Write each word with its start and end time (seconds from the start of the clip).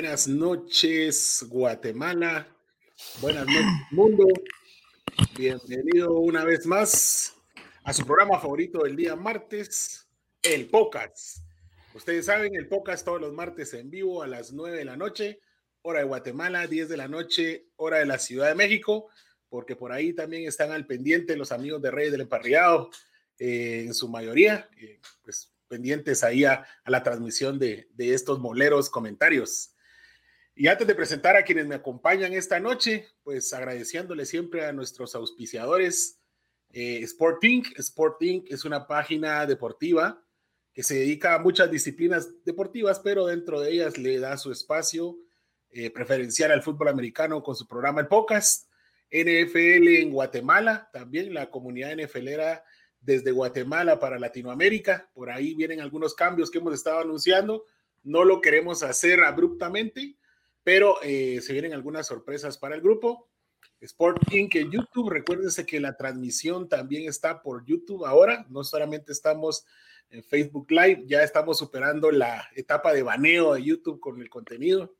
Buenas 0.00 0.26
noches, 0.26 1.44
Guatemala. 1.46 2.48
Buenas 3.20 3.44
noches, 3.44 3.66
mundo. 3.90 4.24
Bienvenido 5.36 6.14
una 6.14 6.42
vez 6.42 6.64
más 6.64 7.36
a 7.84 7.92
su 7.92 8.06
programa 8.06 8.40
favorito 8.40 8.82
del 8.82 8.96
día 8.96 9.14
martes, 9.14 10.08
el 10.42 10.70
Pocas. 10.70 11.42
Ustedes 11.94 12.24
saben, 12.24 12.54
el 12.54 12.66
Pocas 12.66 13.04
todos 13.04 13.20
los 13.20 13.34
martes 13.34 13.74
en 13.74 13.90
vivo 13.90 14.22
a 14.22 14.26
las 14.26 14.54
9 14.54 14.78
de 14.78 14.86
la 14.86 14.96
noche, 14.96 15.38
hora 15.82 15.98
de 15.98 16.06
Guatemala, 16.06 16.66
10 16.66 16.88
de 16.88 16.96
la 16.96 17.06
noche, 17.06 17.66
hora 17.76 17.98
de 17.98 18.06
la 18.06 18.18
Ciudad 18.18 18.48
de 18.48 18.54
México, 18.54 19.10
porque 19.50 19.76
por 19.76 19.92
ahí 19.92 20.14
también 20.14 20.48
están 20.48 20.72
al 20.72 20.86
pendiente 20.86 21.36
los 21.36 21.52
amigos 21.52 21.82
de 21.82 21.90
Reyes 21.90 22.12
del 22.12 22.22
Emparrillado, 22.22 22.88
eh, 23.38 23.84
en 23.84 23.92
su 23.92 24.08
mayoría, 24.08 24.66
eh, 24.78 24.98
pues 25.22 25.52
pendientes 25.68 26.24
ahí 26.24 26.46
a, 26.46 26.64
la 26.86 27.02
transmisión 27.02 27.58
de, 27.58 27.86
estos 27.98 28.38
moleros 28.38 28.88
comentarios. 28.88 29.74
Y 30.60 30.68
antes 30.68 30.86
de 30.86 30.94
presentar 30.94 31.36
a 31.36 31.42
quienes 31.42 31.66
me 31.66 31.74
acompañan 31.74 32.34
esta 32.34 32.60
noche, 32.60 33.06
pues 33.22 33.50
agradeciéndole 33.54 34.26
siempre 34.26 34.66
a 34.66 34.74
nuestros 34.74 35.14
auspiciadores, 35.14 36.20
eh, 36.68 36.98
Sport 37.00 37.42
Inc. 37.44 37.78
Sport 37.78 38.20
Inc. 38.20 38.50
es 38.50 38.66
una 38.66 38.86
página 38.86 39.46
deportiva 39.46 40.22
que 40.74 40.82
se 40.82 40.96
dedica 40.96 41.34
a 41.34 41.38
muchas 41.38 41.70
disciplinas 41.70 42.44
deportivas, 42.44 43.00
pero 43.00 43.24
dentro 43.24 43.58
de 43.58 43.70
ellas 43.70 43.96
le 43.96 44.18
da 44.18 44.36
su 44.36 44.52
espacio 44.52 45.16
eh, 45.70 45.88
preferencial 45.88 46.52
al 46.52 46.62
fútbol 46.62 46.88
americano 46.88 47.42
con 47.42 47.56
su 47.56 47.66
programa 47.66 48.02
El 48.02 48.08
Podcast, 48.08 48.70
NFL 49.10 49.88
en 49.96 50.10
Guatemala, 50.10 50.90
también 50.92 51.32
la 51.32 51.48
comunidad 51.48 51.96
NFLera 51.96 52.62
desde 53.00 53.30
Guatemala 53.30 53.98
para 53.98 54.18
Latinoamérica. 54.18 55.10
Por 55.14 55.30
ahí 55.30 55.54
vienen 55.54 55.80
algunos 55.80 56.14
cambios 56.14 56.50
que 56.50 56.58
hemos 56.58 56.74
estado 56.74 57.00
anunciando. 57.00 57.64
No 58.02 58.26
lo 58.26 58.42
queremos 58.42 58.82
hacer 58.82 59.24
abruptamente, 59.24 60.18
pero 60.62 60.96
eh, 61.02 61.40
se 61.42 61.52
vienen 61.52 61.72
algunas 61.72 62.06
sorpresas 62.06 62.58
para 62.58 62.74
el 62.74 62.80
grupo. 62.80 63.28
Sport 63.80 64.32
Inc. 64.32 64.56
en 64.56 64.70
YouTube. 64.70 65.10
Recuérdense 65.10 65.64
que 65.64 65.80
la 65.80 65.96
transmisión 65.96 66.68
también 66.68 67.08
está 67.08 67.42
por 67.42 67.64
YouTube 67.64 68.04
ahora. 68.04 68.46
No 68.48 68.62
solamente 68.64 69.12
estamos 69.12 69.64
en 70.10 70.22
Facebook 70.22 70.70
Live, 70.70 71.04
ya 71.06 71.22
estamos 71.22 71.58
superando 71.58 72.10
la 72.10 72.48
etapa 72.54 72.92
de 72.92 73.02
baneo 73.02 73.54
de 73.54 73.62
YouTube 73.62 74.00
con 74.00 74.20
el 74.20 74.28
contenido 74.28 74.94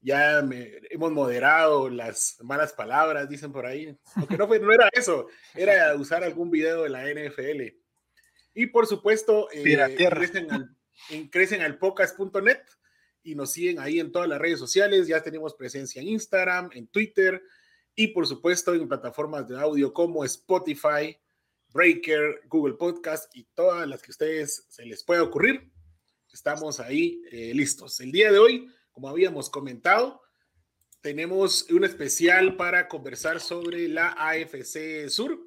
ya 0.00 0.38
hemos 0.90 1.12
moderado 1.12 1.90
las 1.90 2.38
malas 2.42 2.72
palabras, 2.72 3.28
dicen 3.28 3.52
por 3.52 3.66
ahí. 3.66 3.96
Aunque 4.14 4.36
no, 4.36 4.46
fue, 4.46 4.60
no 4.60 4.72
era 4.72 4.88
eso, 4.92 5.26
era 5.54 5.94
usar 5.96 6.22
algún 6.22 6.50
video 6.50 6.84
de 6.84 6.88
la 6.88 7.04
NFL. 7.04 7.74
Y 8.54 8.66
por 8.66 8.86
supuesto, 8.86 9.48
eh, 9.52 9.96
crecen, 10.10 10.50
al, 10.50 10.76
crecen 11.30 11.62
al 11.62 11.78
pocas.net 11.78 12.60
y 13.22 13.34
nos 13.34 13.52
siguen 13.52 13.78
ahí 13.78 14.00
en 14.00 14.12
todas 14.12 14.28
las 14.28 14.38
redes 14.38 14.58
sociales. 14.58 15.06
Ya 15.06 15.22
tenemos 15.22 15.54
presencia 15.54 16.00
en 16.02 16.08
Instagram, 16.08 16.70
en 16.72 16.86
Twitter 16.88 17.42
y 17.94 18.08
por 18.08 18.26
supuesto 18.26 18.74
en 18.74 18.88
plataformas 18.88 19.48
de 19.48 19.58
audio 19.58 19.92
como 19.92 20.24
Spotify, 20.24 21.16
Breaker, 21.70 22.42
Google 22.48 22.74
Podcast 22.74 23.34
y 23.36 23.44
todas 23.54 23.86
las 23.88 24.02
que 24.02 24.10
a 24.10 24.12
ustedes 24.12 24.66
se 24.68 24.84
les 24.84 25.02
pueda 25.04 25.22
ocurrir. 25.22 25.70
Estamos 26.32 26.80
ahí 26.80 27.22
eh, 27.30 27.52
listos. 27.54 28.00
El 28.00 28.12
día 28.12 28.30
de 28.30 28.38
hoy 28.38 28.68
como 28.98 29.10
habíamos 29.10 29.48
comentado, 29.48 30.20
tenemos 31.00 31.70
un 31.70 31.84
especial 31.84 32.56
para 32.56 32.88
conversar 32.88 33.38
sobre 33.38 33.86
la 33.86 34.08
AFC 34.18 35.08
Sur. 35.08 35.38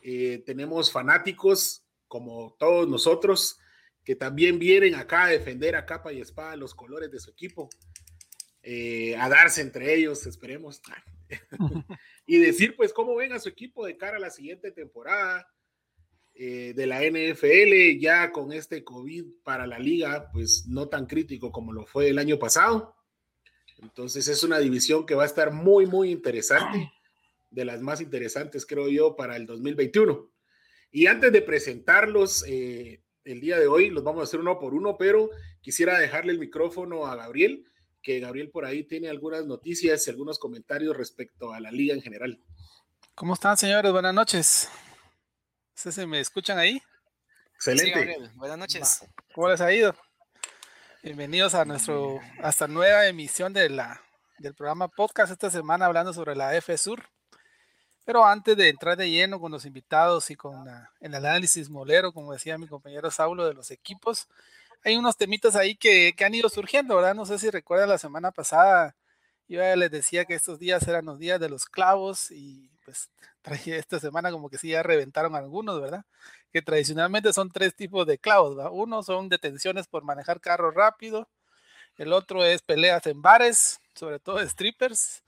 Eh, 0.00 0.42
tenemos 0.46 0.90
fanáticos 0.90 1.84
como 2.08 2.56
todos 2.58 2.88
nosotros 2.88 3.58
que 4.06 4.14
también 4.14 4.60
vienen 4.60 4.94
acá 4.94 5.24
a 5.24 5.30
defender 5.30 5.74
a 5.74 5.84
capa 5.84 6.12
y 6.12 6.20
espada 6.20 6.54
los 6.54 6.76
colores 6.76 7.10
de 7.10 7.18
su 7.18 7.28
equipo, 7.28 7.68
eh, 8.62 9.16
a 9.16 9.28
darse 9.28 9.60
entre 9.60 9.94
ellos, 9.94 10.24
esperemos, 10.26 10.80
y 12.26 12.38
decir 12.38 12.76
pues 12.76 12.92
cómo 12.92 13.16
ven 13.16 13.32
a 13.32 13.40
su 13.40 13.48
equipo 13.48 13.84
de 13.84 13.96
cara 13.96 14.18
a 14.18 14.20
la 14.20 14.30
siguiente 14.30 14.70
temporada 14.70 15.52
eh, 16.34 16.72
de 16.76 16.86
la 16.86 17.02
NFL, 17.02 17.98
ya 17.98 18.30
con 18.30 18.52
este 18.52 18.84
COVID 18.84 19.24
para 19.42 19.66
la 19.66 19.80
liga, 19.80 20.30
pues 20.32 20.66
no 20.68 20.88
tan 20.88 21.06
crítico 21.06 21.50
como 21.50 21.72
lo 21.72 21.84
fue 21.84 22.08
el 22.08 22.20
año 22.20 22.38
pasado. 22.38 22.94
Entonces 23.78 24.28
es 24.28 24.44
una 24.44 24.60
división 24.60 25.04
que 25.04 25.16
va 25.16 25.24
a 25.24 25.26
estar 25.26 25.52
muy, 25.52 25.84
muy 25.84 26.12
interesante, 26.12 26.92
de 27.50 27.64
las 27.64 27.82
más 27.82 28.00
interesantes, 28.00 28.66
creo 28.66 28.88
yo, 28.88 29.16
para 29.16 29.34
el 29.34 29.46
2021. 29.46 30.30
Y 30.92 31.08
antes 31.08 31.32
de 31.32 31.42
presentarlos 31.42 32.44
eh, 32.46 33.02
el 33.26 33.40
día 33.40 33.58
de 33.58 33.66
hoy, 33.66 33.90
los 33.90 34.04
vamos 34.04 34.20
a 34.20 34.24
hacer 34.24 34.40
uno 34.40 34.58
por 34.58 34.72
uno, 34.72 34.96
pero 34.96 35.30
quisiera 35.60 35.98
dejarle 35.98 36.32
el 36.32 36.38
micrófono 36.38 37.06
a 37.06 37.16
Gabriel, 37.16 37.64
que 38.00 38.20
Gabriel 38.20 38.50
por 38.50 38.64
ahí 38.64 38.84
tiene 38.84 39.08
algunas 39.08 39.44
noticias 39.44 40.06
y 40.06 40.10
algunos 40.10 40.38
comentarios 40.38 40.96
respecto 40.96 41.52
a 41.52 41.58
la 41.58 41.72
liga 41.72 41.92
en 41.92 42.02
general. 42.02 42.40
¿Cómo 43.16 43.34
están, 43.34 43.56
señores? 43.56 43.90
Buenas 43.90 44.14
noches. 44.14 44.68
¿Se 45.74 46.06
me 46.06 46.20
escuchan 46.20 46.58
ahí? 46.58 46.80
Excelente. 47.54 48.30
Buenas 48.34 48.58
noches. 48.58 49.04
¿Cómo 49.34 49.48
les 49.48 49.60
ha 49.60 49.72
ido? 49.72 49.94
Bienvenidos 51.02 51.54
a 51.54 51.64
nuestro 51.64 52.20
hasta 52.42 52.68
nueva 52.68 53.06
emisión 53.08 53.52
de 53.52 53.68
la, 53.70 54.00
del 54.38 54.54
programa 54.54 54.88
podcast 54.88 55.32
esta 55.32 55.50
semana 55.50 55.86
hablando 55.86 56.12
sobre 56.12 56.36
la 56.36 56.56
F 56.56 56.76
Sur. 56.78 57.08
Pero 58.06 58.24
antes 58.24 58.56
de 58.56 58.68
entrar 58.68 58.96
de 58.96 59.10
lleno 59.10 59.40
con 59.40 59.50
los 59.50 59.66
invitados 59.66 60.30
y 60.30 60.36
con 60.36 60.64
el 61.00 61.14
análisis 61.16 61.68
molero, 61.68 62.12
como 62.12 62.32
decía 62.32 62.56
mi 62.56 62.68
compañero 62.68 63.10
Saulo, 63.10 63.44
de 63.44 63.52
los 63.52 63.72
equipos, 63.72 64.28
hay 64.84 64.96
unos 64.96 65.16
temitas 65.16 65.56
ahí 65.56 65.74
que, 65.74 66.14
han 66.24 66.32
ido 66.32 66.48
surgiendo, 66.48 66.94
¿verdad? 66.94 67.16
No 67.16 67.26
sé 67.26 67.36
si 67.40 67.50
recuerdan 67.50 67.88
la 67.88 67.98
semana 67.98 68.30
pasada, 68.30 68.94
yo 69.48 69.58
ya 69.58 69.74
les 69.74 69.90
decía 69.90 70.24
que 70.24 70.34
estos 70.34 70.60
días 70.60 70.86
eran 70.86 71.04
los 71.04 71.18
días 71.18 71.40
de 71.40 71.48
los 71.48 71.64
clavos 71.66 72.30
y 72.30 72.70
pues 72.84 73.10
traje 73.42 73.76
esta 73.76 73.98
semana 73.98 74.30
como 74.30 74.50
que 74.50 74.58
sí 74.58 74.68
ya 74.68 74.84
reventaron 74.84 75.34
algunos, 75.34 75.80
¿verdad? 75.80 76.04
Que 76.52 76.62
tradicionalmente 76.62 77.32
son 77.32 77.50
tres 77.50 77.74
tipos 77.74 78.06
de 78.06 78.18
clavos, 78.18 78.54
¿verdad? 78.56 78.70
Uno 78.72 79.02
son 79.02 79.28
detenciones 79.28 79.88
por 79.88 80.04
manejar 80.04 80.40
carro 80.40 80.70
rápido, 80.70 81.28
el 81.98 82.12
otro 82.12 82.44
es 82.44 82.62
peleas 82.62 83.04
en 83.08 83.20
bares, 83.20 83.80
sobre 83.96 84.20
todo 84.20 84.38
strippers, 84.48 85.24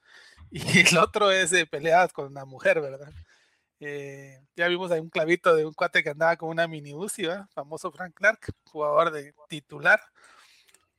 y 0.51 0.81
el 0.81 0.99
otro 0.99 1.31
es 1.31 1.53
peleas 1.71 2.13
con 2.13 2.27
una 2.27 2.45
mujer, 2.45 2.81
¿verdad? 2.81 3.13
Eh, 3.81 4.41
ya 4.57 4.67
vimos 4.69 4.91
ahí 4.91 5.01
un 5.01 5.11
clavito 5.11 5.55
de 5.55 5.65
un 5.65 5.73
cuate 5.73 6.03
que 6.03 6.11
andaba 6.11 6.37
con 6.37 6.49
una 6.49 6.67
mini 6.67 6.95
Uzi, 6.95 7.23
¿verdad? 7.23 7.47
famoso 7.55 7.93
Frank 7.93 8.15
Clark, 8.15 8.53
jugador 8.65 9.13
de 9.13 9.33
titular, 9.49 10.01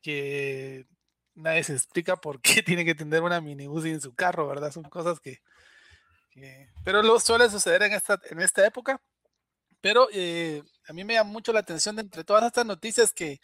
que 0.02 0.86
nadie 1.36 1.64
se 1.64 1.74
explica 1.74 2.16
por 2.16 2.42
qué 2.42 2.64
tiene 2.64 2.86
que 2.86 2.96
tener 2.96 3.22
una 3.22 3.42
mini 3.42 3.66
en 3.66 4.02
su 4.02 4.14
carro, 4.14 4.48
¿verdad? 4.48 4.72
Son 4.72 4.84
cosas 4.84 5.20
que, 5.20 5.42
pero 6.84 7.04
lo 7.04 7.20
suele 7.20 7.50
suceder 7.50 7.84
en 7.84 7.94
esta, 7.94 8.20
en 8.30 8.40
esta 8.42 8.66
época. 8.66 9.02
Pero 9.82 10.08
eh, 10.12 10.62
a 10.88 10.94
mí 10.94 11.04
me 11.04 11.14
llama 11.14 11.32
mucho 11.32 11.54
la 11.54 11.62
atención 11.62 11.96
de 11.96 12.02
entre 12.02 12.24
todas 12.24 12.44
estas 12.46 12.66
noticias 12.66 13.14
que, 13.14 13.40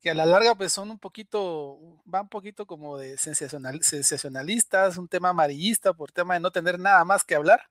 que 0.00 0.10
a 0.10 0.14
la 0.14 0.26
larga 0.26 0.54
pues 0.54 0.72
son 0.72 0.90
un 0.90 0.98
poquito, 0.98 1.78
van 2.04 2.22
un 2.22 2.28
poquito 2.28 2.66
como 2.66 2.98
de 2.98 3.18
sensacional, 3.18 3.82
sensacionalistas, 3.82 4.98
un 4.98 5.08
tema 5.08 5.30
amarillista 5.30 5.92
por 5.94 6.12
tema 6.12 6.34
de 6.34 6.40
no 6.40 6.50
tener 6.50 6.78
nada 6.78 7.04
más 7.04 7.24
que 7.24 7.34
hablar. 7.34 7.62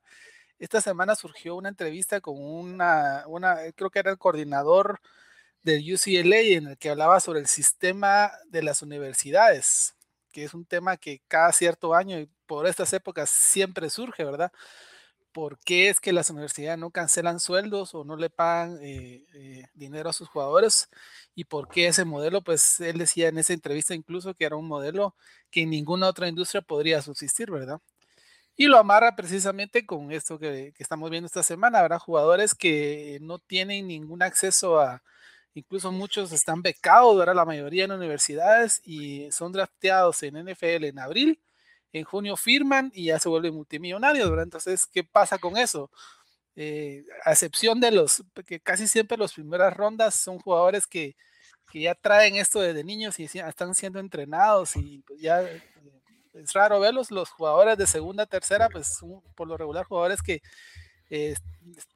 Esta 0.60 0.82
semana 0.82 1.16
surgió 1.16 1.56
una 1.56 1.70
entrevista 1.70 2.22
con 2.22 2.36
una, 2.40 3.24
una 3.28 3.58
creo 3.76 3.90
que 3.90 4.00
era 4.00 4.12
el 4.12 4.18
coordinador 4.18 5.02
del 5.64 5.82
UCLA 5.94 6.40
en 6.58 6.68
el 6.68 6.78
que 6.78 6.92
hablaba 6.92 7.20
sobre 7.20 7.40
el 7.40 7.48
sistema 7.48 8.32
de 8.50 8.64
las 8.64 8.82
universidades, 8.82 9.96
que 10.32 10.44
es 10.46 10.54
un 10.54 10.66
tema 10.66 10.98
que 10.98 11.22
cada 11.28 11.52
cierto 11.52 11.96
año 11.96 12.18
por 12.46 12.68
estas 12.68 12.94
épocas 12.94 13.30
siempre 13.30 13.90
surge, 13.90 14.24
¿verdad? 14.24 14.52
¿Por 15.36 15.60
qué 15.60 15.90
es 15.90 16.00
que 16.00 16.14
las 16.14 16.30
universidades 16.30 16.80
no 16.80 16.92
cancelan 16.92 17.42
sueldos 17.42 17.94
o 17.94 18.06
no 18.06 18.16
le 18.16 18.30
pagan 18.30 18.80
eh, 18.82 19.22
eh, 19.34 19.66
dinero 19.74 20.10
a 20.10 20.14
sus 20.14 20.30
jugadores? 20.30 20.88
¿Y 21.36 21.44
por 21.44 21.68
qué 21.68 21.88
ese 21.88 22.06
modelo? 22.06 22.42
Pues 22.42 22.80
él 22.80 22.98
decía 23.00 23.28
en 23.28 23.38
esa 23.38 23.52
entrevista 23.52 23.94
incluso 23.94 24.34
que 24.34 24.46
era 24.46 24.56
un 24.56 24.66
modelo 24.66 25.14
que 25.52 25.64
en 25.64 25.72
ninguna 25.72 26.08
otra 26.08 26.30
industria 26.30 26.62
podría 26.62 27.02
subsistir, 27.02 27.52
¿verdad? 27.52 27.82
Y 28.56 28.68
lo 28.68 28.78
amarra 28.80 29.18
precisamente 29.18 29.86
con 29.86 30.14
esto 30.14 30.40
que, 30.40 30.74
que 30.76 30.84
estamos 30.84 31.10
viendo 31.12 31.28
esta 31.28 31.44
semana, 31.44 31.82
¿verdad? 31.82 32.00
Jugadores 32.00 32.56
que 32.56 33.20
no 33.22 33.40
tienen 33.40 33.88
ningún 33.88 34.24
acceso 34.24 34.80
a, 34.80 35.04
incluso 35.54 35.92
muchos 35.92 36.32
están 36.32 36.62
becados, 36.62 37.18
¿verdad? 37.18 37.36
La 37.36 37.46
mayoría 37.46 37.86
en 37.86 37.92
universidades 37.92 38.82
y 38.86 39.30
son 39.32 39.52
drafteados 39.52 40.24
en 40.24 40.38
NFL 40.38 40.86
en 40.86 41.00
abril 41.00 41.42
en 42.00 42.04
junio 42.04 42.36
firman 42.36 42.92
y 42.94 43.06
ya 43.06 43.20
se 43.20 43.30
vuelven 43.30 43.54
multimillonarios, 43.54 44.30
¿verdad? 44.30 44.44
Entonces, 44.44 44.86
¿qué 44.86 45.06
pasa 45.06 45.38
con 45.38 45.56
eso? 45.56 45.90
Eh, 46.58 47.06
a 47.24 47.32
excepción 47.32 47.80
de 47.80 47.92
los, 47.92 48.22
que 48.46 48.60
casi 48.60 48.86
siempre 48.88 49.18
las 49.18 49.34
primeras 49.34 49.76
rondas 49.76 50.16
son 50.16 50.40
jugadores 50.40 50.88
que, 50.88 51.16
que 51.72 51.82
ya 51.82 51.96
traen 51.96 52.36
esto 52.36 52.60
desde 52.60 52.84
niños 52.84 53.18
y 53.20 53.24
están 53.24 53.76
siendo 53.76 54.00
entrenados 54.00 54.76
y 54.76 55.04
pues 55.08 55.22
ya 55.22 55.42
eh, 55.42 55.64
es 56.34 56.52
raro 56.52 56.82
verlos, 56.82 57.12
los 57.12 57.30
jugadores 57.30 57.78
de 57.78 57.88
segunda, 57.88 58.26
tercera, 58.26 58.68
pues 58.70 59.00
por 59.34 59.48
lo 59.48 59.56
regular 59.56 59.86
jugadores 59.86 60.22
que 60.22 60.42
eh, 61.10 61.36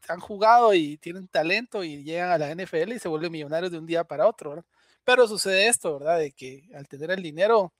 han 0.08 0.22
jugado 0.22 0.74
y 0.74 0.98
tienen 0.98 1.28
talento 1.28 1.84
y 1.84 2.04
llegan 2.04 2.32
a 2.32 2.38
la 2.38 2.52
NFL 2.56 2.94
y 2.94 3.00
se 3.00 3.10
vuelven 3.10 3.34
millonarios 3.34 3.72
de 3.72 3.80
un 3.80 3.86
día 3.86 4.06
para 4.06 4.28
otro, 4.28 4.52
¿verdad? 4.52 4.66
Pero 5.04 5.28
sucede 5.28 5.68
esto, 5.68 6.00
¿verdad? 6.00 6.20
De 6.20 6.32
que 6.32 6.70
al 6.74 6.88
tener 6.88 7.12
el 7.12 7.22
dinero 7.22 7.74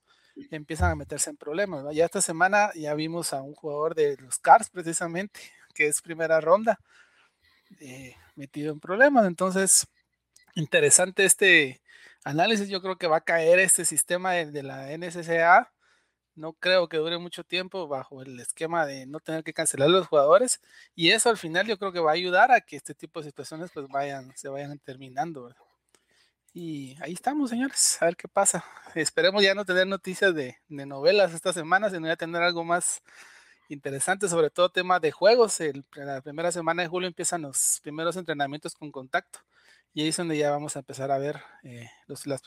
empiezan 0.50 0.90
a 0.90 0.96
meterse 0.96 1.30
en 1.30 1.36
problemas. 1.36 1.84
Ya 1.94 2.04
esta 2.04 2.20
semana 2.20 2.70
ya 2.74 2.94
vimos 2.94 3.32
a 3.32 3.42
un 3.42 3.54
jugador 3.54 3.94
de 3.94 4.16
los 4.18 4.38
Cars 4.38 4.70
precisamente, 4.70 5.40
que 5.74 5.86
es 5.86 6.00
primera 6.02 6.40
ronda, 6.40 6.78
eh, 7.80 8.16
metido 8.36 8.72
en 8.72 8.80
problemas. 8.80 9.26
Entonces, 9.26 9.86
interesante 10.54 11.24
este 11.24 11.80
análisis. 12.24 12.68
Yo 12.68 12.82
creo 12.82 12.96
que 12.96 13.06
va 13.06 13.18
a 13.18 13.22
caer 13.22 13.58
este 13.58 13.84
sistema 13.84 14.32
de, 14.32 14.62
la 14.62 14.96
NSCA 14.96 15.70
no 16.36 16.54
creo 16.54 16.88
que 16.88 16.96
dure 16.96 17.18
mucho 17.18 17.44
tiempo 17.44 17.86
bajo 17.88 18.22
el 18.22 18.38
esquema 18.40 18.86
de 18.86 19.04
no 19.06 19.20
tener 19.20 19.44
que 19.44 19.52
cancelar 19.52 19.90
los 19.90 20.06
jugadores 20.06 20.60
y 20.94 21.10
eso 21.10 21.28
al 21.28 21.36
final 21.36 21.66
yo 21.66 21.78
creo 21.78 21.92
que 21.92 22.00
va 22.00 22.12
a 22.12 22.14
ayudar 22.14 22.50
a 22.50 22.60
que 22.60 22.76
este 22.76 22.94
tipo 22.94 23.20
de 23.20 23.26
situaciones 23.26 23.70
pues 23.72 23.86
vayan, 23.88 24.34
se 24.36 24.48
vayan 24.48 24.78
terminando. 24.78 25.54
Y 26.52 26.96
ahí 27.00 27.12
estamos, 27.12 27.50
señores, 27.50 27.98
a 28.00 28.06
ver 28.06 28.16
qué 28.16 28.26
pasa. 28.28 28.64
Esperemos 28.94 29.42
ya 29.42 29.54
no 29.54 29.64
tener 29.64 29.86
noticias 29.86 30.34
de, 30.34 30.56
novelas 30.68 31.32
esta 31.32 31.52
semana, 31.52 31.90
sino 31.90 32.08
ya 32.08 32.16
tener 32.16 32.42
algo 32.42 32.64
más 32.64 33.02
interesante, 33.68 34.28
sobre 34.28 34.50
todo 34.50 34.70
temas 34.70 35.00
de 35.00 35.12
juegos. 35.12 35.60
El, 35.60 35.84
la 35.94 36.20
primera 36.20 36.50
semana 36.50 36.82
de 36.82 36.88
julio 36.88 37.06
empiezan 37.08 37.42
los 37.42 37.80
primeros 37.82 38.16
entrenamientos 38.16 38.74
con 38.74 38.90
contacto 38.90 39.40
y 39.92 40.02
ahí 40.02 40.08
es 40.08 40.16
donde 40.16 40.36
ya 40.36 40.50
vamos 40.50 40.76
a 40.76 40.80
empezar 40.80 41.10
a 41.10 41.18
ver 41.18 41.40
eh, 41.64 41.88
las, 42.06 42.26
las, 42.26 42.42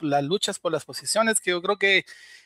las, 0.00 0.24
luchas 0.24 0.58
por 0.58 0.72
las 0.72 0.84
posiciones, 0.84 1.40
que 1.40 1.50
yo 1.50 1.60
creo 1.62 1.78
que 1.78 2.04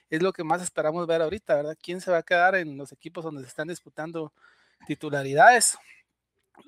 es 0.09 0.23
lo 0.23 0.33
que 0.33 0.45
más 0.45 0.63
esperamos 0.63 1.07
ver 1.07 1.21
ahorita, 1.23 1.57
¿verdad? 1.57 1.77
¿Quién 1.81 2.01
se 2.01 2.11
va 2.11 2.19
a 2.19 2.23
quedar 2.23 2.55
en 2.55 2.77
los 2.77 2.93
equipos 2.93 3.25
donde 3.25 3.43
se 3.43 3.49
están 3.49 3.69
disputando 3.69 4.33
titularidades? 4.87 5.79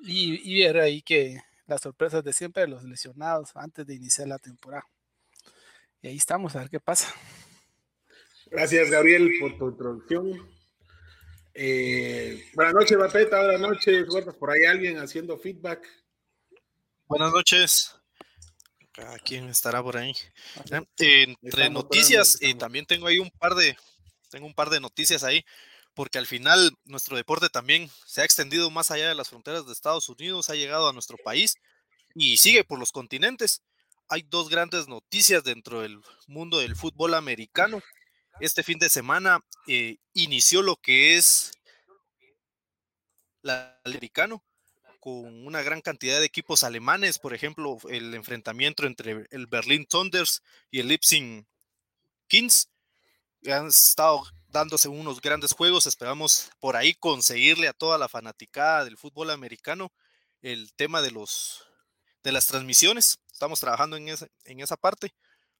Y, 0.03 0.39
y 0.43 0.63
ver 0.63 0.77
ahí 0.79 1.01
que 1.01 1.41
las 1.65 1.81
sorpresas 1.81 2.23
de 2.23 2.33
siempre, 2.33 2.67
los 2.67 2.83
lesionados 2.83 3.51
antes 3.55 3.85
de 3.85 3.95
iniciar 3.95 4.27
la 4.27 4.39
temporada. 4.39 4.85
Y 6.01 6.07
ahí 6.07 6.17
estamos, 6.17 6.55
a 6.55 6.59
ver 6.59 6.69
qué 6.69 6.79
pasa. 6.79 7.13
Gracias, 8.47 8.89
Gabriel, 8.89 9.31
por 9.39 9.57
tu 9.57 9.69
introducción. 9.69 10.49
Eh, 11.53 12.49
buenas 12.55 12.73
noches, 12.73 12.97
Bapeta, 12.97 13.41
buenas 13.41 13.61
noches, 13.61 14.05
por 14.39 14.51
ahí 14.51 14.65
alguien 14.65 14.97
haciendo 14.97 15.37
feedback. 15.37 15.87
Buenas 17.05 17.31
noches. 17.31 17.95
¿Quién 19.23 19.49
estará 19.49 19.81
por 19.81 19.97
ahí? 19.97 20.13
entre 20.69 21.69
noticias, 21.69 22.37
y 22.41 22.53
también 22.55 22.85
tengo 22.85 23.07
ahí 23.07 23.17
un 23.17 23.31
par 23.31 23.55
de, 23.55 23.75
tengo 24.29 24.45
un 24.45 24.53
par 24.53 24.69
de 24.69 24.79
noticias 24.79 25.23
ahí, 25.23 25.43
porque 25.93 26.17
al 26.17 26.27
final 26.27 26.71
nuestro 26.85 27.15
deporte 27.15 27.49
también 27.49 27.89
se 28.05 28.21
ha 28.21 28.25
extendido 28.25 28.69
más 28.71 28.91
allá 28.91 29.07
de 29.07 29.15
las 29.15 29.29
fronteras 29.29 29.65
de 29.65 29.73
Estados 29.73 30.09
Unidos, 30.09 30.49
ha 30.49 30.55
llegado 30.55 30.89
a 30.89 30.93
nuestro 30.93 31.17
país 31.17 31.55
y 32.15 32.37
sigue 32.37 32.63
por 32.63 32.79
los 32.79 32.91
continentes. 32.91 33.61
Hay 34.09 34.23
dos 34.23 34.49
grandes 34.49 34.87
noticias 34.87 35.43
dentro 35.43 35.81
del 35.81 36.01
mundo 36.27 36.59
del 36.59 36.75
fútbol 36.75 37.13
americano. 37.13 37.81
Este 38.39 38.63
fin 38.63 38.79
de 38.79 38.89
semana 38.89 39.39
eh, 39.67 39.97
inició 40.13 40.61
lo 40.61 40.75
que 40.75 41.15
es 41.15 41.51
la 43.41 43.79
americano 43.83 44.43
con 44.99 45.45
una 45.45 45.61
gran 45.61 45.81
cantidad 45.81 46.19
de 46.19 46.25
equipos 46.25 46.63
alemanes, 46.63 47.19
por 47.19 47.33
ejemplo, 47.33 47.77
el 47.89 48.13
enfrentamiento 48.13 48.85
entre 48.85 49.27
el 49.31 49.47
Berlin 49.47 49.85
Thunders 49.85 50.41
y 50.71 50.79
el 50.79 50.87
Leipzig 50.87 51.45
Kings. 52.27 52.69
Han 53.45 53.67
estado 53.67 54.23
dándose 54.53 54.87
unos 54.87 55.19
grandes 55.19 55.51
juegos, 55.51 55.87
esperamos 55.87 56.51
por 56.59 56.75
ahí 56.75 56.93
conseguirle 56.93 57.67
a 57.67 57.73
toda 57.73 57.97
la 57.97 58.07
fanaticada 58.07 58.85
del 58.85 58.97
fútbol 58.97 59.31
americano 59.31 59.91
el 60.41 60.71
tema 60.75 61.01
de 61.01 61.11
los 61.11 61.65
de 62.23 62.31
las 62.31 62.45
transmisiones. 62.45 63.19
Estamos 63.31 63.59
trabajando 63.59 63.97
en 63.97 64.07
esa, 64.07 64.27
en 64.45 64.61
esa 64.61 64.77
parte 64.77 65.13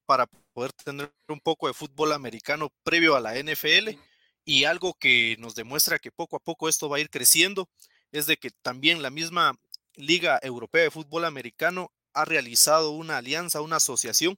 para 0.05 0.27
poder 0.53 0.71
tener 0.73 1.11
un 1.27 1.41
poco 1.41 1.67
de 1.67 1.73
fútbol 1.73 2.13
americano 2.13 2.69
previo 2.83 3.15
a 3.15 3.19
la 3.19 3.35
NFL 3.35 3.97
y 4.45 4.65
algo 4.65 4.93
que 4.93 5.35
nos 5.39 5.55
demuestra 5.55 5.99
que 5.99 6.11
poco 6.11 6.35
a 6.37 6.39
poco 6.39 6.69
esto 6.69 6.87
va 6.87 6.97
a 6.97 6.99
ir 7.01 7.09
creciendo 7.09 7.67
es 8.11 8.27
de 8.27 8.37
que 8.37 8.51
también 8.61 9.01
la 9.01 9.09
misma 9.09 9.55
Liga 9.95 10.39
Europea 10.43 10.83
de 10.83 10.91
Fútbol 10.91 11.25
Americano 11.25 11.91
ha 12.13 12.25
realizado 12.25 12.91
una 12.91 13.17
alianza, 13.17 13.61
una 13.61 13.77
asociación 13.77 14.37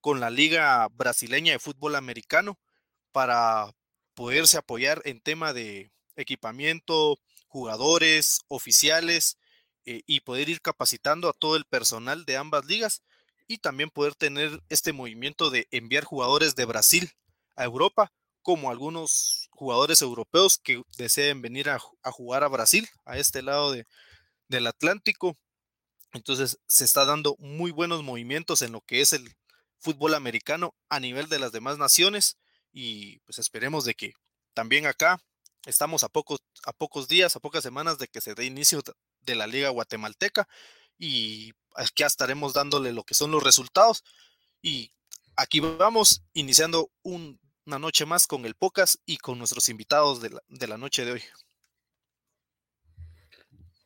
con 0.00 0.20
la 0.20 0.28
Liga 0.28 0.86
Brasileña 0.92 1.52
de 1.52 1.58
Fútbol 1.58 1.96
Americano 1.96 2.58
para 3.12 3.72
poderse 4.14 4.56
apoyar 4.56 5.02
en 5.04 5.20
tema 5.20 5.52
de 5.52 5.90
equipamiento, 6.16 7.18
jugadores, 7.48 8.40
oficiales 8.48 9.38
eh, 9.84 10.02
y 10.06 10.20
poder 10.20 10.48
ir 10.48 10.60
capacitando 10.60 11.28
a 11.28 11.32
todo 11.32 11.56
el 11.56 11.64
personal 11.64 12.24
de 12.24 12.36
ambas 12.36 12.64
ligas 12.64 13.02
y 13.46 13.58
también 13.58 13.90
poder 13.90 14.14
tener 14.14 14.62
este 14.68 14.92
movimiento 14.92 15.50
de 15.50 15.68
enviar 15.70 16.04
jugadores 16.04 16.54
de 16.54 16.64
Brasil 16.64 17.12
a 17.56 17.64
Europa 17.64 18.12
como 18.42 18.70
algunos 18.70 19.48
jugadores 19.50 20.02
europeos 20.02 20.58
que 20.58 20.82
deseen 20.98 21.42
venir 21.42 21.70
a, 21.70 21.78
jugar 22.10 22.44
a 22.44 22.48
Brasil, 22.48 22.88
a 23.04 23.18
este 23.18 23.42
lado 23.42 23.72
de, 23.72 23.86
del 24.48 24.66
Atlántico. 24.66 25.36
Entonces 26.12 26.58
se 26.66 26.84
está 26.84 27.04
dando 27.04 27.36
muy 27.38 27.70
buenos 27.70 28.02
movimientos 28.02 28.62
en 28.62 28.72
lo 28.72 28.80
que 28.82 29.00
es 29.00 29.12
el 29.12 29.34
fútbol 29.78 30.14
americano 30.14 30.74
a 30.88 31.00
nivel 31.00 31.28
de 31.28 31.38
las 31.38 31.52
demás 31.52 31.78
naciones 31.78 32.36
y 32.74 33.20
pues 33.20 33.38
esperemos 33.38 33.86
de 33.86 33.94
que 33.94 34.12
también 34.52 34.86
acá 34.86 35.18
estamos 35.64 36.04
a 36.04 36.10
pocos, 36.10 36.40
a 36.66 36.74
pocos 36.74 37.08
días, 37.08 37.34
a 37.34 37.40
pocas 37.40 37.62
semanas 37.62 37.96
de 37.96 38.08
que 38.08 38.20
se 38.20 38.34
dé 38.34 38.44
inicio 38.44 38.82
de 39.22 39.34
la 39.34 39.46
liga 39.46 39.70
guatemalteca 39.70 40.46
y 40.98 41.52
aquí 41.74 42.02
estaremos 42.02 42.52
dándole 42.52 42.92
lo 42.92 43.04
que 43.04 43.14
son 43.14 43.30
los 43.30 43.42
resultados 43.42 44.04
y 44.60 44.92
aquí 45.36 45.60
vamos 45.60 46.22
iniciando 46.34 46.90
un 47.02 47.40
una 47.66 47.78
noche 47.78 48.04
más 48.06 48.26
con 48.26 48.44
el 48.44 48.54
Pocas 48.54 49.00
y 49.06 49.16
con 49.16 49.38
nuestros 49.38 49.68
invitados 49.68 50.20
de 50.20 50.66
la, 50.66 50.78
noche 50.78 51.04
de 51.04 51.12
hoy. 51.12 51.22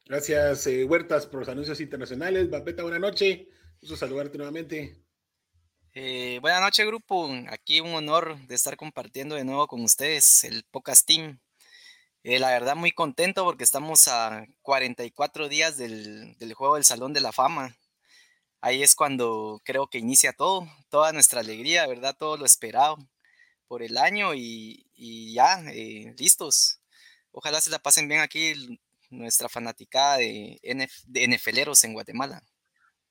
Gracias, 0.06 0.66
eh, 0.66 0.84
Huertas, 0.84 1.26
por 1.26 1.40
los 1.40 1.48
anuncios 1.48 1.80
internacionales. 1.80 2.50
Bapeta, 2.50 2.82
buena 2.82 2.98
noche. 2.98 3.48
Gusto 3.80 3.96
saludarte 3.96 4.38
nuevamente. 4.38 5.07
Eh, 6.00 6.38
buenas 6.40 6.60
noches, 6.60 6.86
grupo. 6.86 7.28
Aquí 7.48 7.80
un 7.80 7.92
honor 7.92 8.38
de 8.46 8.54
estar 8.54 8.76
compartiendo 8.76 9.34
de 9.34 9.42
nuevo 9.42 9.66
con 9.66 9.82
ustedes 9.82 10.44
el 10.44 10.62
Pocas 10.70 11.04
Team. 11.04 11.40
Eh, 12.22 12.38
la 12.38 12.50
verdad, 12.50 12.76
muy 12.76 12.92
contento 12.92 13.42
porque 13.42 13.64
estamos 13.64 14.06
a 14.06 14.46
44 14.62 15.48
días 15.48 15.76
del, 15.76 16.36
del 16.38 16.54
juego 16.54 16.76
del 16.76 16.84
Salón 16.84 17.14
de 17.14 17.20
la 17.20 17.32
Fama. 17.32 17.76
Ahí 18.60 18.84
es 18.84 18.94
cuando 18.94 19.60
creo 19.64 19.88
que 19.88 19.98
inicia 19.98 20.32
todo, 20.32 20.68
toda 20.88 21.12
nuestra 21.12 21.40
alegría, 21.40 21.84
¿verdad? 21.88 22.14
Todo 22.16 22.36
lo 22.36 22.46
esperado 22.46 22.96
por 23.66 23.82
el 23.82 23.96
año 23.96 24.34
y, 24.36 24.86
ya, 25.34 25.64
eh, 25.72 26.14
listos. 26.16 26.80
Ojalá 27.32 27.60
se 27.60 27.70
la 27.70 27.80
pasen 27.80 28.06
bien 28.06 28.20
aquí 28.20 28.78
nuestra 29.10 29.48
fanaticada 29.48 30.18
de, 30.18 30.60
de 31.06 31.26
NFLeros 31.26 31.82
en 31.82 31.94
Guatemala. 31.94 32.40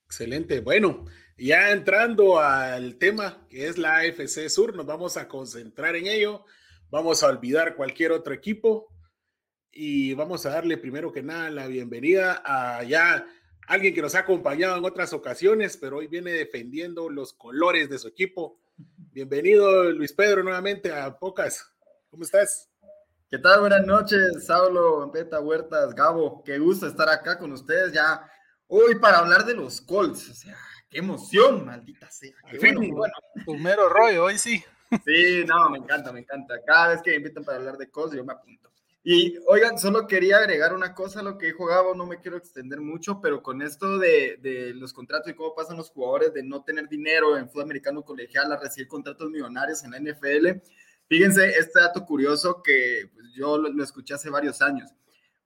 Excelente. 0.05 0.61
Bueno, 0.61 1.05
ya 1.37 1.71
entrando 1.71 2.39
al 2.39 2.97
tema 2.97 3.45
que 3.49 3.67
es 3.67 3.77
la 3.77 3.97
AFC 3.97 4.49
Sur, 4.49 4.75
nos 4.75 4.85
vamos 4.85 5.17
a 5.17 5.27
concentrar 5.27 5.95
en 5.95 6.07
ello. 6.07 6.45
Vamos 6.89 7.21
a 7.21 7.27
olvidar 7.27 7.75
cualquier 7.75 8.11
otro 8.11 8.33
equipo 8.33 8.87
y 9.71 10.13
vamos 10.13 10.45
a 10.45 10.51
darle 10.51 10.77
primero 10.77 11.11
que 11.11 11.21
nada 11.21 11.49
la 11.49 11.67
bienvenida 11.67 12.41
a 12.45 12.83
ya 12.83 13.27
alguien 13.67 13.93
que 13.93 14.01
nos 14.01 14.15
ha 14.15 14.19
acompañado 14.19 14.77
en 14.77 14.85
otras 14.85 15.13
ocasiones, 15.13 15.77
pero 15.77 15.97
hoy 15.97 16.07
viene 16.07 16.31
defendiendo 16.31 17.09
los 17.09 17.33
colores 17.33 17.89
de 17.89 17.99
su 17.99 18.07
equipo. 18.07 18.59
Bienvenido, 18.77 19.91
Luis 19.91 20.13
Pedro, 20.13 20.43
nuevamente 20.43 20.91
a 20.91 21.17
Pocas. 21.17 21.65
¿Cómo 22.09 22.23
estás? 22.23 22.69
¿Qué 23.29 23.37
tal? 23.37 23.59
Buenas 23.59 23.85
noches, 23.85 24.45
Saulo, 24.45 25.11
Peta 25.11 25.41
Huertas, 25.41 25.93
Gabo. 25.93 26.41
Qué 26.45 26.57
gusto 26.57 26.87
estar 26.87 27.09
acá 27.09 27.37
con 27.37 27.51
ustedes 27.51 27.91
ya 27.91 28.25
hoy 28.67 28.95
para 28.95 29.19
hablar 29.19 29.45
de 29.45 29.53
los 29.53 29.81
Colts. 29.81 30.29
O 30.29 30.33
sea, 30.33 30.57
qué 30.89 30.99
emoción, 30.99 31.65
maldita 31.65 32.09
sea. 32.09 32.33
Qué 32.49 32.57
bueno, 32.57 32.81
bueno. 32.95 33.13
Primero 33.45 33.89
rollo, 33.89 34.25
hoy 34.25 34.37
sí. 34.37 34.63
Sí, 35.05 35.43
no, 35.45 35.69
me 35.69 35.79
encanta, 35.79 36.11
me 36.11 36.21
encanta. 36.21 36.55
Cada 36.65 36.89
vez 36.89 37.01
que 37.01 37.11
me 37.11 37.17
invitan 37.17 37.43
para 37.43 37.57
hablar 37.57 37.77
de 37.77 37.89
Colts, 37.89 38.15
yo 38.15 38.23
me 38.23 38.33
apunto. 38.33 38.67
Y 39.09 39.37
oigan, 39.47 39.77
solo 39.77 40.05
quería 40.05 40.35
agregar 40.37 40.73
una 40.73 40.93
cosa 40.93 41.21
a 41.21 41.23
lo 41.23 41.37
que 41.37 41.45
dijo 41.45 41.65
Gabo, 41.65 41.95
no 41.95 42.05
me 42.05 42.19
quiero 42.19 42.35
extender 42.35 42.81
mucho, 42.81 43.21
pero 43.21 43.41
con 43.41 43.61
esto 43.61 43.97
de, 43.97 44.37
de, 44.41 44.73
los 44.73 44.91
contratos 44.91 45.31
y 45.31 45.33
cómo 45.33 45.55
pasan 45.55 45.77
los 45.77 45.91
jugadores 45.91 46.33
de 46.33 46.43
no 46.43 46.61
tener 46.65 46.89
dinero 46.89 47.37
en 47.37 47.47
fútbol 47.47 47.63
americano 47.63 48.03
colegial 48.03 48.51
a 48.51 48.59
recibir 48.59 48.89
contratos 48.89 49.29
millonarios 49.29 49.81
en 49.85 49.91
la 49.91 49.99
NFL, 49.99 50.59
fíjense 51.07 51.47
este 51.57 51.79
dato 51.79 52.05
curioso 52.05 52.61
que 52.61 53.09
pues, 53.13 53.27
yo 53.33 53.57
lo, 53.57 53.69
lo, 53.69 53.81
escuché 53.81 54.13
hace 54.13 54.29
varios 54.29 54.61
años. 54.61 54.91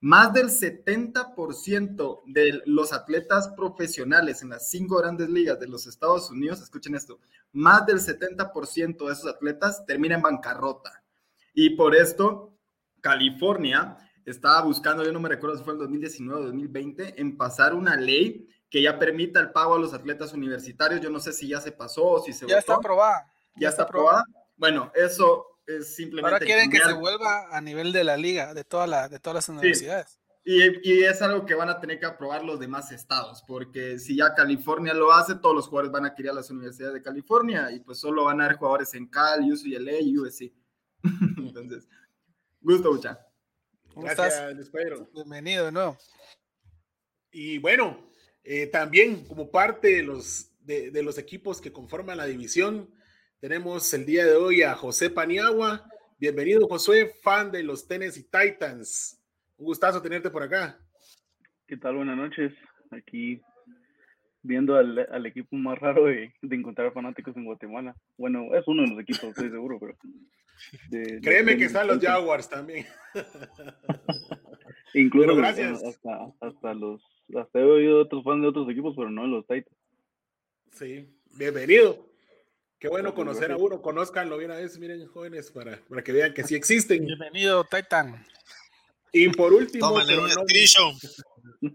Más 0.01 0.33
del 0.33 0.49
70% 0.49 2.23
de 2.25 2.61
los 2.65 2.91
atletas 2.91 3.49
profesionales 3.49 4.41
en 4.41 4.49
las 4.49 4.67
cinco 4.69 4.97
grandes 4.97 5.29
ligas 5.29 5.59
de 5.59 5.67
los 5.67 5.85
Estados 5.85 6.31
Unidos, 6.31 6.59
escuchen 6.59 6.95
esto, 6.95 7.19
más 7.53 7.85
del 7.85 7.99
70% 7.99 9.05
de 9.05 9.13
esos 9.13 9.27
atletas 9.27 9.85
terminan 9.85 10.17
en 10.17 10.23
bancarrota. 10.23 11.03
Y 11.53 11.71
por 11.71 11.95
esto 11.95 12.57
California 12.99 13.97
estaba 14.25 14.61
buscando, 14.63 15.03
yo 15.03 15.11
no 15.11 15.19
me 15.19 15.29
recuerdo 15.29 15.57
si 15.57 15.63
fue 15.63 15.73
en 15.73 15.79
2019 15.79 16.41
o 16.41 16.45
2020, 16.45 17.21
en 17.21 17.37
pasar 17.37 17.75
una 17.75 17.95
ley 17.95 18.47
que 18.71 18.81
ya 18.81 18.97
permita 18.97 19.39
el 19.39 19.51
pago 19.51 19.75
a 19.75 19.79
los 19.79 19.93
atletas 19.93 20.33
universitarios. 20.33 21.01
Yo 21.01 21.09
no 21.09 21.19
sé 21.19 21.33
si 21.33 21.47
ya 21.47 21.59
se 21.59 21.73
pasó 21.73 22.05
o 22.05 22.23
si 22.23 22.33
se 22.33 22.47
Ya 22.47 22.57
está 22.57 22.75
aprobada. 22.75 23.27
Ya, 23.55 23.69
está 23.69 23.83
aprobada. 23.83 24.23
Bueno, 24.55 24.91
eso 24.95 25.50
es 25.67 25.95
simplemente. 25.95 26.33
Ahora 26.33 26.45
quieren 26.45 26.69
que 26.69 26.79
se 26.79 26.93
vuelva 26.93 27.55
a 27.55 27.61
nivel 27.61 27.91
de 27.91 28.03
la 28.03 28.17
liga, 28.17 28.53
de, 28.53 28.63
toda 28.63 28.87
la, 28.87 29.09
de 29.09 29.19
todas 29.19 29.35
las 29.35 29.49
universidades. 29.49 30.19
Y, 30.43 31.03
es 31.03 31.21
algo 31.21 31.45
que 31.45 31.53
van 31.53 31.69
a 31.69 31.79
tener 31.79 31.99
que 31.99 32.07
aprobar 32.07 32.43
los 32.43 32.59
demás 32.59 32.91
estados, 32.91 33.43
porque 33.47 33.99
si 33.99 34.17
ya 34.17 34.33
California 34.33 34.93
lo 34.93 35.13
hace, 35.13 35.35
todos 35.35 35.55
los 35.55 35.67
jugadores 35.67 35.91
van 35.91 36.05
a 36.05 36.15
querer 36.15 36.31
a 36.31 36.35
las 36.35 36.49
universidades 36.49 36.95
de 36.95 37.01
California 37.03 37.71
y 37.71 37.79
pues 37.79 37.99
solo 37.99 38.23
van 38.25 38.41
a 38.41 38.45
haber 38.45 38.57
jugadores 38.57 38.93
en 38.95 39.07
Cal, 39.07 39.41
UCLA 39.41 39.99
y 39.99 40.17
USC. 40.17 40.51
Entonces, 41.37 41.87
gusto, 42.59 42.91
mucha. 42.91 43.19
Gracias, 43.95 44.69
Pedro. 44.69 45.07
Bienvenido 45.13 45.65
de 45.65 45.71
nuevo. 45.71 45.97
Y 47.31 47.59
bueno, 47.59 48.11
eh, 48.43 48.67
también 48.67 49.25
como 49.25 49.51
parte 49.51 49.95
de 49.95 50.03
los, 50.03 50.51
de, 50.61 51.03
los 51.03 51.17
equipos 51.17 51.61
que 51.61 51.71
conforman 51.71 52.17
la 52.17 52.25
división, 52.25 52.93
tenemos 53.41 53.91
el 53.95 54.05
día 54.05 54.23
de 54.23 54.35
hoy 54.35 54.61
a 54.61 54.75
José 54.75 55.09
Paniagua. 55.09 55.89
Bienvenido, 56.19 56.67
José, 56.67 57.11
fan 57.23 57.51
de 57.51 57.63
los 57.63 57.87
Tennessee 57.87 58.27
Titans. 58.31 59.19
Un 59.57 59.65
gustazo 59.65 59.99
tenerte 59.99 60.29
por 60.29 60.43
acá. 60.43 60.79
¿Qué 61.65 61.75
tal? 61.75 61.95
Buenas 61.95 62.17
noches. 62.17 62.53
Aquí 62.91 63.41
viendo 64.43 64.75
al, 64.75 65.25
equipo 65.25 65.55
más 65.55 65.79
raro 65.79 66.05
de, 66.05 66.31
encontrar 66.43 66.93
fanáticos 66.93 67.35
en 67.35 67.45
Guatemala. 67.45 67.95
Bueno, 68.15 68.53
es 68.53 68.67
uno 68.67 68.83
de 68.83 68.89
los 68.89 68.99
equipos, 68.99 69.23
estoy 69.23 69.49
seguro, 69.49 69.79
pero. 69.79 69.97
Créeme 71.23 71.57
que 71.57 71.65
están 71.65 71.87
los 71.87 71.99
Jaguars 71.99 72.47
también. 72.47 72.85
Incluso 74.93 75.41
hasta, 75.41 76.31
hasta 76.41 76.73
los. 76.75 77.01
Hasta 77.35 77.59
he 77.59 77.63
oído 77.63 78.01
otros 78.01 78.23
fans 78.23 78.43
de 78.43 78.49
otros 78.49 78.69
equipos, 78.69 78.93
pero 78.95 79.09
no 79.09 79.23
de 79.23 79.29
los 79.29 79.47
Titans. 79.47 79.77
Sí, 80.73 81.09
bienvenido. 81.35 82.10
Qué 82.81 82.89
bueno 82.89 83.13
conocer 83.13 83.51
a 83.51 83.57
uno, 83.57 83.79
conózcanlo 83.79 84.39
bien 84.39 84.49
a 84.49 84.55
veces, 84.55 84.79
miren 84.79 85.05
jóvenes, 85.05 85.51
para, 85.51 85.79
para 85.87 86.03
que 86.03 86.11
vean 86.11 86.33
que 86.33 86.43
sí 86.43 86.55
existen. 86.55 87.05
Bienvenido, 87.05 87.63
Titan. 87.63 88.25
Y 89.11 89.29
por 89.29 89.53
último, 89.53 89.93
pero 90.07 90.27
no, 90.27 91.71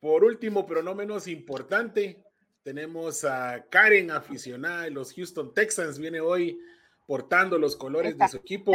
por 0.00 0.24
último, 0.24 0.66
pero 0.66 0.82
no 0.82 0.94
menos 0.94 1.28
importante, 1.28 2.24
tenemos 2.62 3.26
a 3.26 3.66
Karen, 3.68 4.10
aficionada 4.10 4.84
de 4.84 4.90
los 4.90 5.12
Houston 5.12 5.52
Texans, 5.52 5.98
viene 5.98 6.20
hoy 6.20 6.58
portando 7.06 7.58
los 7.58 7.76
colores 7.76 8.16
de 8.16 8.26
su 8.28 8.38
equipo. 8.38 8.72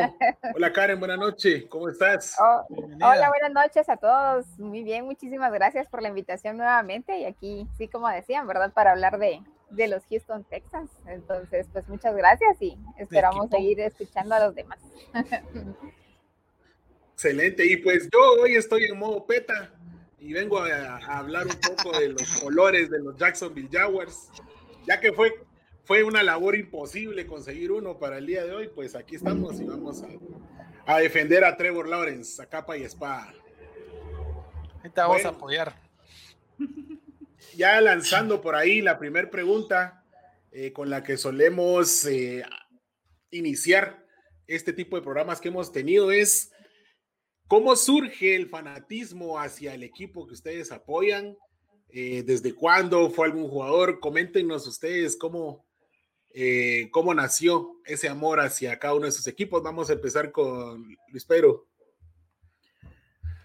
Hola 0.54 0.72
Karen, 0.72 1.00
buenas 1.00 1.18
noches, 1.18 1.66
¿cómo 1.70 1.90
estás? 1.90 2.36
Oh, 2.40 2.68
hola, 3.02 3.30
buenas 3.30 3.52
noches 3.52 3.90
a 3.90 3.98
todos. 3.98 4.46
Muy 4.60 4.84
bien, 4.84 5.06
muchísimas 5.06 5.52
gracias 5.52 5.90
por 5.90 6.04
la 6.04 6.10
invitación 6.10 6.56
nuevamente 6.56 7.18
y 7.18 7.26
aquí, 7.26 7.68
sí, 7.80 7.88
como 7.88 8.08
decían, 8.10 8.46
¿verdad? 8.46 8.72
Para 8.74 8.92
hablar 8.92 9.18
de, 9.18 9.42
de 9.70 9.88
los 9.88 10.04
Houston 10.10 10.44
Texans. 10.46 10.92
Entonces, 11.08 11.68
pues 11.72 11.88
muchas 11.88 12.16
gracias 12.16 12.62
y 12.62 12.78
esperamos 12.98 13.50
seguir 13.50 13.80
escuchando 13.80 14.36
a 14.36 14.46
los 14.46 14.56
demás. 14.56 14.80
Excelente. 17.14 17.66
Y 17.66 17.78
pues 17.78 18.10
yo 18.12 18.20
hoy 18.42 18.56
estoy 18.56 18.86
en 18.86 18.98
modo 18.98 19.26
peta 19.26 19.74
y 20.20 20.34
vengo 20.34 20.60
a, 20.60 20.98
hablar 21.18 21.48
un 21.48 21.76
poco 21.76 21.98
de 21.98 22.10
los 22.10 22.42
colores 22.42 22.90
de 22.90 23.00
los 23.00 23.18
Jacksonville 23.18 23.70
Jaguars, 23.72 24.30
ya 24.86 25.00
que 25.00 25.14
fue, 25.14 25.34
fue 25.84 26.04
una 26.04 26.24
labor 26.24 26.56
imposible 26.56 27.26
conseguir 27.26 27.72
uno 27.72 27.98
para 27.98 28.18
el 28.18 28.26
día 28.26 28.44
de 28.44 28.54
hoy, 28.54 28.68
pues 28.68 28.96
aquí 28.96 29.16
estamos 29.16 29.60
y 29.60 29.66
vamos 29.66 30.04
a, 30.86 30.98
defender 31.00 31.44
a 31.44 31.58
Trevor 31.58 31.88
Lawrence 31.88 32.42
a 32.42 32.46
capa 32.46 32.78
y 32.78 32.84
espada. 32.84 33.34
Ahí 34.84 34.90
te 34.90 35.02
vamos 35.02 35.26
a 35.26 35.30
apoyar. 35.30 35.76
Ya 37.58 37.82
lanzando 37.82 38.40
por 38.40 38.56
ahí 38.56 38.82
la 38.82 39.00
primera 39.00 39.32
pregunta 39.32 40.06
eh, 40.52 40.72
con 40.72 40.92
la 40.92 41.02
que 41.02 41.18
solemos 41.18 42.06
eh, 42.06 42.44
iniciar 43.32 44.06
este 44.46 44.74
tipo 44.74 44.96
de 44.96 45.02
programas 45.02 45.42
que 45.42 45.48
hemos 45.48 45.72
tenido 45.72 46.12
es 46.12 46.52
¿Cómo 47.48 47.76
surge 47.76 48.36
el 48.36 48.48
fanatismo 48.48 49.40
hacia 49.40 49.74
el 49.74 49.82
equipo 49.82 50.28
que 50.28 50.34
ustedes 50.34 50.72
apoyan? 50.72 51.36
Eh, 51.90 52.22
¿Desde 52.24 52.54
cuándo 52.54 53.10
fue 53.10 53.26
algún 53.26 53.48
jugador? 53.48 54.02
Coméntenos 54.02 54.68
ustedes 54.68 55.16
cómo, 55.16 55.66
cómo 56.92 57.14
nació 57.14 57.80
ese 57.86 58.10
amor 58.10 58.42
hacia 58.42 58.78
cada 58.78 58.96
uno 58.96 59.06
de 59.06 59.14
sus 59.14 59.26
equipos. 59.28 59.64
Vamos 59.64 59.90
a 59.90 59.94
empezar 59.94 60.32
con 60.32 60.86
Luis 61.08 61.26
Pedro. 61.26 61.66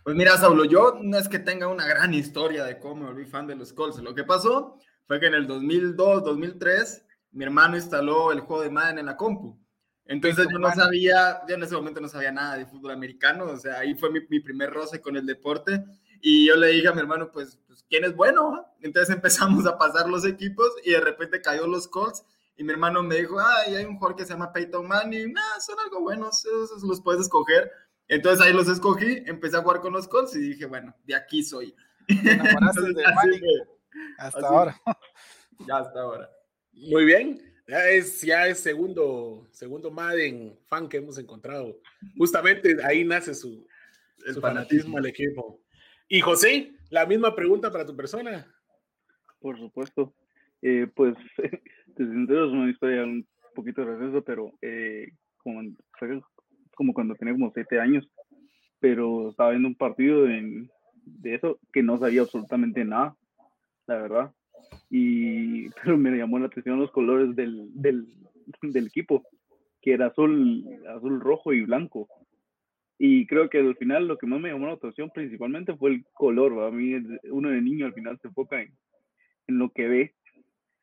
Pues 0.04 0.16
mira, 0.16 0.37
Saulo, 0.37 0.64
yo 0.64 0.99
no 1.00 1.16
es 1.16 1.28
que 1.28 1.38
tenga 1.38 1.68
una 1.68 1.87
gran 1.87 2.12
historia 2.12 2.64
de 2.64 2.80
cómo 2.80 2.97
me 2.97 3.06
volví 3.06 3.25
fan 3.25 3.47
de 3.47 3.54
los 3.54 3.73
Colts. 3.73 3.99
Lo 3.99 4.14
que 4.14 4.25
pasó 4.25 4.76
fue 5.06 5.21
que 5.21 5.26
en 5.26 5.35
el 5.35 5.47
2002, 5.47 6.25
2003, 6.25 7.04
mi 7.32 7.44
hermano 7.44 7.76
instaló 7.76 8.32
el 8.32 8.40
juego 8.40 8.62
de 8.62 8.71
Madden 8.71 8.99
en 8.99 9.06
la 9.06 9.16
compu. 9.16 9.62
Entonces 10.06 10.49
yo 10.50 10.59
no 10.59 10.73
sabía, 10.75 11.42
yo 11.49 11.54
en 11.54 11.62
ese 11.62 11.76
momento 11.76 12.00
no 12.00 12.09
sabía 12.09 12.32
nada 12.32 12.56
de 12.56 12.66
fútbol 12.66 12.90
americano, 12.90 13.44
o 13.44 13.56
sea, 13.56 13.78
ahí 13.78 13.94
fue 13.94 14.11
mi, 14.11 14.21
primer 14.40 14.71
roce 14.71 15.00
con 15.00 15.16
el 15.16 15.25
deporte 15.25 15.85
y 16.21 16.49
yo 16.49 16.56
le 16.56 16.68
dije 16.68 16.88
a 16.88 16.92
mi 16.92 17.00
hermano, 17.00 17.30
pues, 17.30 17.59
pues 17.68 17.85
¿quién 17.88 18.04
es 18.04 18.16
bueno? 18.16 18.66
Entonces 18.80 19.14
empezamos 19.14 19.66
a 19.66 19.78
pasar 19.78 20.09
los 20.09 20.26
equipos 20.26 20.68
y 20.85 20.90
de 20.90 21.00
repente 21.00 21.40
cayó 21.40 21.68
los 21.68 21.87
Colts 21.87 22.25
y 22.56 22.64
mi 22.64 22.73
hermano 22.73 23.02
me 23.04 23.16
dijo, 23.16 23.37
ay, 23.38 23.76
hay 23.76 23.85
un 23.85 23.97
jugador 23.97 24.16
que 24.16 24.25
se 24.25 24.32
llama 24.32 24.52
Peyton 24.52 24.87
Manning, 24.87 25.32
nah, 25.32 25.61
son 25.61 25.78
algo 25.78 26.00
buenos, 26.00 26.44
esos 26.44 26.82
los 26.82 27.00
puedes 27.00 27.23
escoger. 27.23 27.71
Entonces 28.09 28.44
ahí 28.44 28.52
los 28.52 28.68
escogí, 28.68 29.23
empecé 29.26 29.56
a 29.56 29.62
jugar 29.62 29.80
con 29.80 29.92
los 29.92 30.09
Colts 30.09 30.37
y 30.37 30.40
dije, 30.40 30.66
bueno, 30.66 30.94
de 31.04 31.14
aquí 31.14 31.42
soy. 31.42 31.75
Entonces, 32.09 32.94
de 32.94 33.04
hasta 34.18 34.47
ahora. 34.47 34.80
Ya 35.66 35.76
hasta 35.76 36.00
ahora. 36.00 36.28
Muy 36.73 37.04
bien. 37.04 37.40
Ya 37.68 37.88
es, 37.88 38.21
ya 38.23 38.49
es 38.49 38.59
segundo, 38.59 39.47
segundo 39.52 39.90
Madden 39.92 40.59
fan 40.66 40.88
que 40.88 40.97
hemos 40.97 41.18
encontrado. 41.18 41.78
Justamente 42.18 42.76
ahí 42.85 43.04
nace 43.04 43.32
su, 43.35 43.64
el 44.26 44.40
fanatismo 44.40 44.99
al 44.99 45.06
equipo. 45.06 45.61
Y 46.09 46.21
José, 46.21 46.73
la 46.90 47.06
misma 47.06 47.35
pregunta 47.37 47.71
para 47.71 47.87
tu 47.87 47.94
persona. 47.94 48.47
Por 49.40 49.59
supuesto. 49.59 50.12
Eh, 50.61 50.88
pues, 50.94 51.14
te 51.97 52.04
sincero, 52.04 52.47
es 52.47 52.52
una 52.52 52.71
historia 52.71 53.04
un 53.04 53.26
poquito 53.54 53.85
graciosa, 53.85 54.21
pero 54.25 54.52
eh, 54.61 55.09
como, 55.38 55.62
como 56.75 56.95
cuando 56.95 57.14
tenía 57.14 57.35
como 57.35 57.52
siete 57.52 57.81
años, 57.81 58.09
pero 58.81 59.31
estaba 59.31 59.50
viendo 59.50 59.69
un 59.69 59.75
partido 59.75 60.25
de 60.25 61.35
eso 61.35 61.59
que 61.73 61.83
no 61.83 61.99
sabía 61.99 62.23
absolutamente 62.23 62.85
nada, 62.85 63.17
la 63.87 63.97
verdad 63.99 64.33
y 64.91 65.69
pero 65.83 65.97
me 65.97 66.17
llamó 66.17 66.38
la 66.38 66.47
atención 66.47 66.79
los 66.79 66.91
colores 66.91 67.35
del, 67.35 67.71
del, 67.75 68.07
equipo, 68.87 69.23
que 69.81 69.93
era 69.93 70.07
azul, 70.07 70.64
azul 70.88 71.21
rojo 71.21 71.52
y 71.52 71.62
blanco. 71.62 72.09
Y 72.99 73.26
creo 73.26 73.50
que 73.50 73.59
al 73.59 73.76
final 73.76 74.07
lo 74.07 74.17
que 74.17 74.26
más 74.26 74.41
me 74.41 74.50
llamó 74.50 74.67
la 74.67 74.75
atención 74.75 75.11
principalmente 75.12 75.75
fue 75.75 75.91
el 75.91 76.05
color. 76.12 76.62
A 76.62 76.71
mí 76.71 76.95
uno 77.31 77.50
de 77.50 77.61
niño 77.61 77.87
al 77.87 77.95
final 77.95 78.19
se 78.21 78.29
enfoca 78.29 78.62
en, 78.62 78.73
en 79.49 79.59
lo 79.59 79.71
que 79.71 79.88
ve, 79.88 80.14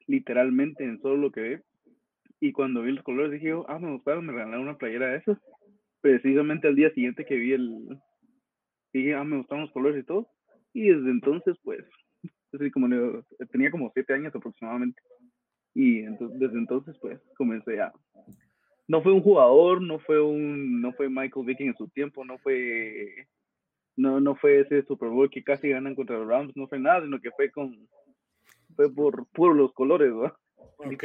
literalmente 0.06 0.84
en 0.84 1.00
solo 1.00 1.16
lo 1.16 1.32
que 1.32 1.42
ve. 1.42 1.64
Y 2.42 2.52
cuando 2.52 2.82
vi 2.82 2.92
los 2.92 3.04
colores 3.04 3.32
dije, 3.32 3.54
ah, 3.68 3.80
me 3.80 3.92
gustaron, 3.92 4.26
me 4.26 4.34
regalaron 4.34 4.64
una 4.64 4.78
playera 4.78 5.08
de 5.08 5.18
esas. 5.18 5.38
Precisamente 6.02 6.68
al 6.68 6.76
día 6.76 6.92
siguiente 6.92 7.26
que 7.26 7.36
vi 7.36 7.54
el... 7.54 8.00
Dije, 8.94 9.14
ah, 9.14 9.24
me 9.24 9.38
gustaron 9.38 9.66
los 9.66 9.74
colores 9.74 10.02
y 10.02 10.06
todo. 10.06 10.28
Y 10.74 10.90
desde 10.90 11.12
entonces, 11.12 11.56
pues, 11.64 11.86
como 12.74 12.88
tenía 13.52 13.72
como 13.72 13.92
siete 13.94 14.14
años 14.14 14.34
aproximadamente. 14.36 15.02
Y 15.74 16.00
entonces, 16.00 16.40
desde 16.40 16.58
entonces, 16.58 16.98
pues, 17.00 17.20
comencé 17.38 17.80
a... 17.82 17.94
No 18.88 19.04
fue 19.04 19.14
un 19.14 19.22
jugador, 19.22 19.82
no 19.82 20.00
fue 20.00 20.20
un, 20.20 20.82
no 20.82 20.94
fue 20.94 21.10
Michael 21.10 21.46
Vick 21.46 21.62
en 21.62 21.76
su 21.76 21.88
tiempo, 21.90 22.26
no 22.26 22.40
fue, 22.40 23.28
no, 23.96 24.20
no 24.20 24.36
fue 24.36 24.62
ese 24.62 24.82
Super 24.82 25.10
Bowl 25.10 25.30
que 25.30 25.44
casi 25.44 25.70
ganan 25.70 25.94
contra 25.94 26.18
los 26.18 26.28
Rams, 26.28 26.58
no 26.58 26.68
fue 26.68 26.80
nada, 26.80 27.04
sino 27.04 27.22
que 27.22 27.30
fue 27.30 27.52
con, 27.52 27.88
fue 28.76 28.92
por 28.92 29.28
puro 29.28 29.54
los 29.54 29.74
colores, 29.74 30.12
¿verdad? 30.12 30.34
Ok, 30.78 31.04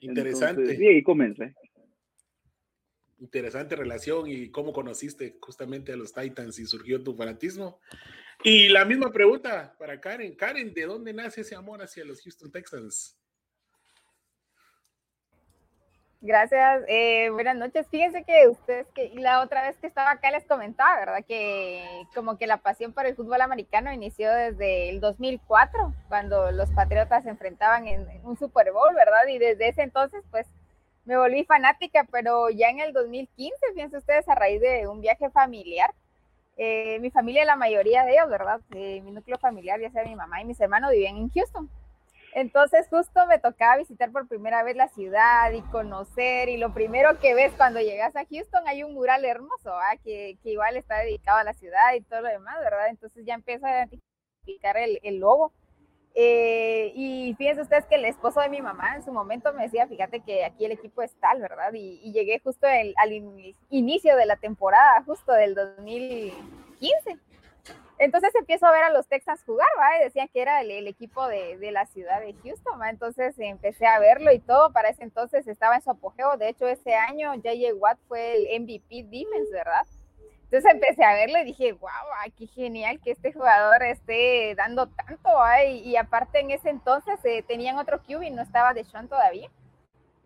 interesante. 0.00 0.74
y 0.74 0.86
ahí 0.86 1.02
comencé. 1.02 1.54
Interesante 3.20 3.76
relación 3.76 4.26
y 4.26 4.50
cómo 4.50 4.72
conociste 4.72 5.36
justamente 5.40 5.92
a 5.92 5.96
los 5.96 6.12
Titans 6.12 6.58
y 6.58 6.66
surgió 6.66 7.02
tu 7.02 7.14
fanatismo. 7.14 7.78
Y 8.42 8.68
la 8.70 8.86
misma 8.86 9.12
pregunta 9.12 9.74
para 9.78 10.00
Karen. 10.00 10.34
Karen, 10.34 10.72
¿de 10.72 10.86
dónde 10.86 11.12
nace 11.12 11.42
ese 11.42 11.54
amor 11.54 11.82
hacia 11.82 12.04
los 12.04 12.22
Houston 12.22 12.50
Texans? 12.50 13.20
Gracias, 16.22 16.82
eh, 16.88 17.30
buenas 17.30 17.56
noches. 17.56 17.86
Fíjense 17.90 18.24
que 18.24 18.46
ustedes, 18.48 18.86
que 18.94 19.10
la 19.14 19.40
otra 19.40 19.66
vez 19.66 19.78
que 19.78 19.86
estaba 19.86 20.10
acá 20.10 20.30
les 20.30 20.44
comentaba, 20.44 20.98
¿verdad? 20.98 21.24
Que 21.26 21.82
como 22.14 22.36
que 22.36 22.46
la 22.46 22.58
pasión 22.58 22.92
por 22.92 23.06
el 23.06 23.16
fútbol 23.16 23.40
americano 23.40 23.90
inició 23.90 24.30
desde 24.30 24.90
el 24.90 25.00
2004, 25.00 25.94
cuando 26.08 26.52
los 26.52 26.70
Patriotas 26.72 27.24
se 27.24 27.30
enfrentaban 27.30 27.88
en, 27.88 28.08
en 28.10 28.24
un 28.26 28.36
Super 28.38 28.70
Bowl, 28.70 28.94
¿verdad? 28.94 29.26
Y 29.28 29.38
desde 29.38 29.68
ese 29.68 29.80
entonces, 29.80 30.22
pues, 30.30 30.46
me 31.04 31.16
volví 31.16 31.44
fanática, 31.44 32.06
pero 32.10 32.50
ya 32.50 32.68
en 32.70 32.80
el 32.80 32.92
2015, 32.92 33.56
fíjense 33.74 33.98
ustedes, 33.98 34.28
a 34.28 34.34
raíz 34.34 34.60
de 34.60 34.86
un 34.88 35.00
viaje 35.00 35.30
familiar, 35.30 35.90
Eh, 36.62 36.98
mi 37.00 37.10
familia, 37.10 37.44
la 37.46 37.56
mayoría 37.56 38.04
de 38.04 38.12
ellos, 38.12 38.28
¿verdad? 38.28 38.60
Mi 38.70 39.10
núcleo 39.12 39.38
familiar, 39.38 39.80
ya 39.80 39.90
sea 39.90 40.04
mi 40.04 40.14
mamá 40.14 40.42
y 40.42 40.44
mis 40.44 40.60
hermanos, 40.60 40.90
vivían 40.90 41.16
en 41.16 41.30
Houston. 41.30 41.70
Entonces 42.34 42.86
justo 42.88 43.26
me 43.26 43.38
tocaba 43.38 43.76
visitar 43.78 44.12
por 44.12 44.28
primera 44.28 44.62
vez 44.62 44.76
la 44.76 44.88
ciudad 44.88 45.50
y 45.52 45.62
conocer 45.62 46.48
y 46.48 46.58
lo 46.58 46.72
primero 46.72 47.18
que 47.18 47.34
ves 47.34 47.52
cuando 47.56 47.80
llegas 47.80 48.14
a 48.14 48.24
Houston 48.26 48.62
hay 48.68 48.84
un 48.84 48.94
mural 48.94 49.24
hermoso, 49.24 49.72
que, 50.04 50.36
que, 50.42 50.50
igual 50.50 50.76
está 50.76 50.98
dedicado 50.98 51.38
a 51.38 51.44
la 51.44 51.54
ciudad 51.54 51.94
y 51.96 52.02
todo 52.02 52.20
lo 52.22 52.28
demás, 52.28 52.56
¿verdad? 52.60 52.88
Entonces 52.88 53.24
ya 53.26 53.34
empiezo 53.34 53.66
a 53.66 53.86
identificar 53.86 54.76
el, 54.76 55.00
el 55.02 55.18
logo. 55.18 55.52
Eh, 56.14 56.92
y 56.94 57.34
fíjense 57.38 57.62
ustedes 57.62 57.86
que 57.86 57.94
el 57.94 58.04
esposo 58.04 58.40
de 58.40 58.48
mi 58.48 58.60
mamá 58.60 58.96
en 58.96 59.04
su 59.04 59.12
momento 59.12 59.52
me 59.52 59.62
decía, 59.62 59.86
fíjate 59.86 60.20
que 60.20 60.44
aquí 60.44 60.64
el 60.64 60.72
equipo 60.72 61.02
es 61.02 61.14
tal, 61.14 61.40
¿verdad? 61.40 61.72
Y, 61.72 62.12
llegué 62.12 62.40
justo 62.40 62.66
al 62.66 63.12
inicio 63.70 64.16
de 64.16 64.26
la 64.26 64.36
temporada, 64.36 65.02
justo 65.06 65.32
del 65.32 65.54
2015. 65.54 67.18
Entonces 67.98 68.34
empiezo 68.34 68.66
a 68.66 68.72
ver 68.72 68.84
a 68.84 68.90
los 68.90 69.06
Texans 69.06 69.44
jugar, 69.44 69.68
¿va? 69.78 69.98
Y 69.98 70.04
decían 70.04 70.28
que 70.32 70.40
era 70.40 70.62
el, 70.62 70.88
equipo 70.88 71.28
de, 71.28 71.58
la 71.70 71.84
ciudad 71.84 72.20
de 72.20 72.34
Houston, 72.42 72.80
¿va? 72.80 72.88
Entonces 72.88 73.38
empecé 73.38 73.86
a 73.86 73.98
verlo 73.98 74.32
y 74.32 74.38
todo. 74.38 74.72
Para 74.72 74.88
ese 74.88 75.02
entonces 75.02 75.46
estaba 75.46 75.76
en 75.76 75.82
su 75.82 75.90
apogeo. 75.90 76.38
De 76.38 76.48
hecho, 76.48 76.66
ese 76.66 76.94
año 76.94 77.34
J.J. 77.34 77.74
Watt 77.74 77.98
fue 78.08 78.36
el 78.36 78.62
MVP 78.62 79.04
Defense, 79.04 79.52
¿verdad? 79.52 79.86
Entonces 80.50 80.72
empecé 80.72 81.04
a 81.04 81.14
verlo 81.14 81.38
y 81.38 81.44
dije, 81.44 81.72
wow, 81.74 81.90
qué 82.36 82.48
genial 82.48 82.98
que 83.00 83.12
este 83.12 83.32
jugador 83.32 83.84
esté 83.84 84.56
dando 84.56 84.88
tanto. 84.88 85.30
¿eh? 85.56 85.74
Y, 85.74 85.94
aparte 85.96 86.40
en 86.40 86.50
ese 86.50 86.70
entonces 86.70 87.20
eh, 87.24 87.44
tenían 87.46 87.78
otro 87.78 88.02
QB 88.02 88.32
no 88.32 88.42
estaba 88.42 88.74
de 88.74 88.82
Sean 88.82 89.06
todavía. 89.06 89.48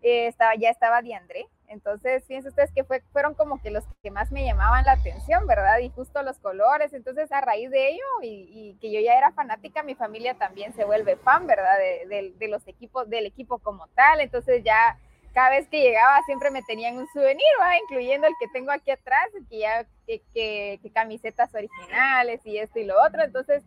Eh, 0.01 0.25
estaba, 0.25 0.55
ya 0.55 0.71
estaba 0.71 1.03
de 1.03 1.13
André. 1.13 1.45
Entonces, 1.67 2.23
fíjense 2.25 2.49
ustedes 2.49 2.71
que 2.71 2.83
fue, 2.83 3.03
fueron 3.11 3.35
como 3.35 3.61
que 3.61 3.69
los 3.69 3.83
que 4.01 4.09
más 4.09 4.31
me 4.31 4.43
llamaban 4.43 4.83
la 4.85 4.93
atención, 4.93 5.45
¿verdad? 5.45 5.77
Y 5.79 5.89
justo 5.89 6.23
los 6.23 6.39
colores. 6.39 6.93
Entonces, 6.93 7.31
a 7.31 7.41
raíz 7.41 7.69
de 7.69 7.89
ello, 7.89 8.03
y, 8.23 8.77
que 8.81 8.91
yo 8.91 8.99
ya 9.01 9.17
era 9.17 9.31
fanática, 9.31 9.83
mi 9.83 9.93
familia 9.93 10.33
también 10.33 10.73
se 10.73 10.85
vuelve 10.85 11.17
fan, 11.17 11.45
¿verdad? 11.45 11.77
De, 11.77 12.47
los 12.47 12.67
equipos, 12.67 13.07
del 13.09 13.27
equipo 13.27 13.59
como 13.59 13.87
tal. 13.89 14.21
Entonces, 14.21 14.63
ya 14.63 14.97
cada 15.35 15.49
vez 15.49 15.67
que 15.67 15.81
llegaba 15.81 16.21
siempre 16.25 16.49
me 16.49 16.63
tenían 16.63 16.95
un 16.95 17.07
souvenir, 17.09 17.43
¿va? 17.59 17.77
Incluyendo 17.77 18.25
el 18.25 18.33
que 18.39 18.47
tengo 18.47 18.71
aquí 18.71 18.89
atrás, 18.89 19.27
que 19.49 19.59
ya, 19.59 19.85
que, 20.07 20.79
camisetas 20.93 21.53
originales 21.53 22.39
y 22.45 22.57
esto 22.57 22.79
y 22.79 22.85
lo 22.85 22.95
otro. 23.03 23.21
Entonces, 23.21 23.61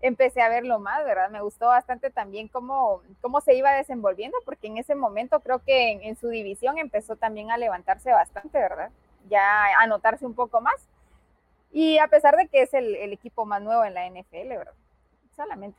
empecé 0.00 0.40
a 0.40 0.48
verlo 0.48 0.78
más, 0.78 1.04
¿verdad? 1.04 1.28
Me 1.28 1.42
gustó 1.42 1.66
bastante 1.66 2.08
también 2.10 2.48
cómo, 2.48 3.02
cómo 3.20 3.42
se 3.42 3.52
iba 3.52 3.70
desenvolviendo, 3.72 4.38
porque 4.46 4.68
en 4.68 4.78
ese 4.78 4.94
momento 4.94 5.40
creo 5.40 5.62
que 5.62 5.90
en, 5.90 6.16
su 6.16 6.30
división 6.30 6.78
empezó 6.78 7.16
también 7.16 7.50
a 7.50 7.58
levantarse 7.58 8.10
bastante, 8.10 8.58
¿verdad? 8.58 8.90
Ya 9.28 9.42
a 9.42 9.82
anotarse 9.82 10.24
un 10.24 10.34
poco 10.34 10.62
más. 10.62 10.88
Y 11.70 11.98
a 11.98 12.08
pesar 12.08 12.34
de 12.36 12.48
que 12.48 12.62
es 12.62 12.72
el, 12.72 12.94
equipo 13.12 13.44
más 13.44 13.60
nuevo 13.60 13.84
en 13.84 13.92
la 13.92 14.08
NFL, 14.08 14.48
¿verdad? 14.48 14.74
Solamente. 15.36 15.78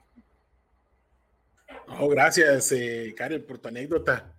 Oh, 2.00 2.10
gracias, 2.10 2.72
eh, 2.74 3.16
Karen, 3.18 3.44
por 3.44 3.58
tu 3.58 3.70
anécdota. 3.70 4.36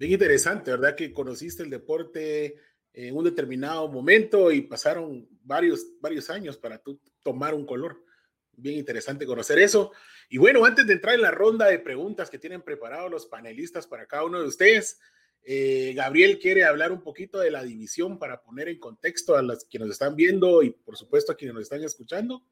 Bien 0.00 0.12
interesante, 0.12 0.70
¿verdad? 0.70 0.96
Que 0.96 1.12
conociste 1.12 1.62
el 1.62 1.68
deporte 1.68 2.56
en 2.94 3.14
un 3.14 3.22
determinado 3.22 3.86
momento 3.86 4.50
y 4.50 4.62
pasaron 4.62 5.28
varios, 5.42 5.84
varios 6.00 6.30
años 6.30 6.56
para 6.56 6.78
tú 6.78 6.98
tomar 7.22 7.52
un 7.52 7.66
color 7.66 8.02
bien 8.50 8.78
interesante 8.78 9.26
conocer 9.26 9.58
eso. 9.58 9.92
Y 10.30 10.38
bueno, 10.38 10.64
antes 10.64 10.86
de 10.86 10.94
entrar 10.94 11.16
en 11.16 11.20
la 11.20 11.30
ronda 11.30 11.66
de 11.66 11.78
preguntas 11.78 12.30
que 12.30 12.38
tienen 12.38 12.62
preparados 12.62 13.10
los 13.10 13.26
panelistas 13.26 13.86
para 13.86 14.06
cada 14.06 14.24
uno 14.24 14.40
de 14.40 14.48
ustedes, 14.48 14.98
eh, 15.42 15.92
Gabriel 15.94 16.38
quiere 16.38 16.64
hablar 16.64 16.92
un 16.92 17.02
poquito 17.02 17.38
de 17.38 17.50
la 17.50 17.62
división 17.62 18.18
para 18.18 18.40
poner 18.40 18.70
en 18.70 18.78
contexto 18.78 19.36
a 19.36 19.42
los 19.42 19.66
que 19.66 19.78
nos 19.78 19.90
están 19.90 20.16
viendo 20.16 20.62
y 20.62 20.70
por 20.70 20.96
supuesto 20.96 21.32
a 21.32 21.36
quienes 21.36 21.52
nos 21.52 21.64
están 21.64 21.84
escuchando. 21.84 22.42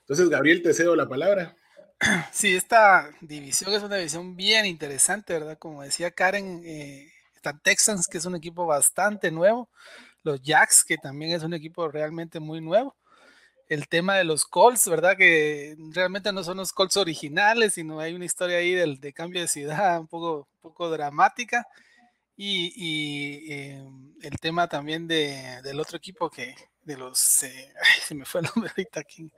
Entonces, 0.00 0.30
Gabriel, 0.30 0.62
te 0.62 0.72
cedo 0.72 0.96
la 0.96 1.06
palabra. 1.06 1.54
Sí, 2.32 2.54
esta 2.54 3.10
división 3.20 3.72
es 3.72 3.82
una 3.82 3.96
división 3.96 4.36
bien 4.36 4.66
interesante, 4.66 5.32
¿verdad? 5.34 5.58
Como 5.58 5.82
decía 5.82 6.10
Karen, 6.10 6.62
eh, 6.64 7.08
están 7.34 7.60
Texans, 7.60 8.06
que 8.06 8.18
es 8.18 8.24
un 8.26 8.34
equipo 8.36 8.66
bastante 8.66 9.30
nuevo, 9.30 9.68
los 10.22 10.42
Jacks, 10.42 10.84
que 10.84 10.96
también 10.98 11.32
es 11.32 11.42
un 11.42 11.54
equipo 11.54 11.88
realmente 11.88 12.40
muy 12.40 12.60
nuevo, 12.60 12.96
el 13.68 13.88
tema 13.88 14.16
de 14.16 14.24
los 14.24 14.44
Colts, 14.46 14.88
¿verdad? 14.88 15.16
Que 15.16 15.76
realmente 15.92 16.32
no 16.32 16.44
son 16.44 16.58
los 16.58 16.72
Colts 16.72 16.96
originales, 16.98 17.74
sino 17.74 18.00
hay 18.00 18.14
una 18.14 18.26
historia 18.26 18.58
ahí 18.58 18.74
del, 18.74 19.00
de 19.00 19.12
cambio 19.12 19.40
de 19.42 19.48
ciudad 19.48 20.00
un 20.00 20.08
poco, 20.08 20.48
poco 20.62 20.90
dramática. 20.90 21.66
Y, 22.36 23.52
em, 23.52 24.14
el 24.20 24.38
tema 24.40 24.68
también 24.68 25.06
de, 25.06 25.60
del 25.62 25.78
otro 25.78 25.96
equipo 25.96 26.28
que, 26.28 26.54
de 26.82 26.96
los, 26.96 27.42
eh, 27.44 27.72
se 28.08 28.14
me 28.14 28.24
fue 28.24 28.40
el 28.40 28.48
nombre 28.54 28.70
ahorita 28.70 29.00
aquí, 29.00 29.30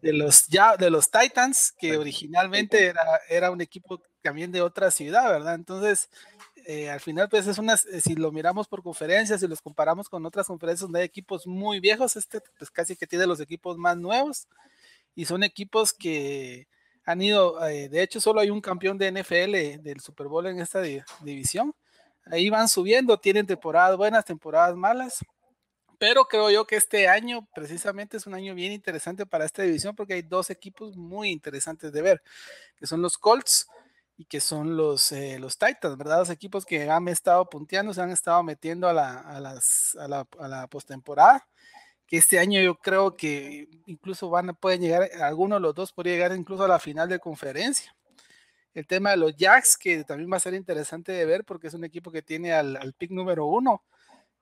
de 0.00 0.12
los, 0.12 0.46
ya, 0.46 0.76
de 0.76 0.90
los 0.90 1.10
Titans, 1.10 1.72
que 1.72 1.96
originalmente 1.96 2.86
era, 2.86 3.04
era 3.28 3.50
un 3.50 3.60
equipo 3.60 4.00
también 4.22 4.52
de 4.52 4.62
otra 4.62 4.90
ciudad, 4.90 5.28
¿verdad? 5.28 5.54
Entonces, 5.54 6.08
eh, 6.66 6.88
al 6.88 7.00
final, 7.00 7.28
pues 7.28 7.46
es 7.46 7.58
una, 7.58 7.74
eh, 7.74 8.00
si 8.00 8.14
lo 8.14 8.32
miramos 8.32 8.66
por 8.68 8.82
conferencias, 8.82 9.42
y 9.42 9.48
los 9.48 9.60
comparamos 9.60 10.08
con 10.08 10.24
otras 10.24 10.46
conferencias 10.46 10.82
donde 10.82 11.00
hay 11.00 11.04
equipos 11.04 11.46
muy 11.46 11.78
viejos, 11.78 12.16
este 12.16 12.40
pues 12.58 12.70
casi 12.70 12.96
que 12.96 13.06
tiene 13.06 13.26
los 13.26 13.40
equipos 13.40 13.76
más 13.76 13.96
nuevos 13.98 14.48
y 15.14 15.26
son 15.26 15.42
equipos 15.44 15.92
que 15.92 16.66
han 17.04 17.20
ido, 17.20 17.64
eh, 17.66 17.88
de 17.90 18.02
hecho 18.02 18.20
solo 18.20 18.40
hay 18.40 18.50
un 18.50 18.62
campeón 18.62 18.96
de 18.96 19.08
NFL 19.12 19.82
del 19.82 20.00
Super 20.00 20.26
Bowl 20.26 20.46
en 20.46 20.60
esta 20.60 20.80
división, 20.80 21.74
ahí 22.26 22.50
van 22.50 22.68
subiendo, 22.68 23.18
tienen 23.18 23.46
temporadas 23.46 23.96
buenas, 23.96 24.24
temporadas 24.24 24.76
malas, 24.76 25.24
pero 25.98 26.24
creo 26.24 26.50
yo 26.50 26.66
que 26.66 26.76
este 26.76 27.08
año 27.08 27.48
precisamente 27.54 28.16
es 28.16 28.26
un 28.26 28.34
año 28.34 28.54
bien 28.54 28.72
interesante 28.72 29.26
para 29.26 29.44
esta 29.44 29.62
división 29.62 29.94
porque 29.94 30.14
hay 30.14 30.22
dos 30.22 30.50
equipos 30.50 30.96
muy 30.96 31.30
interesantes 31.30 31.92
de 31.92 32.02
ver, 32.02 32.22
que 32.76 32.86
son 32.86 33.00
los 33.00 33.16
Colts, 33.16 33.68
y 34.16 34.24
que 34.26 34.40
son 34.40 34.76
los, 34.76 35.10
eh, 35.12 35.38
los 35.38 35.58
Titans, 35.58 35.96
¿verdad? 35.96 36.18
Los 36.20 36.30
equipos 36.30 36.64
que 36.64 36.88
han 36.88 37.08
estado 37.08 37.48
punteando, 37.48 37.92
se 37.92 38.00
han 38.00 38.10
estado 38.10 38.42
metiendo 38.42 38.88
a 38.88 38.92
la, 38.92 39.20
a 39.20 39.40
las, 39.40 39.96
a 39.96 40.08
la, 40.08 40.26
a 40.38 40.48
la 40.48 40.66
postemporada, 40.68 41.46
que 42.06 42.18
este 42.18 42.38
año 42.38 42.60
yo 42.60 42.76
creo 42.76 43.16
que 43.16 43.68
incluso 43.86 44.30
van 44.30 44.54
pueden 44.56 44.82
llegar, 44.82 45.10
alguno 45.22 45.56
de 45.56 45.60
los 45.62 45.74
dos 45.74 45.92
podría 45.92 46.14
llegar 46.14 46.36
incluso 46.36 46.64
a 46.64 46.68
la 46.68 46.78
final 46.78 47.08
de 47.08 47.18
conferencia. 47.18 47.94
El 48.74 48.86
tema 48.86 49.10
de 49.10 49.16
los 49.16 49.36
Jacks, 49.36 49.76
que 49.76 50.04
también 50.04 50.30
va 50.30 50.36
a 50.36 50.40
ser 50.40 50.54
interesante 50.54 51.12
de 51.12 51.24
ver 51.24 51.44
porque 51.44 51.68
es 51.68 51.74
un 51.74 51.84
equipo 51.84 52.10
que 52.10 52.22
tiene 52.22 52.52
al, 52.52 52.76
al 52.76 52.92
pick 52.92 53.10
número 53.10 53.46
uno 53.46 53.82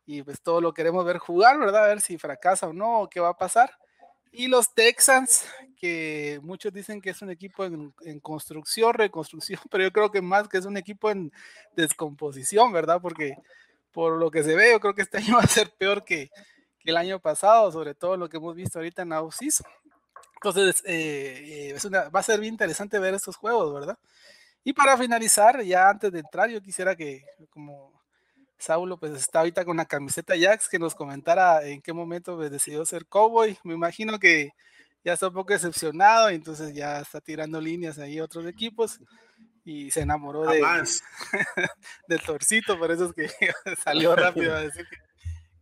y 0.05 0.23
pues 0.23 0.41
todo 0.41 0.61
lo 0.61 0.75
queremos 0.75 1.05
ver 1.05 1.19
jugar, 1.19 1.59
¿verdad? 1.59 1.85
A 1.85 1.89
ver 1.89 2.01
si 2.01 2.19
fracasa 2.19 2.69
o 2.69 2.73
no, 2.73 3.03
o 3.03 3.09
qué 3.09 3.21
va 3.21 3.31
a 3.31 3.37
pasar. 3.37 3.71
Y 4.35 4.49
los 4.49 4.75
Texans, 4.75 5.45
que 5.77 6.41
muchos 6.43 6.73
dicen 6.73 7.03
que 7.03 7.11
es 7.11 7.21
un 7.21 7.31
equipo 7.31 7.67
en, 7.67 7.93
construcción, 8.21 8.95
reconstrucción, 8.95 9.61
pero 9.71 9.85
yo 9.85 9.93
creo 9.93 10.11
que 10.11 10.23
más 10.23 10.49
que 10.49 10.59
es 10.59 10.65
un 10.65 10.79
equipo 10.79 11.11
en 11.11 11.31
descomposición, 11.77 12.73
¿verdad? 12.73 13.01
Porque 13.01 13.37
por 13.93 14.19
lo 14.19 14.31
que 14.31 14.43
se 14.43 14.57
ve, 14.57 14.73
yo 14.73 14.81
creo 14.81 14.95
que 14.95 15.03
este 15.03 15.19
año 15.19 15.37
va 15.37 15.43
a 15.43 15.47
ser 15.47 15.71
peor 15.77 16.05
que, 16.05 16.31
el 16.85 16.97
año 16.97 17.21
pasado, 17.21 17.71
sobre 17.71 17.95
todo 17.95 18.17
lo 18.17 18.29
que 18.29 18.39
hemos 18.39 18.57
visto 18.57 18.81
ahorita 18.81 19.03
en 19.03 19.13
Ausis. 19.13 19.63
Entonces, 20.45 20.83
eh, 20.87 21.71
eh, 21.71 21.75
es 21.77 21.87
va 21.91 22.09
a 22.13 22.23
ser 22.23 22.41
bien 22.41 22.55
interesante 22.55 22.99
ver 22.99 23.15
estos 23.15 23.37
juegos, 23.37 23.73
¿verdad? 23.73 23.99
Y 24.65 24.73
para 24.73 24.97
finalizar, 24.97 25.63
ya 25.63 25.89
antes 25.89 26.11
de 26.11 26.21
entrar, 26.21 26.51
yo 26.51 26.61
quisiera 26.61 26.97
que, 26.97 27.25
como 27.51 27.93
Saulo 28.59 28.97
pues 28.97 29.13
está 29.13 29.41
ahorita 29.41 29.65
con 29.65 29.77
la 29.77 29.85
camiseta 29.85 30.35
Jax, 30.39 30.69
que 30.69 30.79
nos 30.79 30.95
comentara 30.95 31.65
en 31.65 31.81
qué 31.81 31.93
momento 31.93 32.37
pues, 32.37 32.51
decidió 32.51 32.85
ser 32.85 33.07
cowboy. 33.07 33.57
Me 33.65 33.75
imagino 33.75 34.19
que 34.19 34.51
ya 35.05 35.15
está 35.15 35.29
un 35.29 35.35
poco 35.35 35.53
decepcionado, 35.53 36.31
y 36.31 36.37
entonces 36.37 36.75
ya 36.75 37.01
está 37.01 37.21
tirando 37.21 37.61
líneas 37.61 37.99
ahí 37.99 38.19
a 38.19 38.25
otros 38.25 38.47
equipos 38.47 39.01
y 39.65 39.91
se 39.91 40.01
enamoró 40.01 40.43
de, 40.43 40.61
del 42.09 42.21
torcito, 42.21 42.79
por 42.79 42.91
eso 42.91 43.07
es 43.07 43.13
que 43.13 43.31
salió 43.85 44.17
rápido 44.17 44.55
a 44.55 44.61
decir 44.61 44.87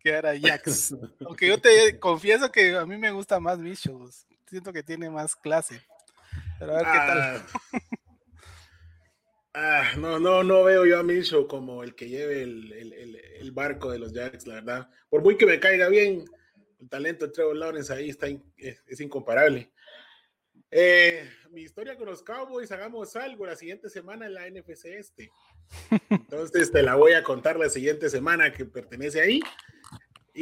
que, 0.02 0.10
era 0.10 0.32
Jax. 0.38 0.94
Aunque 1.26 1.48
yo 1.48 1.60
te 1.60 1.98
confieso 1.98 2.50
que 2.50 2.76
a 2.76 2.86
mí 2.86 2.96
me 2.96 3.10
gusta 3.10 3.40
más 3.40 3.58
Mitchell, 3.58 3.96
siento 4.50 4.72
que 4.72 4.82
tiene 4.82 5.08
más 5.10 5.34
clase. 5.36 5.82
Pero 6.58 6.72
a 6.72 6.76
ver 6.76 6.86
qué 6.86 6.98
tal. 6.98 7.20
Ah, 7.20 7.46
Ah, 9.52 9.94
no, 9.98 10.20
no, 10.20 10.44
no 10.44 10.62
veo 10.62 10.86
yo 10.86 10.98
a 10.98 11.02
Minshew 11.02 11.48
como 11.48 11.82
el 11.82 11.96
que 11.96 12.08
lleve 12.08 12.42
el, 12.42 13.50
barco 13.52 13.90
de 13.90 13.98
los 13.98 14.12
Jacks, 14.12 14.46
la 14.46 14.54
verdad. 14.54 14.88
Por 15.08 15.22
muy 15.22 15.36
que 15.36 15.44
me 15.44 15.58
caiga 15.58 15.88
bien, 15.88 16.24
el 16.80 16.88
talento 16.88 17.26
de 17.26 17.32
Trevor 17.32 17.56
Lawrence 17.56 17.92
ahí 17.92 18.10
está, 18.10 18.28
es, 18.56 19.00
incomparable. 19.00 19.72
Eh, 20.70 21.28
mi 21.50 21.62
historia 21.62 21.96
con 21.96 22.06
los 22.06 22.22
Cowboys, 22.22 22.70
hagamos 22.70 23.16
algo 23.16 23.44
la 23.44 23.56
siguiente 23.56 23.90
semana 23.90 24.26
en 24.26 24.34
la 24.34 24.48
NFC 24.48 24.84
Este. 24.84 25.30
Entonces 26.10 26.70
te 26.70 26.82
la 26.84 26.94
voy 26.94 27.14
a 27.14 27.24
contar 27.24 27.58
la 27.58 27.68
siguiente 27.68 28.08
semana 28.08 28.52
que 28.52 28.64
pertenece 28.64 29.20
ahí. 29.20 29.40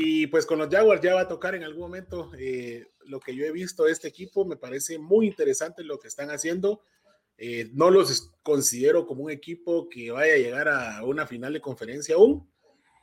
Y 0.01 0.29
pues 0.29 0.47
con 0.47 0.61
los 0.61 0.69
Jaguars 0.69 1.03
ya 1.03 1.15
va 1.15 1.23
a 1.23 1.29
tocar 1.29 1.57
en 1.57 1.65
algún 1.65 1.83
momento 1.83 2.31
eh, 2.39 2.87
lo 3.07 3.19
que 3.19 3.35
yo 3.35 3.45
he 3.45 3.51
visto 3.51 3.85
de 3.85 3.91
este 3.91 4.07
equipo. 4.07 4.45
Me 4.45 4.57
parece 4.57 4.97
muy 4.97 5.27
interesante 5.27 5.83
lo 5.83 5.99
que 5.99 6.07
están 6.07 6.31
haciendo 6.31 6.83
eh, 7.41 7.71
no 7.73 7.91
los 7.91 8.33
considero 8.43 9.07
como 9.07 9.25
un 9.25 9.31
equipo 9.31 9.89
que 9.89 10.11
vaya 10.11 10.35
a 10.35 10.39
llegar 10.39 10.69
a 10.69 11.05
una 11.05 11.25
final 11.25 11.53
de 11.53 11.61
conferencia 11.61 12.17
aún, 12.17 12.51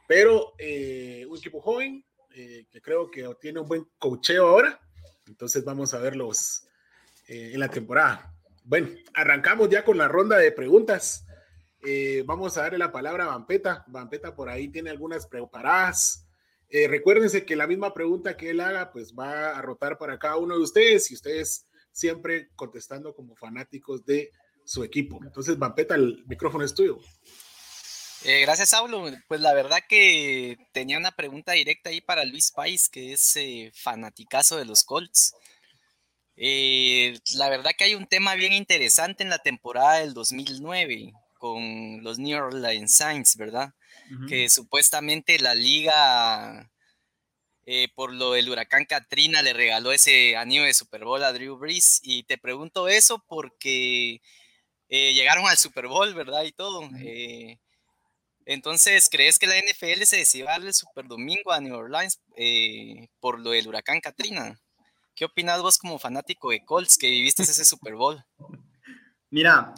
pero 0.08 0.54
eh, 0.58 1.26
un 1.30 1.38
equipo 1.38 1.62
joven, 1.62 2.06
eh, 2.34 2.66
que 2.70 2.82
creo 2.82 3.10
que 3.10 3.26
tiene 3.40 3.62
un 3.62 3.68
buen 3.68 3.88
cocheo 3.98 4.48
ahora. 4.48 4.80
Entonces 5.26 5.64
vamos 5.64 5.94
a 5.94 6.00
verlos 6.00 6.68
eh, 7.28 7.52
en 7.54 7.60
la 7.62 7.70
temporada. 7.70 8.34
Bueno, 8.66 8.90
arrancamos 9.14 9.70
ya 9.70 9.86
con 9.86 9.98
la 9.98 10.10
ronda 10.10 10.38
de 10.38 10.52
preguntas. 10.52 11.26
Eh, 11.86 12.24
vamos 12.26 12.58
a 12.58 12.64
darle 12.64 12.78
la 12.78 12.92
palabra 12.92 13.26
a 13.26 13.28
Vampeta. 13.28 13.86
Vampeta 13.88 14.36
por 14.36 14.50
ahí 14.50 14.68
tiene 14.68 14.90
algunas 14.90 15.28
preparadas. 15.28 16.25
Recuérdense 16.90 17.46
que 17.46 17.56
la 17.56 17.68
misma 17.68 17.94
pregunta 17.94 18.36
que 18.36 18.50
él 18.50 18.60
haga, 18.60 18.92
pues 18.92 19.14
va 19.14 19.58
a 19.58 19.62
rotar 19.62 19.98
para 19.98 20.20
cada 20.20 20.38
uno 20.38 20.56
de 20.56 20.64
ustedes 20.64 21.10
y 21.12 21.14
ustedes 21.14 21.68
siempre 21.92 22.50
contestando 22.56 23.16
como 23.16 23.36
fanáticos 23.36 24.06
de 24.06 24.32
su 24.66 24.84
equipo. 24.84 25.20
Entonces, 25.24 25.58
Vampeta, 25.58 25.96
el 25.96 26.24
micrófono 26.28 26.66
es 26.66 26.74
tuyo. 26.74 27.00
Eh, 28.26 28.42
gracias, 28.42 28.70
Saulo. 28.70 29.06
Pues 29.28 29.40
la 29.40 29.54
verdad 29.54 29.80
que 29.88 30.58
tenía 30.74 30.98
una 30.98 31.12
pregunta 31.12 31.54
directa 31.54 31.92
ahí 31.92 32.02
para 32.02 32.26
Luis 32.26 32.52
Pais, 32.52 32.90
que 32.90 33.14
es 33.14 33.36
eh, 33.36 33.72
fanaticazo 33.74 34.58
de 34.58 34.66
los 34.66 34.84
Colts. 34.84 35.36
Eh, 36.36 37.18
la 37.36 37.50
verdad 37.50 37.72
que 37.78 37.86
hay 37.86 37.96
un 37.96 38.08
tema 38.08 38.36
bien 38.36 38.52
interesante 38.52 39.24
en 39.24 39.30
la 39.30 39.38
temporada 39.38 40.00
del 40.00 40.14
2009 40.14 41.14
con 41.38 42.04
los 42.04 42.18
New 42.18 42.38
Orleans 42.38 42.96
Saints, 42.96 43.38
¿verdad? 43.38 43.74
Que 44.28 44.50
supuestamente 44.50 45.40
la 45.40 45.56
liga, 45.56 46.72
por 47.96 48.14
lo 48.14 48.34
del 48.34 48.50
huracán 48.50 48.86
Katrina, 48.86 49.42
le 49.42 49.54
regaló 49.54 49.92
ese 49.92 50.36
anillo 50.38 50.64
de 50.64 50.74
Super 50.74 51.06
Bowl 51.06 51.24
a 51.24 51.34
Drew 51.34 51.58
Brees. 51.58 52.00
Y 52.04 52.24
te 52.24 52.38
pregunto 52.38 52.88
eso 52.88 53.24
porque 53.28 54.22
llegaron 54.90 55.48
al 55.48 55.58
Super 55.58 55.88
Bowl, 55.88 56.14
¿verdad? 56.14 56.44
Y 56.44 56.52
todo. 56.52 56.88
Entonces, 58.46 59.10
¿crees 59.10 59.40
que 59.40 59.48
la 59.48 59.58
NFL 59.58 60.04
se 60.04 60.18
decidió 60.18 60.46
darle 60.46 60.68
el 60.68 60.74
Super 60.74 61.08
Domingo 61.08 61.52
a 61.52 61.60
New 61.60 61.76
Orleans 61.76 62.22
eh, 62.38 63.08
por 63.20 63.40
lo 63.40 63.50
del 63.50 63.68
huracán 63.68 64.00
Katrina? 64.00 64.60
¿Qué 65.16 65.26
opinas 65.26 65.62
vos 65.62 65.80
como 65.80 65.98
fanático 65.98 66.52
de 66.52 66.64
Colts 66.64 66.98
que 66.98 67.10
viviste 67.10 67.42
ese 67.42 67.66
Super 67.66 67.96
Bowl? 67.96 68.24
Mira, 69.32 69.74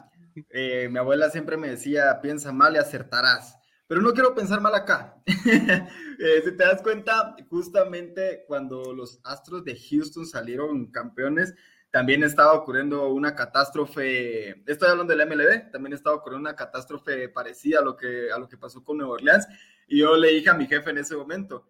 eh, 0.50 0.90
mi 0.92 1.00
abuela 1.00 1.30
siempre 1.30 1.56
me 1.56 1.70
decía, 1.70 2.20
piensa 2.22 2.52
mal 2.52 2.76
y 2.76 2.80
acertarás. 2.80 3.57
Pero 3.88 4.02
no 4.02 4.12
quiero 4.12 4.36
pensar 4.36 4.62
mal 4.62 4.76
acá. 4.76 5.22
Eh, 6.20 6.42
si 6.44 6.58
te 6.58 6.64
das 6.64 6.82
cuenta, 6.82 7.36
justamente 7.48 8.44
cuando 8.48 8.92
los 8.92 9.20
Astros 9.24 9.64
de 9.64 9.78
Houston 9.80 10.26
salieron 10.26 10.88
campeones, 10.88 11.54
también 11.92 12.24
estaba 12.24 12.54
ocurriendo 12.54 13.10
una 13.10 13.36
catástrofe, 13.36 14.64
estoy 14.66 14.90
hablando 14.90 15.16
del 15.16 15.28
MLB, 15.28 15.70
también 15.72 15.94
estaba 15.94 16.16
ocurriendo 16.16 16.50
una 16.50 16.56
catástrofe 16.56 17.30
parecida 17.30 17.82
a 17.82 17.84
lo 17.84 17.96
que, 17.96 18.32
a 18.32 18.40
lo 18.40 18.50
que 18.50 18.58
pasó 18.58 18.84
con 18.84 18.98
Nueva 18.98 19.14
Orleans. 19.14 19.48
Y 19.88 20.00
yo 20.00 20.18
le 20.18 20.30
dije 20.30 20.50
a 20.50 20.56
mi 20.56 20.66
jefe 20.66 20.90
en 20.90 20.98
ese 20.98 21.16
momento, 21.16 21.68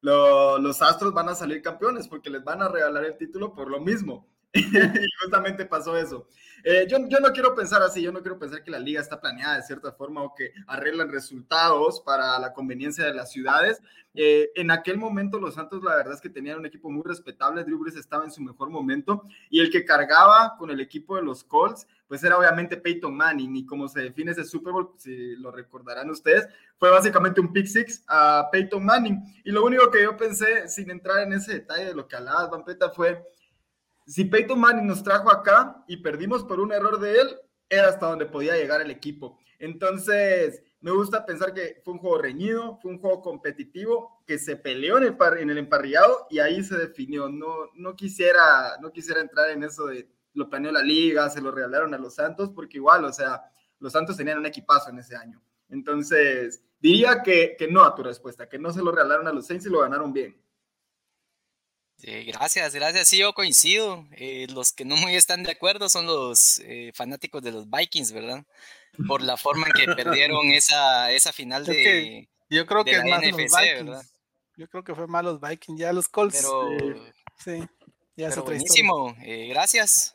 los 0.00 0.82
Astros 0.82 1.12
van 1.12 1.28
a 1.28 1.34
salir 1.34 1.60
campeones 1.60 2.08
porque 2.08 2.30
les 2.30 2.42
van 2.42 2.62
a 2.62 2.68
regalar 2.68 3.04
el 3.04 3.18
título 3.18 3.54
por 3.54 3.70
lo 3.70 3.78
mismo. 3.78 4.26
y 4.54 5.08
justamente 5.22 5.64
pasó 5.64 5.96
eso. 5.96 6.26
Eh, 6.64 6.86
yo, 6.88 6.98
yo, 7.08 7.18
no 7.18 7.32
quiero 7.32 7.54
pensar 7.54 7.82
así, 7.82 8.02
yo 8.02 8.12
no 8.12 8.20
quiero 8.20 8.38
pensar 8.38 8.62
que 8.62 8.70
la 8.70 8.78
liga 8.78 9.00
está 9.00 9.20
planeada 9.20 9.56
de 9.56 9.62
cierta 9.62 9.92
forma 9.92 10.22
o 10.22 10.34
que 10.34 10.52
arreglan 10.66 11.10
resultados 11.10 12.00
para 12.00 12.38
la 12.38 12.52
conveniencia 12.52 13.04
de 13.04 13.14
las 13.14 13.32
ciudades. 13.32 13.80
Eh, 14.14 14.50
en 14.54 14.70
aquel 14.70 14.98
momento 14.98 15.40
los 15.40 15.54
Santos 15.54 15.82
la 15.82 15.96
verdad 15.96 16.14
es 16.14 16.20
que 16.20 16.28
tenían 16.28 16.58
un 16.58 16.66
equipo 16.66 16.90
muy 16.90 17.02
respetable, 17.02 17.64
Drew 17.64 17.78
Brees 17.78 17.96
estaba 17.96 18.24
en 18.24 18.30
su 18.30 18.42
mejor 18.42 18.68
momento 18.68 19.24
y 19.48 19.60
el 19.60 19.70
que 19.70 19.86
cargaba 19.86 20.54
con 20.58 20.70
el 20.70 20.80
equipo 20.80 21.16
de 21.16 21.22
los 21.22 21.42
Colts 21.42 21.86
pues 22.06 22.22
era 22.22 22.36
obviamente 22.36 22.76
Peyton 22.76 23.16
Manning 23.16 23.56
y 23.56 23.64
como 23.64 23.88
se 23.88 24.00
define 24.02 24.32
ese 24.32 24.44
Super 24.44 24.74
Bowl, 24.74 24.90
si 24.98 25.34
lo 25.36 25.50
recordarán 25.50 26.10
ustedes, 26.10 26.46
fue 26.76 26.90
básicamente 26.90 27.40
un 27.40 27.54
pick 27.54 27.64
six 27.64 28.04
a 28.06 28.50
Peyton 28.52 28.84
Manning 28.84 29.18
y 29.44 29.50
lo 29.50 29.64
único 29.64 29.90
que 29.90 30.02
yo 30.02 30.14
pensé 30.14 30.68
sin 30.68 30.90
entrar 30.90 31.20
en 31.20 31.32
ese 31.32 31.54
detalle 31.54 31.86
de 31.86 31.94
lo 31.94 32.06
que 32.06 32.16
hablabas, 32.16 32.50
Vampeta, 32.50 32.90
fue 32.90 33.24
si 34.12 34.26
Peyton 34.26 34.60
Manning 34.60 34.86
nos 34.86 35.02
trajo 35.02 35.32
acá 35.32 35.82
y 35.88 35.96
perdimos 35.96 36.44
por 36.44 36.60
un 36.60 36.70
error 36.70 37.00
de 37.00 37.18
él, 37.18 37.28
era 37.66 37.88
hasta 37.88 38.10
donde 38.10 38.26
podía 38.26 38.54
llegar 38.54 38.82
el 38.82 38.90
equipo. 38.90 39.38
Entonces, 39.58 40.62
me 40.82 40.90
gusta 40.90 41.24
pensar 41.24 41.54
que 41.54 41.80
fue 41.82 41.94
un 41.94 41.98
juego 41.98 42.18
reñido, 42.18 42.78
fue 42.82 42.90
un 42.90 42.98
juego 42.98 43.22
competitivo, 43.22 44.22
que 44.26 44.38
se 44.38 44.56
peleó 44.56 44.98
en 44.98 45.04
el, 45.04 45.16
en 45.38 45.48
el 45.48 45.56
emparrillado 45.56 46.26
y 46.28 46.40
ahí 46.40 46.62
se 46.62 46.76
definió. 46.76 47.30
No, 47.30 47.70
no, 47.74 47.96
quisiera, 47.96 48.76
no 48.82 48.92
quisiera 48.92 49.22
entrar 49.22 49.48
en 49.48 49.64
eso 49.64 49.86
de 49.86 50.06
lo 50.34 50.50
planeó 50.50 50.72
la 50.72 50.82
liga, 50.82 51.30
se 51.30 51.40
lo 51.40 51.50
regalaron 51.50 51.94
a 51.94 51.98
los 51.98 52.14
Santos, 52.14 52.50
porque 52.54 52.76
igual, 52.76 53.06
o 53.06 53.12
sea, 53.14 53.42
los 53.78 53.92
Santos 53.92 54.18
tenían 54.18 54.38
un 54.38 54.46
equipazo 54.46 54.90
en 54.90 54.98
ese 54.98 55.16
año. 55.16 55.42
Entonces, 55.70 56.62
diría 56.78 57.22
que, 57.22 57.56
que 57.58 57.66
no 57.66 57.82
a 57.82 57.94
tu 57.94 58.02
respuesta, 58.02 58.46
que 58.46 58.58
no 58.58 58.72
se 58.72 58.82
lo 58.82 58.92
regalaron 58.92 59.26
a 59.26 59.32
los 59.32 59.46
Saints 59.46 59.64
y 59.64 59.70
lo 59.70 59.80
ganaron 59.80 60.12
bien 60.12 60.36
gracias, 62.02 62.74
gracias. 62.74 63.08
Sí, 63.08 63.18
yo 63.18 63.32
coincido. 63.32 64.06
Eh, 64.12 64.46
los 64.50 64.72
que 64.72 64.84
no 64.84 64.96
muy 64.96 65.14
están 65.14 65.42
de 65.42 65.52
acuerdo 65.52 65.88
son 65.88 66.06
los 66.06 66.60
eh, 66.64 66.92
fanáticos 66.94 67.42
de 67.42 67.52
los 67.52 67.70
Vikings, 67.70 68.12
¿verdad? 68.12 68.44
Por 69.06 69.22
la 69.22 69.36
forma 69.36 69.66
en 69.66 69.72
que 69.72 69.86
perdieron 69.96 70.46
esa, 70.50 71.12
esa 71.12 71.32
final 71.32 71.64
de. 71.64 72.28
yo 72.50 72.66
creo 72.66 72.84
que 72.84 72.92
es 72.92 73.04
más 73.04 73.22
NFC, 73.22 73.36
los 73.36 73.60
Vikings. 73.60 74.12
Yo 74.56 74.68
creo 74.68 74.84
que 74.84 74.94
fue 74.94 75.06
más 75.06 75.24
los 75.24 75.40
Vikings, 75.40 75.80
ya 75.80 75.92
los 75.92 76.08
Colts. 76.08 76.36
Pero, 76.36 77.04
sí, 77.42 77.64
ya 78.16 78.28
es 78.28 78.36
buenísimo. 78.36 79.16
Eh, 79.22 79.48
gracias. 79.48 80.14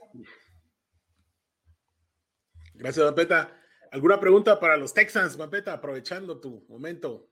Gracias, 2.73 3.05
Vampeta. 3.05 3.53
¿Alguna 3.91 4.19
pregunta 4.19 4.59
para 4.59 4.77
los 4.77 4.93
Texans, 4.93 5.37
Vampeta? 5.37 5.73
Aprovechando 5.73 6.39
tu 6.39 6.65
momento. 6.69 7.29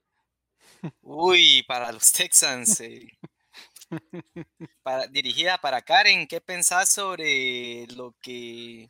Uy, 1.01 1.63
para 1.67 1.91
los 1.91 2.11
Texans. 2.11 2.81
Para, 4.83 5.07
dirigida 5.07 5.57
para 5.57 5.81
Karen, 5.81 6.27
¿qué 6.27 6.41
pensás 6.41 6.89
sobre 6.89 7.87
lo 7.95 8.13
que 8.21 8.89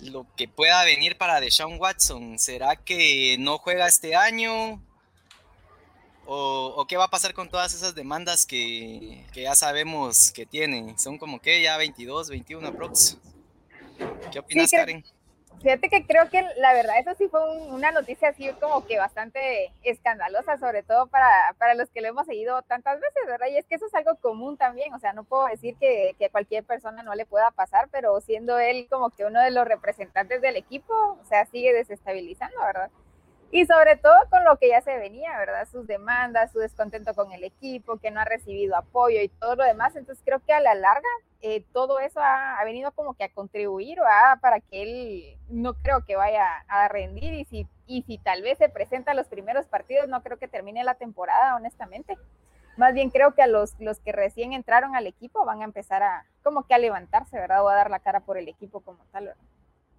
lo 0.00 0.26
que 0.36 0.48
pueda 0.48 0.84
venir 0.84 1.16
para 1.18 1.40
Deshaun 1.40 1.78
Watson? 1.78 2.38
¿Será 2.38 2.76
que 2.76 3.36
no 3.38 3.58
juega 3.58 3.86
este 3.86 4.16
año? 4.16 4.82
¿O, 6.32 6.86
qué 6.88 6.96
va 6.96 7.04
a 7.04 7.10
pasar 7.10 7.34
con 7.34 7.48
todas 7.48 7.74
esas 7.74 7.96
demandas 7.96 8.46
que, 8.46 9.26
ya 9.34 9.56
sabemos 9.56 10.30
que 10.30 10.46
tiene? 10.46 10.96
Son 10.96 11.18
como 11.18 11.40
que 11.40 11.60
ya 11.60 11.76
22, 11.76 12.30
21 12.30 12.68
aprox. 12.68 13.18
¿Qué 14.30 14.38
opinas, 14.38 14.70
Karen? 14.70 15.04
Fíjate 15.62 15.90
que 15.90 16.06
creo 16.06 16.30
que 16.30 16.42
la 16.56 16.72
verdad, 16.72 16.98
eso 16.98 17.14
sí 17.18 17.28
fue 17.28 17.40
una 17.68 17.90
noticia 17.90 18.30
así 18.30 18.48
como 18.60 18.86
que 18.86 18.98
bastante 18.98 19.70
escandalosa, 19.82 20.56
sobre 20.56 20.82
todo 20.82 21.06
para, 21.08 21.26
para, 21.58 21.74
los 21.74 21.90
que 21.90 22.00
lo 22.00 22.08
hemos 22.08 22.26
seguido 22.26 22.62
tantas 22.62 22.98
veces, 22.98 23.26
¿verdad? 23.26 23.48
Y 23.48 23.58
es 23.58 23.66
que 23.66 23.74
eso 23.74 23.84
es 23.84 23.94
algo 23.94 24.16
común 24.16 24.56
también, 24.56 24.94
o 24.94 24.98
sea, 24.98 25.12
no 25.12 25.24
puedo 25.24 25.46
decir 25.48 25.76
que, 25.78 26.16
que 26.18 26.30
cualquier 26.30 26.64
persona 26.64 27.02
no 27.02 27.14
le 27.14 27.26
pueda 27.26 27.50
pasar, 27.50 27.88
pero 27.92 28.18
siendo 28.22 28.58
él 28.58 28.86
como 28.88 29.10
que 29.10 29.26
uno 29.26 29.38
de 29.42 29.50
los 29.50 29.66
representantes 29.66 30.40
del 30.40 30.56
equipo, 30.56 30.94
o 30.94 31.24
sea, 31.26 31.44
sigue 31.44 31.74
desestabilizando, 31.74 32.58
¿verdad? 32.60 32.90
Y 33.52 33.66
sobre 33.66 33.96
todo 33.96 34.14
con 34.30 34.44
lo 34.44 34.56
que 34.58 34.68
ya 34.68 34.80
se 34.80 34.96
venía, 34.96 35.36
¿verdad? 35.36 35.66
Sus 35.66 35.86
demandas, 35.86 36.52
su 36.52 36.60
descontento 36.60 37.14
con 37.14 37.32
el 37.32 37.42
equipo, 37.42 37.98
que 37.98 38.12
no 38.12 38.20
ha 38.20 38.24
recibido 38.24 38.76
apoyo 38.76 39.20
y 39.20 39.28
todo 39.28 39.56
lo 39.56 39.64
demás. 39.64 39.96
Entonces 39.96 40.22
creo 40.24 40.38
que 40.44 40.52
a 40.52 40.60
la 40.60 40.74
larga 40.74 41.08
eh, 41.42 41.64
todo 41.72 41.98
eso 41.98 42.20
ha, 42.20 42.62
venido 42.64 42.92
como 42.92 43.14
que 43.14 43.24
a 43.24 43.32
contribuir 43.32 43.98
para 44.40 44.60
que 44.60 44.82
él 44.82 45.38
no 45.48 45.74
creo 45.74 46.04
que 46.04 46.14
vaya 46.14 46.64
a 46.68 46.86
rendir 46.88 47.34
y 47.34 47.44
si, 47.46 47.66
y 47.86 48.02
si 48.02 48.18
tal 48.18 48.42
vez 48.42 48.58
se 48.58 48.68
presenta 48.68 49.14
los 49.14 49.26
primeros 49.26 49.66
partidos, 49.66 50.06
no 50.08 50.22
creo 50.22 50.38
que 50.38 50.46
termine 50.46 50.84
la 50.84 50.94
temporada, 50.94 51.56
honestamente. 51.56 52.16
Más 52.76 52.94
bien 52.94 53.10
creo 53.10 53.34
que 53.34 53.42
a 53.42 53.48
los, 53.48 53.74
los 53.80 53.98
que 53.98 54.12
recién 54.12 54.52
entraron 54.52 54.94
al 54.94 55.08
equipo 55.08 55.44
van 55.44 55.62
a 55.62 55.64
empezar 55.64 56.04
a 56.04 56.24
como 56.44 56.62
que 56.68 56.74
a 56.74 56.78
levantarse, 56.78 57.36
¿verdad? 57.36 57.64
O 57.64 57.68
a 57.68 57.74
dar 57.74 57.90
la 57.90 57.98
cara 57.98 58.20
por 58.20 58.38
el 58.38 58.46
equipo 58.46 58.80
como 58.80 59.04
tal. 59.10 59.34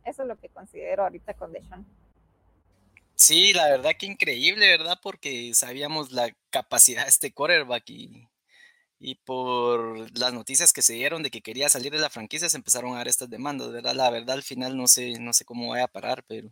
Eso 0.05 0.21
es 0.21 0.27
lo 0.27 0.37
que 0.37 0.47
considero 0.47 1.03
ahorita 1.03 1.33
con 1.33 1.51
Deshaun. 1.51 1.85
Sí, 3.21 3.53
la 3.53 3.69
verdad 3.69 3.91
que 3.99 4.07
increíble, 4.07 4.67
¿verdad? 4.67 4.97
Porque 5.01 5.53
sabíamos 5.53 6.11
la 6.11 6.35
capacidad 6.49 7.03
de 7.03 7.09
este 7.09 7.31
quarterback 7.31 7.87
y, 7.87 8.27
y 8.99 9.15
por 9.15 10.17
las 10.17 10.33
noticias 10.33 10.73
que 10.73 10.81
se 10.81 10.93
dieron 10.93 11.23
de 11.23 11.29
que 11.29 11.41
quería 11.43 11.69
salir 11.69 11.91
de 11.91 11.99
la 11.99 12.09
franquicia 12.09 12.49
se 12.49 12.57
empezaron 12.57 12.93
a 12.93 12.97
dar 12.97 13.07
estas 13.07 13.29
demandas, 13.29 13.71
¿verdad? 13.71 13.93
La 13.95 14.09
verdad 14.09 14.37
al 14.37 14.43
final 14.43 14.75
no 14.75 14.87
sé, 14.87 15.19
no 15.19 15.33
sé 15.33 15.45
cómo 15.45 15.69
vaya 15.69 15.85
a 15.85 15.87
parar, 15.87 16.23
pero 16.27 16.51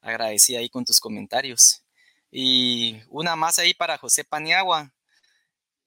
agradecí 0.00 0.56
ahí 0.56 0.68
con 0.68 0.84
tus 0.84 1.00
comentarios. 1.00 1.84
Y 2.30 3.00
una 3.08 3.36
más 3.36 3.60
ahí 3.60 3.74
para 3.74 3.98
José 3.98 4.24
Paniagua. 4.24 4.92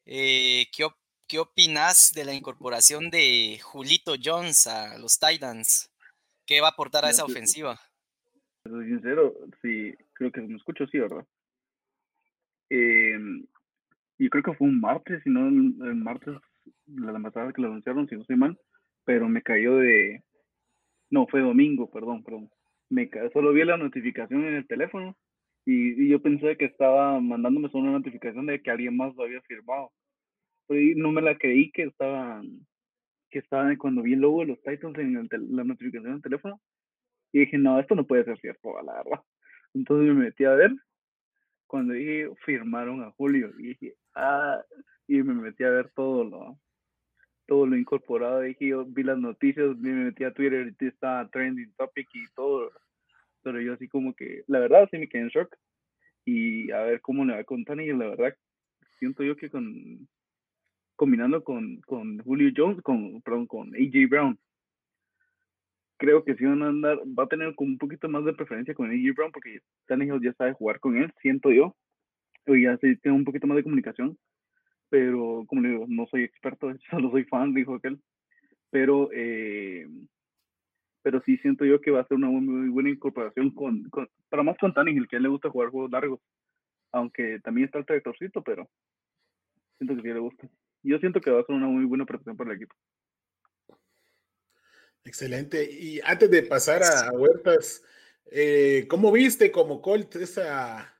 Eh, 0.06 0.68
¿qué, 0.74 0.88
¿Qué 1.28 1.40
opinas 1.40 2.14
de 2.14 2.26
la 2.26 2.34
incorporación 2.34 3.10
de 3.10 3.60
Julito 3.62 4.16
Jones 4.24 4.68
a 4.68 4.98
los 5.00 5.20
Titans? 5.20 5.92
¿Qué 6.46 6.62
va 6.62 6.70
a 6.70 6.72
aportar 6.72 7.06
a 7.06 7.10
esa 7.10 7.26
ofensiva? 7.26 7.82
Soy 8.70 8.88
sincero, 8.88 9.34
sí, 9.62 9.94
creo 10.14 10.32
que 10.32 10.42
me 10.42 10.56
escucho, 10.56 10.88
sí, 10.88 11.00
¿verdad? 11.00 11.26
Eh, 12.70 13.18
y 14.18 14.30
creo 14.30 14.44
que 14.44 14.54
fue 14.54 14.68
un 14.68 14.80
martes, 14.80 15.22
si 15.24 15.30
no 15.30 15.48
el, 15.48 15.96
martes, 15.96 16.36
la 16.88 17.20
pasada 17.20 17.54
que 17.54 17.62
lo 17.62 17.68
anunciaron, 17.68 18.08
si 18.08 18.16
no 18.16 18.22
estoy 18.22 18.36
mal, 18.36 18.58
pero 19.06 19.30
me 19.30 19.42
cayó 19.42 19.78
de... 19.78 20.24
No, 21.10 21.28
fue 21.28 21.42
domingo, 21.42 21.90
perdón, 21.90 22.24
perdón. 22.24 22.50
Me 22.90 23.10
solo 23.34 23.54
vi 23.54 23.64
la 23.64 23.78
notificación 23.78 24.46
en 24.46 24.56
el 24.56 24.68
teléfono 24.68 25.16
Y, 25.66 26.10
yo 26.10 26.22
pensé 26.22 26.58
que 26.58 26.66
estaba 26.66 27.20
mandándome 27.20 27.70
solo 27.70 27.86
una 27.86 28.00
notificación 28.00 28.46
de 28.48 28.62
que 28.62 28.72
alguien 28.72 28.98
más 28.98 29.16
lo 29.16 29.24
había 29.24 29.42
firmado. 29.42 29.92
No 30.70 31.12
me 31.12 31.22
la 31.22 31.38
creí 31.38 31.72
que 31.72 31.84
estaban, 31.84 32.68
que 33.30 33.40
estaban 33.40 33.76
cuando 33.78 34.02
vi 34.02 34.14
el 34.14 34.22
logo 34.22 34.42
de 34.42 34.48
los 34.48 34.62
Titans 34.62 34.98
en 35.00 35.30
la 35.56 35.64
notificación 35.64 36.14
del 36.14 36.22
teléfono. 36.22 36.60
Y 37.32 37.40
dije, 37.40 37.58
no, 37.58 37.80
esto 37.80 37.96
no 37.96 38.06
puede 38.06 38.24
ser 38.24 38.40
cierto, 38.40 38.82
la 38.84 39.04
verdad. 39.04 39.22
Entonces 39.74 40.08
me 40.16 40.26
metí 40.26 40.46
a 40.46 40.56
ver. 40.56 40.72
Cuando 41.68 41.94
dije, 41.94 42.30
firmaron 42.46 43.04
a 43.04 43.12
Julio. 43.12 43.52
Y 43.60 43.70
dije, 43.70 43.96
ah, 44.16 44.62
y 45.08 45.22
me 45.22 45.34
metí 45.34 45.64
a 45.64 45.70
ver 45.70 45.92
todo 45.94 46.24
lo, 46.24 46.60
todo 47.46 47.66
lo 47.66 47.78
incorporado. 47.78 48.42
Dije, 48.42 48.68
yo 48.68 48.86
vi 48.86 49.04
las 49.04 49.18
noticias, 49.18 49.78
me 49.78 49.92
metí 49.92 50.24
a 50.24 50.34
Twitter 50.34 50.74
y 50.80 50.86
estaba 50.86 51.28
trending 51.30 51.74
topic 51.78 52.08
y 52.14 52.26
todo 52.34 52.72
pero 53.48 53.62
yo 53.62 53.74
así 53.76 53.88
como 53.88 54.14
que, 54.14 54.44
la 54.48 54.60
verdad, 54.60 54.90
sí 54.92 54.98
me 54.98 55.08
quedé 55.08 55.22
en 55.22 55.30
shock. 55.30 55.56
Y 56.26 56.70
a 56.72 56.82
ver 56.82 57.00
cómo 57.00 57.24
le 57.24 57.34
va 57.34 57.46
con 57.46 57.64
Tony, 57.64 57.88
la 57.94 58.10
verdad, 58.10 58.36
siento 59.00 59.24
yo 59.24 59.38
que 59.38 59.50
con 59.50 60.10
combinando 60.98 61.42
con, 61.46 61.80
con 61.82 62.20
Julio 62.20 62.52
Jones, 62.54 62.82
con, 62.82 63.22
perdón, 63.22 63.48
con 63.48 63.74
AJ 63.74 64.10
Brown, 64.10 64.38
creo 65.98 66.24
que 66.24 66.36
sí 66.36 66.46
van 66.46 66.64
a 66.64 66.68
andar, 66.68 67.00
va 67.00 67.24
a 67.24 67.28
tener 67.28 67.56
como 67.56 67.72
un 67.72 67.78
poquito 67.78 68.08
más 68.10 68.24
de 68.26 68.34
preferencia 68.34 68.74
con 68.74 68.90
AJ 68.90 69.16
Brown 69.16 69.32
porque 69.32 69.60
Tannehill 69.88 70.22
ya 70.22 70.34
sabe 70.34 70.54
jugar 70.54 70.80
con 70.80 70.98
él, 70.98 71.12
siento 71.22 71.52
yo, 71.52 71.76
o 72.48 72.56
ya 72.56 72.78
tiene 72.78 73.18
un 73.18 73.26
poquito 73.26 73.48
más 73.48 73.58
de 73.58 73.64
comunicación, 73.64 74.18
pero 74.90 75.44
como 75.48 75.62
le 75.62 75.70
digo, 75.70 75.86
no 75.88 76.08
soy 76.08 76.24
experto, 76.24 76.74
solo 76.90 77.12
soy 77.12 77.24
fan, 77.26 77.54
dijo 77.54 77.76
aquel, 77.76 78.00
pero 78.70 79.10
eh, 79.14 79.88
pero 81.02 81.22
sí 81.22 81.38
siento 81.38 81.64
yo 81.64 81.80
que 81.80 81.92
va 81.92 82.02
a 82.02 82.08
ser 82.08 82.18
una 82.18 82.28
muy, 82.28 82.68
buena 82.68 82.90
incorporación 82.90 83.52
con, 83.52 83.84
con, 83.90 84.10
más 84.44 84.58
con 84.58 84.74
Tannehill, 84.74 85.08
que 85.08 85.16
a 85.16 85.18
él 85.18 85.24
le 85.24 85.30
gusta 85.30 85.50
jugar 85.50 85.70
juegos 85.70 85.90
largos, 85.90 86.20
aunque 86.92 87.40
también 87.40 87.66
está 87.66 87.80
el 87.80 87.86
tractorcito, 87.86 88.42
pero 88.44 88.70
siento 89.78 89.96
que 89.96 90.02
sí 90.02 90.08
le 90.10 90.20
gusta. 90.20 90.50
Yo 90.84 91.00
siento 91.00 91.22
que 91.22 91.32
va 91.32 91.40
a 91.40 91.46
ser 91.46 91.56
una 91.56 91.68
muy 91.68 91.86
buena 91.86 92.06
protección 92.06 92.36
para 92.36 92.52
el 92.52 92.58
equipo. 92.58 92.76
Excelente. 95.08 95.64
Y 95.64 96.02
antes 96.04 96.30
de 96.30 96.44
pasar 96.44 96.84
a, 96.84 97.12
Huertas, 97.14 97.82
eh, 98.30 98.86
¿cómo 98.90 99.10
viste 99.10 99.54
como 99.54 99.82
Colt 99.82 100.18
esa, 100.18 100.94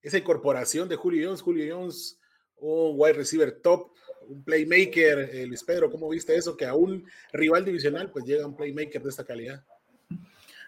esa 0.00 0.18
incorporación 0.18 0.88
de 0.88 0.94
Julio 0.94 1.26
Jones? 1.26 1.42
Julio 1.42 1.76
Jones, 1.76 2.20
un 2.58 2.92
wide 2.94 3.14
receiver 3.14 3.50
top, 3.60 3.90
un 4.28 4.44
playmaker, 4.44 5.30
eh, 5.32 5.46
Luis 5.48 5.64
Pedro, 5.64 5.90
¿cómo 5.90 6.08
viste 6.08 6.36
eso? 6.36 6.56
Que 6.56 6.66
a 6.66 6.74
un 6.74 7.04
rival 7.32 7.64
divisional 7.64 8.12
pues 8.12 8.24
llega 8.24 8.46
un 8.46 8.54
playmaker 8.54 9.02
de 9.02 9.10
esta 9.10 9.24
calidad. 9.24 9.64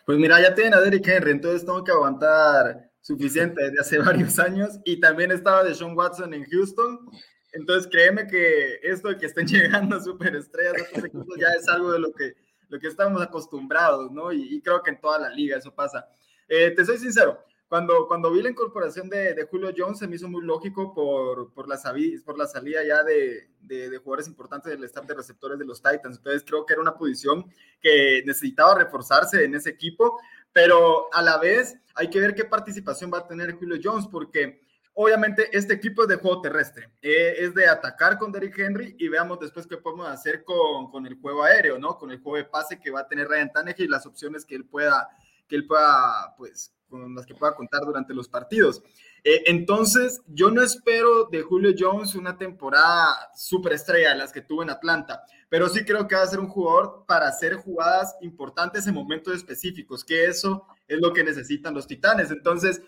Pues 0.05 0.19
mira, 0.19 0.43
ya 0.43 0.53
tienen 0.53 0.75
a 0.75 0.81
Derrick 0.81 1.07
Henry, 1.07 1.31
entonces 1.31 1.65
tengo 1.65 1.85
que 1.85 1.93
aguantar 1.93 2.91
suficiente 3.01 3.63
desde 3.63 3.81
hace 3.81 3.99
varios 4.01 4.37
años 4.41 4.81
y 4.85 4.99
también 4.99 5.31
estaba 5.31 5.63
de 5.63 5.77
Sean 5.77 5.97
Watson 5.97 6.35
en 6.35 6.45
Houston. 6.45 7.09
Entonces 7.53 7.89
créeme 7.89 8.27
que 8.27 8.81
esto 8.83 9.11
de 9.11 9.17
que 9.17 9.27
estén 9.27 9.47
llegando 9.47 10.01
superestrellas 10.01 10.75
a 10.75 10.85
estos 10.87 11.05
equipos 11.05 11.37
ya 11.39 11.47
es 11.57 11.69
algo 11.69 11.93
de 11.93 12.01
lo 12.01 12.13
que, 12.13 12.35
lo 12.69 12.79
que 12.79 12.89
estamos 12.89 13.21
acostumbrados, 13.23 14.11
¿no? 14.11 14.33
Y, 14.33 14.61
creo 14.63 14.83
que 14.83 14.91
en 14.91 15.01
toda 15.01 15.19
la 15.19 15.31
liga 15.31 15.57
eso 15.59 15.75
pasa. 15.75 16.09
Eh, 16.49 16.71
te 16.71 16.85
soy 16.85 16.99
sincero, 16.99 17.39
cuando, 17.69 18.07
cuando 18.07 18.31
vi 18.31 18.43
la 18.43 18.51
incorporación 18.51 19.09
de, 19.09 19.49
Julio 19.51 19.71
Jones 19.77 19.99
se 19.99 20.07
me 20.07 20.17
hizo 20.17 20.29
muy 20.29 20.45
lógico 20.45 20.95
por, 20.95 21.53
por, 21.53 21.67
la, 21.67 21.81
por 22.25 22.39
la 22.39 22.47
salida 22.47 22.85
ya 22.85 23.03
de, 23.03 23.49
de, 23.61 23.91
de, 23.91 23.99
jugadores 23.99 24.29
importantes 24.29 24.71
del 24.71 24.85
staff 24.85 25.07
de 25.07 25.15
receptores 25.15 25.59
de 25.59 25.65
los 25.65 25.83
Titans. 25.83 26.19
Entonces 26.19 26.45
creo 26.47 26.65
que 26.67 26.75
era 26.75 26.83
una 26.83 26.95
posición 26.95 27.51
que 27.81 28.23
necesitaba 28.27 28.77
reforzarse 28.77 29.45
en 29.45 29.55
ese 29.55 29.71
equipo, 29.71 30.21
pero 30.53 31.13
a 31.13 31.23
la 31.23 31.39
vez 31.39 31.77
hay 31.95 32.11
que 32.11 32.21
ver 32.21 32.35
qué 32.35 32.45
participación 32.45 33.11
va 33.13 33.19
a 33.19 33.27
tener 33.27 33.55
Julio 33.55 33.81
Jones 33.83 34.07
porque 34.07 34.61
obviamente 34.95 35.49
este 35.57 35.75
equipo 35.75 36.03
es 36.03 36.09
de 36.09 36.17
juego 36.17 36.41
terrestre, 36.41 36.91
eh, 37.03 37.35
es 37.39 37.55
de 37.55 37.69
atacar 37.69 38.19
con 38.19 38.33
Derrick 38.33 38.59
Henry 38.59 38.97
y 38.99 39.09
veamos 39.09 39.41
después 39.41 39.67
qué 39.67 39.77
podemos 39.77 40.09
hacer 40.09 40.45
con, 40.45 40.91
con, 40.91 41.07
el 41.07 41.21
juego 41.21 41.45
aéreo, 41.45 41.79
¿no? 41.79 41.99
Con 41.99 42.11
el 42.11 42.21
juego 42.21 42.37
de 42.37 42.45
pase 42.45 42.81
que 42.81 42.91
va 42.91 43.01
a 43.01 43.09
tener 43.09 43.29
Ryan 43.29 43.53
Tannehill 43.53 43.87
y 43.87 43.89
las 43.89 44.07
opciones 44.07 44.45
que 44.45 44.55
él 44.55 44.65
pueda, 44.65 45.09
que 45.49 45.57
él 45.57 45.67
pueda, 45.67 46.35
pues, 46.39 46.73
con 46.89 47.15
las 47.15 47.27
que 47.27 47.35
pueda 47.35 47.55
contar 47.55 47.83
durante 47.83 48.15
los 48.15 48.29
partidos. 48.29 48.83
Eh, 49.25 49.43
entonces, 49.47 50.23
yo 50.27 50.51
no 50.51 50.63
espero 50.63 51.25
de 51.25 51.43
Julio 51.43 51.75
Jones 51.77 52.15
una 52.15 52.37
temporada 52.37 53.31
súper 53.35 53.73
estrella 53.73 54.15
las 54.15 54.33
que 54.33 54.43
tuvo 54.43 54.63
en 54.63 54.71
Atlanta, 54.71 55.25
pero 55.55 55.69
sí 55.69 55.85
creo 55.85 56.09
que 56.09 56.17
va 56.17 56.23
a 56.23 56.27
ser 56.27 56.41
un 56.41 56.49
jugador 56.49 57.05
para 57.07 57.29
hacer 57.29 57.55
jugadas 57.55 58.17
importantes 58.23 58.89
en 58.89 58.95
momentos 58.95 59.37
específicos, 59.37 60.03
que 60.03 60.25
eso 60.25 60.67
es 60.89 60.99
lo 61.01 61.13
que 61.13 61.23
necesitan 61.23 61.73
los 61.73 61.87
titanes. 61.87 62.33
Entonces, 62.33 62.83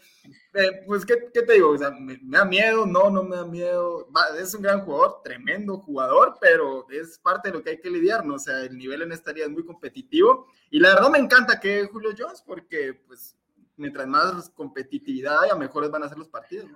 eh, 0.53 0.83
pues, 0.85 1.07
¿qué, 1.07 1.15
te 1.15 1.53
digo? 1.53 1.77
¿me, 2.01 2.19
da 2.25 2.45
miedo? 2.45 2.85
No, 2.85 3.09
no 3.09 3.23
me 3.23 3.37
da 3.37 3.47
miedo. 3.47 4.09
es 4.37 4.53
un 4.53 4.63
gran 4.63 4.81
jugador, 4.81 5.23
tremendo 5.23 5.79
jugador, 5.79 6.39
pero 6.41 6.91
es 6.91 7.21
parte 7.21 7.51
de 7.51 7.55
lo 7.55 7.63
que 7.63 7.71
hay 7.71 7.81
que 7.81 7.89
lidiar, 7.89 8.27
¿no? 8.27 8.35
O 8.35 8.39
sea, 8.41 8.59
el 8.63 8.77
nivel 8.77 9.03
en 9.03 9.13
esta 9.13 9.31
liga 9.31 9.47
es 9.47 9.53
muy 9.53 9.65
competitivo 9.65 10.49
y 10.69 10.81
la 10.81 10.93
verdad 10.93 11.11
me 11.11 11.19
encanta 11.19 11.61
que 11.61 11.85
Julio 11.85 12.15
Jones, 12.19 12.43
porque, 12.45 12.95
pues, 13.07 13.37
mientras 13.77 14.09
más 14.09 14.51
competitividad 14.51 15.45
haya, 15.45 15.55
mejores 15.55 15.89
van 15.89 16.03
a 16.03 16.09
ser 16.09 16.19
los 16.19 16.29
partidos. 16.29 16.69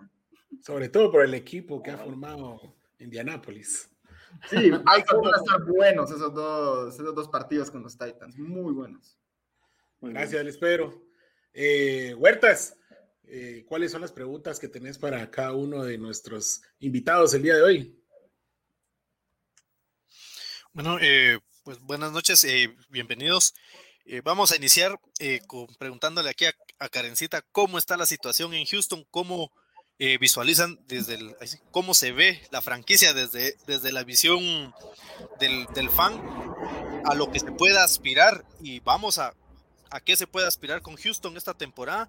Sobre 0.62 0.88
todo 0.88 1.10
por 1.10 1.24
el 1.24 1.34
equipo 1.34 1.82
que 1.82 1.90
ha 1.90 1.98
formado 1.98 2.60
Indianápolis. 3.00 3.90
Sí, 4.48 4.70
van 4.70 4.82
a 4.86 4.96
estar 4.96 5.64
buenos 5.66 6.10
esos 6.10 6.34
dos, 6.34 6.94
esos 6.94 7.14
dos 7.14 7.28
partidos 7.28 7.70
con 7.70 7.82
los 7.82 7.96
Titans, 7.96 8.38
muy 8.38 8.72
buenos. 8.72 9.18
Gracias, 10.00 10.44
les 10.44 10.54
espero. 10.54 11.02
Eh, 11.52 12.14
Huertas, 12.16 12.76
eh, 13.24 13.64
¿cuáles 13.68 13.92
son 13.92 14.00
las 14.00 14.12
preguntas 14.12 14.58
que 14.58 14.68
tenés 14.68 14.98
para 14.98 15.30
cada 15.30 15.52
uno 15.52 15.84
de 15.84 15.98
nuestros 15.98 16.62
invitados 16.78 17.34
el 17.34 17.42
día 17.42 17.56
de 17.56 17.62
hoy? 17.62 18.04
Bueno, 20.72 20.98
eh, 21.00 21.38
pues 21.64 21.80
buenas 21.80 22.12
noches, 22.12 22.46
bienvenidos. 22.88 23.54
vamos 24.24 24.52
a 24.52 24.56
iniciar 24.56 24.98
con, 25.46 25.66
preguntándole 25.78 26.30
aquí 26.30 26.46
a, 26.46 26.54
a 26.78 26.88
Karencita 26.88 27.42
cómo 27.52 27.76
está 27.76 27.96
la 27.96 28.06
situación 28.06 28.54
en 28.54 28.64
Houston, 28.64 29.04
cómo 29.10 29.52
eh, 30.02 30.16
visualizan 30.16 30.80
desde 30.88 31.16
el, 31.16 31.36
cómo 31.70 31.92
se 31.92 32.10
ve 32.10 32.42
la 32.50 32.62
franquicia 32.62 33.12
desde, 33.12 33.54
desde 33.66 33.92
la 33.92 34.02
visión 34.02 34.74
del, 35.38 35.66
del, 35.74 35.90
fan 35.90 36.18
a 37.04 37.14
lo 37.14 37.30
que 37.30 37.38
se 37.38 37.52
pueda 37.52 37.84
aspirar 37.84 38.46
y 38.62 38.80
vamos 38.80 39.18
a, 39.18 39.34
a 39.90 40.00
qué 40.00 40.16
se 40.16 40.26
puede 40.26 40.46
aspirar 40.46 40.80
con 40.80 40.96
Houston 40.96 41.36
esta 41.36 41.52
temporada 41.52 42.08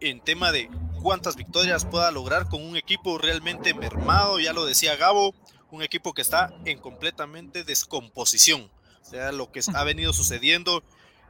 en 0.00 0.22
tema 0.22 0.52
de 0.52 0.70
cuántas 1.02 1.36
victorias 1.36 1.84
pueda 1.84 2.10
lograr 2.10 2.48
con 2.48 2.64
un 2.64 2.78
equipo 2.78 3.18
realmente 3.18 3.74
mermado, 3.74 4.40
ya 4.40 4.54
lo 4.54 4.64
decía 4.64 4.96
Gabo, 4.96 5.34
un 5.70 5.82
equipo 5.82 6.14
que 6.14 6.22
está 6.22 6.50
en 6.64 6.78
completamente 6.78 7.62
descomposición, 7.62 8.70
o 9.02 9.04
sea, 9.04 9.32
lo 9.32 9.52
que 9.52 9.60
ha 9.74 9.84
venido 9.84 10.14
sucediendo, 10.14 10.82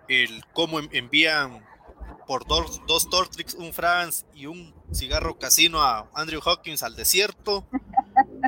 el 0.06 0.44
cómo 0.52 0.78
envían 0.78 1.66
por 2.26 2.46
dos, 2.46 2.80
dos 2.86 3.08
Tortrix, 3.08 3.54
un 3.54 3.72
France 3.72 4.24
y 4.34 4.46
un 4.46 4.74
cigarro 4.92 5.38
casino 5.38 5.82
a 5.82 6.08
Andrew 6.14 6.40
Hawkins 6.44 6.82
al 6.82 6.96
desierto. 6.96 7.66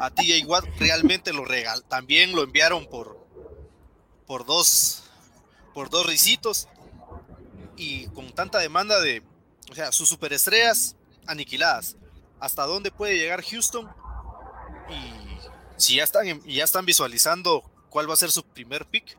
A 0.00 0.10
TJ 0.10 0.44
Watt 0.46 0.66
realmente 0.78 1.32
lo 1.32 1.44
regal, 1.44 1.84
también 1.84 2.32
lo 2.32 2.42
enviaron 2.42 2.86
por, 2.86 3.18
por 4.26 4.44
dos 4.44 5.04
por 5.74 5.90
dos 5.90 6.06
risitos 6.06 6.68
y 7.76 8.06
con 8.08 8.32
tanta 8.32 8.60
demanda 8.60 9.00
de, 9.00 9.22
o 9.70 9.74
sea, 9.74 9.92
sus 9.92 10.08
superestrellas 10.08 10.96
aniquiladas. 11.26 11.96
¿Hasta 12.38 12.64
dónde 12.64 12.92
puede 12.92 13.16
llegar 13.16 13.42
Houston? 13.42 13.90
Y 14.88 15.80
si 15.80 15.96
ya 15.96 16.04
están, 16.04 16.42
ya 16.44 16.64
están 16.64 16.86
visualizando 16.86 17.62
cuál 17.90 18.08
va 18.08 18.14
a 18.14 18.18
ser 18.18 18.30
su 18.30 18.44
primer 18.44 18.86
pick. 18.86 19.18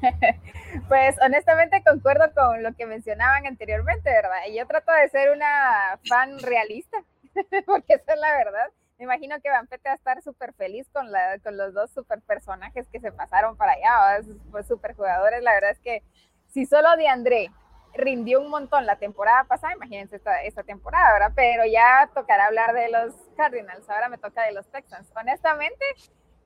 Pues 0.88 1.16
honestamente 1.20 1.82
concuerdo 1.84 2.32
con 2.34 2.62
lo 2.62 2.74
que 2.74 2.86
mencionaban 2.86 3.46
anteriormente, 3.46 4.10
¿verdad? 4.10 4.38
Y 4.48 4.56
yo 4.56 4.66
trato 4.66 4.92
de 4.92 5.08
ser 5.08 5.30
una 5.30 5.98
fan 6.08 6.38
realista, 6.40 6.98
porque 7.66 7.94
esa 7.94 8.14
es 8.14 8.20
la 8.20 8.32
verdad. 8.32 8.68
Me 8.98 9.04
imagino 9.04 9.40
que 9.40 9.50
Van 9.50 9.66
Pete 9.66 9.88
va 9.88 9.92
a 9.94 9.96
estar 9.96 10.22
súper 10.22 10.52
feliz 10.52 10.88
con, 10.92 11.10
la, 11.10 11.38
con 11.38 11.56
los 11.56 11.72
dos 11.72 11.90
super 11.90 12.20
personajes 12.20 12.86
que 12.88 13.00
se 13.00 13.12
pasaron 13.12 13.56
para 13.56 13.72
allá, 13.72 14.20
pues 14.50 14.66
super 14.66 14.94
jugadores. 14.94 15.42
La 15.42 15.54
verdad 15.54 15.70
es 15.70 15.80
que 15.80 16.02
si 16.48 16.66
solo 16.66 16.96
de 16.96 17.08
André 17.08 17.50
rindió 17.94 18.40
un 18.40 18.50
montón 18.50 18.86
la 18.86 18.96
temporada 18.96 19.44
pasada, 19.44 19.72
imagínense 19.72 20.16
esta, 20.16 20.42
esta 20.42 20.62
temporada, 20.62 21.12
¿verdad? 21.14 21.32
Pero 21.34 21.64
ya 21.64 22.10
tocará 22.14 22.46
hablar 22.46 22.74
de 22.74 22.90
los 22.90 23.14
Cardinals, 23.36 23.88
ahora 23.88 24.08
me 24.08 24.18
toca 24.18 24.42
de 24.42 24.52
los 24.52 24.70
Texans. 24.70 25.10
Honestamente, 25.16 25.84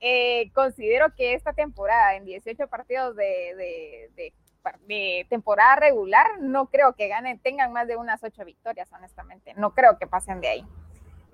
eh, 0.01 0.51
considero 0.53 1.15
que 1.15 1.35
esta 1.35 1.53
temporada, 1.53 2.15
en 2.15 2.25
18 2.25 2.67
partidos 2.69 3.17
de, 3.17 4.11
de, 4.15 4.33
temporada 5.29 5.77
regular, 5.77 6.41
no 6.41 6.71
creo 6.71 6.95
que 6.95 7.09
ganen, 7.09 7.39
tengan 7.39 7.73
más 7.73 7.87
de 7.87 7.97
unas 7.97 8.23
8 8.23 8.45
victorias, 8.45 8.91
honestamente. 8.93 9.53
No 9.55 9.75
creo 9.75 9.99
que 9.99 10.07
pasen 10.07 10.41
de 10.41 10.49
ahí. 10.49 10.65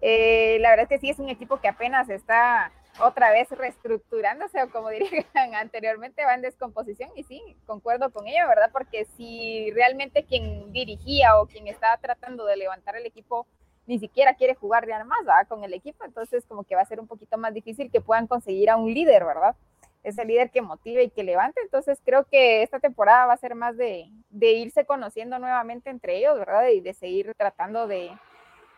Eh, 0.03 0.59
la 0.61 0.70
verdad 0.70 0.85
es 0.85 0.88
que 0.88 0.99
sí 0.99 1.11
es 1.11 1.18
un 1.18 1.29
equipo 1.29 1.61
que 1.61 1.68
apenas 1.68 2.09
está 2.09 2.73
otra 2.99 3.31
vez 3.31 3.49
reestructurándose 3.51 4.62
o 4.62 4.70
como 4.70 4.88
dirían 4.90 5.55
anteriormente 5.55 6.25
va 6.25 6.35
en 6.35 6.42
descomposición 6.42 7.11
y 7.14 7.25
sí, 7.25 7.57
concuerdo 7.66 8.11
con 8.11 8.27
ello, 8.27 8.49
¿verdad? 8.49 8.70
Porque 8.73 9.07
si 9.16 9.70
realmente 9.73 10.25
quien 10.25 10.73
dirigía 10.73 11.38
o 11.38 11.46
quien 11.46 11.68
estaba 11.68 11.96
tratando 11.99 12.46
de 12.46 12.57
levantar 12.57 12.96
el 12.96 13.07
equipo 13.07 13.46
ni 13.90 13.98
siquiera 13.98 14.35
quiere 14.35 14.55
jugar 14.55 14.87
ya 14.87 15.03
más 15.03 15.18
¿verdad? 15.24 15.48
con 15.48 15.64
el 15.64 15.74
equipo, 15.74 16.05
entonces 16.05 16.46
como 16.46 16.62
que 16.62 16.76
va 16.76 16.83
a 16.83 16.87
ser 16.87 17.00
un 17.00 17.09
poquito 17.09 17.37
más 17.37 17.53
difícil 17.53 17.90
que 17.90 18.00
puedan 18.00 18.29
conseguir 18.29 18.70
a 18.70 18.76
un 18.76 18.94
líder, 18.94 19.24
¿verdad? 19.24 19.57
Ese 20.05 20.24
líder 20.24 20.53
que 20.53 20.62
motive 20.62 21.03
y 21.03 21.11
que 21.11 21.24
levante, 21.24 21.61
entonces 21.61 22.00
creo 22.05 22.24
que 22.24 22.62
esta 22.62 22.79
temporada 22.79 23.26
va 23.26 23.33
a 23.33 23.37
ser 23.37 23.57
más 23.57 23.76
de, 23.76 24.09
de 24.29 24.53
irse 24.53 24.85
conociendo 24.85 25.40
nuevamente 25.40 25.90
entre 25.90 26.18
ellos, 26.18 26.38
¿verdad? 26.38 26.68
Y 26.68 26.81
de 26.81 26.94
seguir 26.94 27.35
tratando 27.37 27.88
de, 27.88 28.12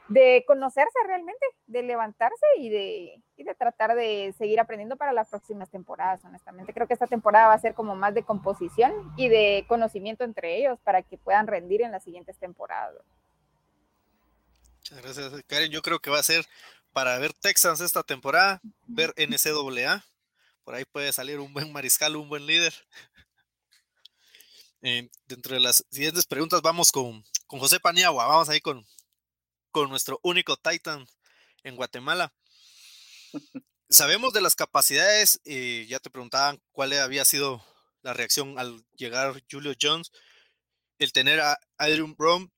de 0.09 0.44
conocerse 0.46 0.98
realmente, 1.07 1.44
de 1.66 1.83
levantarse 1.83 2.46
y 2.57 2.70
de, 2.70 3.22
y 3.37 3.44
de 3.44 3.55
tratar 3.55 3.94
de 3.94 4.35
seguir 4.38 4.61
aprendiendo 4.61 4.96
para 4.96 5.12
las 5.12 5.29
próximas 5.29 5.68
temporadas, 5.68 6.25
honestamente. 6.25 6.72
Creo 6.72 6.87
que 6.87 6.94
esta 6.94 7.07
temporada 7.07 7.48
va 7.48 7.53
a 7.53 7.59
ser 7.59 7.75
como 7.75 7.94
más 7.96 8.14
de 8.14 8.22
composición 8.22 9.12
y 9.18 9.29
de 9.29 9.66
conocimiento 9.68 10.25
entre 10.25 10.57
ellos 10.57 10.79
para 10.83 11.03
que 11.03 11.18
puedan 11.18 11.46
rendir 11.46 11.83
en 11.83 11.92
las 11.92 12.03
siguientes 12.03 12.38
temporadas. 12.38 12.94
Muchas 14.83 15.01
gracias, 15.01 15.45
Karen. 15.47 15.71
Yo 15.71 15.81
creo 15.81 16.01
que 16.01 16.11
va 16.11 16.18
a 16.18 16.25
ser 16.25 16.45
para 16.92 17.16
ver 17.18 17.33
Texans 17.33 17.81
esta 17.81 18.03
temporada, 18.03 18.61
ver 18.88 19.14
NCAA. 19.16 20.05
Por 20.64 20.75
ahí 20.75 20.85
puede 20.85 21.12
salir 21.12 21.38
un 21.38 21.53
buen 21.53 21.73
mariscal, 21.73 22.16
un 22.16 22.29
buen 22.29 22.47
líder. 22.47 22.75
Eh, 24.85 25.09
dentro 25.27 25.55
de 25.55 25.61
las 25.61 25.85
siguientes 25.92 26.27
preguntas 26.27 26.61
vamos 26.61 26.90
con, 26.90 27.25
con 27.47 27.61
José 27.61 27.79
Paniagua. 27.79 28.27
Vamos 28.27 28.49
ahí 28.49 28.61
con, 28.61 28.85
con 29.71 29.88
nuestro 29.88 30.18
único 30.25 30.57
Titan 30.57 31.07
en 31.62 31.77
Guatemala. 31.77 32.35
Sabemos 33.88 34.33
de 34.33 34.40
las 34.40 34.57
capacidades, 34.57 35.40
eh, 35.45 35.87
ya 35.88 36.01
te 36.01 36.11
preguntaban 36.11 36.61
cuál 36.73 36.92
había 36.95 37.25
sido 37.25 37.64
la 38.03 38.14
reacción 38.14 38.59
al 38.59 38.85
llegar 38.97 39.40
Julio 39.49 39.75
Jones, 39.81 40.11
el 40.99 41.12
tener 41.12 41.38
a 41.40 41.61
Adrian 41.79 42.16
Brown. 42.16 42.51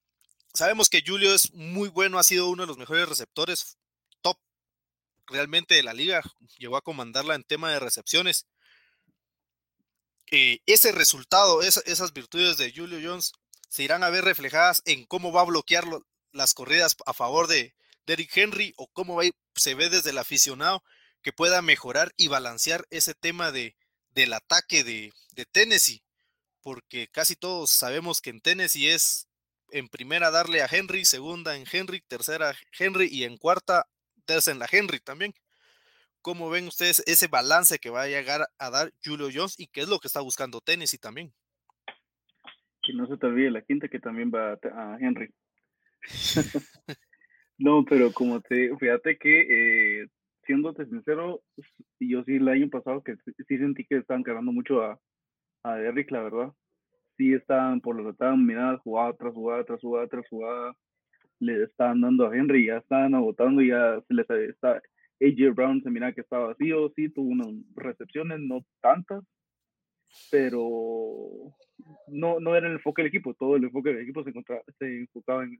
Sabemos 0.54 0.88
que 0.88 1.02
Julio 1.04 1.34
es 1.34 1.52
muy 1.52 1.88
bueno, 1.88 2.16
ha 2.16 2.22
sido 2.22 2.48
uno 2.48 2.62
de 2.62 2.68
los 2.68 2.78
mejores 2.78 3.08
receptores 3.08 3.76
top 4.22 4.38
realmente 5.26 5.74
de 5.74 5.82
la 5.82 5.92
liga, 5.92 6.22
llegó 6.58 6.76
a 6.76 6.82
comandarla 6.82 7.34
en 7.34 7.42
tema 7.42 7.72
de 7.72 7.80
recepciones. 7.80 8.46
Eh, 10.30 10.60
ese 10.66 10.92
resultado, 10.92 11.60
esas 11.60 12.12
virtudes 12.12 12.56
de 12.56 12.72
Julio 12.72 13.00
Jones 13.02 13.32
se 13.68 13.82
irán 13.82 14.04
a 14.04 14.10
ver 14.10 14.24
reflejadas 14.24 14.80
en 14.84 15.06
cómo 15.06 15.32
va 15.32 15.40
a 15.40 15.46
bloquearlo 15.46 16.06
las 16.30 16.54
corridas 16.54 16.96
a 17.04 17.14
favor 17.14 17.48
de 17.48 17.74
Derrick 18.06 18.36
Henry 18.36 18.74
o 18.76 18.86
cómo 18.86 19.18
se 19.56 19.74
ve 19.74 19.90
desde 19.90 20.10
el 20.10 20.18
aficionado 20.18 20.84
que 21.22 21.32
pueda 21.32 21.62
mejorar 21.62 22.14
y 22.16 22.28
balancear 22.28 22.86
ese 22.90 23.14
tema 23.14 23.50
de, 23.50 23.76
del 24.10 24.32
ataque 24.32 24.84
de 24.84 25.12
Tennessee, 25.50 26.04
porque 26.62 27.08
casi 27.08 27.34
todos 27.34 27.70
sabemos 27.70 28.20
que 28.20 28.30
en 28.30 28.40
Tennessee 28.40 28.88
es 28.88 29.26
en 29.74 29.88
primera 29.88 30.30
darle 30.30 30.62
a 30.62 30.68
Henry, 30.70 31.04
segunda 31.04 31.56
en 31.56 31.64
Henry, 31.70 32.00
tercera 32.06 32.54
Henry 32.78 33.08
y 33.10 33.24
en 33.24 33.36
cuarta 33.36 33.86
tercera 34.24 34.54
en 34.54 34.60
la 34.60 34.68
Henry 34.70 35.00
también. 35.00 35.34
¿Cómo 36.22 36.48
ven 36.48 36.68
ustedes 36.68 37.02
ese 37.06 37.26
balance 37.26 37.80
que 37.80 37.90
va 37.90 38.02
a 38.02 38.08
llegar 38.08 38.46
a 38.58 38.70
dar 38.70 38.92
Julio 39.04 39.28
Jones 39.34 39.58
y 39.58 39.66
qué 39.66 39.80
es 39.80 39.88
lo 39.88 39.98
que 39.98 40.06
está 40.06 40.20
buscando 40.20 40.60
Tennessee 40.60 40.98
también? 40.98 41.32
Que 42.82 42.92
no 42.94 43.08
se 43.08 43.16
te 43.16 43.26
olvide 43.26 43.50
la 43.50 43.62
quinta 43.62 43.88
que 43.88 43.98
también 43.98 44.30
va 44.32 44.52
a 44.52 44.96
Henry. 45.00 45.34
no, 47.58 47.84
pero 47.84 48.12
como 48.12 48.40
te, 48.40 48.74
fíjate 48.76 49.18
que, 49.18 50.02
eh, 50.02 50.06
siéndote 50.46 50.86
sincero, 50.86 51.42
yo 51.98 52.22
sí 52.22 52.36
el 52.36 52.48
año 52.48 52.70
pasado 52.70 53.02
que 53.02 53.16
sí 53.16 53.58
sentí 53.58 53.84
que 53.84 53.96
estaban 53.96 54.22
cargando 54.22 54.52
mucho 54.52 54.82
a, 54.82 55.00
a 55.64 55.74
Derrick, 55.74 56.12
la 56.12 56.22
verdad. 56.22 56.52
Sí 57.16 57.32
estaban, 57.32 57.80
por 57.80 57.96
lo 57.96 58.04
que 58.04 58.10
estaban 58.10 58.44
mirando, 58.44 58.80
jugada 58.80 59.12
tras 59.14 59.34
jugada, 59.34 59.64
tras 59.64 59.80
jugada, 59.80 60.08
tras 60.08 60.28
jugada, 60.28 60.76
le 61.40 61.64
estaban 61.64 62.00
dando 62.00 62.26
a 62.26 62.36
Henry, 62.36 62.66
ya 62.66 62.78
estaban 62.78 63.14
agotando, 63.14 63.62
ya 63.62 64.00
se 64.06 64.14
les 64.14 64.28
está, 64.30 64.82
AJ 65.20 65.54
Brown 65.54 65.82
se 65.82 65.90
mira 65.90 66.12
que 66.12 66.22
estaba 66.22 66.48
vacío, 66.48 66.92
sí, 66.96 67.08
tuvo 67.08 67.28
unas 67.30 67.48
recepciones, 67.76 68.40
no 68.40 68.64
tantas, 68.80 69.24
pero 70.30 71.54
no, 72.08 72.40
no 72.40 72.56
era 72.56 72.66
el 72.66 72.74
enfoque 72.74 73.02
del 73.02 73.08
equipo, 73.08 73.34
todo 73.34 73.56
el 73.56 73.64
enfoque 73.64 73.90
del 73.90 74.02
equipo 74.02 74.24
se, 74.24 74.32
se 74.78 74.98
enfocaba 75.00 75.44
en, 75.44 75.58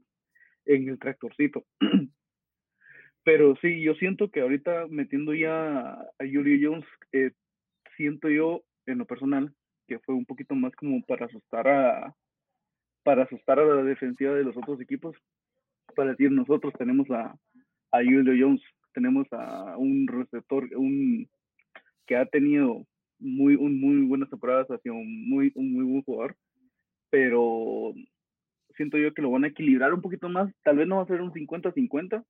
en 0.67 0.89
el 0.89 0.99
tractorcito. 0.99 1.65
Pero 3.25 3.57
sí, 3.63 3.81
yo 3.83 3.95
siento 3.95 4.31
que 4.31 4.43
ahorita 4.43 4.87
metiendo 4.91 5.33
ya 5.33 5.93
a 5.93 6.25
Julio 6.31 6.59
Jones, 6.71 6.87
eh, 7.13 7.33
siento 7.97 8.29
yo 8.29 8.63
en 8.87 8.99
lo 8.99 9.07
personal 9.07 9.55
que 9.87 9.99
fue 10.01 10.15
un 10.15 10.25
poquito 10.25 10.55
más 10.55 10.75
como 10.77 11.03
para 11.03 11.27
asustar 11.27 11.69
a 11.69 12.15
para 13.05 13.25
asustar 13.25 13.59
a 13.61 13.65
la 13.67 13.83
defensiva 13.83 14.35
de 14.35 14.45
los 14.45 14.57
otros 14.57 14.81
equipos. 14.81 15.15
Para 15.95 16.11
decir, 16.11 16.33
nosotros 16.33 16.73
tenemos 16.79 17.09
a, 17.11 17.37
Julio 17.93 18.35
Jones, 18.37 18.63
tenemos 18.93 19.27
a 19.31 19.77
un 19.77 20.09
receptor, 20.09 20.69
un 20.75 21.29
que 22.07 22.17
ha 22.17 22.27
tenido 22.27 22.87
muy, 23.19 23.55
un, 23.55 23.81
muy 23.81 24.07
buenas 24.07 24.31
temporadas, 24.31 24.71
ha 24.71 24.79
sido 24.79 24.95
muy, 24.95 25.53
un 25.55 25.73
muy 25.73 25.85
buen 25.85 26.03
jugador, 26.03 26.37
pero 27.11 27.95
siento 28.77 28.99
yo 28.99 29.15
que 29.15 29.23
lo 29.23 29.31
van 29.31 29.45
a 29.45 29.49
equilibrar 29.49 29.95
un 29.95 30.03
poquito 30.03 30.29
más. 30.29 30.53
Tal 30.65 30.77
vez 30.77 30.89
no 30.89 30.97
va 30.97 31.03
a 31.03 31.07
ser 31.07 31.21
un 31.21 31.33
50-50 31.33 32.25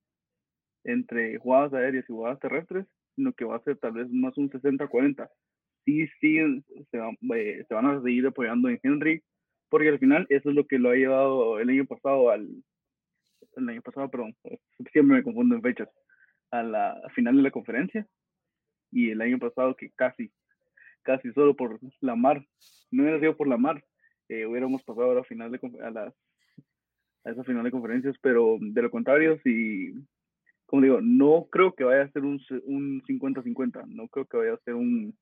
entre 0.83 1.39
jugadas 1.39 1.73
aéreas 1.73 2.05
y 2.07 2.13
jugadas 2.13 2.39
terrestres, 2.39 2.85
sino 3.15 3.33
que 3.33 3.45
va 3.45 3.55
a 3.55 3.63
ser 3.63 3.77
tal 3.77 3.93
vez 3.93 4.09
más 4.11 4.37
un 4.37 4.49
60-40. 4.51 5.29
Sí, 5.85 6.07
sí, 6.19 6.37
se, 6.89 6.97
eh, 6.97 7.65
se, 7.67 7.73
van 7.73 7.85
a 7.85 8.01
seguir 8.01 8.25
apoyando 8.25 8.69
en 8.69 8.79
Henry, 8.81 9.21
porque 9.69 9.89
al 9.89 9.99
final 9.99 10.25
eso 10.29 10.49
es 10.49 10.55
lo 10.55 10.65
que 10.65 10.79
lo 10.79 10.89
ha 10.89 10.95
llevado 10.95 11.59
el 11.59 11.69
año 11.69 11.85
pasado 11.85 12.31
al. 12.31 12.49
El 13.55 13.69
año 13.69 13.81
pasado, 13.81 14.09
perdón, 14.09 14.35
siempre 14.91 15.17
me 15.17 15.23
confundo 15.23 15.55
en 15.55 15.61
fechas. 15.61 15.87
A 16.51 16.63
la 16.63 17.01
final 17.13 17.37
de 17.37 17.43
la 17.43 17.51
conferencia. 17.51 18.05
Y 18.91 19.11
el 19.11 19.21
año 19.21 19.37
pasado 19.39 19.75
que 19.75 19.91
casi, 19.91 20.31
casi 21.03 21.31
solo 21.33 21.55
por 21.55 21.79
la 22.01 22.15
mar, 22.15 22.45
no 22.91 23.03
hubiera 23.03 23.19
sido 23.19 23.37
por 23.37 23.47
la 23.47 23.57
mar, 23.57 23.83
eh, 24.27 24.45
hubiéramos 24.45 24.83
pasado 24.83 25.17
a 25.17 25.23
final 25.23 25.51
de 25.51 25.59
a 25.83 25.89
las 25.91 26.13
a 27.25 27.31
esa 27.31 27.43
final 27.43 27.63
de 27.63 27.71
conferencias, 27.71 28.15
pero 28.21 28.57
de 28.59 28.81
lo 28.81 28.91
contrario, 28.91 29.39
si, 29.43 29.93
como 30.65 30.83
digo, 30.83 31.01
no 31.01 31.47
creo 31.51 31.73
que 31.73 31.83
vaya 31.83 32.03
a 32.03 32.11
ser 32.11 32.23
un 32.23 32.39
50-50, 32.39 33.87
no 33.87 34.07
creo 34.07 34.25
que 34.25 34.37
vaya 34.37 34.53
a 34.53 34.63
ser 34.63 34.75
un, 34.75 35.17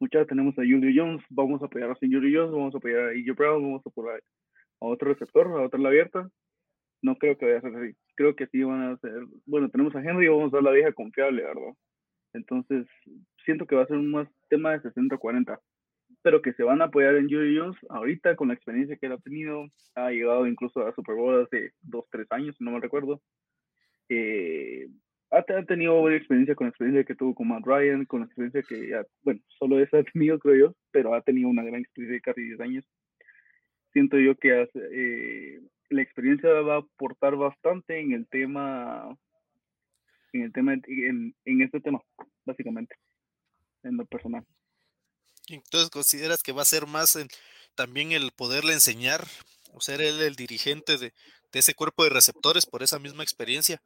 muchachos, 0.00 0.28
tenemos 0.28 0.54
a 0.58 0.62
Julio 0.62 0.90
Jones, 0.94 1.24
vamos 1.30 1.62
a 1.62 1.66
apoyar 1.66 1.90
a 1.90 1.94
Julio 1.94 2.20
Jones, 2.20 2.52
vamos 2.52 2.74
a 2.74 2.78
apoyar 2.78 3.00
a 3.00 3.10
AJ 3.10 3.36
Brown, 3.36 3.62
vamos 3.62 3.82
a 3.84 3.88
apoyar 3.88 4.22
a 4.80 4.86
otro 4.86 5.12
receptor, 5.12 5.46
a 5.48 5.62
otra 5.62 5.80
la 5.80 5.88
abierta, 5.88 6.28
no 7.02 7.16
creo 7.16 7.36
que 7.36 7.46
vaya 7.46 7.58
a 7.58 7.62
ser 7.62 7.76
así, 7.76 7.96
creo 8.14 8.34
que 8.36 8.46
sí 8.46 8.62
van 8.62 8.82
a 8.82 8.96
ser, 8.98 9.24
bueno, 9.46 9.68
tenemos 9.70 9.94
a 9.94 10.00
Henry, 10.00 10.28
vamos 10.28 10.52
a 10.52 10.56
dar 10.56 10.64
la 10.64 10.72
vieja 10.72 10.92
confiable, 10.92 11.42
¿verdad? 11.42 11.74
Entonces, 12.32 12.86
siento 13.44 13.66
que 13.66 13.76
va 13.76 13.82
a 13.82 13.86
ser 13.86 13.96
un 13.96 14.10
más 14.10 14.28
tema 14.48 14.72
de 14.72 14.80
60-40 14.82 15.58
pero 16.24 16.40
que 16.40 16.54
se 16.54 16.62
van 16.62 16.80
a 16.80 16.86
apoyar 16.86 17.16
en 17.16 17.28
Julio 17.28 17.64
Jones 17.64 17.78
ahorita 17.90 18.34
con 18.34 18.48
la 18.48 18.54
experiencia 18.54 18.96
que 18.96 19.06
él 19.06 19.12
ha 19.12 19.18
tenido. 19.18 19.66
Ha 19.94 20.10
llegado 20.10 20.46
incluso 20.46 20.86
a 20.86 20.94
Super 20.94 21.14
Bowl 21.16 21.42
hace 21.42 21.72
dos, 21.82 22.06
tres 22.10 22.26
años, 22.30 22.56
no 22.60 22.70
me 22.70 22.80
recuerdo. 22.80 23.20
Eh, 24.08 24.88
ha, 25.30 25.42
tenido 25.64 26.00
buena 26.00 26.16
experiencia 26.16 26.54
con 26.54 26.66
la 26.66 26.70
experiencia 26.70 27.04
que 27.04 27.14
tuvo 27.14 27.34
con 27.34 27.48
Matt 27.48 27.64
Ryan, 27.64 28.04
con 28.04 28.20
la 28.20 28.26
experiencia 28.26 28.62
que, 28.62 29.02
bueno, 29.22 29.40
solo 29.58 29.80
esa 29.80 29.98
ha 30.00 30.04
tenido, 30.04 30.38
creo 30.38 30.68
yo, 30.68 30.76
pero 30.90 31.14
ha 31.14 31.22
tenido 31.22 31.48
una 31.48 31.62
gran 31.62 31.80
experiencia 31.80 32.14
de 32.14 32.20
casi 32.20 32.42
10 32.42 32.60
años. 32.60 32.84
Siento 33.92 34.18
yo 34.18 34.36
que 34.36 34.68
eh, 34.74 35.60
la 35.90 36.02
experiencia 36.02 36.50
va 36.50 36.76
a 36.76 36.78
aportar 36.78 37.36
bastante 37.36 38.00
en 38.00 38.12
el 38.12 38.26
tema, 38.26 39.16
en 40.32 40.42
el 40.42 40.52
tema, 40.52 40.74
en, 40.74 41.34
en 41.44 41.62
este 41.62 41.80
tema, 41.80 42.00
básicamente, 42.44 42.96
en 43.84 43.96
lo 43.96 44.04
personal. 44.06 44.44
Entonces, 45.48 45.90
¿consideras 45.90 46.42
que 46.42 46.52
va 46.52 46.62
a 46.62 46.66
ser 46.66 46.86
más 46.86 47.18
también 47.74 48.12
el 48.12 48.32
poderle 48.32 48.72
enseñar 48.72 49.24
o 49.74 49.80
ser 49.80 50.00
él 50.00 50.22
el 50.22 50.36
dirigente 50.36 50.96
de, 50.96 51.12
ese 51.52 51.74
cuerpo 51.74 52.02
de 52.02 52.10
receptores 52.10 52.66
por 52.66 52.82
esa 52.82 52.98
misma 52.98 53.22
experiencia 53.22 53.80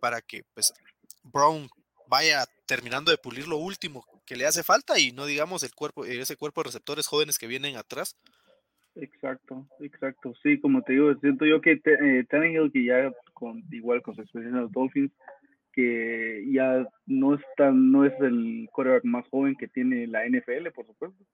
para 0.00 0.20
que 0.20 0.42
pues 0.54 0.74
Brown 1.24 1.68
vaya 2.08 2.44
terminando 2.66 3.10
de 3.10 3.18
pulir 3.18 3.48
lo 3.48 3.56
último 3.56 4.04
que 4.26 4.36
le 4.36 4.46
hace 4.46 4.62
falta 4.62 4.98
y 4.98 5.12
no 5.12 5.26
digamos 5.26 5.62
el 5.62 5.74
cuerpo, 5.74 6.04
ese 6.04 6.36
cuerpo 6.36 6.62
de 6.62 6.68
receptores 6.68 7.06
jóvenes 7.06 7.38
que 7.38 7.46
vienen 7.46 7.76
atrás? 7.76 8.16
Exacto, 8.94 9.66
exacto. 9.80 10.34
Sí, 10.42 10.60
como 10.60 10.82
te 10.82 10.92
digo, 10.92 11.12
siento 11.16 11.44
yo 11.44 11.60
que 11.60 11.80
eh, 11.84 12.24
Tannehill, 12.28 12.70
que 12.72 12.84
ya 12.84 13.12
con 13.32 13.64
igual 13.72 14.02
con 14.02 14.14
su 14.14 14.22
experiencia 14.22 14.56
en 14.56 14.62
los 14.62 14.72
Dolphins, 14.72 15.12
que 15.72 16.44
ya 16.52 16.86
no 17.06 17.34
es 17.34 17.40
no 17.72 18.04
es 18.04 18.12
el 18.20 18.68
quarterback 18.72 19.04
más 19.04 19.28
joven 19.28 19.56
que 19.56 19.66
tiene 19.66 20.06
la 20.06 20.24
NFL, 20.24 20.70
por 20.72 20.86
supuesto, 20.86 21.24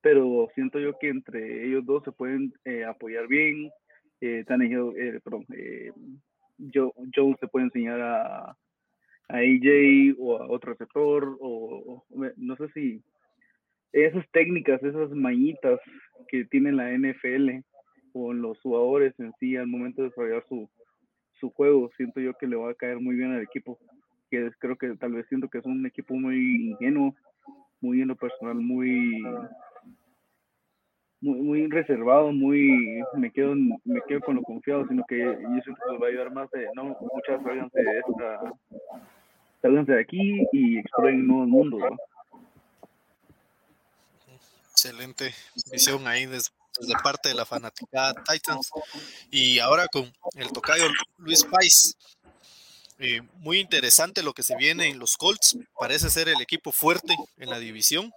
pero 0.00 0.48
siento 0.54 0.80
yo 0.80 0.98
que 0.98 1.08
entre 1.08 1.66
ellos 1.66 1.86
dos 1.86 2.02
se 2.04 2.12
pueden 2.12 2.52
eh, 2.64 2.84
apoyar 2.84 3.28
bien. 3.28 3.70
Eh, 4.20 4.44
Tannehill, 4.46 4.92
eh, 4.96 5.20
perdón, 5.22 5.46
eh, 5.54 5.92
Joe, 6.72 7.36
se 7.38 7.48
puede 7.48 7.66
enseñar 7.66 8.00
a, 8.00 8.56
a 9.28 9.38
AJ 9.38 10.14
o 10.18 10.38
a 10.38 10.48
otro 10.48 10.72
receptor, 10.72 11.36
o, 11.40 12.04
no 12.36 12.56
sé 12.56 12.68
si 12.74 13.02
esas 13.92 14.28
técnicas, 14.30 14.82
esas 14.82 15.10
mañitas 15.10 15.80
que 16.28 16.44
tiene 16.44 16.72
la 16.72 16.90
NFL 16.90 17.62
o 18.12 18.32
los 18.32 18.60
jugadores 18.60 19.14
en 19.18 19.32
sí 19.38 19.56
al 19.56 19.66
momento 19.66 20.02
de 20.02 20.08
desarrollar 20.08 20.44
su, 20.48 20.68
su 21.40 21.50
juego, 21.50 21.90
siento 21.96 22.20
yo 22.20 22.34
que 22.34 22.46
le 22.46 22.56
va 22.56 22.70
a 22.70 22.74
caer 22.74 23.00
muy 23.00 23.16
bien 23.16 23.32
al 23.32 23.42
equipo. 23.42 23.78
Que 24.30 24.50
creo 24.58 24.76
que 24.76 24.96
tal 24.96 25.12
vez 25.12 25.26
siento 25.28 25.48
que 25.48 25.58
es 25.58 25.66
un 25.66 25.86
equipo 25.86 26.14
muy 26.14 26.70
ingenuo, 26.70 27.14
muy 27.80 28.02
en 28.02 28.08
lo 28.08 28.16
personal, 28.16 28.56
muy 28.56 29.22
muy, 31.20 31.66
reservado, 31.68 32.30
muy 32.30 33.02
me 33.14 33.30
quedo 33.32 33.54
me 33.54 34.00
quedo 34.06 34.20
con 34.20 34.36
lo 34.36 34.42
confiado, 34.42 34.86
sino 34.86 35.04
que 35.08 35.18
yo 35.18 35.60
siento 35.64 35.82
que 35.90 35.98
va 35.98 36.06
a 36.06 36.10
ayudar 36.10 36.32
más 36.32 36.50
de 36.50 36.68
no 36.74 36.96
muchas 37.12 37.42
de 37.72 37.98
esta 37.98 38.52
sálganse 39.66 39.92
de 39.92 40.00
aquí 40.00 40.46
y 40.52 40.78
exploren 40.78 41.26
nuevos 41.26 41.48
mundos, 41.48 41.80
¿no? 41.80 41.96
Excelente 44.70 45.34
visión 45.70 46.06
ahí 46.06 46.26
desde, 46.26 46.50
parte 47.02 47.30
de 47.30 47.34
la 47.34 47.46
fanática 47.46 48.14
Titans. 48.30 48.70
Y 49.30 49.58
ahora 49.58 49.88
con 49.88 50.12
el 50.34 50.52
tocayo 50.52 50.84
Luis 51.18 51.44
Pais. 51.44 51.96
Eh, 52.98 53.20
muy 53.40 53.58
interesante 53.58 54.22
lo 54.22 54.32
que 54.32 54.42
se 54.42 54.56
viene 54.56 54.88
en 54.88 54.98
los 54.98 55.16
Colts. 55.16 55.58
Parece 55.78 56.08
ser 56.10 56.28
el 56.28 56.40
equipo 56.40 56.72
fuerte 56.72 57.14
en 57.36 57.50
la 57.50 57.58
división 57.58 58.12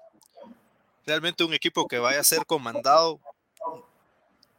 realmente 1.09 1.43
un 1.43 1.53
equipo 1.53 1.87
que 1.87 1.99
vaya 1.99 2.19
a 2.19 2.23
ser 2.23 2.45
comandado 2.45 3.19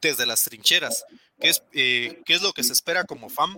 desde 0.00 0.26
las 0.26 0.42
trincheras, 0.44 1.04
que 1.38 1.48
es, 1.48 1.62
eh, 1.72 2.22
es 2.26 2.42
lo 2.42 2.52
que 2.52 2.64
se 2.64 2.72
espera 2.72 3.04
como 3.04 3.28
fan 3.28 3.56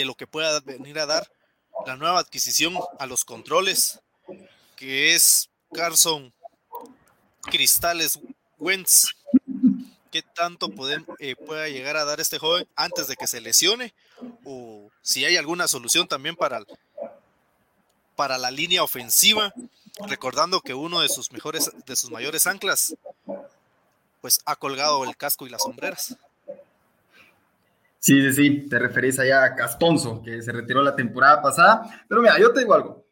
de 0.00 0.06
lo 0.06 0.14
que 0.14 0.26
pueda 0.26 0.60
venir 0.60 0.98
a 0.98 1.06
dar 1.06 1.30
la 1.86 1.96
nueva 1.96 2.20
adquisición 2.20 2.78
a 2.98 3.06
los 3.06 3.24
controles, 3.24 4.00
que 4.76 5.14
es 5.14 5.50
Carson 5.72 6.32
Cristales 7.42 8.18
Wentz. 8.58 9.08
¿Qué 10.10 10.22
tanto 10.22 10.70
puede, 10.70 11.04
eh, 11.18 11.36
pueda 11.36 11.68
llegar 11.68 11.96
a 11.96 12.04
dar 12.04 12.20
este 12.20 12.38
joven 12.38 12.66
antes 12.76 13.06
de 13.06 13.16
que 13.16 13.26
se 13.26 13.40
lesione? 13.40 13.94
O 14.44 14.90
si 15.02 15.24
hay 15.24 15.36
alguna 15.36 15.68
solución 15.68 16.08
también 16.08 16.36
para, 16.36 16.62
para 18.14 18.38
la 18.38 18.50
línea 18.50 18.82
ofensiva 18.82 19.52
recordando 20.06 20.60
que 20.60 20.74
uno 20.74 21.00
de 21.00 21.08
sus 21.08 21.32
mejores, 21.32 21.70
de 21.86 21.96
sus 21.96 22.10
mayores 22.10 22.46
anclas, 22.46 22.94
pues 24.20 24.40
ha 24.44 24.56
colgado 24.56 25.04
el 25.04 25.16
casco 25.16 25.46
y 25.46 25.50
las 25.50 25.62
sombreras. 25.62 26.16
Sí, 28.06 28.22
sí, 28.22 28.32
sí, 28.32 28.68
te 28.68 28.78
referís 28.78 29.18
allá 29.18 29.42
a 29.42 29.56
Castonzo, 29.56 30.22
que 30.22 30.40
se 30.40 30.52
retiró 30.52 30.80
la 30.80 30.94
temporada 30.94 31.42
pasada. 31.42 32.04
Pero 32.08 32.22
mira, 32.22 32.38
yo 32.38 32.52
te 32.52 32.60
digo 32.60 32.72
algo. 32.72 33.04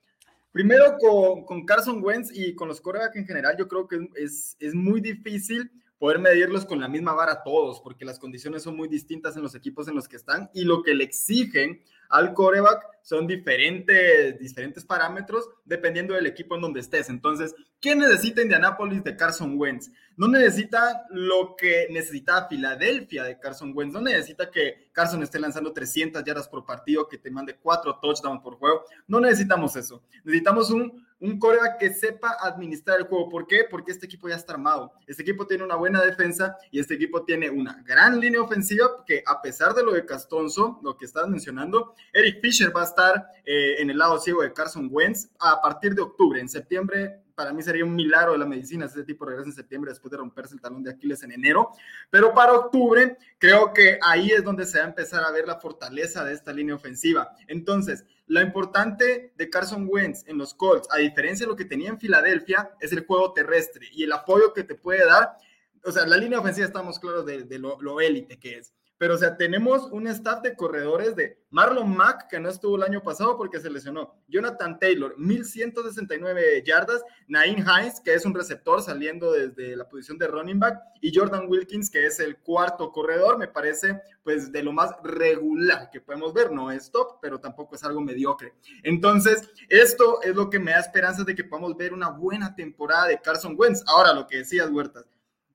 Primero 0.52 0.96
con, 1.00 1.44
con 1.44 1.66
Carson 1.66 1.98
Wentz 2.00 2.30
y 2.32 2.54
con 2.54 2.68
los 2.68 2.80
corebacks 2.80 3.16
en 3.16 3.26
general, 3.26 3.56
yo 3.58 3.66
creo 3.66 3.88
que 3.88 4.08
es, 4.14 4.56
es 4.60 4.72
muy 4.72 5.00
difícil 5.00 5.68
poder 5.98 6.18
medirlos 6.18 6.66
con 6.66 6.80
la 6.80 6.88
misma 6.88 7.12
vara 7.12 7.42
todos, 7.42 7.80
porque 7.80 8.04
las 8.04 8.18
condiciones 8.18 8.62
son 8.62 8.76
muy 8.76 8.88
distintas 8.88 9.36
en 9.36 9.42
los 9.42 9.54
equipos 9.54 9.88
en 9.88 9.94
los 9.94 10.08
que 10.08 10.16
están 10.16 10.50
y 10.52 10.64
lo 10.64 10.82
que 10.82 10.94
le 10.94 11.04
exigen 11.04 11.82
al 12.10 12.34
coreback 12.34 12.86
son 13.02 13.26
diferentes, 13.26 14.38
diferentes 14.38 14.84
parámetros 14.84 15.48
dependiendo 15.64 16.14
del 16.14 16.26
equipo 16.26 16.54
en 16.54 16.62
donde 16.62 16.80
estés. 16.80 17.08
Entonces, 17.08 17.54
¿qué 17.80 17.94
necesita 17.94 18.42
Indianapolis 18.42 19.04
de 19.04 19.16
Carson 19.16 19.58
Wentz? 19.58 19.90
No 20.16 20.28
necesita 20.28 21.06
lo 21.10 21.56
que 21.56 21.88
necesita 21.90 22.46
Filadelfia 22.48 23.24
de 23.24 23.38
Carson 23.38 23.72
Wentz. 23.74 23.92
No 23.92 24.00
necesita 24.00 24.50
que 24.50 24.88
Carson 24.92 25.22
esté 25.22 25.38
lanzando 25.38 25.72
300 25.72 26.24
yardas 26.24 26.48
por 26.48 26.64
partido, 26.64 27.08
que 27.08 27.18
te 27.18 27.30
mande 27.30 27.56
cuatro 27.56 27.98
touchdowns 28.00 28.42
por 28.42 28.56
juego. 28.56 28.84
No 29.06 29.20
necesitamos 29.20 29.76
eso. 29.76 30.02
Necesitamos 30.24 30.70
un, 30.70 31.04
un 31.24 31.38
coreback 31.38 31.78
que 31.78 31.94
sepa 31.94 32.36
administrar 32.38 32.98
el 32.98 33.06
juego. 33.06 33.30
¿Por 33.30 33.46
qué? 33.46 33.64
Porque 33.68 33.92
este 33.92 34.04
equipo 34.04 34.28
ya 34.28 34.36
está 34.36 34.52
armado. 34.52 34.92
Este 35.06 35.22
equipo 35.22 35.46
tiene 35.46 35.64
una 35.64 35.74
buena 35.74 36.02
defensa 36.02 36.54
y 36.70 36.78
este 36.78 36.94
equipo 36.94 37.24
tiene 37.24 37.48
una 37.48 37.82
gran 37.82 38.20
línea 38.20 38.42
ofensiva 38.42 39.04
que 39.06 39.22
a 39.26 39.40
pesar 39.40 39.72
de 39.72 39.82
lo 39.82 39.92
de 39.92 40.04
Castonzo, 40.04 40.80
lo 40.82 40.98
que 40.98 41.06
estás 41.06 41.26
mencionando, 41.26 41.94
Eric 42.12 42.42
Fisher 42.42 42.76
va 42.76 42.82
a 42.82 42.84
estar 42.84 43.26
eh, 43.46 43.76
en 43.78 43.88
el 43.88 43.96
lado 43.96 44.18
ciego 44.18 44.42
de 44.42 44.52
Carson 44.52 44.88
Wentz 44.92 45.30
a 45.40 45.62
partir 45.62 45.94
de 45.94 46.02
octubre. 46.02 46.38
En 46.38 46.48
septiembre, 46.48 47.22
para 47.34 47.52
mí 47.52 47.62
sería 47.62 47.84
un 47.84 47.94
milagro 47.94 48.32
de 48.32 48.38
la 48.38 48.46
medicina 48.46 48.84
ese 48.84 49.02
tipo 49.02 49.24
regresa 49.24 49.48
en 49.48 49.54
septiembre 49.54 49.90
después 49.90 50.10
de 50.10 50.18
romperse 50.18 50.54
el 50.54 50.60
talón 50.60 50.82
de 50.82 50.90
Aquiles 50.90 51.22
en 51.22 51.32
enero. 51.32 51.70
Pero 52.10 52.34
para 52.34 52.52
octubre, 52.52 53.16
creo 53.38 53.72
que 53.72 53.98
ahí 54.02 54.30
es 54.30 54.44
donde 54.44 54.66
se 54.66 54.78
va 54.78 54.84
a 54.84 54.88
empezar 54.88 55.24
a 55.24 55.30
ver 55.30 55.46
la 55.46 55.56
fortaleza 55.56 56.22
de 56.22 56.34
esta 56.34 56.52
línea 56.52 56.74
ofensiva. 56.74 57.34
Entonces, 57.48 58.04
lo 58.26 58.40
importante 58.40 59.32
de 59.36 59.50
Carson 59.50 59.86
Wentz 59.88 60.24
en 60.26 60.38
los 60.38 60.54
Colts, 60.54 60.88
a 60.90 60.98
diferencia 60.98 61.46
de 61.46 61.50
lo 61.50 61.56
que 61.56 61.64
tenía 61.64 61.90
en 61.90 62.00
Filadelfia, 62.00 62.70
es 62.80 62.92
el 62.92 63.06
juego 63.06 63.32
terrestre 63.32 63.88
y 63.92 64.04
el 64.04 64.12
apoyo 64.12 64.52
que 64.52 64.64
te 64.64 64.74
puede 64.74 65.04
dar. 65.04 65.36
O 65.84 65.92
sea, 65.92 66.06
la 66.06 66.16
línea 66.16 66.38
ofensiva 66.38 66.66
estamos 66.66 66.98
claros 66.98 67.26
de, 67.26 67.58
lo 67.58 68.00
élite 68.00 68.38
que 68.38 68.58
es 68.58 68.72
pero 68.98 69.14
o 69.14 69.18
sea, 69.18 69.36
tenemos 69.36 69.90
un 69.90 70.06
staff 70.06 70.42
de 70.42 70.54
corredores 70.54 71.16
de 71.16 71.38
Marlon 71.50 71.96
Mack, 71.96 72.28
que 72.28 72.40
no 72.40 72.48
estuvo 72.48 72.76
el 72.76 72.82
año 72.82 73.02
pasado 73.02 73.36
porque 73.36 73.60
se 73.60 73.70
lesionó, 73.70 74.14
Jonathan 74.28 74.78
Taylor, 74.78 75.14
1169 75.18 76.62
yardas, 76.64 77.02
Nain 77.28 77.58
Hines, 77.58 78.00
que 78.00 78.14
es 78.14 78.24
un 78.24 78.34
receptor 78.34 78.82
saliendo 78.82 79.32
desde 79.32 79.76
la 79.76 79.88
posición 79.88 80.18
de 80.18 80.26
running 80.26 80.58
back, 80.58 80.80
y 81.00 81.14
Jordan 81.14 81.46
Wilkins, 81.48 81.90
que 81.90 82.06
es 82.06 82.18
el 82.20 82.38
cuarto 82.38 82.90
corredor, 82.90 83.38
me 83.38 83.48
parece 83.48 84.00
pues 84.22 84.50
de 84.50 84.62
lo 84.62 84.72
más 84.72 84.90
regular 85.02 85.90
que 85.90 86.00
podemos 86.00 86.32
ver, 86.32 86.50
no 86.50 86.70
es 86.70 86.90
top, 86.90 87.18
pero 87.20 87.38
tampoco 87.38 87.74
es 87.74 87.84
algo 87.84 88.00
mediocre. 88.00 88.54
Entonces, 88.82 89.48
esto 89.68 90.22
es 90.22 90.34
lo 90.34 90.48
que 90.48 90.58
me 90.58 90.70
da 90.70 90.80
esperanza 90.80 91.24
de 91.24 91.34
que 91.34 91.44
podamos 91.44 91.76
ver 91.76 91.92
una 91.92 92.08
buena 92.08 92.54
temporada 92.54 93.06
de 93.08 93.20
Carson 93.20 93.54
Wentz. 93.56 93.82
Ahora, 93.86 94.14
lo 94.14 94.26
que 94.26 94.38
decías, 94.38 94.70
Huertas, 94.70 95.04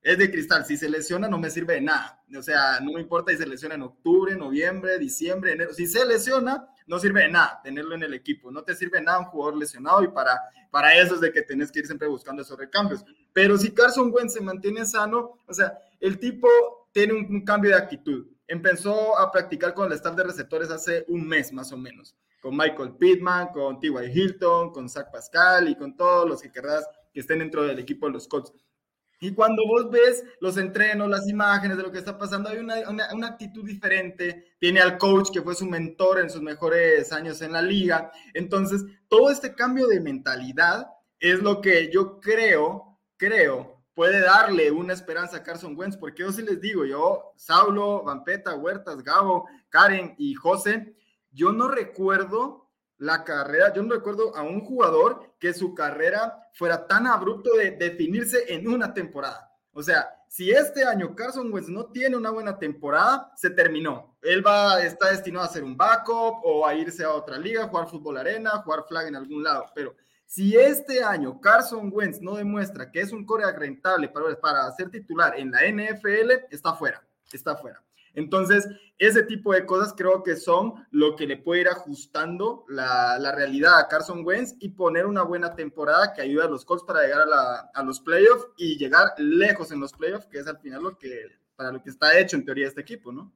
es 0.02 0.18
de 0.18 0.32
cristal. 0.32 0.66
Si 0.66 0.78
se 0.78 0.90
lesiona, 0.90 1.28
no 1.28 1.38
me 1.38 1.50
sirve 1.50 1.76
de 1.76 1.82
nada. 1.82 2.22
O 2.38 2.42
sea, 2.42 2.80
no 2.82 2.94
me 2.94 3.02
importa 3.02 3.32
si 3.32 3.38
se 3.38 3.48
lesiona 3.48 3.76
en 3.76 3.84
octubre, 3.84 4.36
noviembre, 4.36 4.98
diciembre, 4.98 5.54
enero. 5.54 5.74
Si 5.74 5.88
se 5.88 6.06
lesiona, 6.06 6.68
no 6.88 7.00
sirve 7.00 7.22
de 7.22 7.30
nada 7.30 7.60
tenerlo 7.64 7.96
en 7.96 8.04
el 8.04 8.14
equipo. 8.14 8.52
No 8.52 8.64
te 8.64 8.76
sirve 8.76 9.02
nada 9.02 9.20
un 9.20 9.26
jugador 9.26 9.58
lesionado 9.58 10.04
y 10.04 10.08
para, 10.08 10.40
para 10.72 10.98
eso 10.98 11.16
es 11.16 11.22
de 11.22 11.32
que 11.32 11.42
tenés 11.42 11.72
que 11.72 11.80
ir 11.80 11.86
siempre 11.86 12.08
buscando 12.08 12.42
esos 12.42 12.58
recambios. 12.58 13.04
Pero 13.34 13.58
si 13.58 13.72
Carson 13.72 14.12
Wentz 14.14 14.34
se 14.34 14.42
mantiene 14.42 14.86
sano, 14.86 15.38
o 15.46 15.54
sea, 15.54 15.78
el 16.00 16.18
tipo 16.20 16.48
tiene 16.92 17.14
un, 17.14 17.26
un 17.30 17.46
cambio 17.46 17.72
de 17.72 17.78
actitud. 17.78 18.28
Empezó 18.48 19.20
a 19.20 19.32
practicar 19.32 19.74
con 19.74 19.88
el 19.88 19.94
staff 19.94 20.16
de 20.16 20.24
receptores 20.24 20.72
hace 20.72 21.06
un 21.08 21.28
mes 21.28 21.54
más 21.54 21.72
o 21.72 21.78
menos. 21.78 22.16
Con 22.42 22.56
Michael 22.56 22.96
Pittman, 22.98 23.50
con 23.50 23.80
T.Y. 23.80 23.92
Hilton, 24.12 24.72
con 24.72 24.88
Zach 24.90 25.12
Pascal 25.12 25.68
y 25.68 25.76
con 25.76 25.96
todos 25.96 26.28
los 26.28 26.42
que 26.42 26.52
querrás 26.52 26.88
que 27.14 27.20
estén 27.20 27.40
dentro 27.40 27.64
del 27.64 27.78
equipo 27.80 28.08
de 28.08 28.14
los 28.14 28.28
Colts 28.28 28.54
y 29.20 29.34
cuando 29.34 29.68
vos 29.68 29.92
ves 29.92 30.24
los 30.40 30.58
entrenos, 30.58 31.10
las 31.10 31.28
imágenes 31.28 31.76
de 31.76 31.84
lo 31.84 31.92
que 31.92 31.98
está 31.98 32.18
pasando, 32.18 32.50
hay 32.50 32.60
una, 32.60 32.76
una, 32.90 33.28
actitud 33.28 33.66
diferente. 33.66 34.54
Tiene 34.60 34.80
al 34.80 34.98
coach 34.98 35.30
que 35.32 35.42
fue 35.42 35.56
su 35.56 35.66
mentor 35.66 36.20
en 36.20 36.30
sus 36.30 36.42
mejores 36.42 37.12
años 37.12 37.42
en 37.42 37.52
la 37.52 37.62
liga. 37.62 38.12
Entonces, 38.34 38.86
todo 39.10 39.30
este 39.30 39.54
cambio 39.54 39.88
de 39.88 40.00
mentalidad 40.00 40.88
es 41.20 41.42
lo 41.42 41.60
que 41.60 41.92
yo 41.92 42.22
creo, 42.22 42.98
creo, 43.18 43.84
puede 43.94 44.22
darle 44.22 44.72
una 44.72 44.94
esperanza 44.94 45.38
a 45.38 45.44
Carson 45.44 45.78
Wentz, 45.78 45.98
porque 45.98 46.24
yo 46.24 46.32
sí 46.32 46.42
les 46.42 46.62
digo, 46.62 46.86
yo, 46.86 47.34
Saulo, 47.36 48.04
Vampeta, 48.04 48.56
Huertas, 48.56 49.04
Gabo, 49.04 49.50
Karen 49.68 50.16
y 50.18 50.34
José, 50.36 50.96
yo 51.32 51.52
no 51.52 51.68
recuerdo 51.68 52.70
la 52.98 53.26
carrera, 53.26 53.74
yo 53.74 53.84
no 53.84 53.96
recuerdo 53.96 54.36
a 54.38 54.44
un 54.44 54.62
jugador 54.62 55.34
que 55.40 55.54
su 55.54 55.74
carrera 55.74 56.49
fuera 56.60 56.86
tan 56.86 57.08
abrupto 57.08 57.56
de 57.56 57.72
definirse 57.72 58.54
en 58.54 58.68
una 58.68 58.94
temporada. 58.94 59.50
O 59.72 59.82
sea, 59.82 60.10
si 60.28 60.52
este 60.52 60.84
año 60.84 61.16
Carson 61.16 61.54
Wentz 61.54 61.70
no 61.70 61.86
tiene 61.86 62.18
una 62.18 62.32
buena 62.32 62.60
temporada, 62.60 63.32
se 63.38 63.50
terminó. 63.50 64.18
Él 64.22 64.46
va, 64.46 64.84
está 64.84 65.10
destinado 65.10 65.46
a 65.46 65.48
ser 65.50 65.64
un 65.64 65.78
backup 65.78 66.42
o 66.44 66.68
a 66.68 66.76
irse 66.76 67.06
a 67.06 67.14
otra 67.14 67.38
liga, 67.38 67.70
jugar 67.70 67.88
fútbol 67.88 68.18
arena, 68.18 68.62
jugar 68.62 68.84
flag 68.90 69.08
en 69.08 69.16
algún 69.16 69.42
lado. 69.42 69.68
Pero 69.74 69.96
si 70.26 70.58
este 70.58 71.02
año 71.02 71.40
Carson 71.40 71.90
Wentz 71.94 72.20
no 72.20 72.36
demuestra 72.36 72.92
que 72.92 73.00
es 73.00 73.14
un 73.14 73.26
coreback 73.26 73.58
rentable 73.58 74.10
para, 74.10 74.36
para 74.38 74.70
ser 74.74 74.90
titular 74.90 75.40
en 75.40 75.52
la 75.52 75.62
NFL, 75.62 76.46
está 76.52 76.74
fuera, 76.74 77.02
está 77.32 77.56
fuera. 77.56 77.82
Entonces, 78.20 78.68
ese 78.98 79.24
tipo 79.24 79.54
de 79.54 79.66
cosas 79.66 79.94
creo 79.96 80.24
que 80.24 80.36
son 80.36 80.86
lo 80.92 81.16
que 81.16 81.26
le 81.26 81.38
puede 81.38 81.62
ir 81.62 81.70
ajustando 81.70 82.66
la, 82.68 83.18
realidad 83.34 83.80
a 83.80 83.88
Carson 83.88 84.26
Wentz 84.26 84.56
y 84.60 84.70
poner 84.70 85.06
una 85.06 85.24
buena 85.24 85.56
temporada 85.56 86.12
que 86.14 86.22
ayude 86.22 86.44
a 86.44 86.50
los 86.50 86.66
Colts 86.66 86.84
para 86.84 87.04
llegar 87.04 87.26
a, 87.74 87.84
los 87.84 88.02
playoffs 88.02 88.48
y 88.58 88.78
llegar 88.78 89.14
lejos 89.18 89.72
en 89.72 89.80
los 89.80 89.94
playoffs, 89.94 90.28
que 90.28 90.40
es 90.40 90.48
al 90.48 90.60
final 90.60 90.84
lo 90.84 90.98
que, 90.98 91.28
para 91.56 91.72
lo 91.72 91.82
que 91.82 91.90
está 91.90 92.20
hecho 92.20 92.36
en 92.36 92.44
teoría 92.44 92.68
este 92.68 92.82
equipo, 92.82 93.14
¿no? 93.14 93.32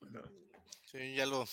Huertas. 0.00 0.39
Sí, 0.90 1.14
ya 1.14 1.24
lo. 1.26 1.46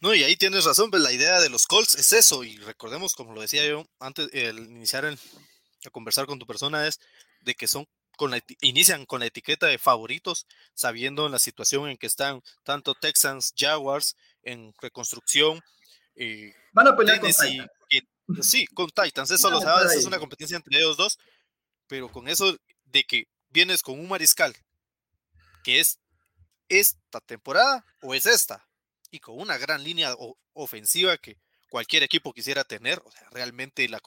No, 0.00 0.14
y 0.14 0.22
ahí 0.24 0.36
tienes 0.36 0.64
razón, 0.64 0.90
pues 0.90 1.02
la 1.02 1.12
idea 1.12 1.40
de 1.40 1.48
los 1.48 1.66
Colts 1.66 1.94
es 1.94 2.12
eso, 2.12 2.44
y 2.44 2.58
recordemos, 2.58 3.14
como 3.14 3.32
lo 3.32 3.40
decía 3.40 3.66
yo 3.66 3.86
antes, 3.98 4.28
el 4.32 4.58
iniciar 4.58 5.06
a 5.06 5.90
conversar 5.90 6.26
con 6.26 6.38
tu 6.38 6.46
persona, 6.46 6.86
es 6.86 7.00
de 7.40 7.54
que 7.54 7.66
son 7.66 7.86
con 8.16 8.30
la, 8.30 8.40
inician 8.60 9.06
con 9.06 9.20
la 9.20 9.26
etiqueta 9.26 9.66
de 9.66 9.78
favoritos, 9.78 10.46
sabiendo 10.74 11.28
la 11.30 11.38
situación 11.38 11.88
en 11.88 11.96
que 11.96 12.06
están 12.06 12.42
tanto 12.62 12.94
Texans, 12.94 13.54
Jaguars 13.56 14.16
en 14.42 14.74
reconstrucción. 14.80 15.60
Eh, 16.14 16.54
Van 16.72 16.88
a 16.88 16.96
pelear 16.96 17.20
con 17.20 17.30
Titans. 17.30 17.70
sí, 18.42 18.66
con 18.66 18.90
Titans, 18.90 19.30
eso 19.30 19.50
lo 19.50 19.60
sabes, 19.60 19.92
es 19.92 20.04
una 20.04 20.18
competencia 20.18 20.56
entre 20.56 20.78
ellos 20.78 20.98
dos, 20.98 21.18
pero 21.86 22.12
con 22.12 22.28
eso 22.28 22.54
de 22.84 23.04
que 23.04 23.28
vienes 23.48 23.82
con 23.82 23.98
un 23.98 24.08
mariscal 24.08 24.54
que 25.62 25.80
es 25.80 25.98
esta 26.80 27.20
temporada 27.20 27.84
o 28.02 28.14
es 28.14 28.26
esta, 28.26 28.66
y 29.10 29.20
con 29.20 29.38
una 29.38 29.58
gran 29.58 29.82
línea 29.82 30.14
ofensiva 30.52 31.16
que 31.18 31.38
cualquier 31.68 32.02
equipo 32.02 32.32
quisiera 32.32 32.64
tener, 32.64 33.00
o 33.04 33.10
sea, 33.10 33.28
realmente 33.30 33.88
la, 33.88 34.00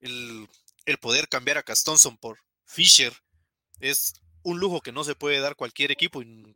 el, 0.00 0.48
el 0.86 0.98
poder 0.98 1.28
cambiar 1.28 1.58
a 1.58 1.62
Castonson 1.62 2.16
por 2.16 2.38
Fisher 2.64 3.12
es 3.80 4.14
un 4.42 4.60
lujo 4.60 4.80
que 4.80 4.92
no 4.92 5.04
se 5.04 5.14
puede 5.14 5.40
dar 5.40 5.56
cualquier 5.56 5.90
equipo 5.90 6.22
y 6.22 6.54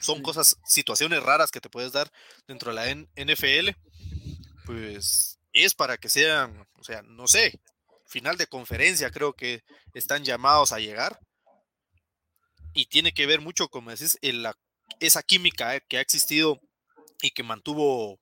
son 0.00 0.22
cosas, 0.22 0.56
situaciones 0.64 1.22
raras 1.22 1.50
que 1.50 1.60
te 1.60 1.70
puedes 1.70 1.92
dar 1.92 2.10
dentro 2.46 2.74
de 2.74 2.76
la 2.76 3.24
NFL, 3.24 3.70
pues 4.64 5.38
es 5.52 5.74
para 5.74 5.98
que 5.98 6.08
sean, 6.08 6.66
o 6.74 6.84
sea, 6.84 7.02
no 7.02 7.26
sé, 7.26 7.60
final 8.06 8.36
de 8.36 8.46
conferencia 8.46 9.10
creo 9.10 9.34
que 9.34 9.62
están 9.94 10.24
llamados 10.24 10.72
a 10.72 10.80
llegar 10.80 11.20
y 12.72 12.86
tiene 12.86 13.12
que 13.12 13.26
ver 13.26 13.40
mucho, 13.40 13.68
como 13.68 13.90
decís, 13.90 14.18
en 14.22 14.42
la, 14.42 14.56
esa 15.00 15.22
química 15.22 15.74
eh, 15.74 15.82
que 15.88 15.98
ha 15.98 16.00
existido 16.00 16.60
y 17.22 17.30
que 17.30 17.42
mantuvo 17.42 18.20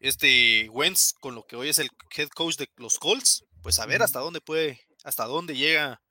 este 0.00 0.68
Wentz 0.70 1.14
con 1.20 1.34
lo 1.34 1.44
que 1.46 1.56
hoy 1.56 1.68
es 1.68 1.78
el 1.78 1.88
head 2.16 2.28
coach 2.28 2.56
de 2.56 2.68
los 2.76 2.98
Colts, 2.98 3.44
pues 3.62 3.78
a 3.78 3.86
ver 3.86 4.02
hasta 4.02 4.20
dónde 4.20 4.40
puede, 4.40 4.80
hasta 5.04 5.24
dónde 5.24 5.56
llega 5.56 6.02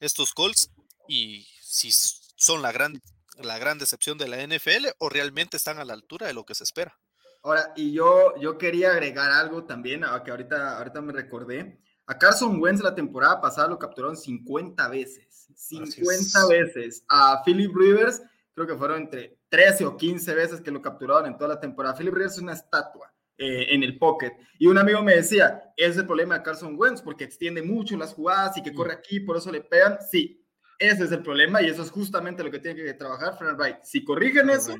estos 0.00 0.32
Colts 0.32 0.70
y 1.08 1.46
si 1.62 1.90
son 1.92 2.62
la 2.62 2.72
gran, 2.72 3.00
la 3.38 3.58
gran 3.58 3.78
decepción 3.78 4.18
de 4.18 4.28
la 4.28 4.46
NFL 4.46 4.88
o 4.98 5.08
realmente 5.08 5.56
están 5.56 5.78
a 5.78 5.84
la 5.84 5.94
altura 5.94 6.26
de 6.26 6.34
lo 6.34 6.44
que 6.44 6.54
se 6.54 6.64
espera. 6.64 6.98
Ahora, 7.42 7.72
y 7.76 7.92
yo, 7.92 8.34
yo 8.40 8.56
quería 8.56 8.92
agregar 8.92 9.30
algo 9.30 9.64
también, 9.64 10.02
a 10.02 10.22
que 10.24 10.30
ahorita, 10.30 10.78
ahorita 10.78 11.02
me 11.02 11.12
recordé. 11.12 11.78
A 12.06 12.18
Carson 12.18 12.60
Wentz 12.60 12.82
la 12.82 12.94
temporada 12.94 13.40
pasada 13.40 13.68
lo 13.68 13.78
capturaron 13.78 14.16
50 14.16 14.88
veces. 14.88 15.48
50 15.54 16.46
veces. 16.48 17.04
A 17.08 17.42
Philip 17.44 17.74
Rivers, 17.74 18.22
creo 18.54 18.66
que 18.66 18.76
fueron 18.76 19.02
entre 19.02 19.38
13 19.48 19.84
o 19.86 19.96
15 19.96 20.34
veces 20.34 20.60
que 20.60 20.70
lo 20.70 20.80
capturaron 20.80 21.26
en 21.26 21.36
toda 21.36 21.54
la 21.54 21.60
temporada. 21.60 21.96
Philip 21.96 22.14
Rivers 22.14 22.34
es 22.34 22.42
una 22.42 22.52
estatua. 22.52 23.12
Eh, 23.36 23.74
en 23.74 23.82
el 23.82 23.98
pocket. 23.98 24.30
Y 24.60 24.68
un 24.68 24.78
amigo 24.78 25.02
me 25.02 25.16
decía, 25.16 25.72
es 25.76 25.96
el 25.96 26.06
problema 26.06 26.38
de 26.38 26.44
Carson 26.44 26.76
Wentz, 26.78 27.02
porque 27.02 27.24
extiende 27.24 27.62
mucho 27.62 27.96
las 27.96 28.14
jugadas 28.14 28.56
y 28.56 28.62
que 28.62 28.72
corre 28.72 28.92
aquí, 28.92 29.18
por 29.18 29.36
eso 29.36 29.50
le 29.50 29.60
pegan. 29.60 29.98
Sí, 30.08 30.46
ese 30.78 31.02
es 31.02 31.10
el 31.10 31.20
problema 31.20 31.60
y 31.60 31.66
eso 31.66 31.82
es 31.82 31.90
justamente 31.90 32.44
lo 32.44 32.50
que 32.52 32.60
tiene 32.60 32.80
que 32.80 32.94
trabajar 32.94 33.36
Frank 33.36 33.58
Wright. 33.58 33.78
Si 33.82 34.04
corrigen 34.04 34.50
eso, 34.50 34.76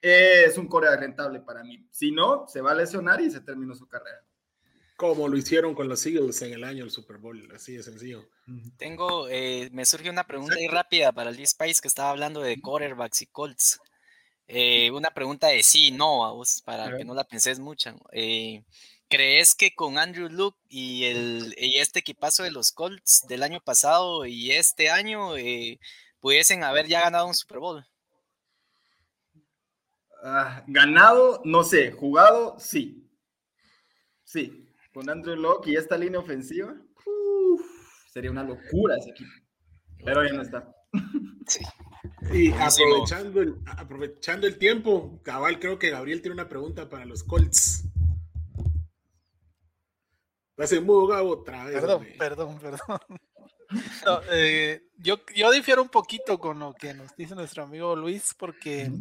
es 0.00 0.56
un 0.56 0.68
core 0.68 0.96
rentable 0.96 1.40
para 1.40 1.64
mí. 1.64 1.84
Si 1.90 2.12
no, 2.12 2.46
se 2.46 2.60
va 2.60 2.70
a 2.70 2.74
lesionar 2.76 3.20
y 3.20 3.28
se 3.28 3.40
terminó 3.40 3.74
su 3.74 3.88
carrera. 3.88 4.24
Como 4.96 5.28
lo 5.28 5.36
hicieron 5.36 5.74
con 5.74 5.88
los 5.88 6.04
Eagles 6.06 6.40
en 6.42 6.54
el 6.54 6.64
año 6.64 6.84
del 6.84 6.90
Super 6.90 7.18
Bowl, 7.18 7.50
así 7.54 7.74
de 7.74 7.82
sencillo. 7.82 8.26
Tengo, 8.78 9.28
eh, 9.28 9.68
me 9.72 9.84
surge 9.84 10.08
una 10.08 10.24
pregunta 10.24 10.54
ahí 10.56 10.68
rápida 10.68 11.12
para 11.12 11.30
el 11.30 11.46
Spice 11.46 11.82
que 11.82 11.88
estaba 11.88 12.10
hablando 12.10 12.40
de 12.40 12.60
quarterbacks 12.60 13.22
y 13.22 13.26
Colts. 13.26 13.78
Eh, 14.48 14.90
una 14.92 15.10
pregunta 15.10 15.48
de 15.48 15.62
sí, 15.62 15.90
no, 15.90 16.40
para 16.64 16.96
que 16.96 17.04
no 17.04 17.14
la 17.14 17.24
penses 17.24 17.58
mucho. 17.58 17.94
Eh, 18.12 18.62
¿Crees 19.08 19.54
que 19.54 19.74
con 19.74 19.98
Andrew 19.98 20.28
Luke 20.28 20.58
y, 20.68 21.04
el, 21.04 21.54
y 21.58 21.78
este 21.78 22.00
equipazo 22.00 22.42
de 22.42 22.50
los 22.50 22.72
Colts 22.72 23.26
del 23.28 23.42
año 23.42 23.60
pasado 23.60 24.24
y 24.24 24.52
este 24.52 24.90
año 24.90 25.36
eh, 25.36 25.78
pudiesen 26.20 26.64
haber 26.64 26.86
ya 26.86 27.02
ganado 27.02 27.26
un 27.26 27.34
Super 27.34 27.58
Bowl? 27.58 27.86
Ah, 30.24 30.64
ganado, 30.66 31.40
no 31.44 31.62
sé, 31.62 31.92
jugado, 31.92 32.58
sí. 32.58 33.08
Sí, 34.24 34.65
con 34.96 35.10
Andrew 35.10 35.36
Luck 35.36 35.66
y 35.66 35.76
esta 35.76 35.98
línea 35.98 36.18
ofensiva, 36.18 36.74
sería 38.10 38.30
una 38.30 38.42
locura 38.42 38.96
ese 38.96 39.10
equipo. 39.10 39.30
Pero 40.02 40.24
ya 40.24 40.32
no 40.32 40.40
está. 40.40 40.74
Sí. 41.46 41.62
Y 42.32 42.50
aprovechando 42.52 43.42
el, 43.42 43.56
aprovechando 43.66 44.46
el 44.46 44.56
tiempo, 44.56 45.20
cabal, 45.22 45.60
creo 45.60 45.78
que 45.78 45.90
Gabriel 45.90 46.22
tiene 46.22 46.32
una 46.32 46.48
pregunta 46.48 46.88
para 46.88 47.04
los 47.04 47.22
Colts. 47.24 47.84
Hace 50.56 50.80
mudo 50.80 51.08
Gabo 51.08 51.30
otra 51.32 51.66
vez. 51.66 51.74
Perdón, 51.74 52.06
perdón, 52.18 52.58
perdón. 52.58 52.98
Eh, 54.30 54.80
yo, 54.96 55.16
yo 55.34 55.50
difiero 55.50 55.82
un 55.82 55.88
poquito 55.88 56.38
con 56.38 56.60
lo 56.60 56.72
que 56.72 56.94
nos 56.94 57.16
dice 57.16 57.34
nuestro 57.34 57.64
amigo 57.64 57.96
Luis, 57.96 58.32
porque 58.38 58.92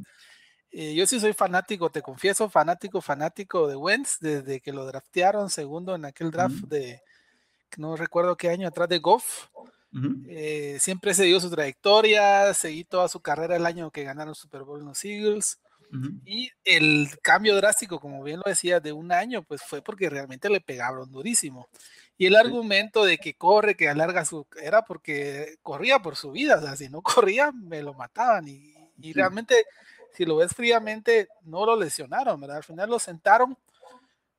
eh, 0.77 0.93
yo 0.93 1.07
sí 1.07 1.21
soy 1.21 1.31
fanático, 1.31 1.89
te 1.89 2.01
confieso, 2.01 2.49
fanático, 2.49 2.99
fanático 2.99 3.65
de 3.67 3.77
Wentz, 3.77 4.19
desde 4.19 4.59
que 4.59 4.73
lo 4.73 4.85
draftearon 4.85 5.49
segundo 5.49 5.95
en 5.95 6.03
aquel 6.03 6.31
draft 6.31 6.65
de, 6.65 7.01
no 7.77 7.95
recuerdo 7.95 8.35
qué 8.35 8.49
año 8.49 8.67
atrás 8.67 8.89
de 8.89 8.99
Goff. 8.99 9.47
Eh, 10.27 10.77
siempre 10.81 11.13
se 11.13 11.23
dio 11.23 11.39
su 11.39 11.49
trayectoria, 11.49 12.53
seguí 12.53 12.83
toda 12.83 13.07
su 13.07 13.21
carrera 13.21 13.55
el 13.55 13.65
año 13.65 13.89
que 13.89 14.03
ganaron 14.03 14.35
Super 14.35 14.63
Bowl 14.63 14.81
en 14.81 14.87
los 14.87 15.05
Eagles. 15.05 15.59
Y 16.25 16.51
el 16.65 17.07
cambio 17.21 17.55
drástico, 17.55 18.01
como 18.01 18.21
bien 18.21 18.41
lo 18.43 18.49
decía, 18.49 18.81
de 18.81 18.91
un 18.91 19.13
año, 19.13 19.43
pues 19.43 19.61
fue 19.61 19.81
porque 19.81 20.09
realmente 20.09 20.49
le 20.49 20.59
pegaron 20.59 21.09
durísimo. 21.09 21.69
Y 22.17 22.25
el 22.25 22.35
argumento 22.35 23.05
de 23.05 23.17
que 23.17 23.35
corre, 23.35 23.75
que 23.75 23.87
alarga 23.87 24.25
su, 24.25 24.45
era 24.61 24.81
porque 24.81 25.55
corría 25.63 25.99
por 25.99 26.17
su 26.17 26.31
vida, 26.31 26.57
o 26.57 26.61
sea, 26.61 26.75
si 26.75 26.89
no 26.89 27.01
corría, 27.01 27.53
me 27.53 27.81
lo 27.81 27.93
mataban. 27.93 28.45
Y, 28.49 28.75
y 28.99 29.13
realmente, 29.13 29.55
si 30.15 30.25
lo 30.25 30.37
ves 30.37 30.53
fríamente, 30.53 31.27
no 31.43 31.65
lo 31.65 31.75
lesionaron, 31.75 32.39
¿verdad? 32.39 32.57
Al 32.57 32.63
final 32.63 32.89
lo 32.89 32.99
sentaron 32.99 33.57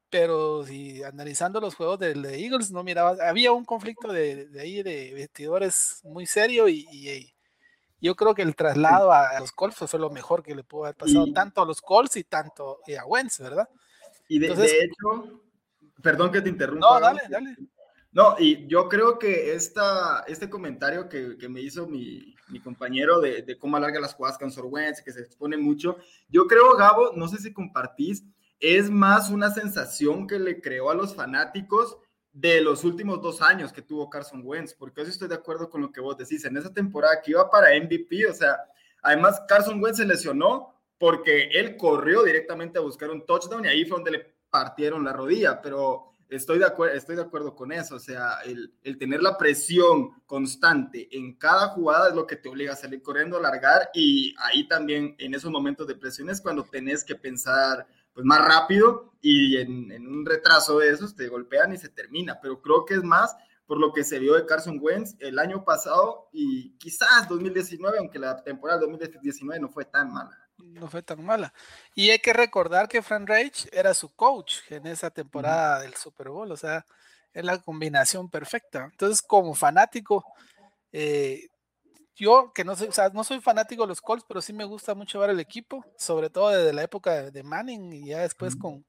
pero 0.08 0.64
si 0.64 1.02
analizando 1.02 1.60
los 1.60 1.74
juegos 1.74 1.98
de, 1.98 2.14
de, 2.14 2.42
Eagles 2.42 2.70
no 2.70 2.82
miraba, 2.84 3.16
había 3.28 3.52
un 3.52 3.64
conflicto 3.64 4.12
de, 4.12 4.46
de 4.46 4.60
ahí 4.60 4.82
de 4.82 5.12
vestidores 5.14 6.00
muy 6.04 6.26
serio 6.26 6.68
y, 6.68 6.86
y, 6.90 7.32
yo 7.98 8.14
creo 8.14 8.34
que 8.34 8.42
el 8.42 8.54
traslado 8.54 9.10
a 9.10 9.40
los 9.40 9.52
Colts 9.52 9.76
fue 9.76 9.98
lo 9.98 10.10
mejor 10.10 10.42
que 10.42 10.54
le 10.54 10.62
pudo 10.62 10.84
haber 10.84 10.96
pasado 10.96 11.32
tanto 11.32 11.62
a 11.62 11.66
los 11.66 11.80
Colts 11.80 12.16
y 12.16 12.24
tanto 12.24 12.80
a 12.86 13.06
Wentz, 13.06 13.40
¿verdad? 13.40 13.68
Y 14.28 14.38
de, 14.38 14.48
hecho, 14.48 15.42
perdón 16.02 16.30
que 16.30 16.42
te 16.42 16.50
interrumpa. 16.50 16.86
No, 16.86 17.00
dale, 17.00 17.22
dale. 17.28 17.56
No, 18.12 18.36
y 18.38 18.66
yo 18.68 18.88
creo 18.88 19.18
que 19.18 19.54
esta, 19.54 20.24
este 20.28 20.48
comentario 20.50 21.08
que, 21.08 21.38
que 21.38 21.48
me 21.48 21.62
hizo 21.62 21.88
mi, 21.88 22.35
mi 22.48 22.60
compañero 22.60 23.20
de, 23.20 23.42
de, 23.42 23.58
cómo 23.58 23.76
alarga 23.76 24.00
las 24.00 24.14
jugadas 24.14 24.38
con 24.38 24.50
Sor 24.50 24.66
Wentz, 24.66 25.02
que 25.02 25.12
se 25.12 25.20
expone 25.20 25.56
mucho, 25.56 25.96
yo 26.28 26.46
creo, 26.46 26.76
Gabo, 26.76 27.12
no 27.14 27.28
sé 27.28 27.38
si 27.38 27.52
compartís, 27.52 28.24
es 28.60 28.90
más 28.90 29.30
una 29.30 29.50
sensación 29.50 30.26
que 30.26 30.38
le 30.38 30.60
creó 30.60 30.90
a 30.90 30.94
los 30.94 31.14
fanáticos 31.14 31.98
de 32.32 32.60
los 32.60 32.84
últimos 32.84 33.22
dos 33.22 33.40
años 33.40 33.72
que 33.72 33.82
tuvo 33.82 34.10
Carson 34.10 34.42
Wentz, 34.44 34.74
porque 34.74 35.02
yo 35.02 35.08
estoy 35.08 35.28
de 35.28 35.34
acuerdo 35.34 35.70
con 35.70 35.80
lo 35.80 35.90
que 35.90 36.00
vos 36.00 36.16
decís, 36.18 36.44
en 36.44 36.56
esa 36.56 36.72
temporada 36.72 37.20
que 37.22 37.30
iba 37.30 37.50
para 37.50 37.74
MVP, 37.78 38.26
o 38.26 38.34
sea, 38.34 38.58
además 39.02 39.42
Carson 39.48 39.82
Wentz 39.82 39.98
se 39.98 40.04
lesionó 40.04 40.74
porque 40.98 41.48
él 41.52 41.76
corrió 41.76 42.22
directamente 42.22 42.78
a 42.78 42.82
buscar 42.82 43.10
un 43.10 43.24
touchdown 43.24 43.64
y 43.64 43.68
ahí 43.68 43.84
fue 43.84 43.96
donde 43.96 44.10
le 44.10 44.36
partieron 44.50 45.04
la 45.04 45.12
rodilla, 45.12 45.60
pero 45.60 46.15
estoy 46.28 46.58
de, 46.58 46.66
acuerdo, 46.66 46.94
estoy 46.94 47.16
de 47.16 47.22
acuerdo 47.22 47.54
con 47.54 47.72
eso, 47.72 47.96
o 47.96 48.00
sea, 48.00 48.40
el, 48.44 48.72
el, 48.82 48.98
tener 48.98 49.22
la 49.22 49.36
presión 49.38 50.10
constante 50.26 51.08
en 51.16 51.34
cada 51.36 51.68
jugada 51.68 52.08
es 52.08 52.14
lo 52.14 52.26
que 52.26 52.36
te 52.36 52.48
obliga 52.48 52.72
a 52.72 52.76
salir 52.76 53.02
corriendo, 53.02 53.36
a 53.36 53.42
largar 53.42 53.90
y 53.94 54.34
ahí 54.38 54.66
también 54.68 55.14
en 55.18 55.34
esos 55.34 55.50
momentos 55.50 55.86
de 55.86 55.96
presión 55.96 56.28
es 56.30 56.40
cuando 56.40 56.64
tenés 56.64 57.04
que 57.04 57.14
pensar 57.14 57.86
pues 58.16 58.24
más 58.24 58.42
rápido 58.42 59.12
y 59.20 59.58
en, 59.58 60.06
un 60.06 60.24
retraso 60.24 60.78
de 60.78 60.88
esos 60.88 61.14
te 61.14 61.28
golpean 61.28 61.74
y 61.74 61.76
se 61.76 61.90
termina, 61.90 62.40
pero 62.40 62.62
creo 62.62 62.84
que 62.86 62.94
es 62.94 63.02
más 63.02 63.36
por 63.66 63.78
lo 63.78 63.92
que 63.92 64.04
se 64.04 64.18
vio 64.18 64.34
de 64.34 64.46
Carson 64.46 64.78
Wentz 64.80 65.16
el 65.18 65.38
año 65.38 65.64
pasado 65.64 66.28
y 66.32 66.70
quizás 66.78 67.28
2019, 67.28 67.98
aunque 67.98 68.18
la 68.18 68.42
temporada 68.42 68.80
2019 68.80 69.60
no 69.60 69.68
fue 69.68 69.84
tan 69.84 70.12
mala. 70.12 70.45
No 70.78 70.88
fue 70.88 71.02
tan 71.02 71.24
mala. 71.24 71.52
Y 71.94 72.10
hay 72.10 72.18
que 72.18 72.32
recordar 72.32 72.88
que 72.88 73.02
Frank 73.02 73.28
Reich 73.28 73.68
era 73.72 73.94
su 73.94 74.14
coach 74.14 74.56
en 74.70 74.86
esa 74.86 75.10
temporada 75.10 75.80
del 75.80 75.94
Super 75.94 76.28
Bowl, 76.28 76.50
o 76.52 76.56
sea, 76.56 76.84
es 77.32 77.44
la 77.44 77.58
combinación 77.58 78.28
perfecta. 78.30 78.88
Entonces, 78.90 79.22
como 79.22 79.54
fanático, 79.54 80.24
eh, 80.92 81.48
yo 82.16 82.52
que 82.54 82.64
no 82.64 82.74
soy, 82.74 82.88
o 82.88 82.92
sea, 82.92 83.10
no 83.10 83.24
soy 83.24 83.40
fanático 83.40 83.82
de 83.82 83.88
los 83.88 84.00
Colts, 84.00 84.24
pero 84.26 84.40
sí 84.40 84.52
me 84.52 84.64
gusta 84.64 84.94
mucho 84.94 85.20
ver 85.20 85.30
el 85.30 85.40
equipo, 85.40 85.84
sobre 85.98 86.30
todo 86.30 86.48
desde 86.48 86.72
la 86.72 86.82
época 86.82 87.30
de 87.30 87.42
Manning 87.42 87.92
y 87.92 88.06
ya 88.06 88.20
después 88.20 88.56
con, 88.56 88.84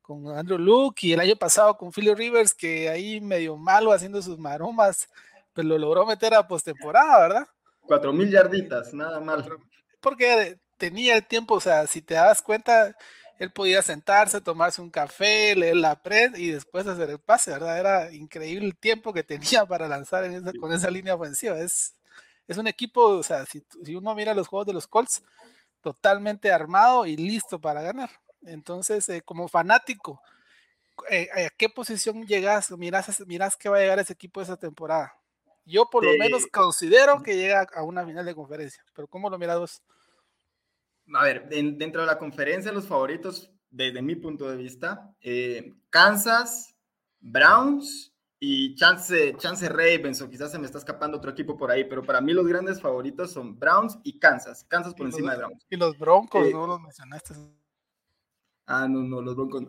con 0.00 0.28
Andrew 0.28 0.58
Luke 0.58 1.06
y 1.06 1.12
el 1.12 1.20
año 1.20 1.36
pasado 1.36 1.76
con 1.76 1.92
Philly 1.92 2.14
Rivers, 2.14 2.54
que 2.54 2.88
ahí 2.88 3.20
medio 3.20 3.56
malo 3.56 3.92
haciendo 3.92 4.22
sus 4.22 4.38
maromas, 4.38 5.08
pero 5.52 5.68
lo 5.68 5.78
logró 5.78 6.06
meter 6.06 6.34
a 6.34 6.46
postemporada, 6.46 7.18
¿verdad? 7.18 7.48
Cuatro 7.80 8.12
mil 8.12 8.30
yarditas, 8.30 8.94
nada 8.94 9.18
mal. 9.18 9.44
Porque 10.00 10.58
tenía 10.80 11.14
el 11.16 11.26
tiempo, 11.26 11.54
o 11.54 11.60
sea, 11.60 11.86
si 11.86 12.00
te 12.02 12.14
das 12.14 12.42
cuenta, 12.42 12.96
él 13.38 13.52
podía 13.52 13.82
sentarse, 13.82 14.40
tomarse 14.40 14.82
un 14.82 14.90
café, 14.90 15.54
leer 15.54 15.76
la 15.76 16.02
prensa 16.02 16.38
y 16.38 16.50
después 16.50 16.86
hacer 16.86 17.10
el 17.10 17.20
pase, 17.20 17.52
¿verdad? 17.52 17.78
Era 17.78 18.12
increíble 18.12 18.66
el 18.66 18.76
tiempo 18.76 19.12
que 19.12 19.22
tenía 19.62 19.66
para 19.66 19.86
lanzar 19.86 20.24
en 20.24 20.34
esa, 20.34 20.52
con 20.58 20.72
esa 20.72 20.90
línea 20.90 21.14
ofensiva. 21.14 21.58
Es, 21.58 21.94
es 22.48 22.58
un 22.58 22.66
equipo, 22.66 23.02
o 23.04 23.22
sea, 23.22 23.46
si, 23.46 23.62
si 23.84 23.94
uno 23.94 24.14
mira 24.14 24.34
los 24.34 24.48
juegos 24.48 24.66
de 24.66 24.72
los 24.72 24.88
Colts, 24.88 25.22
totalmente 25.82 26.50
armado 26.50 27.06
y 27.06 27.16
listo 27.16 27.60
para 27.60 27.82
ganar. 27.82 28.10
Entonces, 28.42 29.08
eh, 29.10 29.22
como 29.22 29.48
fanático, 29.48 30.20
eh, 31.10 31.28
¿a 31.46 31.50
qué 31.50 31.68
posición 31.68 32.26
llegas? 32.26 32.70
Miras, 32.72 33.20
miras 33.26 33.56
que 33.56 33.68
va 33.68 33.76
a 33.76 33.80
llegar 33.80 33.98
ese 33.98 34.14
equipo 34.14 34.40
esa 34.40 34.56
temporada. 34.56 35.14
Yo 35.66 35.88
por 35.90 36.04
lo 36.04 36.12
menos 36.18 36.46
considero 36.46 37.22
que 37.22 37.36
llega 37.36 37.66
a 37.74 37.82
una 37.82 38.04
final 38.04 38.24
de 38.24 38.34
conferencia, 38.34 38.84
pero 38.94 39.06
¿cómo 39.06 39.30
lo 39.30 39.38
miras 39.38 39.58
vos? 39.58 39.82
A 41.14 41.24
ver, 41.24 41.48
dentro 41.48 42.02
de 42.02 42.06
la 42.06 42.18
conferencia, 42.18 42.72
los 42.72 42.86
favoritos, 42.86 43.50
desde 43.70 44.02
mi 44.02 44.16
punto 44.16 44.48
de 44.48 44.56
vista, 44.56 45.14
eh, 45.20 45.74
Kansas, 45.90 46.76
Browns 47.20 48.14
y 48.38 48.74
Chance, 48.74 49.34
Chance 49.36 49.68
Ravens, 49.68 50.22
o 50.22 50.30
quizás 50.30 50.52
se 50.52 50.58
me 50.58 50.66
está 50.66 50.78
escapando 50.78 51.18
otro 51.18 51.30
equipo 51.30 51.56
por 51.56 51.70
ahí, 51.70 51.84
pero 51.84 52.02
para 52.02 52.20
mí 52.20 52.32
los 52.32 52.46
grandes 52.46 52.80
favoritos 52.80 53.32
son 53.32 53.58
Browns 53.58 53.98
y 54.02 54.18
Kansas. 54.18 54.64
Kansas 54.64 54.94
por 54.94 55.06
encima 55.06 55.32
de 55.32 55.38
Browns. 55.38 55.66
Y 55.68 55.76
los 55.76 55.98
Broncos, 55.98 56.46
eh, 56.46 56.52
no 56.52 56.66
los 56.66 56.80
mencionaste. 56.80 57.34
Ah, 58.66 58.86
no, 58.88 59.02
no, 59.02 59.20
los 59.20 59.34
Broncos. 59.34 59.64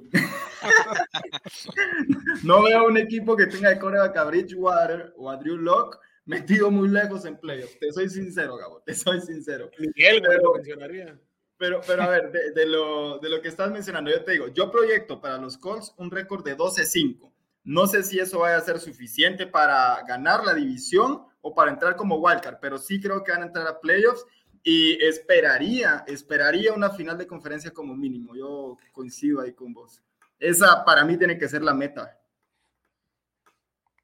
no 2.44 2.62
veo 2.62 2.88
un 2.88 2.98
equipo 2.98 3.36
que 3.36 3.48
tenga 3.48 3.70
de 3.70 3.80
coreback 3.80 4.16
a 4.16 4.24
Bridgewater 4.26 5.14
o 5.18 5.30
a 5.30 5.38
Drew 5.38 5.58
Locke 5.58 5.98
metido 6.26 6.72
muy 6.72 6.88
lejos 6.88 7.26
en 7.26 7.38
playoffs. 7.38 7.78
Te 7.80 7.92
soy 7.92 8.10
sincero, 8.10 8.58
Gabo, 8.58 8.82
te 8.86 8.94
soy 8.94 9.22
sincero. 9.22 9.70
Miguel, 9.80 10.22
pero, 10.22 10.54
mencionaría. 10.54 11.20
Pero, 11.62 11.80
pero 11.86 12.02
a 12.02 12.08
ver, 12.08 12.32
de, 12.32 12.66
lo, 12.66 13.20
de 13.20 13.30
lo 13.30 13.40
que 13.40 13.48
estás 13.48 13.70
mencionando, 13.70 14.10
yo 14.10 14.24
te 14.24 14.32
digo, 14.32 14.48
yo 14.48 14.72
proyecto 14.72 15.22
para 15.22 15.38
los 15.38 15.60
Colts 15.60 15.94
un 15.98 16.10
récord 16.10 16.44
de 16.44 16.58
12-5. 16.58 17.32
No 17.66 17.86
sé 17.86 18.02
si 18.02 18.18
eso 18.18 18.40
vaya 18.40 18.58
a 18.58 18.62
ser 18.62 18.80
suficiente 18.80 19.46
para 19.46 20.02
ganar 20.08 20.44
la 20.44 20.56
división 20.56 21.24
o 21.40 21.54
para 21.54 21.70
entrar 21.70 21.96
como 21.96 22.16
wildcard, 22.16 22.58
pero 22.60 22.80
sí 22.80 23.00
creo 23.00 23.24
que 23.24 23.32
van 23.32 23.44
a 23.44 23.46
entrar 23.46 23.68
a 23.68 23.80
playoffs 23.80 24.26
y 24.64 24.94
esperaría, 25.06 26.04
esperaría 26.08 26.74
una 26.74 26.90
final 26.90 27.16
de 27.20 27.28
conferencia 27.28 27.70
como 27.70 27.96
mínimo. 27.96 28.36
Yo 28.36 28.80
coincido 28.92 29.40
ahí 29.40 29.54
con 29.54 29.72
vos. 29.72 30.02
Esa 30.40 30.84
para 30.84 31.06
mí 31.06 31.16
tiene 31.16 31.38
que 31.38 31.48
ser 31.48 31.62
la 31.62 31.76
meta. 31.76 32.20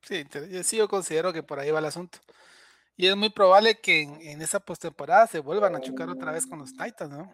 Sí, 0.04 0.24
sí 0.62 0.78
yo 0.78 0.88
considero 0.88 1.34
que 1.34 1.42
por 1.42 1.58
ahí 1.58 1.72
va 1.72 1.80
el 1.80 1.86
asunto. 1.86 2.20
Y 2.96 3.08
es 3.08 3.16
muy 3.16 3.32
probable 3.32 3.80
que 3.80 4.04
en, 4.04 4.42
esa 4.44 4.60
postemporada 4.60 5.26
se 5.26 5.40
vuelvan 5.40 5.76
a 5.76 5.82
chocar 5.82 6.08
otra 6.08 6.32
vez 6.32 6.46
con 6.46 6.60
los 6.60 6.72
Titans, 6.78 7.10
¿no? 7.10 7.34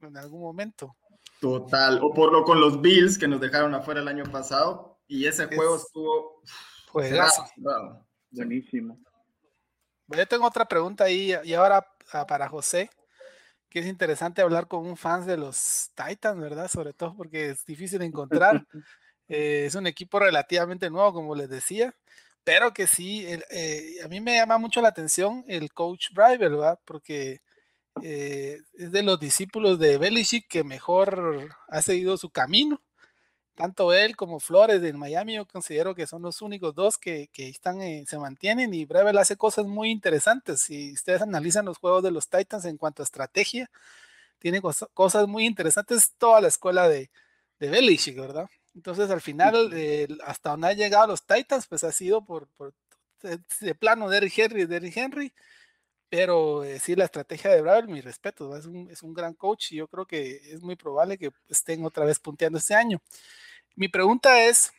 En 0.00 0.16
algún 0.16 0.40
momento. 0.40 0.96
Total. 1.40 2.00
O 2.02 2.12
por 2.12 2.32
lo 2.32 2.44
con 2.44 2.60
los 2.60 2.80
Bills 2.80 3.18
que 3.18 3.28
nos 3.28 3.40
dejaron 3.40 3.74
afuera 3.74 4.00
el 4.00 4.08
año 4.08 4.24
pasado. 4.24 4.98
Y 5.06 5.26
ese 5.26 5.46
juego 5.46 5.76
estuvo. 5.76 6.42
Juegazo. 6.88 7.44
Buenísimo. 8.30 8.98
Yo 10.08 10.26
tengo 10.26 10.46
otra 10.46 10.66
pregunta 10.66 11.04
ahí, 11.04 11.34
y 11.44 11.54
ahora 11.54 11.86
ah, 12.12 12.26
para 12.26 12.48
José, 12.48 12.90
que 13.68 13.80
es 13.80 13.86
interesante 13.86 14.40
hablar 14.40 14.68
con 14.68 14.86
un 14.86 14.96
fan 14.96 15.26
de 15.26 15.36
los 15.36 15.90
Titans, 15.94 16.40
¿verdad? 16.40 16.68
Sobre 16.68 16.92
todo 16.92 17.16
porque 17.16 17.50
es 17.50 17.64
difícil 17.64 18.02
encontrar. 18.02 18.66
Eh, 19.28 19.64
es 19.66 19.74
un 19.74 19.88
equipo 19.88 20.20
relativamente 20.20 20.88
nuevo, 20.88 21.12
como 21.12 21.34
les 21.34 21.48
decía, 21.48 21.92
pero 22.44 22.72
que 22.72 22.86
sí, 22.86 23.26
eh, 23.26 23.96
a 24.04 24.06
mí 24.06 24.20
me 24.20 24.36
llama 24.36 24.56
mucho 24.56 24.80
la 24.80 24.86
atención 24.86 25.44
el 25.48 25.72
coach 25.72 26.12
Briber, 26.12 26.48
¿verdad? 26.48 26.78
Porque 26.84 27.40
eh, 28.02 28.60
es 28.74 28.92
de 28.92 29.02
los 29.02 29.18
discípulos 29.18 29.78
de 29.78 29.98
Belichick 29.98 30.48
que 30.48 30.64
mejor 30.64 31.48
ha 31.68 31.82
seguido 31.82 32.16
su 32.16 32.30
camino 32.30 32.80
tanto 33.56 33.92
él 33.94 34.16
como 34.16 34.38
Flores 34.38 34.82
en 34.82 34.98
Miami, 34.98 35.34
yo 35.34 35.46
considero 35.46 35.94
que 35.94 36.06
son 36.06 36.22
los 36.22 36.42
únicos 36.42 36.74
dos 36.74 36.98
que, 36.98 37.30
están, 37.36 37.80
eh, 37.80 38.04
se 38.06 38.18
mantienen 38.18 38.74
y 38.74 38.84
Brevel 38.84 39.16
hace 39.18 39.36
cosas 39.36 39.66
muy 39.66 39.90
interesantes. 39.90 40.60
Si 40.60 40.92
ustedes 40.92 41.22
analizan 41.22 41.64
los 41.64 41.78
juegos 41.78 42.02
de 42.02 42.10
los 42.10 42.28
Titans 42.28 42.66
en 42.66 42.76
cuanto 42.76 43.02
a 43.02 43.04
estrategia, 43.04 43.70
tiene 44.38 44.60
cosas 44.94 45.26
muy 45.26 45.46
interesantes 45.46 46.12
toda 46.18 46.42
la 46.42 46.48
escuela 46.48 46.88
de, 46.88 47.10
de 47.58 47.70
Belichick, 47.70 48.16
¿verdad? 48.18 48.48
Entonces, 48.74 49.10
al 49.10 49.22
final, 49.22 49.72
hasta 50.24 50.50
donde 50.50 50.68
han 50.68 50.76
llegado 50.76 51.06
los 51.06 51.24
Titans, 51.24 51.66
pues 51.66 51.82
ha 51.82 51.92
sido 51.92 52.22
por, 52.26 52.48
de, 53.22 53.74
plano 53.74 54.10
Derrick 54.10 54.38
Henry, 54.38 54.66
Derrick 54.66 54.96
Henry, 54.98 55.32
pero 56.08 56.64
eh, 56.64 56.80
la 56.96 57.04
estrategia 57.04 57.50
de 57.50 57.62
Bravel, 57.62 57.88
mi 57.88 58.00
respeto, 58.00 58.56
es 58.56 58.66
un, 58.66 58.90
es 58.90 59.02
un 59.02 59.14
gran 59.14 59.34
coach 59.34 59.72
y 59.72 59.76
yo 59.76 59.88
creo 59.88 60.06
que 60.06 60.36
es 60.52 60.62
muy 60.62 60.76
probable 60.76 61.18
que 61.18 61.30
estén 61.48 61.84
otra 61.84 62.04
vez 62.04 62.18
punteando 62.20 62.58
este 62.58 62.74
año. 62.74 63.00
Mi 63.76 63.88
pregunta 63.88 64.42
es, 64.42 64.72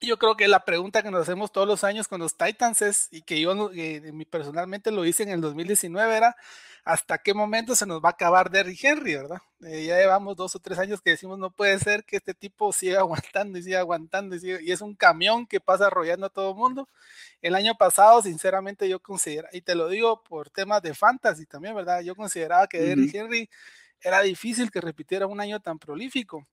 yo 0.00 0.18
creo 0.18 0.36
que 0.36 0.48
la 0.48 0.64
pregunta 0.64 1.02
que 1.02 1.10
nos 1.10 1.22
hacemos 1.22 1.52
todos 1.52 1.66
los 1.66 1.84
años 1.84 2.08
con 2.08 2.20
los 2.20 2.36
Titans 2.36 2.82
es, 2.82 3.08
y 3.10 3.22
que 3.22 3.40
yo 3.40 3.70
eh, 3.74 4.12
personalmente 4.30 4.90
lo 4.90 5.04
hice 5.04 5.22
en 5.22 5.30
el 5.30 5.40
2019, 5.40 6.16
era 6.16 6.36
hasta 6.84 7.18
qué 7.18 7.34
momento 7.34 7.74
se 7.74 7.86
nos 7.86 8.00
va 8.00 8.10
a 8.10 8.12
acabar 8.12 8.50
Derrick 8.50 8.84
Henry, 8.84 9.16
¿verdad? 9.16 9.38
Eh, 9.64 9.86
ya 9.86 9.96
llevamos 9.96 10.36
dos 10.36 10.54
o 10.54 10.58
tres 10.60 10.78
años 10.78 11.00
que 11.00 11.10
decimos, 11.10 11.38
no 11.38 11.50
puede 11.50 11.78
ser 11.78 12.04
que 12.04 12.16
este 12.16 12.34
tipo 12.34 12.72
siga 12.72 13.00
aguantando 13.00 13.58
y 13.58 13.62
siga 13.62 13.80
aguantando, 13.80 14.36
y, 14.36 14.40
y 14.60 14.72
es 14.72 14.80
un 14.82 14.94
camión 14.94 15.46
que 15.46 15.60
pasa 15.60 15.86
arrollando 15.86 16.26
a 16.26 16.30
todo 16.30 16.50
el 16.50 16.56
mundo. 16.56 16.88
El 17.42 17.54
año 17.54 17.74
pasado, 17.76 18.22
sinceramente, 18.22 18.88
yo 18.88 19.00
considero, 19.00 19.48
y 19.52 19.62
te 19.62 19.74
lo 19.74 19.88
digo 19.88 20.22
por 20.22 20.50
temas 20.50 20.82
de 20.82 20.94
fantasy 20.94 21.46
también, 21.46 21.74
¿verdad? 21.74 22.02
Yo 22.02 22.14
consideraba 22.14 22.66
que 22.66 22.80
Derrick 22.80 23.14
Henry 23.14 23.48
era 24.00 24.20
difícil 24.22 24.70
que 24.70 24.80
repitiera 24.80 25.26
un 25.26 25.40
año 25.40 25.60
tan 25.60 25.78
prolífico 25.78 26.46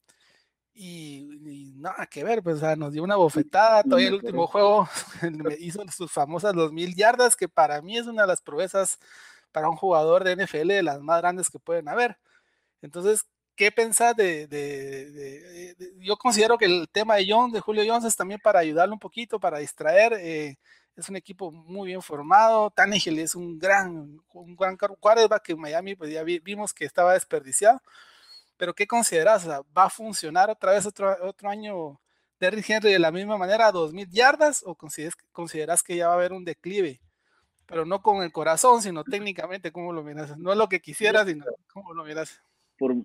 y, 0.75 1.73
nada 1.75 2.07
que 2.07 2.23
ver, 2.23 2.41
pues 2.41 2.61
nos 2.77 2.93
dio 2.93 3.03
una 3.03 3.15
bofetada, 3.15 3.83
todavía 3.83 4.07
el 4.07 4.15
último 4.15 4.47
juego 4.47 4.87
hizo 5.59 5.83
sus 5.95 6.11
famosas 6.11 6.53
2000 6.53 6.95
yardas, 6.95 7.35
que 7.35 7.47
para 7.47 7.81
mí 7.81 7.97
es 7.97 8.07
una 8.07 8.23
de 8.23 8.27
las 8.27 8.41
proezas 8.41 8.99
para 9.51 9.69
un 9.69 9.75
jugador 9.75 10.23
de 10.23 10.35
NFL 10.35 10.67
de 10.69 10.83
las 10.83 11.01
más 11.01 11.21
grandes 11.21 11.49
que 11.49 11.59
pueden 11.59 11.87
haber. 11.87 12.17
Entonces, 12.81 13.25
¿qué 13.55 13.71
pensás 13.71 14.15
de, 14.15 15.75
yo 15.99 16.17
considero 16.17 16.57
que 16.57 16.65
el 16.65 16.89
tema 16.91 17.15
de 17.15 17.27
Jones, 17.29 17.53
de 17.53 17.59
Julio 17.59 17.83
Jones, 17.85 18.05
es 18.05 18.15
también 18.15 18.39
para 18.43 18.59
ayudarle 18.59 18.93
un 18.93 18.99
poquito, 18.99 19.39
para 19.39 19.59
distraer, 19.59 20.13
eh, 20.13 20.57
es 20.95 21.09
un 21.09 21.15
equipo 21.15 21.51
muy 21.51 21.87
bien 21.87 22.01
formado, 22.01 22.69
Tannehill 22.71 23.19
es 23.19 23.35
un 23.35 23.57
gran, 23.57 24.19
un 24.33 24.55
gran 24.55 24.77
quarterback 24.77 25.43
que 25.43 25.51
en 25.53 25.59
Miami 25.59 25.95
pues 25.95 26.11
ya 26.11 26.23
vimos 26.23 26.73
que 26.73 26.85
estaba 26.85 27.13
desperdiciado, 27.13 27.81
pero 28.63 28.73
¿qué 28.73 28.87
consideras? 28.87 29.45
¿Va 29.45 29.83
a 29.83 29.89
funcionar 29.89 30.49
otra 30.49 30.71
vez 30.71 30.85
otro, 30.85 31.13
otro 31.21 31.49
año 31.49 31.99
Derrick 32.39 32.69
Henry 32.69 32.93
de 32.93 32.99
la 32.99 33.11
misma 33.11 33.37
manera 33.37 33.67
a 33.67 33.73
2.000 33.73 34.07
yardas 34.09 34.63
o 34.65 34.73
consideras, 34.73 35.17
consideras 35.33 35.83
que 35.83 35.97
ya 35.97 36.07
va 36.07 36.13
a 36.13 36.15
haber 36.15 36.31
un 36.31 36.45
declive? 36.45 37.01
Pero 37.65 37.85
no 37.85 38.01
con 38.01 38.23
el 38.23 38.31
corazón, 38.31 38.81
sino 38.81 39.03
técnicamente, 39.03 39.73
¿cómo 39.73 39.91
lo 39.91 40.01
miras? 40.01 40.37
No 40.37 40.53
es 40.53 40.57
lo 40.57 40.69
que 40.69 40.79
quisieras, 40.79 41.27
sino 41.27 41.43
cómo 41.73 41.93
lo 41.93 42.05
miras. 42.05 42.41
Por, 42.77 42.95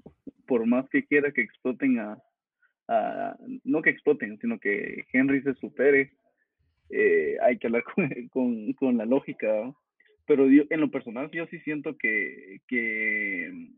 por 0.47 0.65
más 0.65 0.89
que 0.91 1.05
quiera 1.05 1.33
que 1.33 1.41
exploten 1.41 1.99
a, 1.99 3.37
no 3.65 3.83
que 3.83 3.91
exploten, 3.91 4.39
sino 4.39 4.61
que 4.61 5.07
Henry 5.13 5.43
se 5.43 5.55
supere, 5.55 6.13
eh, 6.89 7.37
hay 7.43 7.59
que 7.59 7.67
hablar 7.67 7.83
con, 8.31 8.73
con, 8.75 8.97
la 8.97 9.07
lógica. 9.07 9.75
Pero 10.25 10.47
en 10.47 10.81
lo 10.81 10.89
personal, 10.89 11.29
yo 11.33 11.49
sí 11.49 11.59
siento 11.65 11.99
que, 11.99 12.61
que 12.69 13.73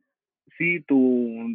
sí 0.56 0.80
tuvo 0.86 1.46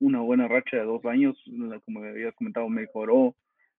una 0.00 0.20
buena 0.20 0.48
racha 0.48 0.76
de 0.76 0.84
dos 0.84 1.04
años, 1.04 1.36
como 1.84 2.02
habías 2.02 2.34
comentado, 2.34 2.68
mejoró, 2.68 3.36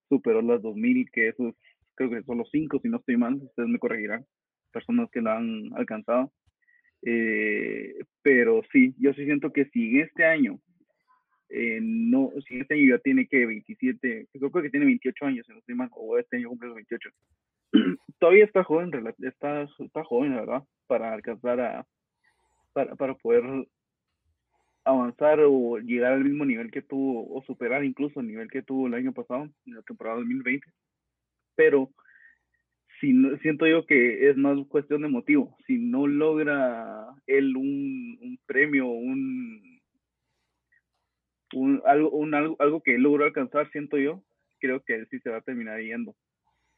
superó 0.10 0.42
las 0.42 0.62
2000, 0.62 1.10
que 1.12 1.30
eso 1.30 1.56
creo 1.96 2.10
que 2.10 2.24
son 2.24 2.38
los 2.40 2.50
cinco, 2.52 2.80
si 2.82 2.90
no 2.90 2.98
estoy 2.98 3.18
mal, 3.18 3.36
ustedes 3.36 3.70
me 3.70 3.80
corregirán, 3.80 4.26
personas 4.72 5.10
que 5.12 5.22
la 5.22 5.38
han 5.38 5.72
alcanzado. 5.76 6.32
Eh, 7.06 7.96
pero 8.22 8.62
sí, 8.72 8.96
yo 8.98 9.14
sí 9.14 9.26
siento 9.26 9.52
que 9.52 9.66
si 9.66 9.98
en 9.98 10.06
este 10.06 10.24
año, 10.24 10.60
eh, 11.50 11.80
no, 11.82 12.32
si 12.48 12.60
este 12.60 12.76
año 12.76 12.96
ya 12.96 13.00
tiene 13.00 13.28
que 13.28 13.46
27, 13.46 14.28
creo 14.32 14.52
que 14.52 14.70
tiene 14.70 14.86
28 14.86 15.26
años, 15.26 15.46
si 15.46 15.52
no 15.52 15.60
estoy 15.60 15.76
mal, 15.76 15.90
o 15.92 16.18
este 16.18 16.38
año 16.38 16.50
cumple 16.50 16.70
los 16.70 16.76
28, 16.76 17.10
todavía 18.20 18.46
está 18.46 18.64
joven, 18.64 18.92
está, 19.20 19.68
está 19.80 20.04
joven, 20.06 20.36
¿verdad? 20.36 20.64
Para 20.88 21.14
alcanzar 21.14 21.60
a, 21.60 21.86
para, 22.72 22.96
para 22.96 23.16
poder 23.16 23.44
avanzar 24.86 25.40
o 25.42 25.78
llegar 25.80 26.14
al 26.14 26.24
mismo 26.24 26.46
nivel 26.46 26.72
que 26.72 26.82
tuvo, 26.82 27.34
o 27.34 27.44
superar 27.44 27.84
incluso 27.84 28.20
el 28.20 28.28
nivel 28.28 28.50
que 28.50 28.62
tuvo 28.62 28.88
el 28.88 28.94
año 28.94 29.14
pasado, 29.14 29.50
en 29.66 29.76
la 29.76 29.82
temporada 29.82 30.18
2020. 30.18 30.66
Pero 31.56 31.92
si 33.00 33.14
no, 33.14 33.38
siento 33.40 33.68
yo 33.68 33.86
que 33.86 34.30
es 34.30 34.38
más 34.38 34.58
cuestión 34.68 35.02
de 35.02 35.10
motivo. 35.10 35.58
Si 35.68 35.78
no 35.78 36.08
logra 36.08 37.08
él 37.28 37.56
un, 37.56 38.18
un 38.22 38.40
premio, 38.46 38.88
un, 38.88 39.82
un, 41.54 41.82
algo, 41.86 42.10
un, 42.12 42.34
algo, 42.34 42.56
algo 42.60 42.82
que 42.82 42.96
él 42.96 43.04
logró 43.04 43.26
alcanzar, 43.26 43.70
siento 43.72 43.98
yo, 43.98 44.24
creo 44.60 44.82
que 44.84 44.96
él 44.96 45.08
sí 45.10 45.20
se 45.20 45.30
va 45.30 45.38
a 45.38 45.42
terminar 45.42 45.82
yendo. 45.82 46.16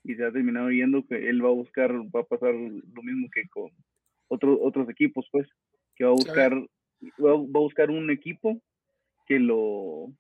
Y 0.03 0.15
se 0.15 0.23
va 0.23 0.29
a 0.29 0.33
terminar 0.33 0.71
yendo 0.71 1.05
que 1.07 1.29
él 1.29 1.43
va 1.43 1.49
a 1.49 1.53
buscar, 1.53 1.91
va 1.93 2.21
a 2.21 2.25
pasar 2.25 2.53
lo 2.53 3.03
mismo 3.03 3.27
que 3.33 3.47
con 3.49 3.71
otros 4.27 4.57
otros 4.61 4.89
equipos, 4.89 5.27
pues, 5.31 5.47
que 5.95 6.03
va 6.03 6.11
a 6.11 6.13
buscar 6.13 6.53
va, 7.01 7.31
a 7.31 7.35
buscar 7.35 7.89
un 7.89 8.09
equipo 8.09 8.61
que 9.25 9.39
lo 9.39 10.11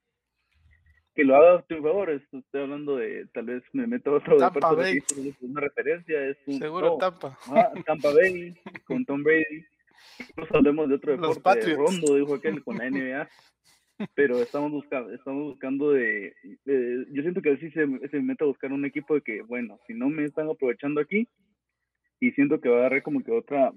que 1.13 1.23
lo 1.23 1.35
haga 1.37 1.59
a 1.59 1.61
tu 1.61 1.81
favor, 1.81 2.09
estoy 2.09 2.43
hablando 2.53 2.97
de, 2.97 3.25
tal 3.33 3.45
vez 3.45 3.63
me 3.71 3.87
meto 3.87 4.11
a 4.11 4.17
otro 4.17 4.37
Tampa 4.37 4.73
Bay. 4.73 4.97
aquí, 4.97 5.29
es 5.29 5.35
una 5.39 5.61
referencia, 5.61 6.27
es 6.27 6.37
un, 6.45 6.59
Seguro 6.59 6.87
no, 6.87 6.97
Tampa. 6.97 7.39
ajá, 7.45 7.71
Tampa 7.85 8.11
Bay, 8.11 8.53
con 8.83 9.05
Tom 9.05 9.23
Brady, 9.23 9.65
incluso 10.19 10.57
hablemos 10.57 10.89
de 10.89 10.95
otro 10.95 11.15
Los 11.15 11.21
deporte, 11.35 11.41
Patriots. 11.41 11.77
Rondo, 11.77 12.15
dijo 12.15 12.33
aquel, 12.33 12.61
con 12.65 12.77
la 12.77 12.89
NBA, 12.89 13.29
pero 14.13 14.41
estamos 14.41 14.71
buscando, 14.71 15.13
estamos 15.13 15.43
buscando 15.43 15.91
de, 15.91 16.35
de- 16.65 17.05
yo 17.11 17.21
siento 17.21 17.41
que 17.41 17.51
así 17.51 17.71
se, 17.71 17.87
se 18.09 18.19
mete 18.19 18.43
a 18.43 18.47
buscar 18.47 18.73
un 18.73 18.83
equipo 18.83 19.15
de 19.15 19.21
que, 19.21 19.41
bueno, 19.41 19.79
si 19.87 19.93
no 19.93 20.09
me 20.09 20.25
están 20.25 20.49
aprovechando 20.49 20.99
aquí, 20.99 21.29
y 22.19 22.31
siento 22.31 22.59
que 22.59 22.69
va 22.69 22.75
a 22.75 22.79
agarrar 22.79 23.03
como 23.03 23.23
que 23.23 23.31
otra, 23.31 23.71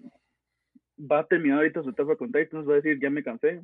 va 0.99 1.21
a 1.21 1.27
terminar 1.27 1.59
ahorita 1.59 1.83
su 1.83 1.91
etapa 1.91 2.17
con 2.17 2.33
Titans, 2.33 2.69
va 2.69 2.75
a 2.75 2.77
decir, 2.77 2.99
ya 3.01 3.11
me 3.11 3.23
cansé, 3.23 3.63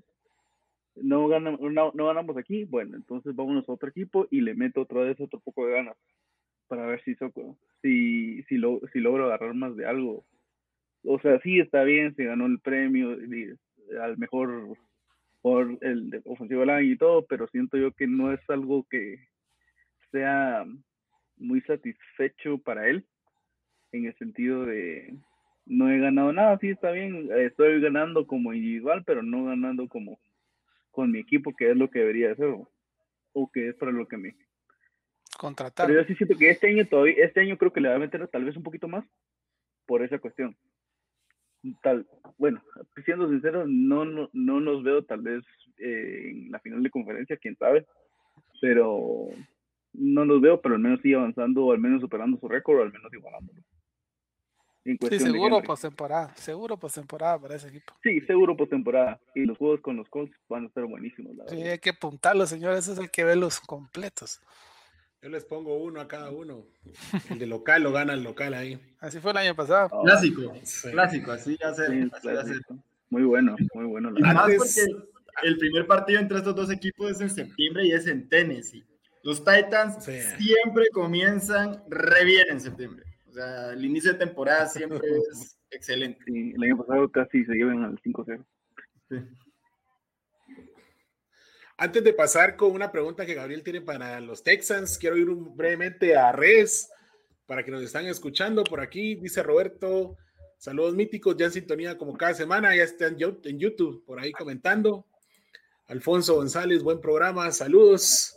no, 0.96 1.26
ganamos, 1.28 1.60
no, 1.60 2.06
ganamos 2.06 2.36
aquí, 2.36 2.64
bueno, 2.64 2.96
entonces 2.96 3.34
vámonos 3.34 3.68
a 3.68 3.72
otro 3.72 3.88
equipo 3.88 4.26
y 4.30 4.40
le 4.40 4.54
meto 4.54 4.82
otra 4.82 5.00
vez 5.00 5.20
otro 5.20 5.40
poco 5.40 5.66
de 5.66 5.72
ganas 5.72 5.96
para 6.68 6.86
ver 6.86 7.02
si, 7.04 7.16
si, 7.82 8.42
si, 8.44 8.56
lo, 8.56 8.80
si 8.92 9.00
logro 9.00 9.26
agarrar 9.26 9.54
más 9.54 9.76
de 9.76 9.86
algo. 9.86 10.24
O 11.04 11.18
sea, 11.20 11.38
sí 11.40 11.60
está 11.60 11.84
bien, 11.84 12.14
se 12.14 12.24
ganó 12.24 12.46
el 12.46 12.60
premio 12.60 13.16
al 14.00 14.16
mejor 14.16 14.76
por 15.42 15.76
el 15.82 16.22
ofensivo 16.24 16.60
del 16.60 16.70
año 16.70 16.92
y 16.92 16.96
todo, 16.96 17.26
pero 17.26 17.46
siento 17.48 17.76
yo 17.76 17.92
que 17.92 18.06
no 18.06 18.32
es 18.32 18.40
algo 18.48 18.86
que 18.88 19.28
sea 20.10 20.64
muy 21.36 21.60
satisfecho 21.62 22.58
para 22.58 22.88
él 22.88 23.04
en 23.92 24.06
el 24.06 24.16
sentido 24.16 24.64
de 24.64 25.14
no 25.66 25.90
he 25.90 25.98
ganado 25.98 26.32
nada, 26.32 26.58
sí 26.58 26.70
está 26.70 26.90
bien, 26.90 27.28
estoy 27.36 27.80
ganando 27.80 28.26
como 28.26 28.52
individual, 28.52 29.02
pero 29.04 29.22
no 29.22 29.44
ganando 29.44 29.88
como 29.88 30.18
con 30.90 31.10
mi 31.10 31.18
equipo, 31.18 31.54
que 31.54 31.70
es 31.70 31.76
lo 31.76 31.90
que 31.90 32.00
debería 32.00 32.28
de 32.28 32.36
ser, 32.36 32.46
o, 32.46 32.70
o 33.32 33.50
que 33.50 33.68
es 33.68 33.74
para 33.76 33.92
lo 33.92 34.06
que 34.06 34.16
me... 34.16 34.36
Contratar. 35.36 35.86
Pero 35.86 36.00
yo 36.00 36.06
sí 36.06 36.14
siento 36.14 36.36
que 36.38 36.50
este 36.50 36.68
año 36.68 36.86
todavía, 36.86 37.24
este 37.24 37.40
año 37.40 37.58
creo 37.58 37.72
que 37.72 37.80
le 37.80 37.88
va 37.88 37.96
a 37.96 37.98
meter 37.98 38.26
tal 38.28 38.44
vez 38.44 38.56
un 38.56 38.62
poquito 38.62 38.86
más 38.86 39.04
por 39.86 40.02
esa 40.02 40.18
cuestión. 40.18 40.56
Tal, 41.82 42.06
bueno, 42.38 42.62
siendo 43.04 43.28
sincero, 43.28 43.64
no, 43.66 44.04
no, 44.04 44.28
no 44.32 44.60
nos 44.60 44.82
veo 44.84 45.02
tal 45.02 45.22
vez 45.22 45.42
eh, 45.78 46.30
en 46.30 46.50
la 46.52 46.60
final 46.60 46.82
de 46.82 46.90
conferencia, 46.90 47.36
quién 47.38 47.56
sabe, 47.56 47.86
pero 48.60 49.28
no 49.94 50.24
los 50.24 50.40
veo, 50.40 50.60
pero 50.60 50.74
al 50.74 50.80
menos 50.80 51.00
sigue 51.00 51.14
avanzando, 51.14 51.64
o 51.64 51.72
al 51.72 51.78
menos 51.78 52.00
superando 52.00 52.38
su 52.38 52.48
récord, 52.48 52.78
o 52.78 52.82
al 52.82 52.92
menos 52.92 53.12
igualándolo. 53.12 53.60
En 54.84 54.98
Sí, 55.08 55.18
seguro 55.18 55.62
postemporada. 55.62 56.34
Seguro 56.36 56.76
postemporada 56.76 57.38
para 57.38 57.56
ese 57.56 57.68
equipo. 57.68 57.94
Sí, 58.02 58.20
seguro 58.22 58.54
postemporada. 58.56 59.18
Y 59.34 59.44
los 59.46 59.56
juegos 59.56 59.80
con 59.80 59.96
los 59.96 60.08
Colts 60.10 60.34
van 60.48 60.64
a 60.64 60.66
estar 60.66 60.84
buenísimos, 60.84 61.34
la 61.36 61.48
Sí, 61.48 61.56
verdad. 61.56 61.72
hay 61.72 61.78
que 61.78 61.90
apuntarlo, 61.90 62.46
señores. 62.46 62.80
Ese 62.80 62.92
es 62.92 62.98
el 62.98 63.10
que 63.10 63.24
ve 63.24 63.34
los 63.36 63.60
completos. 63.60 64.40
Yo 65.22 65.30
les 65.30 65.44
pongo 65.46 65.78
uno 65.82 66.02
a 66.02 66.06
cada 66.08 66.30
uno. 66.30 66.66
El 67.30 67.38
de 67.38 67.46
local 67.46 67.82
lo 67.82 67.92
gana 67.92 68.12
el 68.12 68.22
local 68.22 68.52
ahí. 68.52 68.78
Así 69.00 69.20
fue 69.20 69.30
el 69.30 69.38
año 69.38 69.54
pasado. 69.56 69.88
Ah, 69.90 70.00
Clásico, 70.04 70.52
Sí. 70.64 70.90
clásico, 70.90 71.32
así 71.32 71.56
ya 71.58 71.72
se, 71.72 71.86
sí, 71.86 72.10
así 72.12 72.26
va 72.28 72.32
a 72.40 72.44
ser. 72.44 72.52
clásico. 72.58 72.76
Muy 73.08 73.22
bueno, 73.22 73.56
muy 73.74 73.86
bueno. 73.86 74.10
la 74.10 74.18
Y 74.18 74.22
más 74.34 74.50
porque 74.58 75.04
el 75.44 75.56
primer 75.56 75.86
partido 75.86 76.20
entre 76.20 76.36
estos 76.38 76.54
dos 76.54 76.70
equipos 76.70 77.10
es 77.10 77.20
en 77.22 77.30
septiembre 77.30 77.86
y 77.86 77.92
es 77.92 78.06
en 78.06 78.28
Tennessee. 78.28 78.84
Los 79.22 79.42
Titans 79.42 80.04
Sí. 80.04 80.20
siempre 80.36 80.88
comienzan 80.92 81.82
re 81.88 82.24
bien 82.26 82.46
en 82.50 82.60
septiembre. 82.60 83.04
O 83.34 83.36
sea, 83.36 83.72
el 83.72 83.84
inicio 83.84 84.12
de 84.12 84.18
temporada 84.20 84.68
siempre 84.68 85.00
es 85.32 85.58
excelente. 85.70 86.22
Sí, 86.24 86.52
el 86.54 86.62
año 86.62 86.78
pasado 86.78 87.10
casi 87.10 87.44
se 87.44 87.52
llevan 87.54 87.82
al 87.82 87.98
5-0. 88.00 88.44
Sí. 89.10 89.16
Antes 91.76 92.04
de 92.04 92.12
pasar 92.12 92.54
con 92.54 92.70
una 92.70 92.92
pregunta 92.92 93.26
que 93.26 93.34
Gabriel 93.34 93.64
tiene 93.64 93.80
para 93.80 94.20
los 94.20 94.44
Texans, 94.44 94.96
quiero 94.98 95.16
ir 95.16 95.28
un- 95.28 95.56
brevemente 95.56 96.16
a 96.16 96.30
Res 96.30 96.88
para 97.46 97.64
que 97.64 97.72
nos 97.72 97.82
están 97.82 98.06
escuchando 98.06 98.62
por 98.62 98.80
aquí. 98.80 99.16
Dice 99.16 99.42
Roberto, 99.42 100.16
saludos 100.56 100.94
míticos, 100.94 101.36
ya 101.36 101.46
en 101.46 101.50
sintonía 101.52 101.98
como 101.98 102.16
cada 102.16 102.34
semana, 102.34 102.76
ya 102.76 102.84
está 102.84 103.08
en 103.08 103.18
Yo- 103.18 103.40
en 103.42 103.58
YouTube 103.58 104.04
por 104.06 104.20
ahí 104.20 104.30
comentando. 104.30 105.06
Alfonso 105.86 106.36
González, 106.36 106.84
buen 106.84 107.00
programa, 107.00 107.50
saludos. 107.50 108.33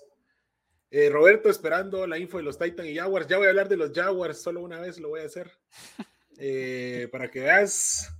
Eh, 0.89 1.09
Roberto, 1.09 1.49
esperando 1.49 2.07
la 2.07 2.17
info 2.17 2.37
de 2.37 2.43
los 2.43 2.57
Titans 2.57 2.87
y 2.87 2.95
Jaguars. 2.95 3.27
Ya 3.27 3.37
voy 3.37 3.47
a 3.47 3.49
hablar 3.49 3.67
de 3.67 3.77
los 3.77 3.91
Jaguars, 3.91 4.41
solo 4.41 4.61
una 4.61 4.79
vez 4.79 4.99
lo 4.99 5.09
voy 5.09 5.21
a 5.21 5.25
hacer. 5.25 5.51
Eh, 6.39 7.09
para 7.11 7.31
que 7.31 7.39
veas. 7.39 8.15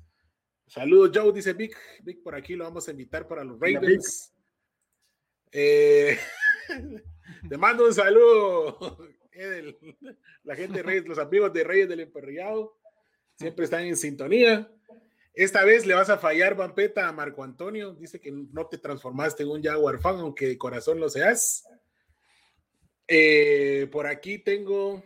Saludos, 0.65 1.11
Joe, 1.13 1.31
dice 1.31 1.53
Vic. 1.53 1.77
Vic, 2.01 2.23
por 2.23 2.33
aquí 2.33 2.55
lo 2.55 2.63
vamos 2.63 2.87
a 2.87 2.91
invitar 2.91 3.27
para 3.27 3.43
los 3.43 3.59
Ravens. 3.59 4.33
Eh, 5.51 6.17
te 7.49 7.57
mando 7.57 7.85
un 7.85 7.93
saludo, 7.93 8.97
Edel. 9.31 9.77
La 10.43 10.55
gente 10.55 10.77
de 10.77 10.83
Reyes, 10.83 11.07
los 11.07 11.19
amigos 11.19 11.53
de 11.53 11.63
Reyes 11.63 11.87
del 11.87 11.99
Emperriado, 11.99 12.75
siempre 13.35 13.65
están 13.65 13.85
en 13.85 13.95
sintonía. 13.95 14.67
Esta 15.35 15.63
vez 15.63 15.85
le 15.85 15.93
vas 15.93 16.09
a 16.09 16.17
fallar, 16.17 16.55
Vampeta, 16.55 17.07
a 17.07 17.11
Marco 17.11 17.43
Antonio. 17.43 17.93
Dice 17.93 18.19
que 18.19 18.31
no 18.31 18.65
te 18.65 18.79
transformaste 18.79 19.43
en 19.43 19.49
un 19.49 19.61
Jaguar 19.61 19.99
fan, 19.99 20.15
aunque 20.15 20.47
de 20.47 20.57
corazón 20.57 20.99
lo 20.99 21.07
seas. 21.07 21.63
Eh, 23.07 23.87
por 23.91 24.07
aquí 24.07 24.37
tengo 24.39 25.03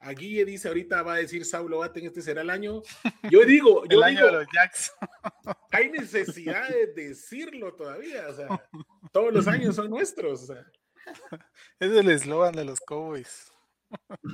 a 0.00 0.12
Guille, 0.12 0.44
dice 0.44 0.68
ahorita 0.68 1.02
va 1.02 1.14
a 1.14 1.18
decir 1.18 1.44
Saulo 1.44 1.78
Baten, 1.78 2.06
este 2.06 2.22
será 2.22 2.42
el 2.42 2.50
año. 2.50 2.82
Yo 3.30 3.44
digo, 3.44 3.84
yo 3.88 3.98
el 3.98 4.04
año 4.04 4.18
digo, 4.18 4.26
de 4.26 4.44
los 4.44 4.46
Jacks. 4.52 4.92
hay 5.70 5.90
necesidad 5.90 6.68
de 6.68 6.86
decirlo 6.88 7.74
todavía, 7.74 8.28
o 8.28 8.34
sea, 8.34 8.68
todos 9.12 9.32
los 9.32 9.48
años 9.48 9.76
son 9.76 9.90
nuestros, 9.90 10.42
o 10.44 10.46
sea, 10.54 10.66
Es 11.80 11.92
el 11.92 12.10
eslogan 12.10 12.54
de 12.54 12.64
los 12.64 12.80
Cowboys. 12.80 13.52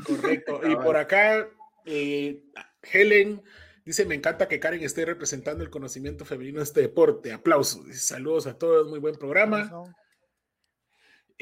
correcto. 0.07 0.61
Y 0.69 0.77
por 0.77 0.97
acá, 0.97 1.49
eh, 1.85 2.43
Helen 2.83 3.43
dice, 3.85 4.07
me 4.07 4.15
encanta 4.15 4.49
que 4.49 4.61
Karen 4.61 4.83
esté 4.83 5.05
representando 5.05 5.63
el 5.63 5.71
conocimiento 5.71 6.25
femenino 6.25 6.59
de 6.59 6.65
este 6.65 6.81
deporte. 6.81 7.33
Aplausos. 7.33 7.87
Saludos 7.97 8.47
a 8.47 8.57
todos, 8.57 8.89
muy 8.89 8.99
buen 8.99 9.17
programa. 9.17 9.71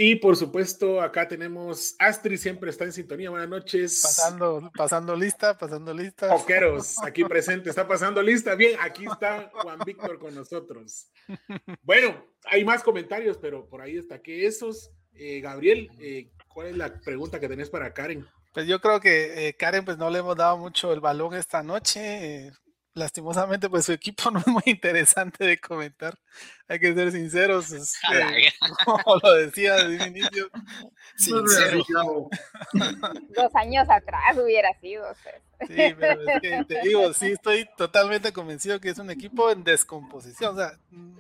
Y 0.02 0.14
por 0.14 0.34
supuesto, 0.34 1.02
acá 1.02 1.28
tenemos 1.28 1.94
Astrid, 1.98 2.38
siempre 2.38 2.70
está 2.70 2.84
en 2.84 2.92
sintonía. 2.94 3.28
Buenas 3.28 3.50
noches. 3.50 4.00
Pasando, 4.02 4.72
pasando 4.74 5.14
lista, 5.14 5.58
pasando 5.58 5.92
lista. 5.92 6.34
Oqueros, 6.34 6.96
aquí 7.04 7.22
presente, 7.22 7.68
está 7.68 7.86
pasando 7.86 8.22
lista. 8.22 8.54
Bien, 8.54 8.78
aquí 8.80 9.04
está 9.04 9.50
Juan 9.52 9.78
Víctor 9.84 10.18
con 10.18 10.34
nosotros. 10.34 11.10
Bueno, 11.82 12.16
hay 12.46 12.64
más 12.64 12.82
comentarios, 12.82 13.36
pero 13.36 13.68
por 13.68 13.82
ahí 13.82 13.96
destaqué 13.96 14.46
esos. 14.46 14.90
Eh, 15.12 15.42
Gabriel, 15.42 15.90
eh, 16.00 16.30
¿cuál 16.48 16.68
es 16.68 16.76
la 16.78 16.98
pregunta 17.02 17.38
que 17.38 17.48
tenés 17.48 17.68
para 17.68 17.92
Karen? 17.92 18.26
Pues 18.54 18.66
yo 18.66 18.80
creo 18.80 19.00
que 19.00 19.48
eh, 19.48 19.52
Karen 19.52 19.84
pues 19.84 19.98
no 19.98 20.08
le 20.08 20.20
hemos 20.20 20.34
dado 20.34 20.56
mucho 20.56 20.94
el 20.94 21.00
balón 21.00 21.34
esta 21.34 21.62
noche. 21.62 22.50
Lastimosamente 22.94 23.68
pues 23.68 23.84
su 23.84 23.92
equipo 23.92 24.30
no 24.30 24.40
es 24.40 24.46
muy 24.46 24.62
interesante 24.66 25.44
de 25.44 25.58
comentar. 25.58 26.18
Hay 26.68 26.78
que 26.78 26.94
ser 26.94 27.12
sinceros. 27.12 27.70
es, 27.72 27.94
eh, 28.12 28.52
como 28.84 29.20
lo 29.22 29.34
decía 29.34 29.76
desde 29.76 30.04
un 30.04 30.16
inicio. 30.16 30.50
Sincero. 31.16 31.84
Dos 33.34 33.54
años 33.54 33.88
atrás 33.88 34.36
hubiera 34.36 34.72
sido. 34.80 35.04
sea. 35.14 35.40
Sí, 35.66 35.94
pero 35.98 36.22
es 36.22 36.40
que 36.40 36.64
te 36.64 36.80
digo, 36.82 37.12
sí 37.12 37.32
estoy 37.32 37.68
totalmente 37.76 38.32
convencido 38.32 38.80
que 38.80 38.88
es 38.88 38.98
un 38.98 39.10
equipo 39.10 39.50
en 39.50 39.62
descomposición. 39.62 40.54
O 40.54 40.58
sea, 40.58 40.78
mm, 40.90 41.18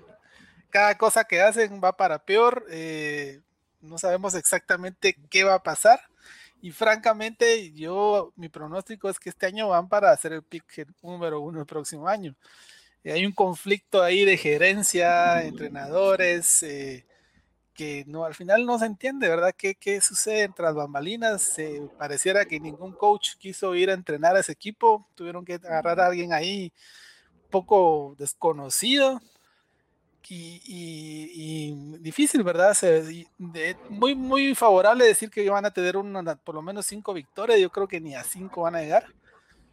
cada 0.70 0.96
cosa 0.96 1.24
que 1.24 1.42
hacen 1.42 1.80
va 1.82 1.96
para 1.96 2.24
peor. 2.24 2.64
eh, 2.70 3.40
no 3.82 3.96
sabemos 3.96 4.34
exactamente 4.34 5.16
qué 5.30 5.44
va 5.44 5.54
a 5.54 5.62
pasar. 5.62 6.09
Y 6.62 6.72
francamente, 6.72 7.72
yo, 7.72 8.32
mi 8.36 8.48
pronóstico 8.48 9.08
es 9.08 9.18
que 9.18 9.30
este 9.30 9.46
año 9.46 9.68
van 9.68 9.88
para 9.88 10.10
hacer 10.10 10.32
el 10.32 10.42
pick 10.42 10.86
número 11.02 11.40
uno 11.40 11.60
el 11.60 11.66
próximo 11.66 12.06
año. 12.06 12.34
Y 13.02 13.10
hay 13.10 13.24
un 13.24 13.32
conflicto 13.32 14.02
ahí 14.02 14.24
de 14.24 14.36
gerencia, 14.36 15.42
entrenadores, 15.42 16.62
eh, 16.62 17.06
que 17.72 18.04
no, 18.06 18.26
al 18.26 18.34
final 18.34 18.66
no 18.66 18.78
se 18.78 18.86
entiende, 18.86 19.28
¿verdad? 19.28 19.54
¿Qué, 19.56 19.74
qué 19.74 20.02
sucede 20.02 20.42
entre 20.42 20.66
las 20.66 20.74
bambalinas? 20.74 21.58
Eh, 21.58 21.88
pareciera 21.98 22.44
que 22.44 22.60
ningún 22.60 22.92
coach 22.92 23.36
quiso 23.38 23.74
ir 23.74 23.88
a 23.90 23.94
entrenar 23.94 24.36
a 24.36 24.40
ese 24.40 24.52
equipo, 24.52 25.06
tuvieron 25.14 25.46
que 25.46 25.54
agarrar 25.54 25.98
a 26.00 26.06
alguien 26.06 26.34
ahí 26.34 26.72
poco 27.50 28.14
desconocido 28.18 29.20
y, 30.30 30.62
y- 30.64 31.30
y 31.34 31.98
difícil, 31.98 32.42
¿verdad? 32.44 32.74
Se- 32.74 33.26
de- 33.38 33.76
muy, 33.88 34.14
muy 34.14 34.54
favorable 34.54 35.04
decir 35.04 35.30
que 35.30 35.48
van 35.50 35.64
a 35.66 35.72
tener 35.72 35.96
una, 35.96 36.36
por 36.36 36.54
lo 36.54 36.62
menos 36.62 36.86
cinco 36.86 37.12
victorias, 37.12 37.58
yo 37.60 37.70
creo 37.70 37.88
que 37.88 38.00
ni 38.00 38.14
a 38.14 38.24
cinco 38.24 38.62
van 38.62 38.76
a 38.76 38.80
llegar, 38.82 39.06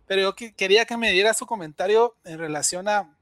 pero 0.07 0.21
yo 0.21 0.35
que- 0.35 0.53
quería 0.53 0.85
que 0.85 0.97
me 0.97 1.11
diera 1.11 1.33
su 1.33 1.45
comentario 1.45 2.15
en 2.25 2.39
relación 2.39 2.87
a 2.89 3.13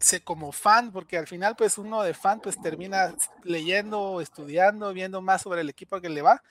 se 0.00 0.22
como 0.22 0.52
fan, 0.52 0.92
porque 0.92 1.18
al 1.18 1.26
final 1.26 1.56
pues 1.56 1.76
uno 1.76 2.02
de 2.02 2.14
fan 2.14 2.40
pues 2.40 2.60
termina 2.62 3.14
leyendo, 3.42 4.20
estudiando, 4.20 4.92
viendo 4.92 5.20
más 5.20 5.42
sobre 5.42 5.62
el 5.62 5.68
equipo 5.70 6.00
que 6.00 6.08
le 6.08 6.22
va. 6.22 6.42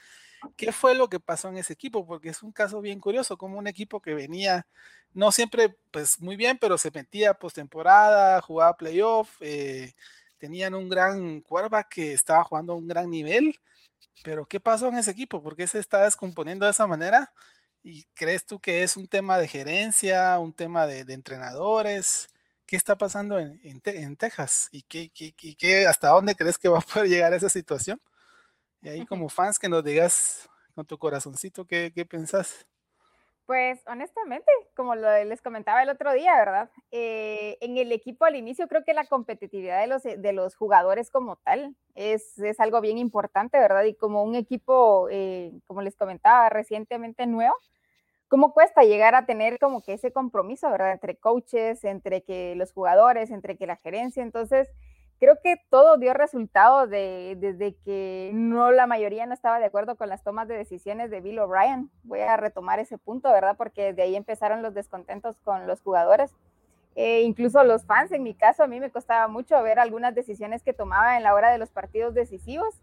¿Qué 0.56 0.72
fue 0.72 0.96
lo 0.96 1.10
que 1.10 1.20
pasó 1.20 1.50
en 1.50 1.58
ese 1.58 1.74
equipo? 1.74 2.06
Porque 2.06 2.30
es 2.30 2.44
un 2.44 2.52
caso 2.52 2.82
bien 2.82 3.00
curioso, 3.00 3.38
como 3.38 3.58
un 3.58 3.68
equipo 3.68 4.02
que 4.02 4.14
venía 4.14 4.68
no 5.14 5.32
siempre 5.32 5.76
pues 5.92 6.20
muy 6.22 6.36
bien, 6.36 6.58
pero 6.60 6.78
se 6.78 6.92
metía 6.92 7.34
postemporada, 7.34 8.42
jugaba 8.42 8.78
playoff, 8.78 9.30
eh, 9.42 9.94
tenían 10.38 10.76
un 10.76 10.90
gran 10.90 11.42
quarterback 11.42 11.90
que 11.90 12.14
estaba 12.14 12.44
jugando 12.44 12.74
a 12.74 12.76
un 12.76 12.88
gran 12.88 13.10
nivel, 13.10 13.60
pero 14.24 14.46
¿qué 14.46 14.60
pasó 14.60 14.88
en 14.90 14.98
ese 14.98 15.12
equipo? 15.12 15.42
¿Por 15.42 15.56
qué 15.56 15.68
se 15.68 15.80
está 15.80 16.04
descomponiendo 16.04 16.66
de 16.66 16.72
esa 16.72 16.88
manera? 16.88 17.34
¿Y 17.84 18.04
crees 18.14 18.46
tú 18.46 18.60
que 18.60 18.84
es 18.84 18.98
un 18.98 19.08
tema 19.08 19.38
de 19.40 19.48
gerencia, 19.48 20.38
un 20.40 20.54
tema 20.54 20.88
de, 20.88 21.02
entrenadores? 21.14 22.28
¿Qué 22.66 22.76
está 22.76 22.98
pasando 22.98 23.40
en, 23.40 24.18
Texas? 24.18 24.70
¿Y 24.72 24.84
qué, 24.84 25.10
qué, 25.10 25.88
hasta 25.88 26.10
dónde 26.10 26.36
crees 26.36 26.58
que 26.58 26.70
va 26.70 26.80
a 26.80 26.82
poder 26.82 27.10
llegar 27.10 27.34
esa 27.34 27.50
situación? 27.50 28.02
Y 28.82 28.90
ahí 28.90 29.06
como 29.06 29.30
fans 29.30 29.60
que 29.60 29.70
nos 29.70 29.84
digas 29.84 30.50
con 30.76 30.86
tu 30.86 30.98
corazoncito 30.98 31.66
qué, 31.66 31.92
qué 31.94 32.06
pensás. 32.06 32.68
Pues 33.48 33.80
honestamente, 33.88 34.52
como 34.76 34.94
les 34.94 35.42
comentaba 35.42 35.82
el 35.82 35.90
otro 35.90 36.12
día, 36.12 36.36
¿verdad? 36.36 36.70
Eh, 36.92 37.58
en 37.62 37.78
el 37.78 37.94
equipo 37.94 38.26
al 38.26 38.36
inicio 38.36 38.68
creo 38.68 38.84
que 38.84 38.94
la 38.94 39.06
competitividad 39.06 39.80
de 39.80 39.88
los, 39.88 40.04
de 40.04 40.34
los 40.34 40.54
jugadores 40.58 41.10
como 41.10 41.38
tal 41.38 41.74
es, 41.96 42.38
es 42.40 42.60
algo 42.60 42.82
bien 42.82 42.98
importante, 42.98 43.58
¿verdad? 43.58 43.86
Y 43.86 43.96
como 43.96 44.24
un 44.24 44.36
equipo, 44.36 45.08
eh, 45.10 45.54
como 45.66 45.82
les 45.82 45.96
comentaba, 45.96 46.50
recientemente 46.50 47.26
nuevo, 47.26 47.56
¿cómo 48.28 48.54
cuesta 48.54 48.84
llegar 48.84 49.16
a 49.16 49.26
tener 49.26 49.60
como 49.60 49.82
que 49.82 49.94
ese 49.94 50.12
compromiso, 50.12 50.70
¿verdad? 50.70 50.92
Entre 50.92 51.16
coaches, 51.16 51.86
entre 51.86 52.24
que 52.24 52.54
los 52.56 52.74
jugadores, 52.74 53.32
entre 53.32 53.56
que 53.56 53.66
la 53.66 53.78
gerencia. 53.78 54.24
Entonces, 54.24 54.68
creo 55.20 55.40
que 55.42 55.62
todo 55.70 55.98
dio 55.98 56.14
resultado 56.14 56.88
de, 56.88 57.36
desde 57.40 57.76
que 57.84 58.32
no 58.34 58.72
la 58.72 58.88
mayoría 58.88 59.26
no 59.26 59.34
estaba 59.34 59.60
de 59.60 59.66
acuerdo 59.66 59.96
con 59.96 60.10
las 60.10 60.24
tomas 60.24 60.48
de 60.48 60.58
decisiones 60.58 61.10
de 61.10 61.22
Bill 61.22 61.40
O'Brien. 61.40 61.90
Voy 62.04 62.20
a 62.20 62.38
retomar 62.38 62.80
ese 62.80 62.98
punto, 62.98 63.32
¿verdad? 63.32 63.56
Porque 63.58 63.86
desde 63.86 64.04
ahí 64.04 64.16
empezaron 64.16 64.62
los 64.62 64.74
descontentos 64.74 65.38
con 65.44 65.68
los 65.68 65.82
jugadores. 65.82 66.34
Eh, 66.96 67.22
incluso 67.22 67.64
los 67.64 67.86
fans, 67.86 68.12
en 68.12 68.24
mi 68.24 68.34
caso, 68.34 68.64
a 68.64 68.68
mí 68.68 68.80
me 68.80 68.90
costaba 68.90 69.28
mucho 69.28 69.62
ver 69.62 69.80
algunas 69.80 70.16
decisiones 70.16 70.64
que 70.64 70.74
tomaba 70.74 71.18
en 71.18 71.24
la 71.24 71.34
hora 71.34 71.52
de 71.52 71.60
los 71.60 71.70
partidos 71.70 72.16
decisivos, 72.16 72.82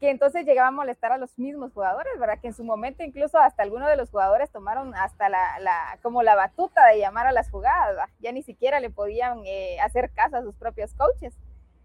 que 0.00 0.10
entonces 0.10 0.44
llegaba 0.44 0.68
a 0.68 0.72
molestar 0.72 1.12
a 1.12 1.18
los 1.18 1.38
mismos 1.38 1.72
jugadores, 1.72 2.12
¿verdad? 2.18 2.38
Que 2.40 2.48
en 2.48 2.54
su 2.54 2.64
momento 2.64 3.02
incluso 3.02 3.38
hasta 3.38 3.62
algunos 3.62 3.88
de 3.88 3.96
los 3.96 4.10
jugadores 4.10 4.50
tomaron 4.50 4.94
hasta 4.94 5.30
la, 5.30 5.58
la 5.60 5.98
como 6.02 6.22
la 6.22 6.34
batuta 6.34 6.86
de 6.88 6.98
llamar 6.98 7.26
a 7.26 7.32
las 7.32 7.50
jugadas, 7.50 8.10
ya 8.20 8.32
ni 8.32 8.42
siquiera 8.42 8.80
le 8.80 8.90
podían 8.90 9.40
eh, 9.46 9.80
hacer 9.80 10.10
caso 10.10 10.36
a 10.36 10.42
sus 10.42 10.54
propios 10.56 10.92
coaches. 10.94 11.34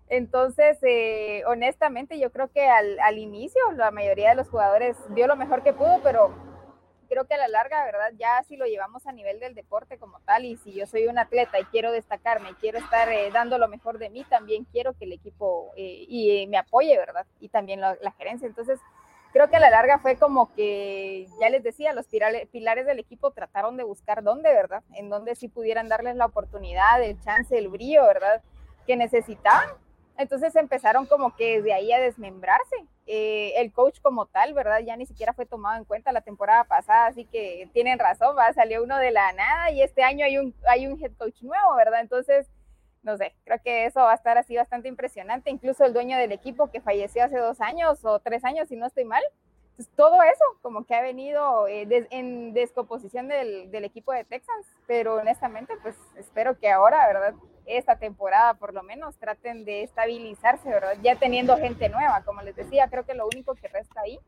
Entonces, 0.10 0.80
eh, 0.82 1.44
honestamente, 1.46 2.18
yo 2.20 2.32
creo 2.32 2.52
que 2.52 2.68
al, 2.68 3.00
al, 3.00 3.20
inicio 3.20 3.62
la 3.76 3.92
mayoría 3.92 4.30
de 4.30 4.36
los 4.36 4.50
jugadores 4.50 4.98
dio 5.14 5.28
lo 5.28 5.36
mejor 5.36 5.62
que 5.62 5.72
pudo, 5.72 6.00
pero 6.04 6.34
creo 7.08 7.26
que 7.26 7.36
a 7.36 7.38
la 7.38 7.48
larga, 7.48 7.84
¿verdad? 7.86 8.12
Ya 8.18 8.42
si 8.48 8.58
lo 8.58 8.66
llevamos 8.66 9.06
a 9.06 9.12
nivel 9.12 9.40
del 9.40 9.54
deporte 9.54 10.00
como 10.00 10.20
tal, 10.22 10.46
y 10.46 10.58
si 10.58 10.74
yo 10.74 10.88
soy 10.88 11.08
un 11.08 11.20
atleta 11.20 11.60
y 11.60 11.66
quiero 11.66 11.92
destacarme, 11.92 12.56
quiero 12.60 12.80
estar 12.80 13.08
eh, 13.10 13.30
dando 13.32 13.60
lo 13.60 13.68
mejor 13.68 14.00
de 14.00 14.10
mí, 14.10 14.24
también 14.24 14.66
quiero 14.66 14.94
que 14.94 15.06
el 15.06 15.14
equipo 15.14 15.72
eh, 15.76 16.06
y, 16.08 16.48
me 16.48 16.58
apoye, 16.58 16.98
¿verdad? 16.98 17.28
Y 17.40 17.50
también 17.50 17.80
la, 17.80 17.96
la 18.02 18.12
gerencia. 18.12 18.48
Entonces, 18.48 18.80
creo 19.32 19.50
que 19.50 19.58
a 19.58 19.60
la 19.60 19.70
larga 19.70 20.00
fue 20.00 20.16
como 20.18 20.54
que, 20.56 21.28
ya 21.40 21.50
les 21.50 21.64
decía, 21.64 21.94
los 21.94 22.08
pilares 22.08 22.86
del 22.86 23.00
equipo 23.00 23.30
trataron 23.30 23.78
de 23.78 23.84
buscar 23.84 24.24
dónde, 24.24 24.54
¿verdad? 24.54 24.84
En 24.94 25.10
dónde 25.10 25.36
sí 25.36 25.50
pudieran 25.50 25.88
darles 25.88 26.16
la 26.16 26.26
oportunidad, 26.26 27.04
el 27.04 27.20
chance, 27.22 27.56
el 27.58 27.68
brillo, 27.68 28.06
¿verdad? 28.06 28.42
Que 28.88 28.96
necesitaban 28.96 29.70
entonces 30.20 30.54
empezaron 30.56 31.06
como 31.06 31.36
que 31.36 31.62
de 31.62 31.74
ahí 31.74 31.92
a 31.94 32.00
desmembrarse. 32.00 32.76
Eh, 33.08 33.54
el 33.56 33.72
coach 33.72 34.00
como 34.02 34.28
tal, 34.28 34.54
¿verdad? 34.54 34.82
Ya 34.86 34.96
ni 34.98 35.06
siquiera 35.06 35.34
fue 35.34 35.46
tomado 35.46 35.78
en 35.78 35.86
cuenta 35.86 36.12
la 36.12 36.22
temporada 36.22 36.66
pasada, 36.66 37.08
así 37.08 37.26
que 37.26 37.70
tienen 37.74 37.98
razón, 37.98 38.38
va, 38.38 38.54
salió 38.54 38.84
uno 38.84 38.98
de 38.98 39.12
la 39.12 39.32
nada 39.32 39.72
y 39.72 39.82
este 39.82 40.04
año 40.04 40.26
hay 40.26 40.38
un, 40.38 40.54
hay 40.68 40.86
un 40.86 41.02
head 41.02 41.14
coach 41.18 41.42
nuevo, 41.42 41.76
¿verdad? 41.76 42.02
Entonces, 42.02 42.48
no 43.02 43.18
sé, 43.18 43.34
creo 43.46 43.60
que 43.64 43.86
eso 43.86 44.02
va 44.02 44.12
a 44.12 44.16
estar 44.16 44.38
así 44.38 44.58
bastante 44.58 44.90
impresionante. 44.90 45.50
Incluso 45.50 45.86
el 45.86 45.94
dueño 45.94 46.18
del 46.18 46.34
equipo 46.34 46.70
que 46.70 46.82
falleció 46.82 47.24
hace 47.24 47.38
dos 47.38 47.62
años 47.62 48.04
o 48.04 48.20
tres 48.20 48.44
años, 48.44 48.68
si 48.68 48.76
no 48.76 48.86
estoy 48.88 49.06
mal. 49.06 49.24
Entonces, 49.80 49.96
todo 49.96 50.22
eso 50.24 50.44
como 50.62 50.84
que 50.84 50.94
ha 50.94 51.02
venido 51.02 51.66
eh, 51.70 51.88
en 52.12 52.54
descomposición 52.54 53.30
del, 53.30 53.72
del 53.72 53.86
equipo 53.86 54.12
de 54.12 54.26
Texans, 54.26 54.68
pero 54.88 55.16
honestamente, 55.16 55.74
pues 55.82 55.96
espero 56.18 56.60
que 56.60 56.70
ahora, 56.70 57.08
¿verdad? 57.08 57.34
esta 57.66 57.98
temporada 57.98 58.56
por 58.56 58.74
lo 58.74 58.84
menos 58.84 59.16
traten 59.18 59.64
de 59.64 59.84
estabilizarse, 59.84 60.68
¿verdad? 60.68 60.98
Ya 61.02 61.16
teniendo 61.18 61.56
gente 61.56 61.88
nueva, 61.88 62.24
como 62.26 62.42
les 62.42 62.56
decía, 62.56 62.90
creo 62.90 63.06
que 63.06 63.14
lo 63.14 63.28
único 63.28 63.56
que 63.56 63.70
resta 63.70 64.02
ahí 64.02 64.20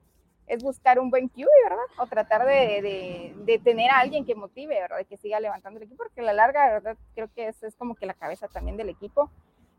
es 0.47 0.63
buscar 0.63 0.99
un 0.99 1.09
buen 1.09 1.27
QB, 1.27 1.47
¿verdad? 1.63 1.85
O 1.97 2.07
tratar 2.07 2.45
de, 2.45 2.81
de, 2.81 3.33
de, 3.43 3.59
tener 3.59 3.89
a 3.89 3.99
alguien 3.99 4.25
que 4.25 4.35
motive, 4.35 4.79
¿verdad? 4.79 5.05
Que 5.05 5.17
siga 5.17 5.39
levantando 5.39 5.79
el 5.79 5.85
equipo, 5.85 6.03
porque 6.03 6.21
a 6.21 6.23
la 6.23 6.33
larga, 6.33 6.71
¿verdad? 6.71 6.97
Creo 7.13 7.29
que 7.33 7.47
eso 7.47 7.67
es 7.67 7.75
como 7.75 7.95
que 7.95 8.05
la 8.05 8.13
cabeza 8.13 8.47
también 8.47 8.77
del 8.77 8.89
equipo 8.89 9.29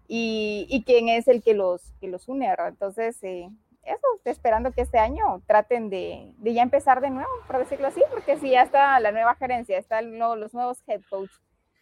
y, 0.06 0.66
y 0.68 0.82
quién 0.82 1.08
es 1.08 1.28
el 1.28 1.42
que 1.42 1.54
los, 1.54 1.94
que 2.00 2.08
los 2.08 2.28
une, 2.28 2.48
¿verdad? 2.48 2.68
Entonces, 2.68 3.22
eh, 3.22 3.48
eso, 3.83 4.07
esperando 4.24 4.72
que 4.72 4.83
este 4.83 4.99
año 4.99 5.43
traten 5.47 5.91
de, 5.91 6.33
de, 6.37 6.55
ya 6.55 6.62
empezar 6.62 7.01
de 7.01 7.11
nuevo, 7.11 7.30
por 7.47 7.59
decirlo 7.59 7.89
así, 7.89 8.03
porque 8.11 8.39
si 8.39 8.51
ya 8.51 8.62
está 8.62 8.99
la 9.01 9.12
nueva 9.12 9.35
gerencia, 9.35 9.78
están 9.78 10.18
los 10.18 10.55
nuevos 10.55 10.83
head 10.87 11.03
coach, 11.11 11.30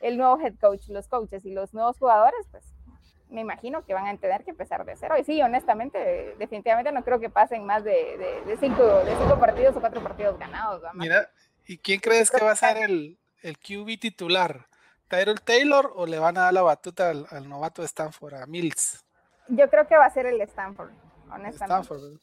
el 0.01 0.17
nuevo 0.17 0.39
head 0.41 0.55
coach, 0.61 0.89
los 0.89 1.09
coaches 1.09 1.45
y 1.45 1.53
los 1.53 1.75
nuevos 1.75 1.99
jugadores, 1.99 2.47
pues 2.51 2.65
me 3.31 3.43
imagino 3.43 3.85
que 3.85 3.95
van 3.95 4.07
a 4.07 4.17
tener 4.17 4.45
que 4.45 4.51
empezar 4.51 4.85
de 4.85 4.97
cero. 4.97 5.15
Y 5.19 5.25
sí, 5.25 5.41
honestamente, 5.41 6.35
definitivamente 6.39 6.93
no 6.93 7.05
creo 7.05 7.21
que 7.21 7.31
pasen 7.31 7.65
más 7.65 7.85
de, 7.85 8.43
de, 8.47 8.57
cinco, 8.59 8.85
de 8.85 9.17
cinco 9.17 9.39
partidos 9.39 9.77
o 9.77 9.81
cuatro 9.81 10.03
partidos 10.03 10.39
ganados. 10.39 10.83
Mira, 10.95 11.31
¿y 11.67 11.79
quién 11.79 12.01
crees 12.01 12.31
que 12.31 12.45
va 12.45 12.53
a 12.53 12.57
ser 12.57 12.77
el, 12.79 13.19
el 13.43 13.59
QB 13.59 14.01
titular? 14.01 14.67
¿Tyrell 15.09 15.41
Taylor 15.41 15.93
o 15.97 16.07
le 16.07 16.19
van 16.19 16.39
a 16.39 16.43
dar 16.43 16.55
la 16.55 16.63
batuta 16.63 17.11
al, 17.11 17.49
novato 17.49 17.83
de 17.83 17.87
Stanford, 17.87 18.35
a 18.35 18.47
Mills? 18.47 19.05
Yo 19.49 19.69
creo 19.69 19.87
que 19.89 19.97
va 19.97 20.05
a 20.05 20.11
ser 20.11 20.27
el 20.27 20.41
Stanford, 20.43 20.91
honestamente. 21.33 21.83
Stanford. 21.83 22.19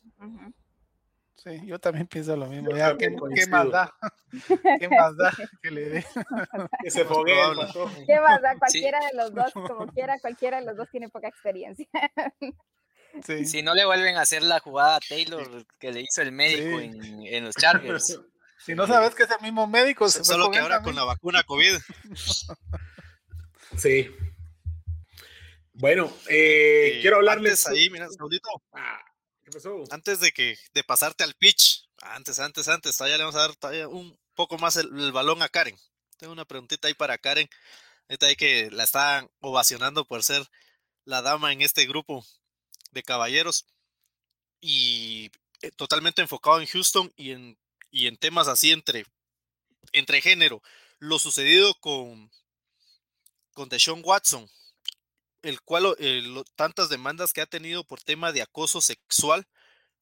Sí, 1.37 1.61
yo 1.65 1.79
también 1.79 2.07
pienso 2.07 2.35
lo 2.35 2.47
mismo. 2.47 2.75
Ya, 2.75 2.97
¿qué, 2.97 3.15
¿qué, 3.35 3.47
más 3.47 3.69
da? 3.69 3.93
¿Qué 4.79 4.89
más 4.89 5.15
da 5.15 5.31
que 5.61 5.71
le 5.71 5.89
dé? 5.89 6.05
que 6.81 6.91
se 6.91 7.05
fogue. 7.05 7.33
¿Qué 8.07 8.19
más 8.19 8.41
da? 8.41 8.57
Cualquiera 8.57 8.99
de 8.99 9.15
los 9.15 9.33
dos, 9.33 9.53
como 9.53 9.87
quiera, 9.93 10.19
cualquiera 10.19 10.59
de 10.59 10.65
los 10.65 10.75
dos 10.75 10.89
tiene 10.89 11.09
poca 11.09 11.27
experiencia. 11.27 11.87
Sí. 13.23 13.45
Si 13.45 13.61
no 13.61 13.73
le 13.73 13.85
vuelven 13.85 14.17
a 14.17 14.21
hacer 14.21 14.43
la 14.43 14.59
jugada 14.59 14.95
a 14.97 14.99
Taylor 14.99 15.65
que 15.79 15.91
le 15.91 16.01
hizo 16.01 16.21
el 16.21 16.31
médico 16.31 16.79
en, 16.79 17.23
en, 17.25 17.45
los 17.45 17.55
Chargers. 17.55 18.19
Si 18.59 18.75
no 18.75 18.85
sabes 18.85 19.15
que 19.15 19.23
es 19.23 19.31
el 19.31 19.41
mismo 19.41 19.65
médico, 19.67 20.09
se 20.09 20.23
solo 20.23 20.51
que 20.51 20.59
ahora 20.59 20.81
con 20.81 20.95
la 20.95 21.03
vacuna 21.03 21.43
COVID. 21.43 21.77
Sí. 23.77 24.11
Bueno, 25.79 26.11
eh, 26.27 26.97
quiero 27.01 27.17
hablarles 27.17 27.67
ahí, 27.67 27.87
mira, 27.91 28.09
Saudito. 28.09 28.49
Ah, 28.73 28.99
antes 29.91 30.19
de 30.19 30.31
que 30.31 30.57
de 30.73 30.83
pasarte 30.83 31.23
al 31.23 31.35
pitch, 31.35 31.87
antes, 32.01 32.39
antes, 32.39 32.67
antes, 32.67 32.97
todavía 32.97 33.17
le 33.17 33.23
vamos 33.23 33.35
a 33.35 33.47
dar 33.47 33.87
un 33.87 34.17
poco 34.33 34.57
más 34.57 34.75
el, 34.77 35.11
balón 35.11 35.43
a 35.43 35.49
Karen. 35.49 35.77
Tengo 36.17 36.33
una 36.33 36.45
preguntita 36.45 36.87
ahí 36.87 36.95
para 36.95 37.19
Karen. 37.19 37.47
Esta 38.07 38.25
ahí 38.25 38.35
que 38.35 38.71
la 38.71 38.85
están 38.85 39.29
ovacionando 39.39 40.03
por 40.05 40.23
ser 40.23 40.47
la 41.05 41.21
dama 41.21 41.53
en 41.53 41.61
este 41.61 41.85
grupo 41.85 42.25
de 42.89 43.03
caballeros. 43.03 43.67
Y 44.59 45.29
eh, 45.61 45.69
totalmente 45.75 46.23
enfocado 46.23 46.59
en 46.59 46.65
Houston 46.65 47.13
y 47.15 47.31
en, 47.31 47.55
y 47.91 48.07
en 48.07 48.17
temas 48.17 48.47
así 48.47 48.71
entre, 48.71 49.05
entre 49.91 50.21
género. 50.21 50.63
Lo 50.97 51.19
sucedido 51.19 51.75
con, 51.75 52.31
con 53.53 53.69
Deshaun 53.69 54.01
Watson, 54.03 54.49
el 55.41 55.61
cual 55.61 55.95
eh, 55.99 56.23
tantas 56.55 56.89
demandas 56.89 57.33
que 57.33 57.41
ha 57.41 57.45
tenido 57.45 57.83
por 57.83 58.01
tema 58.01 58.31
de 58.31 58.41
acoso 58.41 58.81
sexual, 58.81 59.47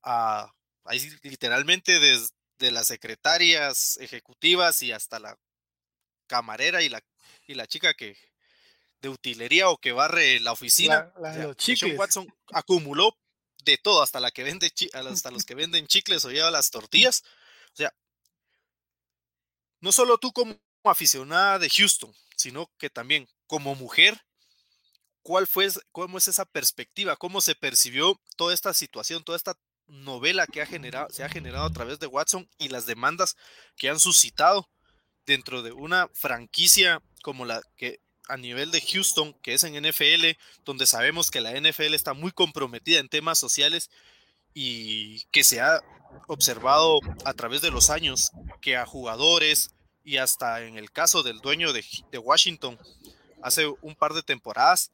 a, 0.04 0.52
ahí 0.86 1.00
literalmente 1.24 2.00
desde 2.00 2.72
las 2.72 2.88
secretarias 2.88 3.98
ejecutivas 3.98 4.82
y 4.82 4.92
hasta 4.92 5.20
la 5.20 5.38
camarera 6.28 6.82
y 6.82 6.90
la, 6.90 7.04
y 7.48 7.56
la 7.56 7.68
chica 7.68 7.94
que 7.94 8.18
de 9.02 9.10
utilería 9.10 9.70
o 9.70 9.78
que 9.78 9.92
barre 9.92 10.40
la 10.40 10.52
oficina. 10.52 11.12
La, 11.20 11.56
Watson 11.96 12.28
acumuló 12.52 13.16
de 13.64 13.78
todo, 13.78 14.02
hasta 14.02 14.20
la 14.20 14.32
que 14.32 14.44
vende 14.44 14.72
hasta 14.94 15.32
los 15.32 15.46
que 15.46 15.56
venden 15.56 15.88
chicles 15.88 16.24
o 16.26 16.32
lleva 16.32 16.52
las 16.52 16.70
tortillas. 16.72 17.24
O 17.74 17.76
sea, 17.76 17.94
no 19.82 19.92
solo 19.92 20.18
tú 20.18 20.32
como 20.32 20.56
aficionada 20.84 21.60
de 21.60 21.70
Houston, 21.70 22.14
sino 22.36 22.72
que 22.78 22.90
también 22.90 23.28
como 23.48 23.76
mujer 23.76 24.20
¿Cuál 25.26 25.48
fue, 25.48 25.68
cómo 25.92 26.20
es 26.20 26.28
esa 26.28 26.46
perspectiva? 26.46 27.16
¿Cómo 27.16 27.42
se 27.42 27.56
percibió 27.56 28.22
toda 28.38 28.54
esta 28.54 28.76
situación, 28.76 29.24
toda 29.24 29.38
esta 29.38 29.58
novela 29.88 30.46
que 30.46 30.62
ha 30.62 30.68
generado, 30.68 31.08
se 31.10 31.24
ha 31.24 31.30
generado 31.30 31.66
a 31.66 31.74
través 31.74 31.98
de 31.98 32.06
Watson 32.06 32.48
y 32.60 32.68
las 32.68 32.86
demandas 32.86 33.36
que 33.76 33.90
han 33.90 34.00
suscitado 34.00 34.70
dentro 35.26 35.64
de 35.64 35.72
una 35.72 36.10
franquicia 36.14 37.02
como 37.24 37.44
la 37.44 37.64
que 37.76 38.02
a 38.28 38.38
nivel 38.38 38.70
de 38.70 38.82
Houston, 38.82 39.34
que 39.42 39.56
es 39.56 39.64
en 39.64 39.74
NFL, 39.74 40.38
donde 40.64 40.86
sabemos 40.86 41.32
que 41.32 41.42
la 41.42 41.60
NFL 41.60 41.96
está 41.96 42.14
muy 42.14 42.32
comprometida 42.32 43.00
en 43.00 43.10
temas 43.10 43.40
sociales 43.40 43.90
y 44.54 45.24
que 45.32 45.44
se 45.44 45.60
ha 45.60 45.82
observado 46.28 47.00
a 47.26 47.34
través 47.34 47.62
de 47.62 47.72
los 47.72 47.90
años 47.90 48.30
que 48.62 48.78
a 48.78 48.86
jugadores 48.86 49.72
y 50.04 50.18
hasta 50.18 50.62
en 50.62 50.78
el 50.78 50.92
caso 50.92 51.24
del 51.24 51.40
dueño 51.40 51.74
de, 51.74 51.84
de 52.12 52.18
Washington 52.20 52.78
hace 53.42 53.66
un 53.82 53.96
par 53.96 54.14
de 54.14 54.22
temporadas 54.22 54.92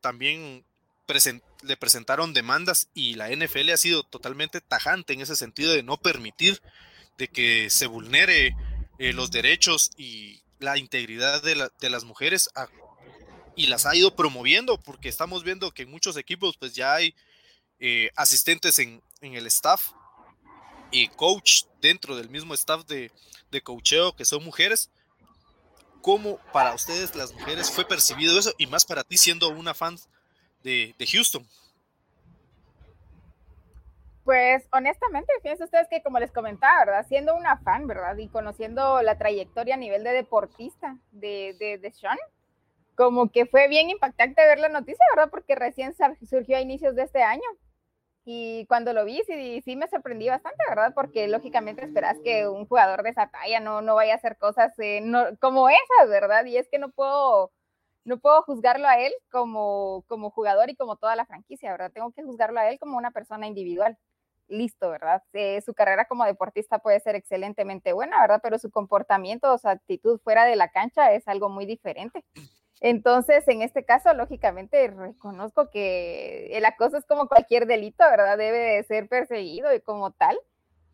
también 0.00 0.64
le 1.62 1.76
presentaron 1.76 2.32
demandas 2.32 2.88
y 2.94 3.14
la 3.14 3.30
NFL 3.30 3.70
ha 3.70 3.76
sido 3.76 4.02
totalmente 4.02 4.60
tajante 4.60 5.12
en 5.12 5.20
ese 5.20 5.36
sentido 5.36 5.72
de 5.72 5.82
no 5.82 5.96
permitir 5.96 6.62
de 7.18 7.28
que 7.28 7.68
se 7.68 7.86
vulnere 7.86 8.54
eh, 8.98 9.12
los 9.12 9.30
derechos 9.30 9.90
y 9.96 10.40
la 10.58 10.78
integridad 10.78 11.42
de, 11.42 11.90
las 11.90 12.04
mujeres 12.04 12.50
y 13.56 13.66
las 13.66 13.86
ha 13.86 13.96
ido 13.96 14.14
promoviendo 14.14 14.80
porque 14.80 15.08
estamos 15.08 15.42
viendo 15.42 15.70
que 15.72 15.82
en 15.82 15.90
muchos 15.90 16.16
equipos 16.16 16.56
pues 16.56 16.74
ya 16.74 16.94
hay 16.94 17.14
eh, 17.78 18.10
asistentes 18.14 18.78
en, 18.78 19.02
el 19.20 19.46
staff 19.46 19.90
y 20.90 21.08
coach 21.08 21.64
dentro 21.80 22.16
del 22.16 22.30
mismo 22.30 22.54
staff 22.54 22.86
de, 22.86 23.10
de 23.50 23.62
coacheo 23.62 24.14
que 24.14 24.24
son 24.24 24.44
mujeres. 24.44 24.90
¿Cómo 26.02 26.38
para 26.52 26.74
ustedes 26.74 27.14
las 27.14 27.32
mujeres 27.32 27.70
fue 27.70 27.84
percibido 27.84 28.38
eso 28.38 28.52
y 28.58 28.66
más 28.66 28.84
para 28.84 29.04
ti 29.04 29.16
siendo 29.16 29.48
una 29.50 29.74
fan 29.74 29.96
de, 30.62 30.94
Houston? 31.12 31.46
Pues 34.24 34.66
honestamente, 34.72 35.32
fíjense 35.42 35.64
ustedes 35.64 35.88
que 35.88 36.02
como 36.02 36.18
les 36.18 36.30
comentaba, 36.30 36.84
¿verdad? 36.84 37.06
Siendo 37.08 37.34
una 37.34 37.58
fan, 37.58 37.86
¿verdad? 37.86 38.16
Y 38.16 38.28
conociendo 38.28 39.02
la 39.02 39.18
trayectoria 39.18 39.74
a 39.74 39.78
nivel 39.78 40.04
de 40.04 40.12
deportista 40.12 40.96
de, 41.10 41.56
de, 41.58 41.78
de 41.78 41.90
Sean, 41.90 42.18
como 42.94 43.30
que 43.30 43.46
fue 43.46 43.66
bien 43.68 43.90
impactante 43.90 44.46
ver 44.46 44.58
la 44.58 44.68
noticia, 44.68 45.04
¿verdad? 45.14 45.30
Porque 45.30 45.54
recién 45.54 45.94
surgió 46.28 46.56
a 46.56 46.60
inicios 46.60 46.94
de 46.94 47.04
este 47.04 47.22
año. 47.22 47.48
Y 48.32 48.64
cuando 48.66 48.92
lo 48.92 49.04
vi, 49.04 49.20
sí, 49.26 49.60
sí 49.64 49.74
me 49.74 49.88
sorprendí 49.88 50.28
bastante, 50.28 50.62
¿verdad? 50.68 50.92
Porque 50.94 51.26
lógicamente 51.26 51.84
esperas 51.84 52.16
que 52.22 52.46
un 52.46 52.64
jugador 52.64 53.02
de 53.02 53.10
esa 53.10 53.28
talla 53.28 53.58
no, 53.58 53.82
no 53.82 53.96
vaya 53.96 54.12
a 54.14 54.16
hacer 54.18 54.38
cosas 54.38 54.72
eh, 54.78 55.02
como 55.40 55.68
esas, 55.68 56.08
¿verdad? 56.08 56.44
Y 56.44 56.56
es 56.56 56.68
que 56.70 56.78
no 56.78 56.90
puedo, 56.90 57.50
no 58.04 58.20
puedo 58.20 58.42
juzgarlo 58.42 58.86
a 58.86 59.00
él 59.00 59.12
como, 59.32 60.04
como 60.06 60.30
jugador 60.30 60.70
y 60.70 60.76
como 60.76 60.94
toda 60.96 61.16
la 61.16 61.26
franquicia, 61.26 61.72
¿verdad? 61.72 61.90
Tengo 61.92 62.12
que 62.12 62.22
juzgarlo 62.22 62.60
a 62.60 62.70
él 62.70 62.78
como 62.78 62.96
una 62.98 63.10
persona 63.10 63.48
individual. 63.48 63.98
Listo, 64.46 64.90
¿verdad? 64.90 65.24
Eh, 65.32 65.60
su 65.62 65.74
carrera 65.74 66.04
como 66.06 66.24
deportista 66.24 66.78
puede 66.78 67.00
ser 67.00 67.16
excelentemente 67.16 67.92
buena, 67.92 68.20
¿verdad? 68.20 68.40
Pero 68.42 68.58
su 68.58 68.70
comportamiento 68.70 69.52
o 69.52 69.58
su 69.58 69.68
actitud 69.68 70.20
fuera 70.22 70.44
de 70.44 70.54
la 70.54 70.70
cancha 70.70 71.12
es 71.14 71.26
algo 71.26 71.48
muy 71.48 71.66
diferente. 71.66 72.24
Entonces, 72.80 73.46
en 73.48 73.62
este 73.62 73.84
caso, 73.84 74.12
lógicamente, 74.14 74.88
reconozco 74.88 75.68
que 75.70 76.56
el 76.56 76.64
acoso 76.64 76.96
es 76.96 77.04
como 77.04 77.28
cualquier 77.28 77.66
delito, 77.66 78.04
¿verdad? 78.10 78.38
Debe 78.38 78.58
de 78.58 78.82
ser 78.84 79.08
perseguido 79.08 79.74
y 79.74 79.80
como 79.80 80.12
tal. 80.12 80.38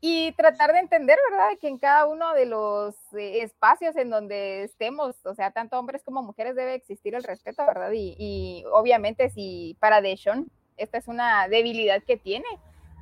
Y 0.01 0.33
tratar 0.33 0.73
de 0.73 0.81
entender, 0.81 1.19
¿verdad? 1.31 1.51
Que 1.61 1.69
en 1.69 1.79
cada 1.79 2.07
uno 2.07 2.35
de 2.35 2.47
los 2.47 2.95
eh, 3.15 3.43
espacios 3.43 3.97
en 3.97 4.11
donde 4.11 4.65
estemos, 4.65 5.17
o 5.25 5.35
sea, 5.35 5.53
tanto 5.53 5.79
hombres 5.79 6.03
como 6.05 6.23
mujeres, 6.23 6.55
debe 6.55 6.75
existir 6.75 7.15
el 7.15 7.25
respeto, 7.25 7.65
¿verdad? 7.65 7.91
Y, 7.95 8.65
obviamente, 8.73 9.31
si 9.31 9.77
para 9.81 10.01
Deshaun 10.01 10.51
esta 10.77 10.99
es 10.99 11.09
una 11.09 11.49
debilidad 11.49 12.03
que 12.03 12.19
tiene 12.19 12.47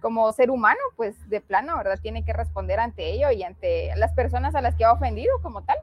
como 0.01 0.31
ser 0.33 0.51
humano, 0.51 0.81
pues 0.97 1.17
de 1.29 1.41
plano, 1.41 1.77
¿verdad? 1.77 1.99
Tiene 2.01 2.25
que 2.25 2.33
responder 2.33 2.79
ante 2.79 3.11
ello 3.11 3.31
y 3.31 3.43
ante 3.43 3.91
las 3.97 4.13
personas 4.13 4.55
a 4.55 4.61
las 4.61 4.77
que 4.77 4.85
ha 4.85 4.93
ofendido 4.93 5.35
como 5.43 5.65
tal. 5.65 5.79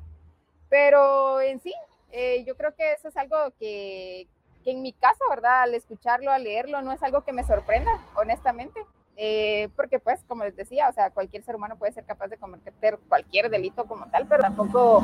Pero 0.70 1.42
en 1.42 1.60
sí, 1.60 1.74
eh, 2.12 2.44
yo 2.46 2.56
creo 2.56 2.76
que 2.76 2.94
eso 2.94 3.08
es 3.08 3.18
algo 3.18 3.38
que, 3.60 4.28
que, 4.64 4.72
en 4.72 4.82
mi 4.82 4.94
caso, 4.94 5.24
¿verdad? 5.30 5.64
Al 5.64 5.74
escucharlo, 5.74 6.32
al 6.32 6.44
leerlo, 6.44 6.82
no 6.82 6.92
es 6.92 7.02
algo 7.04 7.24
que 7.24 7.34
me 7.34 7.44
sorprenda, 7.44 7.92
honestamente. 8.16 8.82
Eh, 9.18 9.70
porque 9.76 10.00
pues, 10.00 10.24
como 10.28 10.44
les 10.44 10.56
decía, 10.56 10.90
o 10.90 10.94
sea, 10.94 11.12
cualquier 11.12 11.44
ser 11.44 11.56
humano 11.56 11.78
puede 11.78 11.92
ser 11.92 12.06
capaz 12.06 12.30
de 12.30 12.38
cometer 12.38 12.98
cualquier 13.08 13.50
delito 13.50 13.86
como 13.86 14.10
tal, 14.10 14.26
pero 14.28 14.42
tampoco 14.42 15.04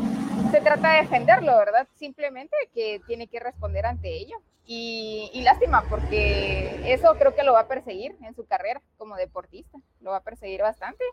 se 0.49 0.61
trata 0.61 0.93
de 0.93 1.01
defenderlo, 1.01 1.55
¿verdad? 1.57 1.87
Simplemente 1.95 2.55
que 2.73 3.01
tiene 3.05 3.27
que 3.27 3.39
responder 3.39 3.85
ante 3.85 4.09
ello. 4.09 4.37
Y, 4.65 5.29
y, 5.33 5.43
lástima, 5.43 5.83
porque 5.89 6.91
eso 6.91 7.15
creo 7.17 7.33
que 7.33 7.43
lo 7.43 7.53
va 7.53 7.61
a 7.61 7.67
perseguir 7.67 8.17
en 8.21 8.35
su 8.35 8.45
carrera 8.45 8.81
como 8.97 9.15
deportista, 9.15 9.77
lo 10.01 10.11
va 10.11 10.17
a 10.17 10.23
perseguir 10.23 10.61
bastante 10.61 11.05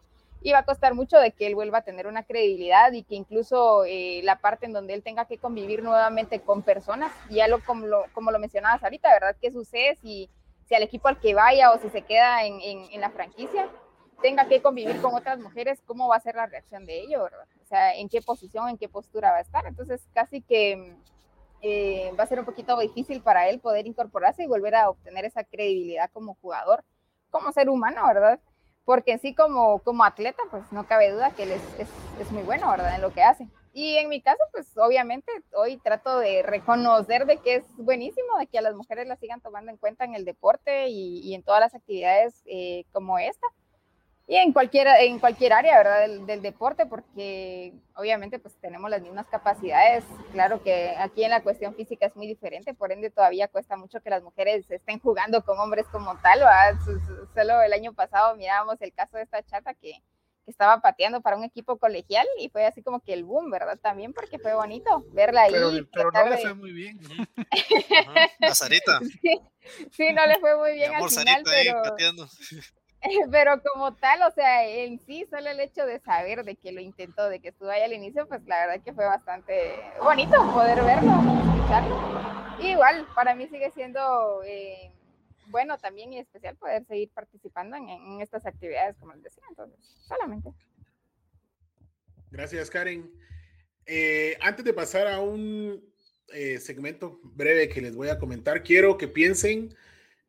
y 0.45 0.53
va 0.53 0.59
a 0.59 0.65
costar 0.67 0.95
mucho 0.95 1.19
de 1.19 1.33
que 1.33 1.47
él 1.47 1.55
vuelva 1.55 1.79
a 1.79 1.85
tener 1.85 2.07
una 2.07 2.23
credibilidad 2.23 2.93
y 2.93 3.03
que 3.03 3.15
incluso 3.15 3.85
eh, 3.87 4.21
la 4.25 4.41
parte 4.41 4.67
en 4.67 4.75
donde 4.75 4.93
él 4.93 5.03
tenga 5.03 5.25
que 5.25 5.39
convivir 5.39 5.83
nuevamente 5.83 6.39
con 6.41 6.63
personas, 6.63 7.11
ya 7.31 7.49
lo 7.49 7.65
como, 7.65 7.87
lo 7.87 8.39
mencionabas 8.39 8.85
ahorita, 8.85 9.11
¿verdad? 9.11 9.37
¿Qué 9.41 9.51
sucede 9.51 9.97
si, 10.03 10.29
si 10.67 10.75
al 10.75 10.83
equipo 10.83 11.09
al 11.09 11.19
que 11.19 11.35
vaya 11.35 11.73
o 11.73 11.79
si 11.79 11.89
se 11.89 12.03
queda 12.03 12.45
en, 12.45 12.61
en, 12.61 13.01
la 13.01 13.09
franquicia 13.09 13.71
tenga 14.21 14.47
que 14.47 14.61
convivir 14.61 15.01
con 15.01 15.15
otras 15.15 15.39
mujeres, 15.39 15.81
cómo 15.87 16.09
va 16.09 16.17
a 16.17 16.21
ser 16.21 16.35
la 16.35 16.45
reacción 16.45 16.85
de 16.85 17.01
ello, 17.01 17.23
¿verdad? 17.23 17.47
O 17.63 17.67
sea, 17.67 17.97
en 17.97 18.11
qué 18.11 18.21
posición, 18.21 18.69
en 18.69 18.77
qué 18.77 18.91
postura 18.91 19.31
va 19.31 19.39
a 19.39 19.41
estar. 19.41 19.65
Entonces, 19.65 20.07
casi 20.13 20.43
que 20.43 20.95
eh, 21.63 22.13
va 22.21 22.25
a 22.25 22.27
ser 22.27 22.39
un 22.39 22.45
poquito 22.45 22.79
difícil 22.79 23.23
para 23.23 23.49
él 23.49 23.61
poder 23.61 23.87
incorporarse 23.87 24.43
y 24.43 24.47
volver 24.47 24.75
a 24.75 24.91
obtener 24.91 25.25
esa 25.25 25.43
credibilidad 25.43 26.11
como 26.13 26.35
jugador, 26.43 26.85
como 27.31 27.51
ser 27.51 27.71
humano, 27.71 28.07
¿verdad? 28.07 28.41
Porque 28.85 29.19
sí 29.19 29.35
como, 29.35 29.79
como 29.81 30.05
atleta, 30.05 30.43
pues 30.51 30.71
no 30.73 30.87
cabe 30.87 31.11
duda 31.11 31.31
que 31.31 31.45
él 31.45 31.53
es, 31.53 31.63
es, 31.79 31.89
es, 32.21 32.33
muy 32.33 32.43
bueno, 32.43 32.71
¿verdad? 32.71 32.97
En 32.97 33.03
lo 33.03 33.13
que 33.13 33.23
hace. 33.23 33.49
Y 33.73 33.97
en 33.97 34.09
mi 34.09 34.21
caso, 34.21 34.39
pues 34.53 34.77
obviamente 34.77 35.33
hoy 35.53 35.79
trato 35.79 36.19
de 36.19 36.43
reconocer 36.43 37.27
de 37.27 37.39
que 37.39 37.57
es 37.57 37.65
buenísimo, 37.77 38.39
de 38.39 38.47
que 38.47 38.59
a 38.59 38.63
las 38.63 38.75
mujeres 38.75 39.09
las 39.09 39.19
sigan 39.19 39.41
tomando 39.41 39.73
en 39.73 39.79
cuenta 39.79 40.05
en 40.05 40.15
el 40.15 40.25
deporte 40.25 40.89
y, 40.89 41.21
y 41.21 41.35
en 41.35 41.43
todas 41.43 41.61
las 41.61 41.75
actividades 41.75 42.43
eh, 42.47 42.85
como 42.93 43.19
esta 43.19 43.47
y 44.27 44.37
en 44.37 44.53
cualquier, 44.53 44.87
en 45.01 45.19
cualquier 45.19 45.53
área, 45.53 45.77
¿verdad? 45.77 46.09
Del, 46.27 46.41
deporte, 46.41 46.87
porque 46.87 47.75
obviamente 47.95 48.39
pues 48.39 48.57
tenemos 48.59 48.91
las 48.91 49.03
mismas 49.03 49.27
capacidades. 49.27 50.03
Claro 50.33 50.63
que 50.63 50.95
aquí 50.99 51.25
en 51.25 51.31
la 51.31 51.43
cuestión 51.43 51.75
física 51.75 52.07
es 52.07 52.17
muy 52.17 52.27
diferente, 52.27 52.73
por 52.73 52.91
ende 52.91 53.11
todavía 53.11 53.49
cuesta 53.49 53.77
mucho 53.77 54.01
que 54.01 54.11
las 54.11 54.23
mujeres 54.23 54.71
estén 54.71 54.99
jugando 54.99 55.45
con 55.45 55.59
hombres 55.59 55.87
como 55.93 56.17
tal, 56.23 56.39
¿verdad? 56.39 56.75
Solo 57.35 57.61
el 57.61 57.73
año 57.75 57.93
pasado 57.93 58.35
mirábamos 58.37 58.81
el 58.81 58.95
caso 58.95 59.19
de 59.19 59.25
esta 59.25 59.43
chata 59.43 59.75
que, 59.75 59.93
que 60.45 60.51
estaba 60.51 60.81
pateando 60.81 61.21
para 61.21 61.37
un 61.37 61.45
equipo 61.45 61.79
colegial 61.79 62.27
y 62.39 62.49
fue 62.49 62.65
así 62.65 62.83
como 62.83 63.01
que 63.01 63.13
el 63.13 63.25
boom, 63.25 63.51
¿verdad? 63.51 63.79
También 63.79 64.15
porque 64.15 64.39
fue 64.39 64.55
bonito 64.55 65.05
verla 65.13 65.43
ahí. 65.43 65.53
Pero, 65.93 66.11
no 66.11 66.31
le 66.31 66.39
fue 66.39 66.55
muy 66.55 66.73
bien. 66.73 66.99
La 68.39 68.55
Sarita. 68.55 69.01
Sí, 69.93 70.13
no 70.13 70.27
le 70.27 70.39
fue 70.41 70.59
muy 70.59 70.75
bien 70.75 70.95
al 70.95 71.09
final, 71.09 71.43
pero... 71.43 71.83
pero 73.31 73.61
como 73.63 73.95
tal, 73.95 74.23
o 74.23 74.31
sea, 74.33 74.67
en 74.67 74.99
sí, 75.01 75.27
solo 75.31 75.51
el 75.51 75.61
hecho 75.61 75.85
de 75.87 76.01
saber 76.01 76.45
de 76.45 76.57
que 76.57 76.73
lo 76.73 76.81
intentó, 76.81 77.29
de 77.29 77.41
que 77.41 77.49
estuvo 77.49 77.69
ahí 77.69 77.83
al 77.83 77.93
inicio, 77.93 78.27
pues 78.27 78.43
la 78.47 78.67
verdad 78.67 78.85
que 78.85 78.93
fue 78.93 79.05
bastante 79.05 79.75
bonito 80.03 80.37
poder 80.53 80.83
verlo, 80.83 81.13
escucharlo. 81.55 82.61
igual, 82.61 83.07
para 83.15 83.35
mí 83.35 83.47
sigue 83.49 83.71
siendo 83.73 84.43
eh, 84.45 84.91
bueno 85.49 85.77
también 85.79 86.13
y 86.13 86.19
especial 86.19 86.57
poder 86.57 86.85
seguir 86.87 87.11
participando 87.11 87.77
en, 87.77 88.21
estas 88.21 88.47
actividades, 88.47 88.97
como 88.97 89.13
les 89.15 89.25
decía, 89.25 89.45
entonces, 89.51 89.79
solamente. 90.09 90.51
Gracias, 92.31 92.71
Karen. 92.71 93.11
Eh, 93.87 94.37
antes 94.41 94.65
de 94.65 94.73
pasar 94.73 95.07
a 95.07 95.21
un 95.21 95.85
eh, 96.33 96.59
segmento 96.59 97.21
breve 97.23 97.69
que 97.69 97.83
les 97.83 97.95
voy 97.95 98.09
a 98.09 98.19
comentar, 98.19 98.63
quiero 98.63 98.97
que 98.97 99.09
piensen 99.09 99.77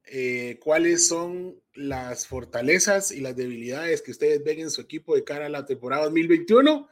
eh, 0.07 0.59
cuáles 0.61 1.07
son 1.07 1.61
las 1.73 2.27
fortalezas 2.27 3.11
y 3.11 3.21
las 3.21 3.35
debilidades 3.35 4.01
que 4.01 4.11
ustedes 4.11 4.43
ven 4.43 4.59
en 4.59 4.69
su 4.69 4.81
equipo 4.81 5.15
de 5.15 5.23
cara 5.23 5.47
a 5.47 5.49
la 5.49 5.65
temporada 5.65 6.03
2021. 6.05 6.87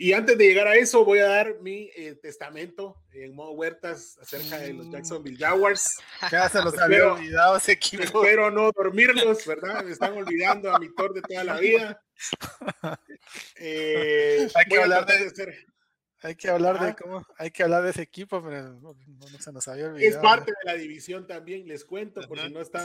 Y 0.00 0.12
antes 0.12 0.38
de 0.38 0.46
llegar 0.46 0.68
a 0.68 0.76
eso, 0.76 1.04
voy 1.04 1.18
a 1.18 1.26
dar 1.26 1.60
mi 1.60 1.90
eh, 1.96 2.14
testamento 2.22 3.02
en 3.12 3.34
modo 3.34 3.50
huertas 3.50 4.16
acerca 4.22 4.58
de 4.58 4.72
los. 4.72 4.88
Jacksonville 4.90 5.36
Jaguars. 5.36 5.98
Ya 6.30 6.48
se 6.48 6.62
los 6.62 6.78
había 6.78 7.12
olvidado 7.12 7.56
ese 7.56 7.72
equipo. 7.72 8.04
Espero 8.04 8.48
no 8.52 8.70
dormirlos, 8.70 9.44
¿verdad? 9.44 9.82
Me 9.84 9.90
están 9.90 10.12
olvidando 10.12 10.72
a 10.72 10.78
mi 10.78 10.94
Thor 10.94 11.12
de 11.14 11.22
toda 11.22 11.44
la 11.44 11.58
vida. 11.58 12.00
Eh, 13.56 14.48
Hay 14.54 14.64
que 14.64 14.80
hablar 14.80 15.04
de, 15.04 15.28
ser, 15.30 15.54
hay 16.22 16.34
que 16.34 16.48
hablar 16.48 16.80
de 16.80 16.94
cómo, 16.96 17.24
hay 17.36 17.50
que 17.50 17.62
hablar 17.62 17.84
de 17.84 17.90
ese 17.90 18.02
equipo, 18.02 18.42
pero 18.42 18.72
no, 18.74 18.96
se 19.38 19.52
nos 19.52 19.68
había 19.68 19.86
olvidado. 19.86 20.08
Es 20.08 20.16
parte 20.16 20.52
de 20.52 20.72
la 20.72 20.76
división 20.76 21.26
también, 21.26 21.66
les 21.68 21.84
cuento, 21.84 22.20
por 22.26 22.40
si 22.40 22.50
no 22.50 22.60
están 22.60 22.84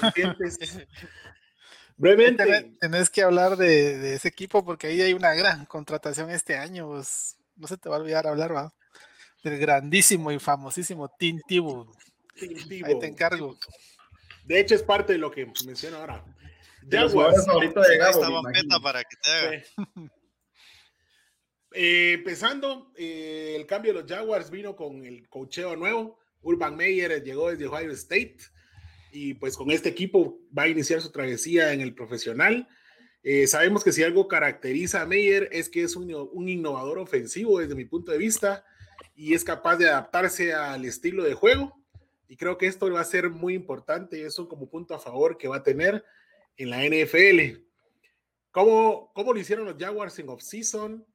conscientes. 0.00 0.58
Brevemente. 1.96 2.76
Tenés, 2.80 3.10
que 3.10 3.22
hablar 3.22 3.56
de, 3.56 4.14
ese 4.14 4.28
equipo 4.28 4.64
porque 4.64 4.86
ahí 4.86 5.00
hay 5.00 5.12
una 5.12 5.34
gran 5.34 5.66
contratación 5.66 6.30
este 6.30 6.56
año. 6.56 6.86
Pues, 6.86 7.36
no 7.56 7.66
se 7.66 7.76
te 7.76 7.88
va 7.88 7.96
a 7.96 7.98
olvidar 7.98 8.28
hablar, 8.28 8.54
¿va? 8.54 8.72
Del 9.42 9.58
grandísimo 9.58 10.30
y 10.30 10.38
famosísimo 10.38 11.08
Team 11.18 11.40
Ahí 12.84 12.98
te 13.00 13.06
encargo. 13.06 13.58
De 14.44 14.60
hecho, 14.60 14.76
es 14.76 14.82
parte 14.82 15.14
de 15.14 15.18
lo 15.18 15.32
que 15.32 15.46
menciono 15.66 15.96
ahora. 15.96 16.24
Ya, 16.86 17.08
favorito 17.08 17.80
de 17.80 17.98
Gabo, 17.98 18.42
para 18.80 19.02
que 19.02 19.16
te 19.16 19.64
eh, 21.72 22.12
empezando, 22.14 22.92
eh, 22.96 23.54
el 23.56 23.66
cambio 23.66 23.92
de 23.92 24.00
los 24.00 24.10
Jaguars 24.10 24.50
vino 24.50 24.74
con 24.74 25.04
el 25.04 25.28
cocheo 25.28 25.76
nuevo. 25.76 26.18
Urban 26.42 26.76
Meyer 26.76 27.22
llegó 27.22 27.50
desde 27.50 27.66
Ohio 27.66 27.92
State 27.92 28.38
y 29.12 29.34
pues 29.34 29.56
con 29.56 29.70
este 29.70 29.88
equipo 29.88 30.38
va 30.56 30.64
a 30.64 30.68
iniciar 30.68 31.00
su 31.00 31.10
travesía 31.10 31.72
en 31.72 31.80
el 31.80 31.94
profesional. 31.94 32.68
Eh, 33.22 33.46
sabemos 33.46 33.84
que 33.84 33.92
si 33.92 34.02
algo 34.02 34.28
caracteriza 34.28 35.02
a 35.02 35.06
Meyer 35.06 35.48
es 35.52 35.68
que 35.68 35.82
es 35.82 35.96
un, 35.96 36.48
innovador 36.48 36.98
ofensivo 36.98 37.58
desde 37.58 37.74
mi 37.74 37.84
punto 37.84 38.12
de 38.12 38.18
vista 38.18 38.64
y 39.14 39.34
es 39.34 39.44
capaz 39.44 39.76
de 39.76 39.88
adaptarse 39.88 40.54
al 40.54 40.84
estilo 40.84 41.24
de 41.24 41.34
juego. 41.34 41.74
Y 42.28 42.36
creo 42.36 42.56
que 42.58 42.66
esto 42.66 42.90
va 42.90 43.00
a 43.00 43.04
ser 43.04 43.30
muy 43.30 43.54
importante 43.54 44.18
y 44.18 44.22
eso 44.22 44.48
como 44.48 44.68
punto 44.68 44.94
a 44.94 44.98
favor 44.98 45.36
que 45.38 45.48
va 45.48 45.56
a 45.56 45.62
tener 45.62 46.04
en 46.56 46.70
la 46.70 46.84
NFL. 46.84 47.60
¿Cómo, 48.50 49.12
cómo 49.14 49.32
lo 49.32 49.40
hicieron 49.40 49.66
los 49.66 49.76
Jaguars 49.78 50.18
en 50.18 50.28
off-season? 50.28 51.06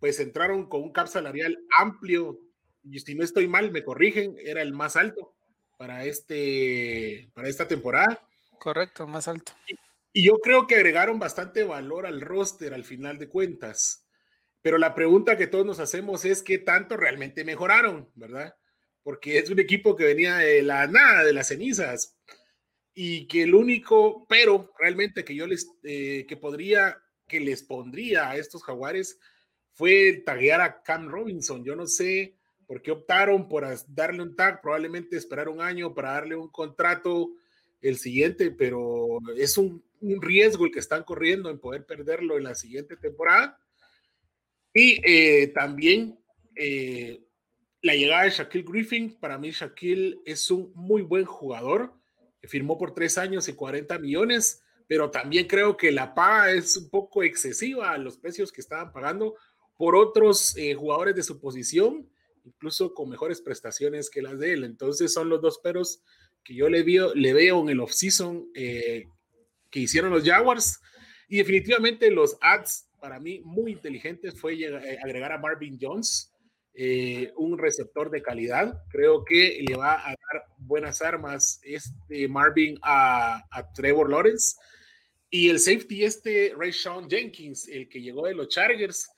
Pues 0.00 0.18
entraron 0.18 0.68
con 0.68 0.82
un 0.82 0.92
cap 0.92 1.06
salarial 1.06 1.56
amplio 1.78 2.40
y 2.82 2.98
si 3.00 3.14
no 3.14 3.24
estoy 3.24 3.46
mal, 3.46 3.70
me 3.70 3.84
corrigen, 3.84 4.36
era 4.38 4.62
el 4.62 4.72
más 4.72 4.96
alto 4.96 5.34
para, 5.76 6.04
este, 6.04 7.30
para 7.34 7.48
esta 7.48 7.68
temporada. 7.68 8.26
Correcto, 8.58 9.06
más 9.06 9.28
alto. 9.28 9.52
Y, 10.12 10.24
yo 10.24 10.38
creo 10.40 10.66
que 10.66 10.74
agregaron 10.74 11.18
bastante 11.18 11.62
valor 11.62 12.04
al 12.04 12.20
roster 12.20 12.74
al 12.74 12.84
final 12.84 13.18
de 13.18 13.28
cuentas. 13.28 14.06
Pero 14.60 14.76
la 14.76 14.94
pregunta 14.94 15.36
que 15.36 15.46
todos 15.46 15.64
nos 15.64 15.78
hacemos 15.78 16.24
es 16.24 16.42
qué 16.42 16.58
tanto 16.58 16.96
realmente 16.96 17.44
mejoraron, 17.44 18.10
¿verdad? 18.14 18.54
Porque 19.02 19.38
es 19.38 19.48
un 19.50 19.60
equipo 19.60 19.96
que 19.96 20.04
venía 20.04 20.36
de 20.36 20.62
la 20.62 20.86
nada, 20.86 21.22
de 21.24 21.32
las 21.32 21.48
cenizas. 21.48 22.18
Y 22.92 23.28
que 23.28 23.44
el 23.44 23.54
único, 23.54 24.26
pero 24.28 24.72
realmente 24.78 25.24
que 25.24 25.34
yo 25.34 25.46
les, 25.46 25.70
eh, 25.84 26.26
que 26.28 26.36
podría, 26.36 26.98
que 27.26 27.40
les 27.40 27.62
pondría 27.62 28.30
a 28.30 28.36
estos 28.36 28.64
jaguares 28.64 29.18
fue 29.74 30.22
taguear 30.24 30.60
a 30.60 30.82
Cam 30.82 31.08
Robinson. 31.08 31.64
Yo 31.64 31.76
no 31.76 31.86
sé 31.86 32.36
porque 32.66 32.92
optaron 32.92 33.48
por 33.48 33.66
darle 33.88 34.22
un 34.22 34.36
tag, 34.36 34.60
probablemente 34.60 35.16
esperar 35.16 35.48
un 35.48 35.60
año 35.60 35.92
para 35.92 36.12
darle 36.12 36.36
un 36.36 36.48
contrato 36.48 37.30
el 37.80 37.96
siguiente, 37.96 38.50
pero 38.52 39.18
es 39.36 39.58
un, 39.58 39.82
riesgo 40.00 40.66
el 40.66 40.72
que 40.72 40.78
están 40.78 41.02
corriendo 41.02 41.50
en 41.50 41.58
poder 41.58 41.84
perderlo 41.84 42.38
en 42.38 42.44
la 42.44 42.54
siguiente 42.54 42.96
temporada. 42.96 43.58
Y 44.72 45.00
eh, 45.04 45.48
también 45.48 46.18
eh, 46.54 47.20
la 47.82 47.94
llegada 47.94 48.24
de 48.24 48.30
Shaquille 48.30 48.64
Griffin, 48.64 49.18
para 49.18 49.36
mí 49.36 49.50
Shaquille 49.50 50.20
es 50.24 50.50
un 50.50 50.70
muy 50.74 51.02
buen 51.02 51.24
jugador, 51.24 51.94
firmó 52.42 52.78
por 52.78 52.94
tres 52.94 53.18
años 53.18 53.48
y 53.48 53.54
40 53.54 53.98
millones, 53.98 54.62
pero 54.86 55.10
también 55.10 55.46
creo 55.46 55.76
que 55.76 55.90
la 55.90 56.14
paga 56.14 56.52
es 56.52 56.76
un 56.76 56.88
poco 56.88 57.22
excesiva 57.22 57.90
a 57.90 57.98
los 57.98 58.16
precios 58.16 58.52
que 58.52 58.60
estaban 58.60 58.92
pagando 58.92 59.34
por 59.80 59.96
otros 59.96 60.54
eh, 60.58 60.74
jugadores 60.74 61.16
de 61.16 61.22
su 61.22 61.40
posición 61.40 62.06
incluso 62.44 62.92
con 62.92 63.08
mejores 63.08 63.40
prestaciones 63.40 64.10
que 64.10 64.20
las 64.20 64.38
de 64.38 64.52
él. 64.52 64.64
Entonces 64.64 65.12
son 65.12 65.28
los 65.30 65.40
dos 65.40 65.58
peros 65.58 66.02
que 66.44 66.54
yo 66.54 66.68
le, 66.68 66.82
veo, 66.82 67.14
le 67.14 67.32
veo 67.32 67.62
en 67.62 67.70
el 67.70 67.80
offseason 67.80 68.50
eh, 68.54 69.06
que 69.70 69.80
hicieron 69.80 70.10
los 70.10 70.24
Jaguars. 70.24 70.80
Y 71.28 71.38
definitivamente 71.38 72.10
los 72.10 72.36
ads, 72.40 72.88
para 73.00 73.20
mí, 73.20 73.40
muy 73.44 73.72
inteligentes 73.72 74.38
fue 74.38 74.54
eh, 74.54 74.98
agregar 75.02 75.32
a 75.32 75.38
Marvin 75.38 75.78
Jones, 75.80 76.32
eh, 76.74 77.32
un 77.36 77.56
receptor 77.56 78.10
de 78.10 78.22
calidad. 78.22 78.82
Creo 78.90 79.24
que 79.24 79.62
le 79.66 79.76
va 79.76 79.94
a 79.94 80.10
dar 80.10 80.44
buenas 80.58 81.02
armas 81.02 81.60
este 81.62 82.28
Marvin 82.28 82.78
a, 82.82 83.44
a 83.50 83.72
Trevor 83.72 84.10
Lawrence. 84.10 84.56
Y 85.32 85.48
el 85.48 85.60
safety 85.60 86.04
este, 86.04 86.52
Ray 86.56 86.72
Sean 86.72 87.08
Jenkins, 87.08 87.68
el 87.68 87.88
que 87.88 88.02
llegó 88.02 88.26
de 88.26 88.34
los 88.34 88.48
Chargers, 88.48 89.08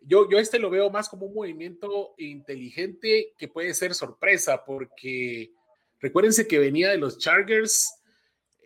yo, 0.00 0.28
yo 0.30 0.38
este 0.38 0.58
lo 0.58 0.70
veo 0.70 0.90
más 0.90 1.08
como 1.08 1.26
un 1.26 1.34
movimiento 1.34 2.14
inteligente 2.18 3.34
que 3.36 3.48
puede 3.48 3.74
ser 3.74 3.94
sorpresa, 3.94 4.64
porque 4.64 5.52
recuérdense 6.00 6.46
que 6.46 6.58
venía 6.58 6.90
de 6.90 6.98
los 6.98 7.18
Chargers, 7.18 7.92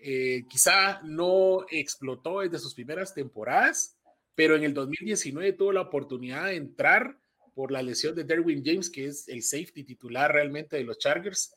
eh, 0.05 0.45
quizá 0.49 1.01
no 1.03 1.65
explotó 1.71 2.41
desde 2.41 2.59
sus 2.59 2.75
primeras 2.75 3.15
temporadas, 3.15 3.99
pero 4.35 4.57
en 4.57 4.65
el 4.65 4.75
2019 4.75 5.53
tuvo 5.53 5.73
la 5.73 5.83
oportunidad 5.83 6.47
de 6.47 6.57
entrar 6.57 7.19
por 7.55 7.71
la 7.71 7.83
lesión 7.83 8.15
de 8.15 8.25
Derwin 8.25 8.63
James, 8.65 8.91
que 8.91 9.07
es 9.07 9.29
el 9.29 9.43
safety 9.43 9.85
titular 9.85 10.33
realmente 10.33 10.77
de 10.77 10.85
los 10.85 10.99
Chargers, 10.99 11.55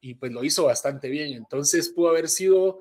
y 0.00 0.14
pues 0.14 0.32
lo 0.32 0.44
hizo 0.44 0.64
bastante 0.64 1.08
bien. 1.08 1.32
Entonces 1.32 1.88
pudo 1.90 2.10
haber 2.10 2.28
sido 2.28 2.80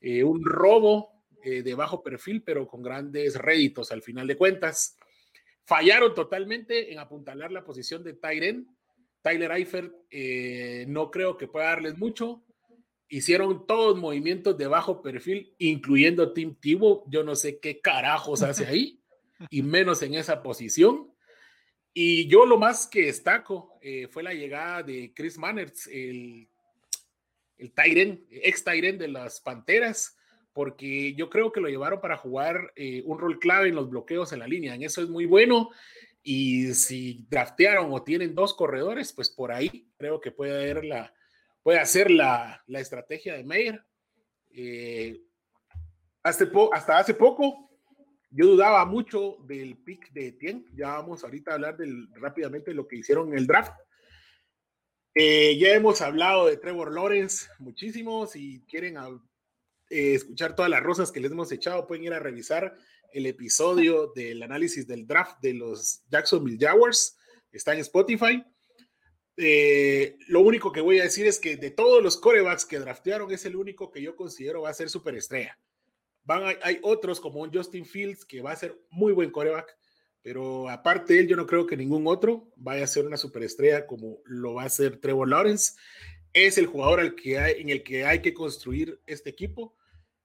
eh, 0.00 0.24
un 0.24 0.44
robo 0.44 1.10
eh, 1.42 1.62
de 1.62 1.74
bajo 1.74 2.02
perfil, 2.02 2.42
pero 2.42 2.66
con 2.66 2.82
grandes 2.82 3.36
réditos 3.36 3.92
al 3.92 4.02
final 4.02 4.26
de 4.26 4.36
cuentas. 4.36 4.96
Fallaron 5.66 6.14
totalmente 6.14 6.92
en 6.92 7.00
apuntalar 7.00 7.50
la 7.50 7.64
posición 7.64 8.04
de 8.04 8.14
Tyren. 8.14 8.68
Tyler 9.20 9.50
Eifert 9.50 9.92
eh, 10.10 10.84
no 10.86 11.10
creo 11.10 11.36
que 11.36 11.48
pueda 11.48 11.66
darles 11.66 11.98
mucho. 11.98 12.44
Hicieron 13.08 13.66
todos 13.66 13.98
movimientos 13.98 14.56
de 14.56 14.68
bajo 14.68 15.02
perfil, 15.02 15.54
incluyendo 15.58 16.32
Tim 16.32 16.54
Tebow. 16.54 17.04
Yo 17.08 17.24
no 17.24 17.34
sé 17.34 17.58
qué 17.58 17.80
carajos 17.80 18.42
hace 18.42 18.64
ahí, 18.64 19.00
y 19.50 19.62
menos 19.62 20.02
en 20.02 20.14
esa 20.14 20.40
posición. 20.40 21.12
Y 21.92 22.28
yo 22.28 22.46
lo 22.46 22.58
más 22.58 22.86
que 22.86 23.06
destaco 23.06 23.76
eh, 23.82 24.06
fue 24.06 24.22
la 24.22 24.34
llegada 24.34 24.84
de 24.84 25.12
Chris 25.14 25.36
Manners, 25.36 25.88
el, 25.88 26.48
el 27.58 27.72
Tyren, 27.72 28.24
ex 28.30 28.62
Tyren 28.62 28.98
de 28.98 29.08
las 29.08 29.40
Panteras, 29.40 30.15
porque 30.56 31.12
yo 31.12 31.28
creo 31.28 31.52
que 31.52 31.60
lo 31.60 31.68
llevaron 31.68 32.00
para 32.00 32.16
jugar 32.16 32.72
eh, 32.76 33.02
un 33.04 33.18
rol 33.18 33.38
clave 33.38 33.68
en 33.68 33.74
los 33.74 33.90
bloqueos 33.90 34.32
en 34.32 34.38
la 34.38 34.46
línea. 34.46 34.74
En 34.74 34.82
eso 34.82 35.02
es 35.02 35.08
muy 35.10 35.26
bueno. 35.26 35.68
Y 36.22 36.72
si 36.72 37.26
draftearon 37.28 37.92
o 37.92 38.02
tienen 38.02 38.34
dos 38.34 38.54
corredores, 38.54 39.12
pues 39.12 39.28
por 39.28 39.52
ahí 39.52 39.92
creo 39.98 40.18
que 40.18 40.30
puede, 40.30 40.54
haber 40.54 40.86
la, 40.86 41.12
puede 41.62 41.78
hacer 41.78 42.10
la, 42.10 42.64
la 42.68 42.80
estrategia 42.80 43.34
de 43.34 43.44
Meyer. 43.44 43.84
Eh, 44.48 45.20
hasta, 46.22 46.46
hace 46.96 47.12
poco 47.12 47.70
yo 48.30 48.46
dudaba 48.46 48.82
mucho 48.86 49.36
del 49.46 49.76
pick 49.76 50.10
de 50.12 50.32
Tien. 50.32 50.64
Ya 50.74 50.94
vamos 50.94 51.22
ahorita 51.22 51.50
a 51.50 51.54
hablar 51.56 51.76
del, 51.76 52.08
rápidamente 52.14 52.70
de 52.70 52.76
lo 52.76 52.88
que 52.88 52.96
hicieron 52.96 53.28
en 53.28 53.36
el 53.36 53.46
draft. 53.46 53.74
Eh, 55.14 55.58
ya 55.58 55.74
hemos 55.74 56.00
hablado 56.00 56.46
de 56.46 56.56
Trevor 56.56 56.94
Lawrence 56.94 57.46
muchísimo. 57.58 58.26
Si 58.26 58.62
quieren 58.62 58.96
eh, 59.90 60.14
escuchar 60.14 60.54
todas 60.54 60.70
las 60.70 60.82
rosas 60.82 61.12
que 61.12 61.20
les 61.20 61.32
hemos 61.32 61.52
echado, 61.52 61.86
pueden 61.86 62.04
ir 62.04 62.12
a 62.12 62.18
revisar 62.18 62.74
el 63.12 63.26
episodio 63.26 64.12
del 64.14 64.42
análisis 64.42 64.86
del 64.86 65.06
draft 65.06 65.40
de 65.40 65.54
los 65.54 66.02
Jacksonville 66.08 66.58
Jaguars. 66.58 67.16
Está 67.52 67.72
en 67.72 67.80
Spotify. 67.80 68.44
Eh, 69.36 70.16
lo 70.28 70.40
único 70.40 70.72
que 70.72 70.80
voy 70.80 70.98
a 70.98 71.04
decir 71.04 71.26
es 71.26 71.38
que 71.38 71.56
de 71.56 71.70
todos 71.70 72.02
los 72.02 72.16
corebacks 72.16 72.64
que 72.64 72.78
draftearon, 72.78 73.30
es 73.30 73.44
el 73.44 73.56
único 73.56 73.90
que 73.90 74.02
yo 74.02 74.16
considero 74.16 74.62
va 74.62 74.70
a 74.70 74.74
ser 74.74 74.88
superestrella. 74.88 75.58
Van 76.24 76.56
hay 76.62 76.80
otros 76.82 77.20
como 77.20 77.40
un 77.40 77.52
Justin 77.52 77.84
Fields 77.84 78.24
que 78.24 78.42
va 78.42 78.52
a 78.52 78.56
ser 78.56 78.76
muy 78.90 79.12
buen 79.12 79.30
coreback, 79.30 79.76
pero 80.22 80.68
aparte 80.68 81.14
de 81.14 81.20
él, 81.20 81.28
yo 81.28 81.36
no 81.36 81.46
creo 81.46 81.66
que 81.66 81.76
ningún 81.76 82.06
otro 82.06 82.48
vaya 82.56 82.82
a 82.82 82.88
ser 82.88 83.06
una 83.06 83.16
superestrella 83.16 83.86
como 83.86 84.18
lo 84.24 84.54
va 84.54 84.64
a 84.64 84.68
ser 84.68 84.96
Trevor 84.96 85.28
Lawrence 85.28 85.74
es 86.36 86.58
el 86.58 86.66
jugador 86.66 87.00
al 87.00 87.14
que 87.14 87.38
hay, 87.38 87.62
en 87.62 87.70
el 87.70 87.82
que 87.82 88.04
hay 88.04 88.20
que 88.20 88.34
construir 88.34 89.00
este 89.06 89.30
equipo 89.30 89.74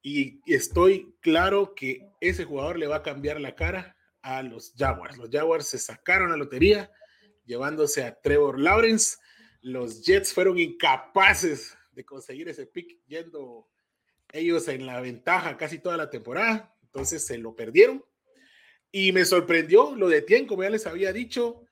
y 0.01 0.41
estoy 0.45 1.15
claro 1.21 1.73
que 1.73 2.05
ese 2.19 2.43
jugador 2.43 2.77
le 2.77 2.87
va 2.87 2.97
a 2.97 3.03
cambiar 3.03 3.39
la 3.39 3.55
cara 3.55 3.95
a 4.21 4.43
los 4.43 4.73
Jaguars. 4.77 5.17
Los 5.17 5.29
Jaguars 5.29 5.67
se 5.67 5.79
sacaron 5.79 6.31
la 6.31 6.37
lotería 6.37 6.91
llevándose 7.45 8.03
a 8.03 8.19
Trevor 8.19 8.59
Lawrence. 8.59 9.19
Los 9.61 10.03
Jets 10.03 10.33
fueron 10.33 10.59
incapaces 10.59 11.77
de 11.93 12.03
conseguir 12.03 12.49
ese 12.49 12.65
pick 12.65 12.99
yendo 13.07 13.69
ellos 14.33 14.67
en 14.67 14.85
la 14.85 14.99
ventaja 14.99 15.55
casi 15.55 15.79
toda 15.79 15.95
la 15.95 16.09
temporada, 16.09 16.75
entonces 16.81 17.25
se 17.25 17.37
lo 17.37 17.55
perdieron. 17.55 18.03
Y 18.91 19.13
me 19.13 19.23
sorprendió 19.23 19.95
lo 19.95 20.09
de 20.09 20.21
Tien, 20.21 20.45
como 20.45 20.63
ya 20.63 20.69
les 20.69 20.87
había 20.87 21.13
dicho, 21.13 21.63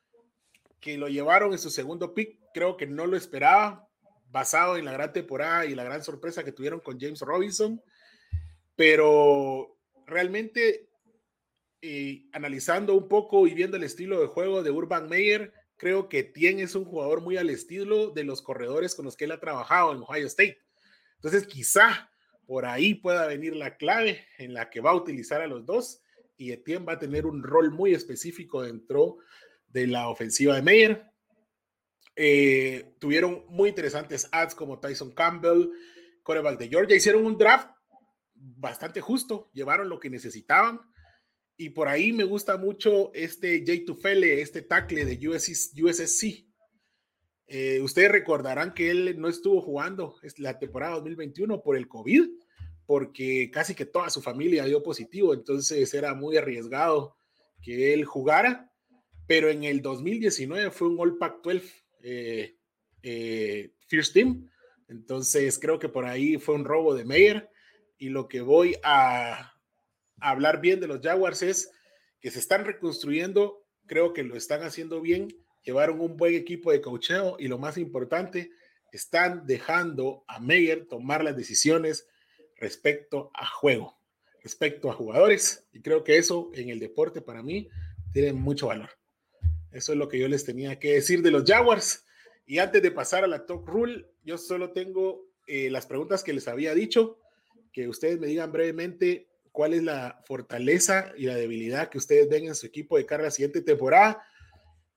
que 0.80 0.98
lo 0.98 1.10
llevaron 1.10 1.52
en 1.52 1.60
su 1.60 1.70
segundo 1.70 2.14
pick. 2.14 2.40
Creo 2.54 2.78
que 2.78 2.88
no 2.88 3.06
lo 3.06 3.18
esperaba, 3.18 3.89
basado 4.30 4.78
en 4.78 4.86
la 4.86 4.92
gran 4.92 5.12
temporada 5.12 5.66
y 5.66 5.76
la 5.76 5.84
gran 5.84 6.04
sorpresa 6.04 6.44
que 6.44 6.52
tuvieron 6.52 6.80
con 6.80 7.00
James 7.00 7.22
Robinson, 7.22 7.82
pero 8.76 9.78
realmente 10.06 10.90
eh, 11.82 12.26
analizando 12.34 12.96
un 12.96 13.08
poco 13.08 13.48
y 13.48 13.54
viendo 13.54 13.78
el 13.78 13.84
estilo 13.84 14.20
de 14.22 14.28
juego 14.28 14.64
de 14.64 14.72
Urban 14.72 15.08
Meyer, 15.08 15.54
creo 15.78 16.10
que 16.10 16.24
Tien 16.24 16.60
es 16.60 16.76
un 16.76 16.86
jugador 16.86 17.22
muy 17.22 17.38
al 17.38 17.50
estilo 17.50 18.12
de 18.12 18.24
los 18.24 18.42
corredores 18.42 18.96
con 18.96 19.06
los 19.06 19.16
que 19.16 19.26
él 19.26 19.32
ha 19.32 19.40
trabajado 19.40 19.94
en 19.94 20.02
Ohio 20.02 20.28
State. 20.28 20.60
Entonces, 21.16 21.48
quizá 21.48 22.12
por 22.46 22.66
ahí 22.66 22.96
pueda 22.96 23.28
venir 23.28 23.56
la 23.56 23.78
clave 23.78 24.26
en 24.38 24.54
la 24.54 24.70
que 24.70 24.82
va 24.82 24.92
a 24.92 24.96
utilizar 24.96 25.42
a 25.42 25.48
los 25.48 25.66
dos 25.66 26.02
y 26.36 26.52
Etienne 26.52 26.86
va 26.86 26.94
a 26.94 27.00
tener 27.00 27.26
un 27.26 27.44
rol 27.44 27.72
muy 27.72 27.94
específico 27.94 28.62
dentro 28.62 29.18
de 29.68 29.88
la 29.88 30.10
ofensiva 30.10 30.56
de 30.56 30.62
Meyer. 30.62 31.09
Eh, 32.22 32.96
tuvieron 33.00 33.46
muy 33.48 33.70
interesantes 33.70 34.28
ads 34.34 34.54
como 34.54 34.82
Tyson 34.82 35.12
Campbell, 35.12 35.70
coreback 36.22 36.60
de 36.60 36.68
Georgia. 36.68 36.98
Hicieron 36.98 37.26
un 37.26 37.38
draft 37.38 37.70
bastante 38.36 39.00
justo, 39.00 39.50
llevaron 39.54 39.88
lo 39.88 40.02
que 40.02 40.10
necesitaban. 40.10 40.82
Y 41.56 41.70
por 41.70 41.88
ahí 41.88 42.12
me 42.12 42.26
gusta 42.26 42.58
mucho 42.58 43.14
este 43.14 43.64
Jay 43.66 43.86
Tufele, 43.86 44.42
este 44.42 44.62
tackle 44.64 45.06
de 45.06 45.30
USC. 45.30 46.46
Eh, 47.48 47.80
ustedes 47.82 48.12
recordarán 48.12 48.74
que 48.74 48.92
él 48.92 49.18
no 49.18 49.30
estuvo 49.30 49.62
jugando 49.62 50.18
la 50.40 50.60
temporada 50.60 50.96
2021 50.96 51.62
por 51.62 51.78
el 51.78 51.88
COVID, 51.88 52.28
porque 52.86 53.50
casi 53.50 53.76
que 53.76 53.86
toda 53.86 54.10
su 54.10 54.22
familia 54.22 54.66
dio 54.66 54.84
positivo, 54.84 55.34
entonces 55.34 55.94
era 55.94 56.14
muy 56.14 56.36
arriesgado 56.36 57.16
que 57.62 57.94
él 57.94 58.04
jugara. 58.04 58.74
Pero 59.26 59.48
en 59.50 59.64
el 59.64 59.82
2019 59.82 60.70
fue 60.72 60.90
un 60.90 61.00
All 61.00 61.18
Pac 61.18 61.42
12 61.42 61.89
eh, 62.02 62.56
eh, 63.04 63.72
First 63.88 64.14
Team, 64.14 64.50
Entonces 64.88 65.60
creo 65.60 65.80
que 65.80 65.90
por 65.90 66.06
ahí 66.06 66.38
fue 66.38 66.56
un 66.56 66.66
robo 66.66 66.96
de 66.96 67.06
Meyer 67.06 67.50
y 67.98 68.10
lo 68.10 68.28
que 68.28 68.42
voy 68.42 68.76
a, 68.84 69.54
hablar 70.22 70.62
bien 70.62 70.80
de 70.80 70.88
los 70.88 71.02
Jaguars 71.02 71.42
es 71.42 71.72
que 72.20 72.32
se 72.32 72.40
están 72.40 72.66
reconstruyendo, 72.66 73.64
creo 73.86 74.14
que 74.14 74.24
lo 74.24 74.36
están 74.36 74.64
haciendo 74.64 75.02
bien, 75.02 75.30
llevaron 75.64 76.02
un 76.02 76.18
buen 76.18 76.34
equipo 76.34 76.72
de 76.72 76.82
cocheo 76.82 77.38
y 77.40 77.48
lo 77.48 77.58
más 77.58 77.78
importante, 77.78 78.52
están 78.92 79.46
dejando 79.46 80.24
a 80.28 80.40
Meyer 80.40 80.88
tomar 80.88 81.24
las 81.24 81.38
decisiones 81.38 82.08
respecto 82.58 83.32
a 83.34 83.46
juego, 83.46 83.98
respecto 84.44 84.90
a 84.90 84.94
jugadores 84.94 85.68
y 85.72 85.82
creo 85.82 86.04
que 86.04 86.18
eso 86.18 86.50
en 86.54 86.70
el 86.70 86.80
deporte 86.80 87.22
para 87.22 87.44
mí 87.44 87.70
tiene 88.12 88.34
mucho 88.34 88.68
valor. 88.68 88.99
Eso 89.72 89.92
es 89.94 89.98
lo 89.98 90.10
que 90.10 90.20
yo 90.20 90.28
les 90.28 90.46
tenía 90.46 90.80
que 90.80 90.94
decir 90.94 91.22
de 91.22 91.32
los 91.32 91.44
Jaguars. 91.44 92.06
Y 92.46 92.60
antes 92.60 92.82
de 92.82 92.92
pasar 92.92 93.24
a 93.24 93.28
la 93.28 93.46
Talk 93.46 93.68
Rule, 93.68 94.08
yo 94.24 94.38
solo 94.38 94.72
tengo 94.72 95.30
eh, 95.48 95.70
las 95.70 95.86
preguntas 95.86 96.24
que 96.24 96.34
les 96.34 96.48
había 96.48 96.74
dicho, 96.74 97.20
que 97.72 97.88
ustedes 97.88 98.20
me 98.20 98.28
digan 98.28 98.52
brevemente 98.52 99.30
cuál 99.52 99.74
es 99.74 99.84
la 99.84 100.22
fortaleza 100.26 101.12
y 101.18 101.26
la 101.26 101.36
debilidad 101.36 101.90
que 101.90 101.98
ustedes 101.98 102.30
ven 102.30 102.48
en 102.48 102.56
su 102.56 102.66
equipo 102.66 102.98
de 102.98 103.06
cara 103.06 103.24
la 103.24 103.32
siguiente 103.32 103.62
temporada. 103.62 104.24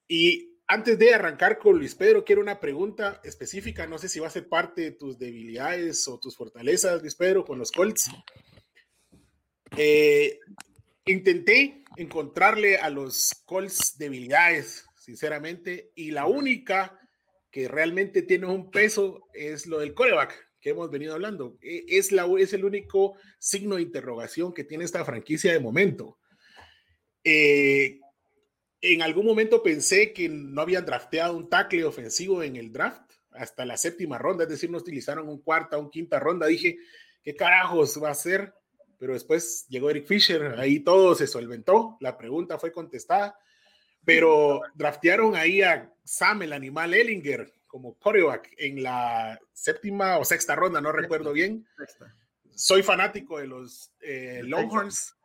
Y 0.08 0.52
antes 0.66 0.98
de 0.98 1.14
arrancar 1.14 1.58
con 1.58 1.78
Luis 1.78 1.94
Pedro, 1.94 2.24
quiero 2.24 2.40
una 2.40 2.60
pregunta 2.60 3.20
específica. 3.24 3.86
No 3.86 3.98
sé 3.98 4.08
si 4.08 4.20
va 4.20 4.28
a 4.28 4.30
ser 4.30 4.48
parte 4.48 4.82
de 4.82 4.90
tus 4.92 5.18
debilidades 5.18 6.08
o 6.08 6.18
tus 6.18 6.36
fortalezas, 6.36 7.02
Luis 7.02 7.14
Pedro, 7.14 7.44
con 7.44 7.58
los 7.58 7.70
Colts. 7.72 8.10
Eh, 9.76 10.38
intenté 11.06 11.81
encontrarle 11.96 12.76
a 12.76 12.90
los 12.90 13.42
Colts 13.44 13.96
debilidades, 13.98 14.84
sinceramente, 14.96 15.92
y 15.94 16.10
la 16.10 16.26
única 16.26 16.98
que 17.50 17.68
realmente 17.68 18.22
tiene 18.22 18.46
un 18.46 18.70
peso 18.70 19.28
es 19.34 19.66
lo 19.66 19.78
del 19.78 19.94
coreback 19.94 20.52
que 20.60 20.70
hemos 20.70 20.90
venido 20.90 21.14
hablando. 21.14 21.58
E, 21.60 21.84
es, 21.88 22.12
la, 22.12 22.26
es 22.38 22.52
el 22.54 22.64
único 22.64 23.16
signo 23.38 23.76
de 23.76 23.82
interrogación 23.82 24.54
que 24.54 24.64
tiene 24.64 24.84
esta 24.84 25.04
franquicia 25.04 25.52
de 25.52 25.60
momento. 25.60 26.18
Eh, 27.24 27.98
en 28.80 29.02
algún 29.02 29.26
momento 29.26 29.62
pensé 29.62 30.12
que 30.12 30.28
no 30.28 30.62
habían 30.62 30.86
drafteado 30.86 31.36
un 31.36 31.48
tackle 31.48 31.84
ofensivo 31.84 32.42
en 32.42 32.56
el 32.56 32.72
draft 32.72 33.12
hasta 33.30 33.64
la 33.64 33.76
séptima 33.76 34.18
ronda, 34.18 34.44
es 34.44 34.50
decir, 34.50 34.70
no 34.70 34.78
utilizaron 34.78 35.28
un 35.28 35.42
cuarta, 35.42 35.78
un 35.78 35.90
quinta 35.90 36.18
ronda. 36.18 36.46
Dije, 36.46 36.76
¿qué 37.22 37.34
carajos 37.34 38.02
va 38.02 38.10
a 38.10 38.14
ser? 38.14 38.54
Pero 39.02 39.14
después 39.14 39.66
llegó 39.68 39.90
Eric 39.90 40.06
Fisher, 40.06 40.54
ahí 40.60 40.78
todo 40.78 41.16
se 41.16 41.26
solventó, 41.26 41.96
la 41.98 42.16
pregunta 42.16 42.56
fue 42.56 42.70
contestada, 42.70 43.36
pero 44.04 44.60
draftearon 44.76 45.34
ahí 45.34 45.60
a 45.60 45.92
Sam, 46.04 46.42
el 46.42 46.52
animal 46.52 46.94
Ellinger, 46.94 47.52
como 47.66 47.98
coreback 47.98 48.54
en 48.58 48.80
la 48.80 49.40
séptima 49.52 50.18
o 50.18 50.24
sexta 50.24 50.54
ronda, 50.54 50.80
no 50.80 50.92
recuerdo 50.92 51.32
bien. 51.32 51.66
Soy 52.54 52.84
fanático 52.84 53.40
de 53.40 53.48
los 53.48 53.92
eh, 54.02 54.40
Longhorns, 54.44 55.16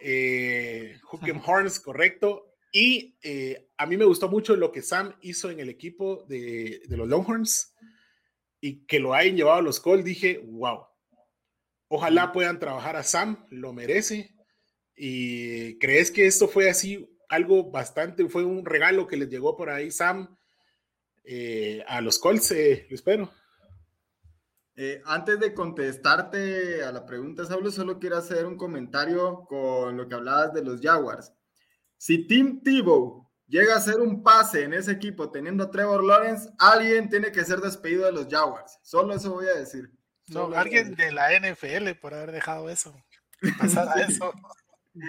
eh, 0.00 1.00
Horns, 1.44 1.80
correcto. 1.80 2.54
Y 2.70 3.16
eh, 3.20 3.68
a 3.78 3.86
mí 3.86 3.96
me 3.96 4.04
gustó 4.04 4.28
mucho 4.28 4.54
lo 4.54 4.70
que 4.70 4.80
Sam 4.80 5.12
hizo 5.22 5.50
en 5.50 5.58
el 5.58 5.70
equipo 5.70 6.24
de, 6.28 6.82
de 6.86 6.96
los 6.96 7.08
Longhorns 7.08 7.74
y 8.60 8.86
que 8.86 9.00
lo 9.00 9.12
hayan 9.12 9.34
llevado 9.34 9.58
a 9.58 9.62
los 9.62 9.80
Colts. 9.80 10.04
Dije, 10.04 10.38
wow, 10.38 10.86
ojalá 11.94 12.32
puedan 12.32 12.58
trabajar 12.58 12.96
a 12.96 13.02
Sam, 13.02 13.46
lo 13.50 13.74
merece. 13.74 14.34
¿Y 14.96 15.78
crees 15.78 16.10
que 16.10 16.26
esto 16.26 16.48
fue 16.48 16.70
así 16.70 17.06
algo 17.28 17.70
bastante, 17.70 18.28
fue 18.28 18.44
un 18.44 18.64
regalo 18.64 19.06
que 19.06 19.16
les 19.16 19.28
llegó 19.28 19.56
por 19.56 19.68
ahí 19.68 19.90
Sam 19.90 20.36
eh, 21.24 21.84
a 21.86 22.00
los 22.00 22.18
Colts, 22.18 22.50
eh, 22.52 22.86
lo 22.88 22.94
espero. 22.94 23.30
Eh, 24.74 25.02
antes 25.04 25.38
de 25.38 25.52
contestarte 25.52 26.82
a 26.82 26.92
la 26.92 27.04
pregunta, 27.04 27.44
Saulo, 27.44 27.70
solo 27.70 27.98
quiero 27.98 28.16
hacer 28.16 28.46
un 28.46 28.56
comentario 28.56 29.44
con 29.46 29.96
lo 29.96 30.08
que 30.08 30.14
hablabas 30.14 30.54
de 30.54 30.64
los 30.64 30.80
Jaguars. 30.80 31.32
Si 31.98 32.26
Tim 32.26 32.62
Tebow 32.62 33.30
llega 33.46 33.74
a 33.74 33.78
hacer 33.78 34.00
un 34.00 34.22
pase 34.22 34.64
en 34.64 34.72
ese 34.72 34.92
equipo 34.92 35.30
teniendo 35.30 35.64
a 35.64 35.70
Trevor 35.70 36.02
Lawrence, 36.02 36.48
alguien 36.58 37.10
tiene 37.10 37.30
que 37.32 37.44
ser 37.44 37.60
despedido 37.60 38.06
de 38.06 38.12
los 38.12 38.28
Jaguars. 38.28 38.78
Solo 38.82 39.14
eso 39.14 39.32
voy 39.32 39.46
a 39.46 39.58
decir. 39.58 39.90
No, 40.32 40.52
alguien 40.56 40.94
de 40.94 41.12
la 41.12 41.30
NFL 41.38 41.92
por 42.00 42.14
haber 42.14 42.32
dejado 42.32 42.68
eso. 42.70 42.94
Pasar 43.58 43.88
a 43.88 44.02
eso. 44.02 44.32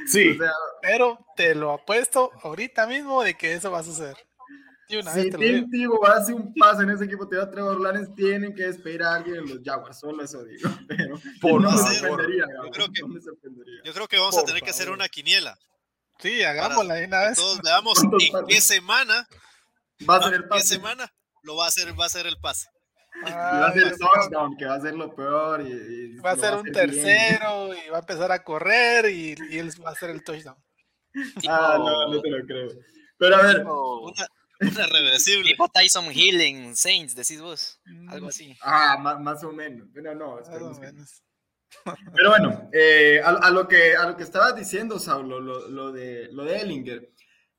Sí, 0.07 0.37
pero 0.81 1.25
te 1.35 1.55
lo 1.55 1.73
apuesto 1.73 2.31
ahorita 2.41 2.87
mismo 2.87 3.21
de 3.21 3.35
que 3.35 3.53
eso 3.53 3.69
va 3.69 3.79
a 3.79 3.83
suceder. 3.83 4.15
si 4.87 5.29
Tim 5.29 5.69
Tebow 5.69 6.05
hace 6.05 6.33
un 6.33 6.53
pase 6.53 6.83
en 6.83 6.91
ese 6.91 7.03
equipo, 7.03 7.27
te 7.27 7.35
va 7.35 7.43
a 7.43 7.51
Trevor 7.51 7.81
Lawrence, 7.81 8.13
tienen 8.15 8.55
que 8.55 8.67
esperar 8.67 9.13
a 9.13 9.15
alguien 9.15 9.37
en 9.37 9.49
los 9.49 9.59
Jaguars, 9.63 9.99
solo 9.99 10.23
eso 10.23 10.43
digo. 10.45 10.69
Pero 10.87 11.19
por 11.41 11.61
no, 11.61 11.71
me 11.71 11.77
sorprendería, 11.77 12.45
yo, 12.63 12.71
creo 12.71 12.87
que, 12.93 13.01
yo 13.83 13.93
creo 13.93 14.07
que 14.07 14.17
vamos 14.17 14.37
a 14.37 14.45
tener 14.45 14.61
que 14.61 14.69
hacer 14.69 14.89
una 14.89 15.09
quiniela. 15.09 15.57
Sí, 16.19 16.41
hagámosla 16.43 16.93
de 16.95 17.05
una 17.05 17.19
vez. 17.19 17.35
Todos 17.35 17.61
veamos 17.61 18.01
en 18.03 18.45
qué 18.47 18.61
semana 18.61 19.27
va 20.09 20.17
a 20.17 20.23
ser 20.23 20.33
el 20.35 20.47
pase. 20.47 20.61
¿Qué 20.61 20.67
semana 20.75 21.13
lo 21.41 21.57
va 21.57 21.65
a 21.65 21.67
hacer, 21.67 21.99
va 21.99 22.05
a 22.05 22.09
ser 22.09 22.25
el 22.25 22.37
pase? 22.37 22.69
va 23.31 23.67
a 23.67 23.73
ser 23.73 23.83
el 23.83 23.97
touchdown, 23.97 24.57
que 24.57 24.65
va 24.65 24.75
a 24.75 24.81
ser 24.81 24.93
lo 24.95 25.13
peor. 25.13 25.61
Y, 25.61 26.17
va 26.17 26.31
a 26.31 26.35
ser 26.35 26.55
un 26.55 26.71
tercero 26.71 27.73
y 27.73 27.89
va 27.89 27.97
a 27.97 27.99
empezar 28.01 28.31
a 28.31 28.43
correr 28.43 29.09
y, 29.09 29.35
y, 29.49 29.57
él 29.57 29.71
va 29.83 29.89
a 29.89 29.93
hacer 29.93 30.09
el 30.09 30.23
touchdown. 30.23 30.57
ah, 31.47 31.77
no, 31.77 32.13
no 32.13 32.21
te 32.21 32.29
lo 32.29 32.45
creo. 32.45 32.69
Pero 33.17 33.35
a 33.35 33.41
ver. 33.43 33.65
Una, 33.65 34.27
una 34.59 34.87
reversible. 34.87 35.49
Tipo 35.49 35.69
Tyson 35.69 36.11
Hill 36.11 36.41
en 36.41 36.75
Saints, 36.75 37.15
decís 37.15 37.41
vos. 37.41 37.79
Algo 38.09 38.27
así. 38.27 38.57
Ah, 38.61 38.97
más, 38.99 39.19
más 39.19 39.43
o 39.43 39.51
menos. 39.51 39.87
Pero 39.93 40.15
no, 40.15 40.35
más 40.37 40.49
o 40.49 40.79
menos. 40.79 41.23
Pero 42.15 42.29
bueno, 42.29 42.69
eh, 42.71 43.19
a, 43.23 43.29
a, 43.29 43.49
lo 43.49 43.67
que, 43.67 43.95
a 43.95 44.07
lo 44.07 44.15
que 44.15 44.23
estabas 44.23 44.55
diciendo, 44.55 44.99
Saulo, 44.99 45.39
lo, 45.39 45.67
lo, 45.67 45.91
de, 45.91 46.29
lo 46.31 46.43
de 46.43 46.61
Ellinger. 46.61 47.11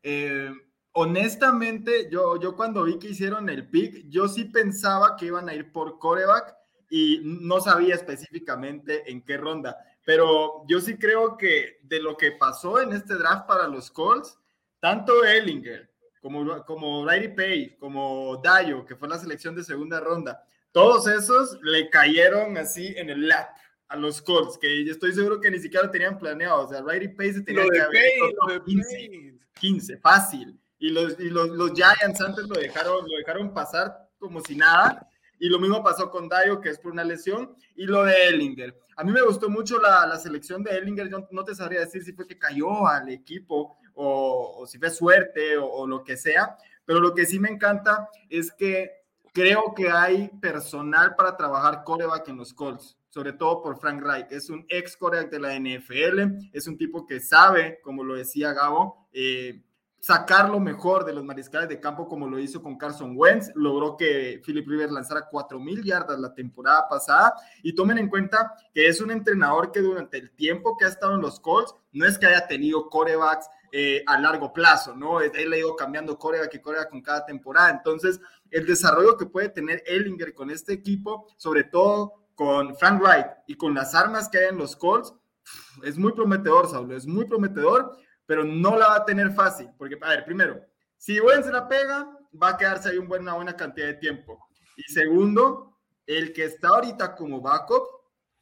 Eh, 0.03 0.53
honestamente, 0.95 2.09
yo, 2.11 2.41
yo 2.41 2.57
cuando 2.57 2.85
vi 2.85 2.99
que 2.99 3.09
hicieron 3.09 3.49
el 3.49 3.69
pick, 3.69 4.09
yo 4.09 4.29
sí 4.29 4.45
pensaba 4.45 5.17
que 5.17 5.27
iban 5.27 5.49
a 5.49 5.55
ir 5.55 5.73
por 5.73 5.99
coreback 5.99 6.55
y 6.89 7.21
no 7.23 7.61
sabía 7.61 7.95
específicamente 7.95 9.11
en 9.11 9.23
qué 9.23 9.37
ronda. 9.37 9.77
Pero 10.05 10.65
yo 10.69 10.81
sí 10.81 10.97
creo 10.97 11.37
que 11.37 11.79
de 11.83 12.01
lo 12.01 12.17
que 12.17 12.33
pasó 12.33 12.81
en 12.81 12.93
este 12.93 13.15
draft 13.15 13.47
para 13.47 13.67
los 13.67 13.91
Colts, 13.91 14.39
tanto 14.79 15.25
Ellinger 15.25 15.91
como, 16.21 16.65
como 16.65 17.09
Riley 17.09 17.35
Pay, 17.35 17.77
como 17.77 18.41
Dayo, 18.43 18.85
que 18.87 18.97
fue 18.97 19.09
la 19.09 19.19
selección 19.19 19.55
de 19.55 19.65
segunda 19.65 19.99
ronda, 20.01 20.45
todos 20.71 21.07
esos 21.09 21.59
le 21.63 21.91
cayeron 21.91 22.57
así 22.57 22.95
en 22.97 23.11
el 23.11 23.29
lap 23.29 23.49
a 23.89 23.97
los 23.97 24.23
Colts, 24.23 24.59
que 24.59 24.85
yo 24.85 24.93
estoy 24.93 25.13
seguro 25.13 25.41
que 25.41 25.51
ni 25.51 25.59
siquiera 25.59 25.87
lo 25.87 25.91
tenían 25.91 26.19
planeado. 26.19 26.67
O 26.67 26.69
sea, 26.69 26.83
Riley 26.83 27.09
Pay 27.09 27.33
se 27.33 27.43
tenía 27.43 27.65
que 27.69 27.81
haber 27.81 28.63
15, 28.65 29.35
15, 29.55 29.97
fácil 29.99 30.59
y 30.85 30.91
los, 30.91 31.19
y 31.19 31.31
los, 31.31 31.49
los 31.49 31.73
Giants 31.73 32.21
antes 32.21 32.47
lo 32.47 32.61
dejaron, 32.61 33.07
lo 33.09 33.17
dejaron 33.17 33.55
pasar 33.55 34.07
como 34.19 34.43
si 34.43 34.55
nada. 34.55 35.09
Y 35.39 35.49
lo 35.49 35.59
mismo 35.59 35.83
pasó 35.83 36.11
con 36.11 36.29
Dayo, 36.29 36.61
que 36.61 36.69
es 36.69 36.79
por 36.79 36.93
una 36.93 37.03
lesión, 37.03 37.57
y 37.75 37.87
lo 37.87 38.05
de 38.05 38.29
Ellinger. 38.29 38.79
A 38.95 39.03
mí 39.03 39.11
me 39.11 39.23
gustó 39.23 39.49
mucho 39.49 39.81
la, 39.81 40.07
la 40.07 40.19
selección 40.19 40.63
de 40.63 40.77
Ellinger. 40.77 41.09
Yo 41.09 41.27
no 41.31 41.43
te 41.43 41.55
sabría 41.55 41.81
decir 41.81 42.05
si 42.05 42.13
fue 42.13 42.27
que 42.27 42.39
cayó 42.39 42.87
al 42.87 43.09
equipo 43.09 43.79
o, 43.95 44.57
o 44.59 44.67
si 44.67 44.79
fue 44.79 44.91
suerte 44.91 45.57
o, 45.57 45.67
o, 45.67 45.87
lo 45.87 46.05
que 46.05 46.19
sea. 46.19 46.55
Pero 46.85 47.01
lo 47.01 47.15
que 47.15 47.25
sí 47.25 47.41
me 47.41 47.49
encanta 47.49 48.11
es 48.29 48.53
que 48.53 48.91
creo 49.33 49.73
que 49.75 49.89
hay 49.89 50.29
personal 50.39 51.15
para 51.17 51.35
trabajar 51.35 51.83
coreback 51.83 52.29
en 52.29 52.37
los 52.37 52.53
Colts, 52.53 52.99
sobre 53.09 53.33
todo 53.33 53.63
por 53.63 53.81
Frank 53.81 54.03
Reich. 54.03 54.31
Es 54.33 54.51
un 54.51 54.67
ex 54.69 54.99
coreback 54.99 55.31
de 55.31 55.41
la 55.41 55.59
NFL, 55.59 56.51
es 56.53 56.67
un 56.67 56.77
tipo 56.77 57.07
que 57.07 57.21
sabe, 57.21 57.81
como 57.83 58.05
lo 58.05 58.17
decía 58.17 58.53
Gabo, 58.53 59.09
eh, 59.15 59.63
sacar 60.05 60.51
lo 60.51 60.61
mejor 60.61 61.07
de 61.07 61.15
los 61.15 61.25
mariscales 61.25 61.67
de 61.67 61.81
campo 61.81 62.07
como 62.07 62.29
lo 62.29 62.39
hizo 62.39 62.63
con 62.63 62.77
Carson 62.77 63.15
Wentz, 63.17 63.51
logró 63.55 63.97
que 63.97 64.39
Philip 64.45 64.69
Rivers 64.69 64.93
lanzara 64.93 65.31
4.000 65.31 65.83
yardas 65.83 66.19
la 66.19 66.35
temporada 66.35 66.87
pasada. 66.91 67.33
Y 67.63 67.75
tomen 67.75 67.97
en 67.97 68.11
cuenta 68.11 68.55
que 68.75 68.87
es 68.87 69.01
un 69.01 69.11
entrenador 69.11 69.73
que 69.73 69.81
durante 69.81 70.19
el 70.19 70.33
tiempo 70.33 70.77
que 70.77 70.85
ha 70.85 70.89
estado 70.89 71.15
en 71.15 71.23
los 71.23 71.41
Colts 71.41 71.75
no 71.93 72.05
es 72.05 72.19
que 72.19 72.27
haya 72.27 72.47
tenido 72.47 72.91
corebacks 72.91 73.49
eh, 73.73 74.05
a 74.07 74.21
largo 74.21 74.53
plazo, 74.53 74.95
¿no? 74.95 75.23
Él 75.23 75.51
ha 75.51 75.57
ido 75.57 75.75
cambiando 75.75 76.19
coreback 76.19 76.53
y 76.53 76.59
coreback 76.59 76.91
con 76.91 77.01
cada 77.01 77.25
temporada, 77.25 77.71
entonces 77.71 78.21
el 78.51 78.67
desarrollo 78.67 79.17
que 79.17 79.25
puede 79.25 79.49
tener 79.49 79.83
Ellinger 79.87 80.35
con 80.35 80.51
este 80.51 80.75
equipo, 80.75 81.27
sobre 81.39 81.65
todo 81.65 82.27
con 82.35 82.77
Frank 82.77 83.01
Wright 83.01 83.27
y 83.47 83.55
con 83.55 83.73
las 83.73 83.95
armas 83.95 84.29
que 84.29 84.37
hay 84.37 84.49
en 84.51 84.59
los 84.59 84.77
Colts, 84.77 85.15
es 85.83 85.97
muy 85.97 86.13
prometedor, 86.13 86.69
Saulo, 86.69 86.95
es 86.95 87.07
muy 87.07 87.25
prometedor 87.25 88.05
pero 88.27 88.45
no 88.45 88.77
la 88.77 88.89
va 88.89 88.97
a 88.97 89.05
tener 89.05 89.33
fácil, 89.33 89.69
porque, 89.77 89.99
a 90.01 90.11
ver, 90.11 90.25
primero, 90.25 90.61
si 90.97 91.17
se 91.17 91.53
la 91.53 91.69
pega, 91.69 92.09
va 92.43 92.51
a 92.51 92.57
quedarse 92.57 92.89
ahí 92.89 92.99
una 92.99 93.35
buena 93.35 93.57
cantidad 93.57 93.87
de 93.87 93.95
tiempo. 93.95 94.49
Y 94.77 94.93
segundo, 94.93 95.77
el 96.07 96.33
que 96.33 96.45
está 96.45 96.69
ahorita 96.69 97.15
como 97.15 97.41
backup 97.41 97.85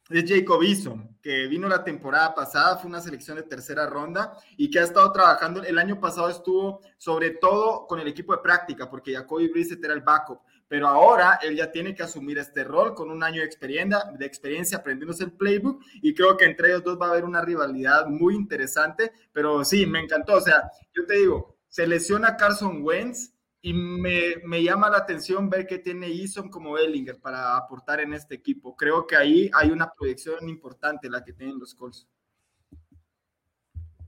es 0.09 0.29
Jacob 0.29 0.61
Eason, 0.61 1.17
que 1.21 1.47
vino 1.47 1.67
la 1.67 1.83
temporada 1.83 2.35
pasada, 2.35 2.77
fue 2.77 2.89
una 2.89 3.01
selección 3.01 3.37
de 3.37 3.43
tercera 3.43 3.87
ronda 3.87 4.37
y 4.57 4.69
que 4.69 4.79
ha 4.79 4.83
estado 4.83 5.11
trabajando. 5.11 5.63
El 5.63 5.77
año 5.77 5.99
pasado 5.99 6.29
estuvo 6.29 6.81
sobre 6.97 7.31
todo 7.31 7.87
con 7.87 7.99
el 7.99 8.07
equipo 8.07 8.33
de 8.33 8.41
práctica, 8.41 8.89
porque 8.89 9.13
Jacoby 9.13 9.47
Brissett 9.47 9.83
era 9.83 9.93
el 9.93 10.01
backup, 10.01 10.41
pero 10.73 10.87
ahora 10.87 11.37
él 11.43 11.55
ya 11.55 11.71
tiene 11.71 11.93
que 11.93 12.01
asumir 12.01 12.39
este 12.39 12.63
rol 12.63 12.95
con 12.95 13.11
un 13.11 13.23
año 13.23 13.41
de 13.41 13.45
experiencia, 13.45 14.05
de 14.17 14.25
experiencia 14.25 14.79
aprendiéndose 14.79 15.23
el 15.23 15.31
playbook 15.31 15.83
y 16.01 16.15
creo 16.15 16.35
que 16.35 16.45
entre 16.45 16.69
ellos 16.69 16.83
dos 16.83 16.99
va 16.99 17.05
a 17.05 17.09
haber 17.11 17.25
una 17.25 17.41
rivalidad 17.41 18.07
muy 18.07 18.33
interesante, 18.33 19.11
pero 19.31 19.63
sí, 19.63 19.85
me 19.85 19.99
encantó. 19.99 20.33
O 20.33 20.41
sea, 20.41 20.71
yo 20.91 21.05
te 21.05 21.19
digo, 21.19 21.59
se 21.67 21.85
lesiona 21.85 22.35
Carson 22.37 22.79
Wentz 22.81 23.35
y 23.61 23.71
me, 23.71 24.37
me, 24.45 24.63
llama 24.63 24.89
la 24.89 24.97
atención 24.97 25.47
ver 25.47 25.67
que 25.67 25.77
tiene 25.77 26.07
Eason 26.07 26.49
como 26.49 26.75
Ellinger 26.75 27.19
para 27.21 27.55
aportar 27.55 27.99
en 27.99 28.15
este 28.15 28.33
equipo. 28.33 28.75
Creo 28.75 29.05
que 29.05 29.15
ahí 29.15 29.51
hay 29.53 29.69
una 29.69 29.93
proyección 29.93 30.49
importante 30.49 31.07
la 31.07 31.23
que 31.23 31.33
tienen 31.33 31.59
los 31.59 31.75
Colts. 31.75 32.07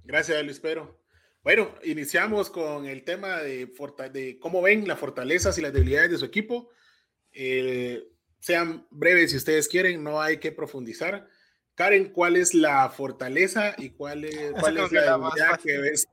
Gracias, 0.04 0.44
Luis 0.44 0.60
Pedro. 0.60 1.05
Bueno, 1.46 1.76
iniciamos 1.84 2.50
con 2.50 2.88
el 2.88 3.04
tema 3.04 3.38
de, 3.38 3.72
de 4.12 4.40
cómo 4.40 4.64
ven 4.64 4.88
las 4.88 4.98
fortalezas 4.98 5.56
y 5.60 5.62
las 5.62 5.72
debilidades 5.72 6.10
de 6.10 6.18
su 6.18 6.26
equipo. 6.26 6.72
Eh, 7.34 8.04
sean 8.40 8.88
breves 8.90 9.30
si 9.30 9.38
ustedes 9.38 9.68
quieren, 9.68 10.04
no 10.04 10.20
hay 10.20 10.38
que 10.38 10.52
profundizar. 10.52 11.28
Karen, 11.76 12.12
¿cuál 12.12 12.36
es 12.36 12.56
la 12.56 12.90
fortaleza 12.90 13.76
y 13.78 13.92
cuál 13.92 14.26
es, 14.26 14.54
cuál 14.60 14.80
es 14.80 14.92
la 14.92 15.18
debilidad 15.18 15.60
que 15.64 15.78
ves 15.78 16.08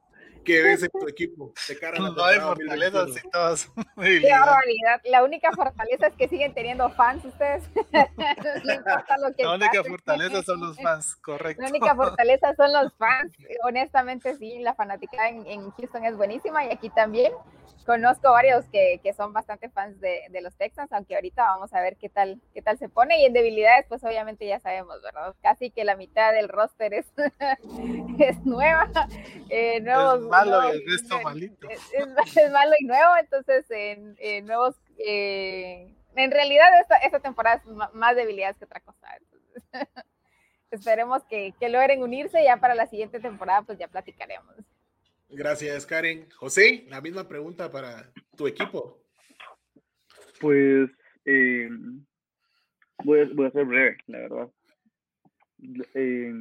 que 0.45 0.63
ves 0.63 0.83
en 0.83 0.91
tu 0.91 1.09
equipo 1.09 1.53
de 1.69 1.79
cara 1.79 1.99
a 1.99 2.01
la 2.01 2.11
No 2.11 2.25
hay 2.25 2.41
fortalezas 2.41 3.25
y 3.25 3.31
todas. 3.31 3.73
Qué 3.97 4.31
barbaridad. 4.31 5.01
La 5.05 5.25
única 5.25 5.53
fortaleza 5.53 6.09
es 6.09 6.15
que 6.15 6.29
siguen 6.29 6.55
teniendo 6.55 6.91
fans 6.91 7.25
ustedes. 7.25 7.65
no 8.65 8.75
importa 8.75 9.17
lo 9.19 9.35
que 9.35 9.45
La 9.45 9.55
única 9.55 9.85
fortaleza 9.85 10.43
son 10.43 10.61
los 10.61 10.77
fans, 10.77 11.17
correcto. 11.17 11.63
La 11.63 11.69
única 11.69 11.95
fortaleza 11.95 12.55
son 12.55 12.73
los 12.73 12.93
fans. 12.95 13.33
Honestamente, 13.65 14.37
sí, 14.37 14.59
la 14.61 14.75
fanática 14.75 15.29
en, 15.29 15.47
en 15.47 15.71
Houston 15.71 16.05
es 16.05 16.17
buenísima 16.17 16.65
y 16.65 16.71
aquí 16.71 16.91
también 16.91 17.33
conozco 17.85 18.31
varios 18.31 18.65
que, 18.67 19.01
que 19.03 19.13
son 19.13 19.33
bastante 19.33 19.69
fans 19.69 20.01
de, 20.01 20.23
de, 20.31 20.41
los 20.41 20.57
Texans, 20.57 20.93
aunque 20.93 21.15
ahorita 21.15 21.43
vamos 21.43 21.73
a 21.73 21.81
ver 21.81 21.97
qué 21.97 22.09
tal, 22.09 22.41
qué 22.55 22.63
tal 22.63 22.79
se 22.79 22.89
pone. 22.89 23.21
Y 23.21 23.25
en 23.27 23.33
debilidades, 23.33 23.87
pues 23.89 24.05
obviamente 24.05 24.47
ya 24.47 24.61
sabemos, 24.61 25.01
¿verdad? 25.03 25.35
Casi 25.43 25.71
que 25.71 25.85
la 25.85 25.97
mitad 25.97 26.33
del 26.33 26.49
roster 26.49 26.95
es, 26.95 27.07
es 28.19 28.45
nueva. 28.45 28.91
Eh, 29.51 29.81
nuevos, 29.81 30.21
es 30.21 30.27
malo 30.27 30.69
y 30.69 30.77
el 30.77 30.83
resto 30.87 31.21
malito. 31.21 31.69
Es, 31.69 31.81
es, 31.95 32.51
malo 32.51 32.73
y 32.79 32.85
nuevo, 32.85 33.17
entonces 33.19 33.71
en, 33.71 34.17
en 34.19 34.47
nuevos... 34.47 34.77
Eh, 34.99 35.95
en 36.15 36.31
realidad 36.31 36.69
esta, 36.81 36.97
esta 36.99 37.21
temporada 37.21 37.57
es 37.57 37.95
más 37.95 38.17
debilidades 38.17 38.57
que 38.59 38.67
otra 38.67 38.81
cosa. 38.81 39.09
Entonces, 39.17 39.63
esperemos 40.71 41.25
que, 41.25 41.55
que 41.59 41.69
logren 41.69 42.03
unirse 42.03 42.43
ya 42.45 42.59
para 42.59 42.75
la 42.75 42.87
siguiente 42.87 43.21
temporada, 43.21 43.63
pues 43.63 43.79
ya 43.79 43.89
platicaremos. 43.89 44.55
Gracias, 45.35 45.87
Karen. 45.87 46.29
José, 46.37 46.85
la 46.91 47.01
misma 47.01 47.27
pregunta 47.27 47.71
para 47.73 48.13
tu 48.37 48.47
equipo. 48.47 49.03
Pues 50.41 50.91
eh, 51.25 51.71
voy, 53.03 53.21
a, 53.21 53.51
ser 53.51 53.65
breve, 53.65 53.97
la 54.09 54.19
verdad. 54.19 54.51
Eh, 55.95 56.35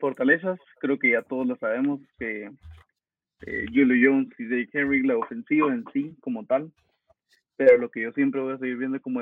fortalezas, 0.00 0.58
creo 0.80 0.98
que 0.98 1.12
ya 1.12 1.22
todos 1.22 1.46
lo 1.46 1.56
sabemos, 1.56 2.00
que 2.18 2.50
eh, 3.46 3.66
Julio 3.72 4.10
Jones 4.10 4.34
y 4.38 4.48
Jake 4.48 4.70
Henry, 4.72 5.02
la 5.04 5.16
ofensiva 5.16 5.72
en 5.72 5.84
sí 5.92 6.16
como 6.20 6.44
tal, 6.46 6.72
pero 7.56 7.78
lo 7.78 7.90
que 7.90 8.02
yo 8.02 8.12
siempre 8.12 8.40
voy 8.40 8.54
a 8.54 8.58
seguir 8.58 8.78
viendo 8.78 9.00
como, 9.00 9.20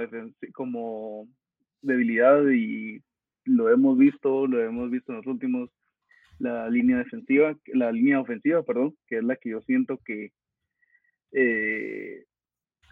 como 0.54 1.28
debilidad 1.82 2.42
y 2.48 3.02
lo 3.44 3.68
hemos 3.68 3.98
visto, 3.98 4.46
lo 4.46 4.62
hemos 4.62 4.90
visto 4.90 5.12
en 5.12 5.18
los 5.18 5.26
últimos 5.26 5.70
la 6.38 6.68
línea 6.70 6.98
defensiva, 6.98 7.56
la 7.66 7.92
línea 7.92 8.20
ofensiva, 8.20 8.62
perdón, 8.62 8.96
que 9.06 9.18
es 9.18 9.24
la 9.24 9.36
que 9.36 9.50
yo 9.50 9.60
siento 9.62 9.98
que 10.04 10.32
eh, 11.32 12.24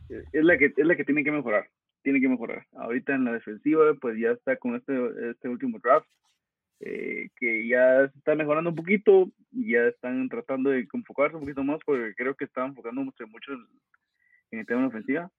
es 0.09 0.44
la 0.44 0.59
que 0.59 0.73
es 0.77 0.86
la 0.86 0.97
que 0.97 1.05
tiene 1.05 1.24
que 1.24 1.32
mejorar, 1.32 1.68
tiene 2.02 2.20
que 2.20 2.28
mejorar. 2.28 2.66
Ahorita 2.73 3.14
en 3.14 3.24
la 3.24 3.32
defensiva, 3.32 3.94
pues 4.01 4.18
ya 4.18 4.32
está 4.32 4.56
con 4.56 4.74
este, 4.74 4.94
este 5.31 5.48
último 5.48 5.78
draft, 5.78 6.09
eh, 6.81 7.31
que 7.36 7.66
ya 7.68 8.05
está 8.05 8.35
mejorando 8.35 8.70
un 8.70 8.77
poquito, 8.77 9.31
ya 9.51 9.86
están 9.86 10.28
tratando 10.28 10.70
de 10.70 10.86
enfocarse 10.93 11.36
un 11.36 11.43
poquito 11.43 11.64
más, 11.64 11.78
porque 11.85 12.14
creo 12.14 12.35
que 12.35 12.44
están 12.44 12.70
enfocando 12.70 13.02
mucho, 13.02 13.27
mucho 13.28 13.52
en 14.51 14.60
el 14.60 14.66
tema 14.66 14.82
de 14.82 14.89
ofensiva, 14.89 15.31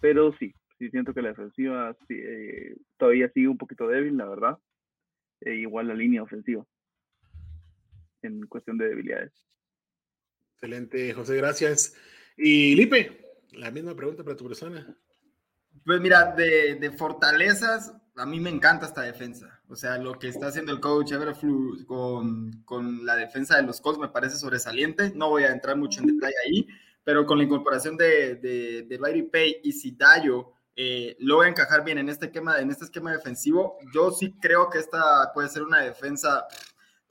pero 0.00 0.32
sí, 0.38 0.54
sí 0.78 0.90
siento 0.90 1.14
que 1.14 1.22
la 1.22 1.30
defensiva 1.30 1.96
eh, 2.08 2.76
todavía 2.98 3.30
sigue 3.30 3.48
un 3.48 3.58
poquito 3.58 3.88
débil, 3.88 4.16
la 4.16 4.28
verdad, 4.28 4.58
igual 5.44 5.88
la 5.88 5.94
línea 5.94 6.22
ofensiva 6.22 6.64
en 8.22 8.46
cuestión 8.46 8.78
de 8.78 8.88
debilidades. 8.88 9.32
Excelente, 10.54 11.12
José, 11.12 11.36
gracias. 11.36 11.94
Y 12.36 12.74
Lipe, 12.74 13.22
la 13.52 13.70
misma 13.70 13.94
pregunta 13.94 14.24
para 14.24 14.36
tu 14.36 14.46
persona. 14.46 14.96
Pues 15.84 16.00
mira, 16.00 16.32
de, 16.36 16.76
de, 16.76 16.90
fortalezas, 16.92 17.92
a 18.16 18.26
mí 18.26 18.38
me 18.40 18.50
encanta 18.50 18.86
esta 18.86 19.02
defensa. 19.02 19.60
O 19.68 19.74
sea, 19.74 19.98
lo 19.98 20.18
que 20.18 20.28
está 20.28 20.48
haciendo 20.48 20.72
el 20.72 20.80
coach 20.80 21.12
Everflu 21.12 21.84
con, 21.86 22.62
con 22.64 23.04
la 23.04 23.16
defensa 23.16 23.56
de 23.56 23.62
los 23.62 23.80
Colts 23.80 23.98
me 23.98 24.08
parece 24.08 24.36
sobresaliente. 24.36 25.12
No 25.14 25.30
voy 25.30 25.44
a 25.44 25.52
entrar 25.52 25.76
mucho 25.76 26.00
en 26.00 26.14
detalle 26.14 26.34
ahí, 26.46 26.68
pero 27.04 27.26
con 27.26 27.38
la 27.38 27.44
incorporación 27.44 27.96
de, 27.96 28.36
de, 28.36 28.82
de 28.82 28.98
Larry 28.98 29.22
Pay 29.22 29.60
y 29.64 29.72
Sidayo, 29.72 30.52
eh, 30.74 31.16
logra 31.18 31.48
encajar 31.48 31.84
bien 31.84 31.98
en 31.98 32.08
este, 32.08 32.26
esquema, 32.26 32.58
en 32.58 32.70
este 32.70 32.84
esquema 32.84 33.12
defensivo. 33.12 33.76
Yo 33.94 34.10
sí 34.10 34.34
creo 34.40 34.70
que 34.70 34.78
esta 34.78 35.32
puede 35.34 35.48
ser 35.48 35.62
una 35.62 35.80
defensa 35.80 36.46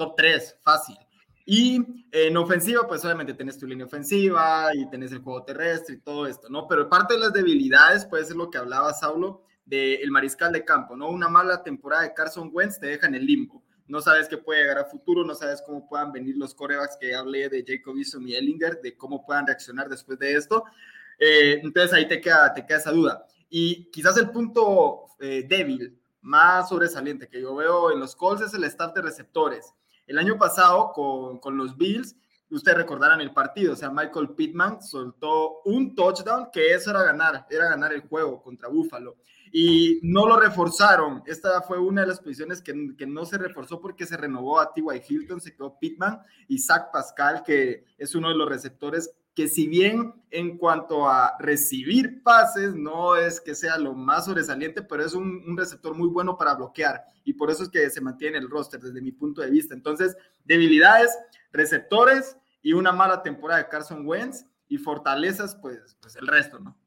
top 0.01 0.15
3, 0.15 0.57
fácil. 0.61 0.97
Y 1.45 1.79
en 2.11 2.37
ofensiva, 2.37 2.87
pues 2.87 3.03
obviamente 3.05 3.33
tenés 3.33 3.57
tu 3.57 3.67
línea 3.67 3.85
ofensiva 3.85 4.69
y 4.73 4.89
tenés 4.89 5.11
el 5.11 5.19
juego 5.19 5.43
terrestre 5.43 5.95
y 5.95 5.99
todo 5.99 6.25
esto, 6.25 6.49
¿no? 6.49 6.67
Pero 6.67 6.89
parte 6.89 7.13
de 7.13 7.19
las 7.19 7.33
debilidades 7.33 8.05
puede 8.05 8.25
ser 8.25 8.35
lo 8.35 8.49
que 8.49 8.57
hablaba 8.57 8.93
Saulo 8.93 9.43
del 9.65 10.09
mariscal 10.09 10.51
de 10.51 10.65
campo, 10.65 10.95
¿no? 10.95 11.09
Una 11.09 11.29
mala 11.29 11.61
temporada 11.61 12.03
de 12.03 12.13
Carson 12.13 12.49
Wentz 12.51 12.79
te 12.79 12.87
deja 12.87 13.07
en 13.07 13.15
el 13.15 13.25
limbo. 13.25 13.63
No 13.87 14.01
sabes 14.01 14.27
qué 14.27 14.37
puede 14.37 14.61
llegar 14.61 14.79
a 14.79 14.85
futuro, 14.85 15.23
no 15.23 15.35
sabes 15.35 15.61
cómo 15.65 15.87
puedan 15.87 16.11
venir 16.11 16.35
los 16.37 16.55
corebacks 16.55 16.97
que 16.99 17.13
hablé 17.13 17.49
de 17.49 17.63
Jacob 17.67 17.97
Eason 17.97 18.27
y 18.27 18.33
Ellinger, 18.33 18.79
de 18.81 18.95
cómo 18.97 19.23
puedan 19.23 19.45
reaccionar 19.45 19.87
después 19.87 20.17
de 20.17 20.33
esto. 20.33 20.63
Eh, 21.19 21.59
entonces 21.61 21.93
ahí 21.93 22.07
te 22.07 22.19
queda, 22.21 22.53
te 22.53 22.65
queda 22.65 22.77
esa 22.77 22.91
duda. 22.91 23.25
Y 23.49 23.91
quizás 23.91 24.17
el 24.17 24.31
punto 24.31 25.05
eh, 25.19 25.45
débil 25.47 25.99
más 26.21 26.69
sobresaliente 26.69 27.27
que 27.27 27.41
yo 27.41 27.55
veo 27.55 27.91
en 27.91 27.99
los 27.99 28.15
Colts 28.15 28.43
es 28.43 28.53
el 28.53 28.63
staff 28.63 28.93
de 28.93 29.01
receptores 29.01 29.73
el 30.11 30.19
año 30.19 30.37
pasado 30.37 30.91
con, 30.93 31.39
con 31.39 31.55
los 31.57 31.77
Bills, 31.77 32.15
ustedes 32.49 32.77
recordarán 32.77 33.21
el 33.21 33.31
partido, 33.31 33.73
o 33.73 33.75
sea, 33.77 33.89
Michael 33.89 34.31
Pittman 34.31 34.81
soltó 34.81 35.61
un 35.63 35.95
touchdown 35.95 36.49
que 36.51 36.73
eso 36.73 36.89
era 36.89 37.03
ganar, 37.03 37.47
era 37.49 37.69
ganar 37.69 37.93
el 37.93 38.01
juego 38.01 38.41
contra 38.41 38.67
Buffalo. 38.67 39.15
Y 39.53 39.99
no 40.03 40.25
lo 40.27 40.39
reforzaron. 40.39 41.23
Esta 41.25 41.61
fue 41.61 41.77
una 41.77 42.01
de 42.01 42.07
las 42.07 42.19
posiciones 42.19 42.61
que, 42.61 42.95
que 42.97 43.05
no 43.05 43.25
se 43.25 43.37
reforzó 43.37 43.81
porque 43.81 44.05
se 44.05 44.15
renovó 44.15 44.59
a 44.59 44.71
T.Y. 44.71 45.01
Hilton, 45.07 45.41
se 45.41 45.53
quedó 45.53 45.77
Pittman 45.77 46.19
y 46.47 46.59
Zach 46.59 46.91
Pascal, 46.91 47.43
que 47.43 47.85
es 47.97 48.15
uno 48.15 48.29
de 48.29 48.35
los 48.35 48.47
receptores 48.47 49.13
que 49.33 49.47
si 49.47 49.67
bien 49.67 50.13
en 50.29 50.57
cuanto 50.57 51.07
a 51.07 51.35
recibir 51.39 52.21
pases 52.23 52.73
no 52.73 53.15
es 53.15 53.39
que 53.39 53.55
sea 53.55 53.77
lo 53.77 53.93
más 53.93 54.25
sobresaliente, 54.25 54.81
pero 54.81 55.05
es 55.05 55.13
un, 55.13 55.55
receptor 55.57 55.95
muy 55.95 56.09
bueno 56.09 56.37
para 56.37 56.55
bloquear 56.55 57.03
y 57.23 57.33
por 57.33 57.49
eso 57.49 57.63
es 57.63 57.69
que 57.69 57.89
se 57.89 58.01
mantiene 58.01 58.37
el 58.37 58.49
roster 58.49 58.79
desde 58.79 59.01
mi 59.01 59.11
punto 59.11 59.41
de 59.41 59.49
vista. 59.49 59.73
Entonces, 59.73 60.15
debilidades, 60.43 61.17
receptores 61.51 62.37
y 62.61 62.73
una 62.73 62.91
mala 62.91 63.23
temporada 63.23 63.63
de 63.63 63.69
Carson 63.69 64.05
Wentz 64.05 64.45
y 64.67 64.77
fortalezas, 64.77 65.55
pues, 65.55 65.97
pues 66.01 66.15
el 66.15 66.27
resto, 66.27 66.59
¿no? 66.59 66.77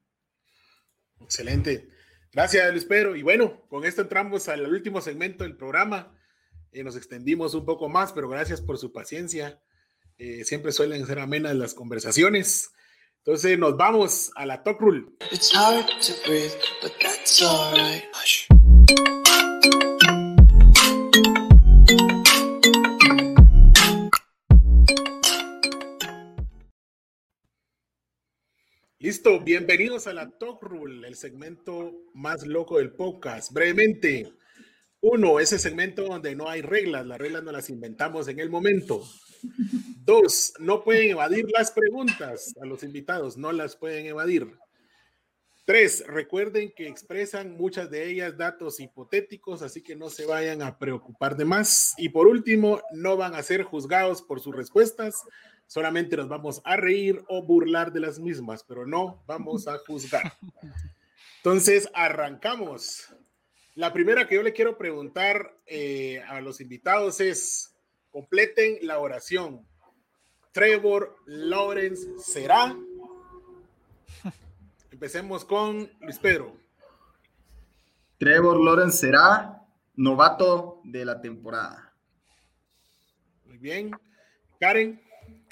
Excelente. 1.21 1.89
Gracias, 2.33 2.71
Luis 2.73 2.85
Pedro. 2.85 3.15
Y 3.15 3.23
bueno, 3.23 3.63
con 3.69 3.85
esto 3.85 4.03
entramos 4.03 4.49
al 4.49 4.67
último 4.67 5.01
segmento 5.01 5.45
del 5.45 5.57
programa. 5.57 6.13
Eh, 6.73 6.83
nos 6.83 6.97
extendimos 6.97 7.55
un 7.55 7.65
poco 7.65 7.89
más, 7.89 8.13
pero 8.13 8.29
gracias 8.29 8.61
por 8.61 8.79
su 8.79 8.93
paciencia. 8.93 9.63
Eh, 10.17 10.45
siempre 10.45 10.71
suelen 10.71 11.05
ser 11.07 11.19
amenas 11.19 11.57
las 11.57 11.75
conversaciones. 11.75 12.71
Entonces 13.19 13.59
nos 13.59 13.77
vamos 13.77 14.31
a 14.37 14.47
la 14.47 14.63
Talk 14.63 14.81
Rule. 14.81 15.07
Breathe, 16.25 16.55
Listo, 29.01 29.41
bienvenidos 29.41 30.07
a 30.07 30.15
la 30.15 30.31
Talk 30.31 30.63
Rule, 30.63 31.09
el 31.09 31.17
segmento 31.17 31.93
más 32.15 32.47
loco 32.47 32.79
del 32.79 32.93
podcast. 32.93 33.53
Brevemente, 33.53 34.33
uno, 35.01 35.41
ese 35.41 35.59
segmento 35.59 36.05
donde 36.05 36.37
no 36.37 36.49
hay 36.49 36.63
reglas, 36.63 37.05
las 37.05 37.19
reglas 37.19 37.43
no 37.43 37.51
las 37.51 37.69
inventamos 37.69 38.29
en 38.29 38.39
el 38.39 38.49
momento. 38.49 39.05
Dos, 40.05 40.55
no 40.59 40.85
pueden 40.85 41.11
evadir 41.11 41.47
las 41.57 41.71
preguntas 41.71 42.55
a 42.61 42.67
los 42.67 42.83
invitados, 42.83 43.37
no 43.37 43.53
las 43.53 43.77
pueden 43.77 44.07
evadir. 44.07 44.57
Tres, 45.65 46.05
recuerden 46.07 46.73
que 46.77 46.87
expresan 46.87 47.57
muchas 47.57 47.91
de 47.91 48.11
ellas 48.11 48.37
datos 48.37 48.81
hipotéticos, 48.81 49.63
así 49.63 49.83
que 49.83 49.97
no 49.97 50.11
se 50.11 50.27
vayan 50.27 50.61
a 50.61 50.79
preocupar 50.79 51.37
de 51.37 51.47
más. 51.47 51.95
Y 51.97 52.11
por 52.11 52.27
último, 52.27 52.83
no 52.93 53.17
van 53.17 53.35
a 53.35 53.43
ser 53.43 53.63
juzgados 53.63 54.21
por 54.21 54.41
sus 54.41 54.55
respuestas, 54.55 55.23
solamente 55.67 56.19
nos 56.19 56.29
vamos 56.29 56.61
a 56.65 56.77
reír 56.77 57.25
o 57.29 57.43
burlar 57.43 57.93
de 57.93 58.01
las 58.01 58.19
mismas, 58.19 58.63
pero 58.63 58.87
no 58.87 59.23
vamos 59.27 59.67
a 59.67 59.79
juzgar. 59.79 60.35
Entonces, 61.39 61.89
arrancamos. 61.95 63.09
La 63.75 63.93
primera 63.93 64.29
que 64.29 64.35
yo 64.35 64.43
le 64.43 64.53
quiero 64.53 64.77
preguntar 64.77 65.59
eh, 65.67 66.23
a 66.29 66.43
los 66.43 66.61
invitados 66.61 67.21
es, 67.21 67.74
completen 68.15 68.79
la 68.83 69.01
oración. 69.01 69.67
Trevor 70.53 71.17
Lawrence 71.27 72.07
será 72.21 72.77
Empecemos 74.93 75.45
con 75.45 75.91
Luis 75.99 76.21
Pedro. 76.21 76.57
Trevor 78.17 78.65
Lawrence 78.65 78.99
será 78.99 79.61
novato 79.97 80.81
de 80.85 81.05
la 81.05 81.21
temporada. 81.21 81.93
Muy 83.47 83.59
bien. 83.59 83.91
Karen. 84.61 85.03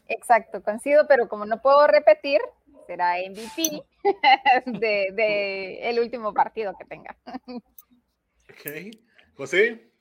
Exacto, 0.06 0.62
coincido, 0.62 1.09
pero 1.09 1.28
como 1.28 1.44
no 1.44 1.60
puedo 1.60 1.89
repetir, 1.89 2.40
será 2.86 3.16
MVP 3.28 3.82
de, 4.78 5.80
el 5.82 5.98
último 5.98 6.32
partido 6.32 6.76
que 6.78 6.84
tenga. 6.84 7.16
Ok. 8.48 8.97
José. 9.36 9.91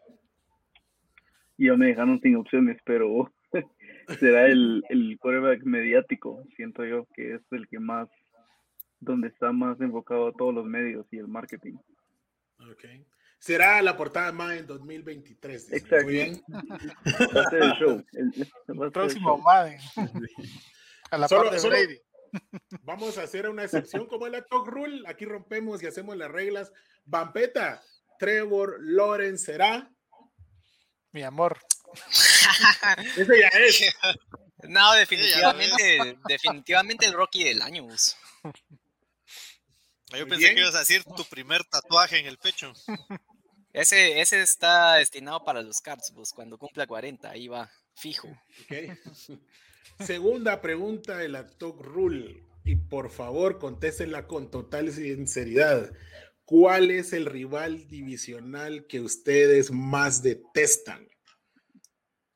Yo 1.61 1.77
me 1.77 1.87
dejaron 1.87 2.19
sin 2.21 2.35
opciones, 2.37 2.79
pero 2.83 3.31
será 4.19 4.47
el, 4.47 4.83
el 4.89 5.19
quarterback 5.19 5.63
mediático. 5.63 6.43
Siento 6.55 6.83
yo 6.85 7.05
que 7.13 7.35
es 7.35 7.41
el 7.51 7.67
que 7.67 7.79
más 7.79 8.09
donde 8.99 9.27
está 9.27 9.51
más 9.51 9.79
enfocado 9.79 10.29
a 10.29 10.33
todos 10.33 10.55
los 10.55 10.65
medios 10.65 11.05
y 11.11 11.17
el 11.17 11.27
marketing. 11.27 11.75
Ok. 12.71 12.85
Será 13.37 13.79
la 13.83 13.95
portada 13.95 14.31
más 14.31 14.57
en 14.57 14.65
2023. 14.65 15.71
Exacto. 15.73 16.03
Muy 16.03 16.13
bien. 16.13 16.41
Va 17.35 17.41
a 17.41 17.49
ser 17.51 17.63
el 17.63 17.71
show. 17.73 18.03
El, 18.13 18.91
próximo 18.91 19.37
Madden. 19.37 19.79
A 21.11 21.17
la 21.19 21.27
solo, 21.27 21.49
parte 21.49 21.61
de 21.61 21.69
Brady. 21.69 22.01
Vamos 22.83 23.19
a 23.19 23.23
hacer 23.23 23.47
una 23.47 23.65
excepción 23.65 24.07
como 24.07 24.25
en 24.25 24.31
la 24.31 24.43
Talk 24.45 24.67
Rule. 24.67 25.03
Aquí 25.05 25.25
rompemos 25.25 25.83
y 25.83 25.85
hacemos 25.85 26.17
las 26.17 26.31
reglas. 26.31 26.73
Vampeta, 27.05 27.83
Trevor 28.17 28.77
Lawrence 28.79 29.45
será. 29.45 29.91
Mi 31.11 31.23
amor. 31.23 31.59
Ese 33.17 33.39
ya 33.39 33.47
es. 33.47 33.95
No, 34.63 34.93
definitivamente, 34.93 36.17
definitivamente 36.27 37.07
el 37.07 37.13
Rocky 37.13 37.43
del 37.43 37.63
año. 37.63 37.87
Yo 40.11 40.27
pensé 40.27 40.53
que 40.53 40.61
ibas 40.61 40.75
a 40.75 40.79
decir 40.79 41.03
tu 41.03 41.25
primer 41.25 41.63
tatuaje 41.63 42.19
en 42.19 42.27
el 42.27 42.37
pecho. 42.37 42.71
Ese, 43.73 44.21
ese 44.21 44.39
está 44.39 44.97
destinado 44.97 45.43
para 45.43 45.63
los 45.63 45.81
Cards, 45.81 46.13
cuando 46.35 46.59
cumpla 46.59 46.85
40, 46.85 47.27
ahí 47.27 47.47
va, 47.47 47.71
fijo. 47.95 48.27
Segunda 49.99 50.61
pregunta 50.61 51.17
de 51.17 51.29
la 51.29 51.47
Talk 51.47 51.81
Rule, 51.81 52.43
y 52.63 52.75
por 52.75 53.09
favor 53.09 53.57
contéstenla 53.57 54.27
con 54.27 54.51
total 54.51 54.91
sinceridad. 54.91 55.91
¿Cuál 56.51 56.91
es 56.91 57.13
el 57.13 57.27
rival 57.27 57.87
divisional 57.87 58.85
que 58.85 58.99
ustedes 58.99 59.71
más 59.71 60.21
detestan? 60.21 61.07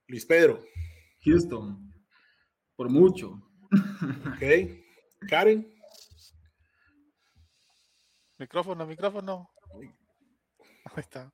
Luis 0.08 0.26
Pedro. 0.26 0.64
Houston, 1.26 1.94
por 2.78 2.90
mucho. 2.90 3.34
Ok. 3.74 5.28
Karen. 5.28 5.70
Micrófono, 8.38 8.86
micrófono. 8.86 9.52
Ahí 9.82 9.90
está. 10.96 11.34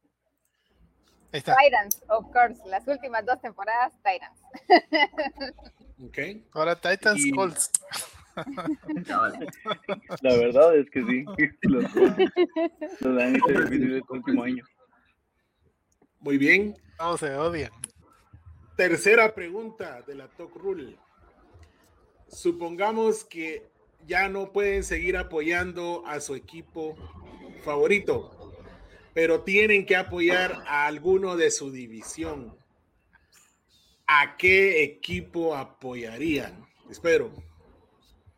Ahí 1.31 1.37
está. 1.37 1.55
Titans, 1.63 2.01
of 2.09 2.31
course. 2.31 2.67
Las 2.67 2.87
últimas 2.87 3.23
dos 3.23 3.39
temporadas, 3.41 3.93
Titans. 3.97 4.41
Ok. 6.03 6.17
Ahora 6.53 6.75
Titans 6.75 7.21
Colts. 7.35 7.69
La 10.21 10.37
verdad 10.37 10.75
es 10.77 10.89
que 10.89 11.03
sí. 11.03 11.25
Los, 11.63 11.83
los 13.01 13.21
han 13.21 13.35
hecho 13.35 13.61
difícil 13.61 13.93
el 13.93 14.03
último 14.09 14.43
año. 14.43 14.63
Muy 16.19 16.37
bien. 16.37 16.75
No 16.99 17.17
se 17.17 17.33
odian. 17.35 17.71
Tercera 18.77 19.33
pregunta 19.33 20.01
de 20.03 20.15
la 20.15 20.27
Talk 20.27 20.55
Rule. 20.55 20.95
Supongamos 22.27 23.23
que 23.23 23.69
ya 24.07 24.29
no 24.29 24.51
pueden 24.51 24.83
seguir 24.83 25.17
apoyando 25.17 26.03
a 26.05 26.19
su 26.19 26.35
equipo 26.35 26.95
favorito, 27.63 28.53
pero 29.13 29.41
tienen 29.41 29.85
que 29.85 29.95
apoyar 29.95 30.63
a 30.67 30.87
alguno 30.87 31.35
de 31.35 31.51
su 31.51 31.71
división. 31.71 32.55
¿A 34.07 34.37
qué 34.37 34.83
equipo 34.83 35.55
apoyarían? 35.55 36.65
Espero. 36.89 37.31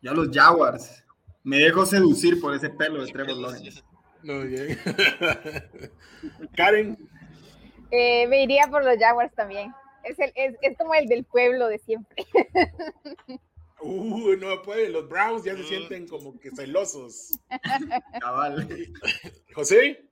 Ya 0.04 0.12
los 0.12 0.28
Jaguars. 0.30 1.02
Me 1.44 1.56
dejo 1.60 1.86
seducir 1.86 2.38
por 2.38 2.54
ese 2.54 2.68
pelo 2.68 3.02
de 3.02 3.10
Trevor 3.10 3.38
Lawrence. 3.38 3.82
No, 4.22 4.42
bien. 4.42 4.78
Karen. 6.56 6.98
Eh, 7.90 8.26
me 8.28 8.42
iría 8.42 8.68
por 8.70 8.84
los 8.84 8.98
Jaguars 8.98 9.34
también. 9.34 9.72
Es, 10.02 10.18
el, 10.18 10.30
es, 10.34 10.56
es 10.60 10.76
como 10.76 10.94
el 10.94 11.06
del 11.08 11.24
pueblo 11.24 11.68
de 11.68 11.78
siempre. 11.78 12.26
Uh, 13.86 14.34
no 14.40 14.62
puede, 14.62 14.88
los 14.88 15.06
Browns 15.10 15.44
ya 15.44 15.54
se 15.54 15.62
sienten 15.64 16.08
como 16.08 16.40
que 16.40 16.50
celosos. 16.52 17.38
Cabal. 18.20 18.66
José. 19.54 20.08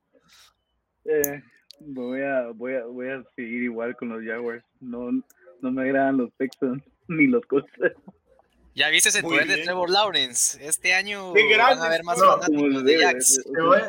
Eh, 1.06 1.43
voy, 1.81 2.20
a, 2.20 2.48
voy, 2.55 2.74
a, 2.74 2.85
voy 2.85 3.09
a 3.09 3.24
seguir 3.35 3.62
igual 3.62 3.97
con 3.97 4.10
los 4.10 4.23
Jaguars. 4.23 4.62
No, 4.81 5.10
no 5.62 5.70
me 5.70 5.82
agradan 5.85 6.19
los 6.19 6.31
Texans 6.35 6.82
ni 7.09 7.28
los 7.28 7.47
Colts. 7.47 7.73
Ya 8.74 8.89
viste 8.89 9.16
el 9.16 9.23
poder 9.23 9.47
de 9.47 9.59
Trevor 9.59 9.90
Lawrence. 9.90 10.65
Este 10.65 10.94
año 10.94 11.32
van 11.32 11.78
a 11.78 11.85
haber 11.85 12.05
más 12.05 12.19
no, 12.19 12.39
fanáticos 12.39 12.85
de 12.85 12.99
Jax. 13.03 13.40
Te 13.44 13.61
voy, 13.61 13.81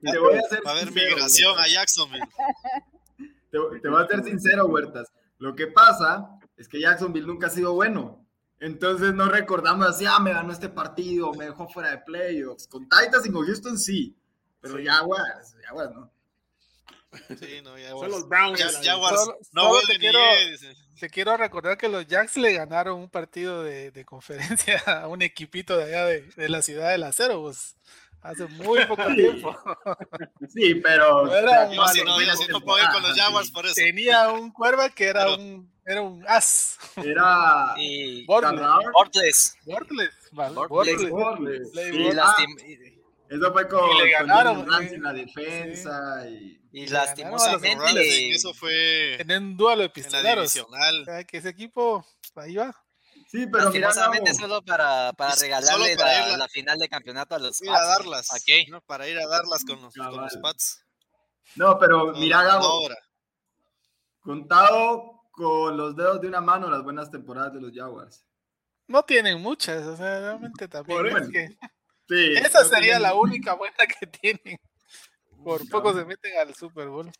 te 0.00 0.18
voy 0.18 0.36
a 0.36 0.40
hacer 0.40 0.60
Va 0.64 0.70
a 0.70 0.74
haber 0.74 0.92
migración 0.92 1.58
a 1.58 1.66
Jacksonville. 1.66 2.24
Te, 3.50 3.58
te 3.82 3.88
voy 3.88 4.00
a 4.00 4.06
ser 4.06 4.22
sincero, 4.22 4.66
Huertas. 4.66 5.08
Lo 5.38 5.56
que 5.56 5.66
pasa 5.66 6.38
es 6.56 6.68
que 6.68 6.80
Jacksonville 6.80 7.26
nunca 7.26 7.48
ha 7.48 7.50
sido 7.50 7.74
bueno. 7.74 8.24
Entonces 8.60 9.14
no 9.14 9.24
recordamos 9.24 9.88
así, 9.88 10.04
ah, 10.06 10.20
me 10.20 10.32
ganó 10.32 10.52
este 10.52 10.68
partido, 10.68 11.32
me 11.32 11.46
dejó 11.46 11.66
fuera 11.68 11.90
de 11.90 11.98
playoffs. 11.98 12.68
Con 12.68 12.88
Titans 12.88 13.26
y 13.26 13.32
con 13.32 13.44
Houston 13.44 13.78
sí, 13.78 14.14
pero 14.60 14.76
sí. 14.76 14.86
Jaguars, 14.86 15.56
Jaguars 15.64 15.90
no. 15.94 16.12
Sí, 17.38 17.60
no, 17.64 17.70
Jaguars. 17.76 17.90
Son 18.00 18.10
los 18.10 18.28
Browns. 18.28 18.60
Solo- 18.60 19.38
no 19.52 19.62
solo 19.68 19.80
te 19.86 19.98
quiero-. 19.98 20.18
Te 20.98 21.08
quiero 21.08 21.36
recordar 21.36 21.78
que 21.78 21.88
los 21.88 22.06
Jacks 22.06 22.36
le 22.36 22.52
ganaron 22.52 22.98
un 23.00 23.08
partido 23.10 23.62
de, 23.62 23.90
de 23.90 24.04
conferencia 24.04 24.78
a 24.86 25.08
un 25.08 25.22
equipito 25.22 25.76
de 25.76 25.84
allá 25.84 26.04
de, 26.06 26.22
de 26.22 26.48
la 26.48 26.60
ciudad 26.62 26.90
del 26.90 27.04
acero, 27.04 27.40
pues, 27.42 27.76
hace 28.20 28.44
muy 28.46 28.84
poco 28.86 29.06
tiempo. 29.14 29.56
Sí, 30.48 30.74
pero. 30.76 31.26
No 31.26 31.34
era 31.34 31.66
no, 31.66 31.74
no 31.74 32.20
los 32.20 32.40
Ajá, 32.78 33.14
Jaguars 33.16 33.46
sí. 33.46 33.52
por 33.52 33.66
eso. 33.66 33.74
Tenía 33.74 34.28
un 34.30 34.50
cuerva 34.50 34.88
que 34.90 35.04
era 35.06 35.24
Pero- 35.24 35.34
un 35.36 35.70
era 35.86 36.02
un 36.02 36.24
as. 36.28 36.78
Era. 36.96 37.74
Y 37.78 38.24
Bortles. 38.26 38.60
Carrar. 38.60 38.92
Bortles. 38.92 39.56
Bortles, 39.64 40.10
vale, 40.32 40.54
Bortles. 40.54 40.96
Bortles. 40.96 41.10
Bortles. 41.10 41.68
Play 41.72 41.88
Y, 41.88 42.02
Bortles. 42.04 42.99
Y- 43.30 43.34
Eso 43.36 43.52
fue 43.52 43.68
con, 43.68 43.88
Y 43.90 43.94
le 44.02 44.12
con 44.18 44.26
ganaron, 44.26 44.82
eh, 44.82 44.88
en 44.94 45.02
la 45.02 45.12
defensa. 45.12 46.28
Y, 46.28 46.60
y 46.72 46.80
a 46.80 46.82
los 46.82 46.90
lastimosamente 46.92 48.04
sí, 48.04 48.30
eso 48.32 48.52
fue 48.54 49.20
En 49.20 49.30
un 49.32 49.56
duelo 49.56 49.82
de 49.82 49.90
pistoleros. 49.90 50.54
O 50.56 51.04
sea, 51.04 51.24
que 51.24 51.38
ese 51.38 51.48
equipo, 51.50 52.04
ahí 52.34 52.56
va. 52.56 52.74
sí, 53.28 53.46
pero 53.46 53.64
lastimosamente 53.64 54.34
solo 54.34 54.62
para, 54.62 55.12
para 55.14 55.32
Solo 55.32 55.42
regalarle 55.42 55.96
para 55.96 56.28
la, 56.28 56.36
la- 56.38 56.48
final 56.48 56.78
de 56.78 56.88
campeonato 56.88 57.34
a 57.34 57.38
los 57.38 57.60
Ir 57.62 57.70
a 57.70 57.72
Pats, 57.74 57.88
darlas. 57.88 58.30
Ok. 58.32 58.68
¿no? 58.68 58.80
Para 58.82 59.08
ir 59.08 59.18
a 59.18 59.26
darlas 59.28 59.64
con 59.64 59.80
los, 59.80 59.94
con 59.94 60.16
los. 60.16 60.36
Pats. 60.38 60.84
No, 61.56 61.78
pero 61.78 62.12
No, 62.12 62.18
mira, 62.18 62.42
Gabo, 62.44 62.64
ahora. 62.66 62.96
contado 64.20 65.22
con 65.32 65.76
los 65.76 65.96
dedos 65.96 66.20
de 66.20 66.28
una 66.28 66.40
mano 66.40 66.68
las 66.70 66.82
buenas 66.82 67.10
temporadas 67.10 67.52
de 67.54 67.60
los 67.60 67.72
Jaguars. 67.74 68.24
No 68.86 69.02
tienen 69.04 69.40
muchas, 69.40 69.84
o 69.86 69.96
sea, 69.96 70.18
realmente 70.20 70.66
también. 70.68 70.98
Por 70.98 71.06
es 71.08 71.28
que 71.30 71.56
Sí, 72.10 72.32
esa 72.34 72.62
no 72.62 72.68
sería 72.68 72.82
tienen- 72.98 73.02
la 73.02 73.14
única 73.14 73.54
buena 73.54 73.76
que 73.98 74.06
tienen. 74.06 74.58
Por 75.42 75.66
poco 75.70 75.94
se 75.94 76.04
meten 76.04 76.32
al 76.38 76.54
Super 76.54 76.88
Bowl. 76.88 77.10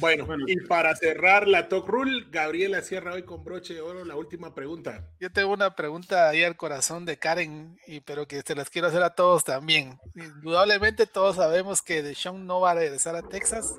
Bueno, 0.00 0.26
Bueno. 0.26 0.44
y 0.48 0.56
para 0.66 0.96
cerrar 0.96 1.46
la 1.46 1.68
Talk 1.68 1.86
Rule, 1.86 2.24
Gabriela 2.28 2.82
cierra 2.82 3.12
hoy 3.12 3.22
con 3.22 3.44
broche 3.44 3.74
de 3.74 3.80
oro 3.80 4.04
la 4.04 4.16
última 4.16 4.52
pregunta. 4.52 5.04
Yo 5.20 5.30
tengo 5.30 5.52
una 5.52 5.76
pregunta 5.76 6.28
ahí 6.30 6.42
al 6.42 6.56
corazón 6.56 7.04
de 7.04 7.16
Karen, 7.16 7.78
y, 7.86 8.00
pero 8.00 8.26
que 8.26 8.42
se 8.42 8.56
las 8.56 8.68
quiero 8.70 8.88
hacer 8.88 9.04
a 9.04 9.14
todos 9.14 9.44
también. 9.44 10.00
Indudablemente 10.16 11.06
todos 11.06 11.36
sabemos 11.36 11.80
que 11.82 12.02
Deshaun 12.02 12.44
no 12.44 12.58
va 12.60 12.72
a 12.72 12.74
regresar 12.74 13.14
a 13.14 13.22
Texas. 13.22 13.76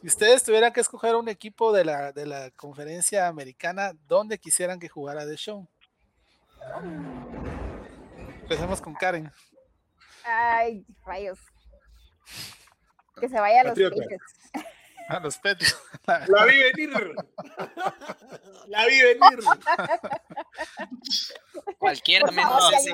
Si 0.00 0.08
ustedes 0.08 0.42
tuvieran 0.42 0.72
que 0.72 0.80
escoger 0.80 1.14
un 1.14 1.28
equipo 1.28 1.72
de 1.72 1.84
la, 1.84 2.10
de 2.10 2.26
la 2.26 2.50
conferencia 2.52 3.28
americana, 3.28 3.92
¿dónde 4.08 4.38
quisieran 4.38 4.80
que 4.80 4.88
jugara 4.88 5.24
Deshaun? 5.26 5.68
Empecemos 8.42 8.80
con 8.80 8.94
Karen. 8.94 9.30
Ay, 10.24 10.84
rayos. 11.04 11.38
Que 13.20 13.28
se 13.28 13.38
vaya 13.40 13.60
a 13.60 13.64
los 13.64 13.70
Patriota. 13.72 13.96
Patriots. 13.96 14.34
A 15.08 15.20
los 15.20 15.36
Patriots. 15.38 15.78
La 16.28 16.44
vi 16.44 16.58
venir. 16.58 17.14
La 18.66 18.86
vi 18.86 19.02
venir. 19.02 19.38
Cualquiera 21.78 22.30
menos 22.30 22.72
ese. 22.74 22.92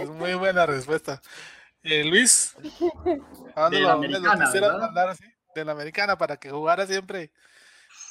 Es 0.00 0.08
muy 0.08 0.34
buena 0.34 0.66
respuesta. 0.66 1.20
Eh, 1.82 2.04
Luis, 2.04 2.54
¿a 3.54 3.62
dónde 3.62 3.76
De 3.78 3.82
lo, 3.84 4.00
quisieras 4.00 4.52
¿verdad? 4.52 4.78
mandar 4.80 5.08
así? 5.10 5.24
De 5.54 5.64
la 5.64 5.72
americana 5.72 6.18
para 6.18 6.36
que 6.36 6.50
jugara 6.50 6.86
siempre 6.86 7.30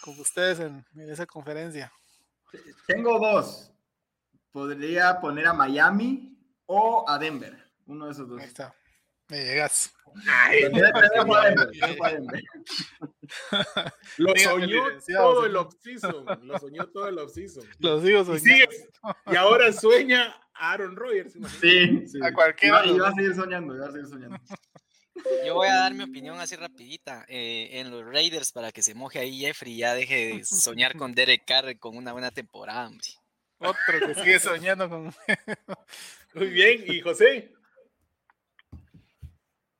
con 0.01 0.17
ustedes 0.19 0.59
en, 0.61 0.85
en 0.95 1.11
esa 1.11 1.25
conferencia. 1.25 1.91
Tengo 2.87 3.19
dos. 3.19 3.71
Podría 4.55 5.19
poner 5.19 5.47
a 5.47 5.53
Miami 5.53 6.39
o 6.65 7.03
a 7.09 7.19
Denver. 7.19 7.61
Uno 7.87 8.05
de 8.05 8.13
esos 8.13 8.29
dos. 8.29 8.39
Ahí 8.39 8.47
está. 8.47 8.73
Me 9.27 9.43
llegas. 9.43 9.91
Ay, 10.29 10.61
lo 14.17 14.33
soñó 14.37 14.81
todo 15.07 15.45
el 15.45 15.55
off-season. 15.57 16.25
Lo 16.43 16.57
soñó 16.57 16.87
todo 16.87 17.09
el 17.09 17.19
off-season. 17.19 17.65
Los 17.79 18.01
digo 18.03 18.21
Y, 18.21 18.25
soñando. 18.25 18.43
sigue- 18.45 18.69
y 19.27 19.35
ahora 19.35 19.73
sueña 19.73 20.35
a 20.53 20.71
Aaron 20.71 20.95
Rodgers. 20.95 21.33
Sí, 21.59 22.07
sí. 22.07 22.19
A 22.23 22.31
cualquiera 22.33 22.85
Y 22.85 22.97
va, 22.97 23.09
y 23.09 23.11
a 23.11 23.15
seguir 23.15 23.35
soñando, 23.35 23.75
y 23.75 23.79
va 23.79 23.87
a 23.87 23.91
seguir 23.91 24.07
soñando. 24.07 24.37
Yo 25.45 25.55
voy 25.55 25.67
a 25.67 25.75
dar 25.75 25.93
mi 25.93 26.03
opinión 26.05 26.39
así 26.39 26.55
rapidita. 26.55 27.25
eh, 27.27 27.79
en 27.79 27.91
los 27.91 28.05
Raiders 28.05 28.51
para 28.53 28.71
que 28.71 28.81
se 28.83 28.93
moje 28.95 29.19
ahí 29.19 29.39
Jeffrey 29.39 29.73
y 29.73 29.77
ya 29.79 29.93
deje 29.95 30.37
de 30.37 30.45
soñar 30.45 30.95
con 30.95 31.13
Derek 31.13 31.43
Carr 31.45 31.77
con 31.77 31.97
una 31.97 32.13
buena 32.13 32.31
temporada, 32.31 32.87
hombre. 32.87 33.07
Otro 33.59 34.07
que 34.07 34.15
sigue 34.15 34.39
soñando 34.39 34.89
con. 34.89 35.13
Muy 36.33 36.47
bien. 36.47 36.83
¿Y 36.87 37.01
José? 37.01 37.53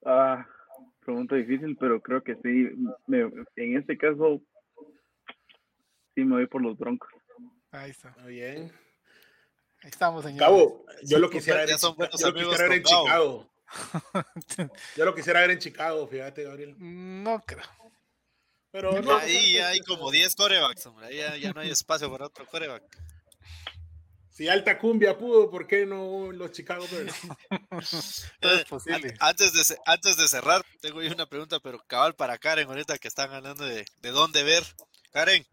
Ah, 0.05 0.45
pregunta 1.03 1.35
difícil, 1.35 1.75
pero 1.79 2.01
creo 2.01 2.23
que 2.23 2.35
sí. 2.35 2.69
me- 3.07 3.31
en 3.55 3.77
este 3.77 3.97
caso, 3.97 4.41
sí 6.13 6.23
me 6.23 6.35
voy 6.35 6.47
por 6.47 6.61
los 6.61 6.77
Broncos. 6.77 7.09
Ahí 7.71 7.91
está. 7.91 8.15
Muy 8.21 8.33
bien. 8.35 8.71
Ahí 9.81 9.89
estamos, 9.89 10.23
señor. 10.23 10.39
Cabo, 10.39 10.85
yo 11.03 11.19
lo 11.19 11.29
quisiera 11.29 11.65
ver 11.65 11.77
son 11.77 11.95
buenos 11.95 12.19
yo 12.19 12.27
lo 12.27 12.33
amigos 12.33 12.53
quisiera 12.53 12.69
ver 12.69 12.77
en. 12.77 12.83
Chicago. 12.83 13.51
Yo 14.95 15.05
lo 15.05 15.15
quisiera 15.15 15.41
ver 15.41 15.49
en 15.51 15.57
Chicago, 15.59 16.07
fíjate, 16.07 16.43
Gabriel. 16.43 16.75
No 16.77 17.41
creo. 17.45 17.65
Pero 18.71 19.01
no, 19.01 19.17
Ahí 19.17 19.57
hay 19.57 19.79
como 19.79 20.11
10 20.11 20.35
corebacks, 20.35 20.85
hombre. 20.85 21.07
Ahí 21.07 21.17
ya, 21.17 21.35
ya 21.35 21.51
no 21.51 21.61
hay 21.61 21.71
espacio 21.71 22.09
para 22.11 22.27
otro 22.27 22.45
coreback. 22.45 22.83
Si 24.35 24.49
Alta 24.49 24.77
Cumbia 24.77 25.17
pudo, 25.17 25.49
¿por 25.49 25.65
qué 25.65 25.85
no 25.85 26.29
los 26.33 26.51
Chicago 26.51 26.85
Bears? 26.91 27.15
Eh, 28.41 28.65
Antes 29.19 29.53
de, 29.53 29.77
antes 29.85 30.17
de 30.17 30.27
cerrar, 30.27 30.63
tengo 30.81 31.01
yo 31.01 31.11
una 31.13 31.25
pregunta, 31.25 31.59
pero 31.59 31.79
cabal 31.87 32.15
para 32.15 32.37
Karen, 32.37 32.67
ahorita 32.67 32.97
que 32.97 33.07
están 33.07 33.31
hablando 33.31 33.65
de, 33.65 33.85
de 34.01 34.11
dónde 34.11 34.43
ver. 34.43 34.63
Karen, 35.11 35.45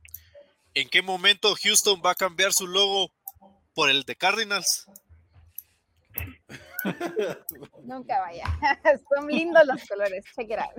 ¿en 0.75 0.89
qué 0.89 1.01
momento 1.01 1.55
Houston 1.63 2.03
va 2.05 2.11
a 2.11 2.17
cambiar 2.17 2.53
su 2.53 2.67
logo 2.67 3.13
por 3.75 3.89
el 3.89 4.03
de 4.03 4.17
Cardinals? 4.17 4.87
Nunca 7.85 8.21
vaya. 8.21 8.45
Son 9.15 9.27
lindos 9.27 9.67
los 9.67 9.85
colores. 9.87 10.25
Check 10.35 10.51
it 10.51 10.59
out. 10.59 10.73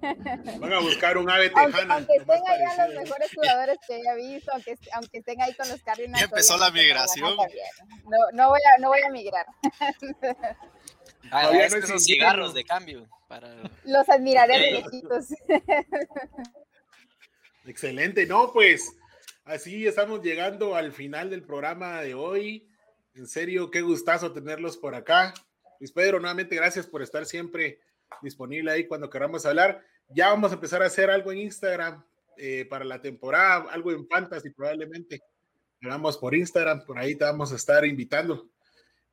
Van 0.60 0.72
a 0.72 0.80
buscar 0.80 1.18
un 1.18 1.28
ave 1.28 1.50
Aunque, 1.54 1.72
tejana. 1.72 1.94
aunque 1.96 2.18
más 2.20 2.26
tenga 2.26 2.58
ya 2.58 2.86
los 2.86 2.94
mejores 2.96 3.34
jugadores 3.34 3.78
que 3.86 3.94
haya 3.96 4.14
visto, 4.14 4.50
aunque, 4.52 4.78
aunque 4.94 5.18
estén 5.18 5.42
ahí 5.42 5.52
con 5.54 5.68
los 5.68 5.82
Cardinals. 5.82 6.20
Ya 6.20 6.24
empezó 6.24 6.56
la 6.56 6.70
migración. 6.70 7.36
No, 7.36 8.18
no, 8.32 8.48
voy 8.48 8.60
a, 8.74 8.78
no 8.80 8.88
voy 8.88 9.00
a 9.02 9.10
migrar. 9.10 9.46
Ah, 11.30 11.50
es 11.50 11.74
que 11.74 11.80
esos 11.80 12.04
cigarros 12.04 12.54
de 12.54 12.64
cambio. 12.64 13.06
Para... 13.26 13.54
Los 13.84 14.08
admiraré 14.08 14.58
de 14.58 14.70
lejitos. 14.72 15.26
Excelente, 17.66 18.24
no, 18.24 18.50
pues 18.52 18.90
así 19.44 19.86
estamos 19.86 20.22
llegando 20.22 20.74
al 20.76 20.92
final 20.92 21.28
del 21.28 21.42
programa 21.42 22.00
de 22.00 22.14
hoy. 22.14 22.68
En 23.18 23.26
serio, 23.26 23.68
qué 23.68 23.80
gustazo 23.80 24.32
tenerlos 24.32 24.76
por 24.76 24.94
acá. 24.94 25.34
Luis 25.80 25.90
Pedro, 25.90 26.20
nuevamente 26.20 26.54
gracias 26.54 26.86
por 26.86 27.02
estar 27.02 27.26
siempre 27.26 27.80
disponible 28.22 28.70
ahí 28.70 28.86
cuando 28.86 29.10
queramos 29.10 29.44
hablar. 29.44 29.84
Ya 30.08 30.28
vamos 30.28 30.52
a 30.52 30.54
empezar 30.54 30.84
a 30.84 30.86
hacer 30.86 31.10
algo 31.10 31.32
en 31.32 31.38
Instagram 31.38 32.04
eh, 32.36 32.64
para 32.66 32.84
la 32.84 33.02
temporada, 33.02 33.72
algo 33.72 33.90
en 33.90 34.06
Fantasy 34.06 34.50
probablemente. 34.50 35.20
Hagamos 35.82 36.16
por 36.16 36.32
Instagram, 36.32 36.84
por 36.84 36.96
ahí 36.96 37.16
te 37.16 37.24
vamos 37.24 37.52
a 37.52 37.56
estar 37.56 37.84
invitando. 37.84 38.48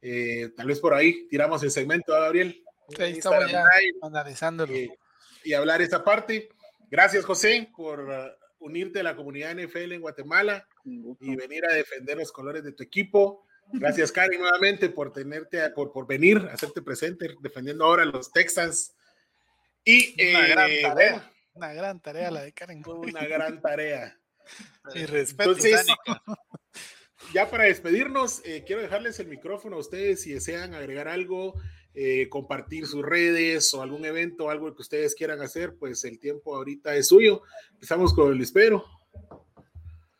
Eh, 0.03 0.51
tal 0.55 0.67
vez 0.67 0.79
por 0.79 0.93
ahí 0.93 1.27
tiramos 1.27 1.63
el 1.63 1.71
segmento, 1.71 2.11
¿verdad, 2.11 2.27
Gabriel. 2.27 2.63
Ahí 2.99 3.13
estamos 3.13 3.51
ya 3.51 3.63
Live 3.63 3.97
analizándolo. 4.03 4.71
eh, 4.71 4.95
y 5.43 5.53
hablar 5.53 5.81
esa 5.81 6.03
parte. 6.03 6.49
Gracias, 6.91 7.25
José, 7.25 7.71
por 7.75 8.01
uh, 8.01 8.13
unirte 8.59 8.99
a 8.99 9.03
la 9.03 9.15
comunidad 9.15 9.55
NFL 9.55 9.93
en 9.93 10.01
Guatemala 10.01 10.67
y 10.83 11.35
venir 11.35 11.65
a 11.65 11.73
defender 11.73 12.17
los 12.17 12.31
colores 12.31 12.63
de 12.63 12.71
tu 12.71 12.83
equipo. 12.83 13.45
Gracias, 13.73 14.11
Karen, 14.11 14.39
nuevamente 14.39 14.89
por 14.89 15.11
tenerte, 15.11 15.69
por, 15.71 15.91
por 15.91 16.07
venir, 16.07 16.37
hacerte 16.51 16.81
presente, 16.81 17.35
defendiendo 17.41 17.85
ahora 17.85 18.05
los 18.05 18.31
Texans. 18.31 18.95
Y 19.83 20.13
Una 20.13 20.47
eh, 20.47 20.49
gran 20.49 20.71
tarea. 20.81 21.31
Una 21.53 21.73
gran 21.73 21.99
tarea 22.01 22.31
la 22.31 22.41
de 22.41 22.53
Karen. 22.53 22.83
una 22.85 23.25
gran 23.25 23.61
tarea. 23.61 24.17
Y 24.93 25.05
respeto. 25.05 25.51
Entonces, 25.51 25.87
ya 27.33 27.49
para 27.49 27.65
despedirnos, 27.65 28.41
eh, 28.45 28.63
quiero 28.65 28.81
dejarles 28.81 29.19
el 29.19 29.27
micrófono 29.27 29.77
a 29.77 29.79
ustedes 29.79 30.21
si 30.21 30.33
desean 30.33 30.73
agregar 30.73 31.07
algo, 31.07 31.55
eh, 31.93 32.27
compartir 32.29 32.85
sus 32.87 33.03
redes 33.03 33.73
o 33.73 33.81
algún 33.81 34.05
evento, 34.05 34.49
algo 34.49 34.75
que 34.75 34.81
ustedes 34.81 35.15
quieran 35.15 35.41
hacer, 35.41 35.75
pues 35.77 36.03
el 36.05 36.19
tiempo 36.19 36.55
ahorita 36.55 36.95
es 36.95 37.07
suyo. 37.07 37.41
Empezamos 37.71 38.13
con 38.13 38.31
el 38.33 38.41
espero. 38.41 38.85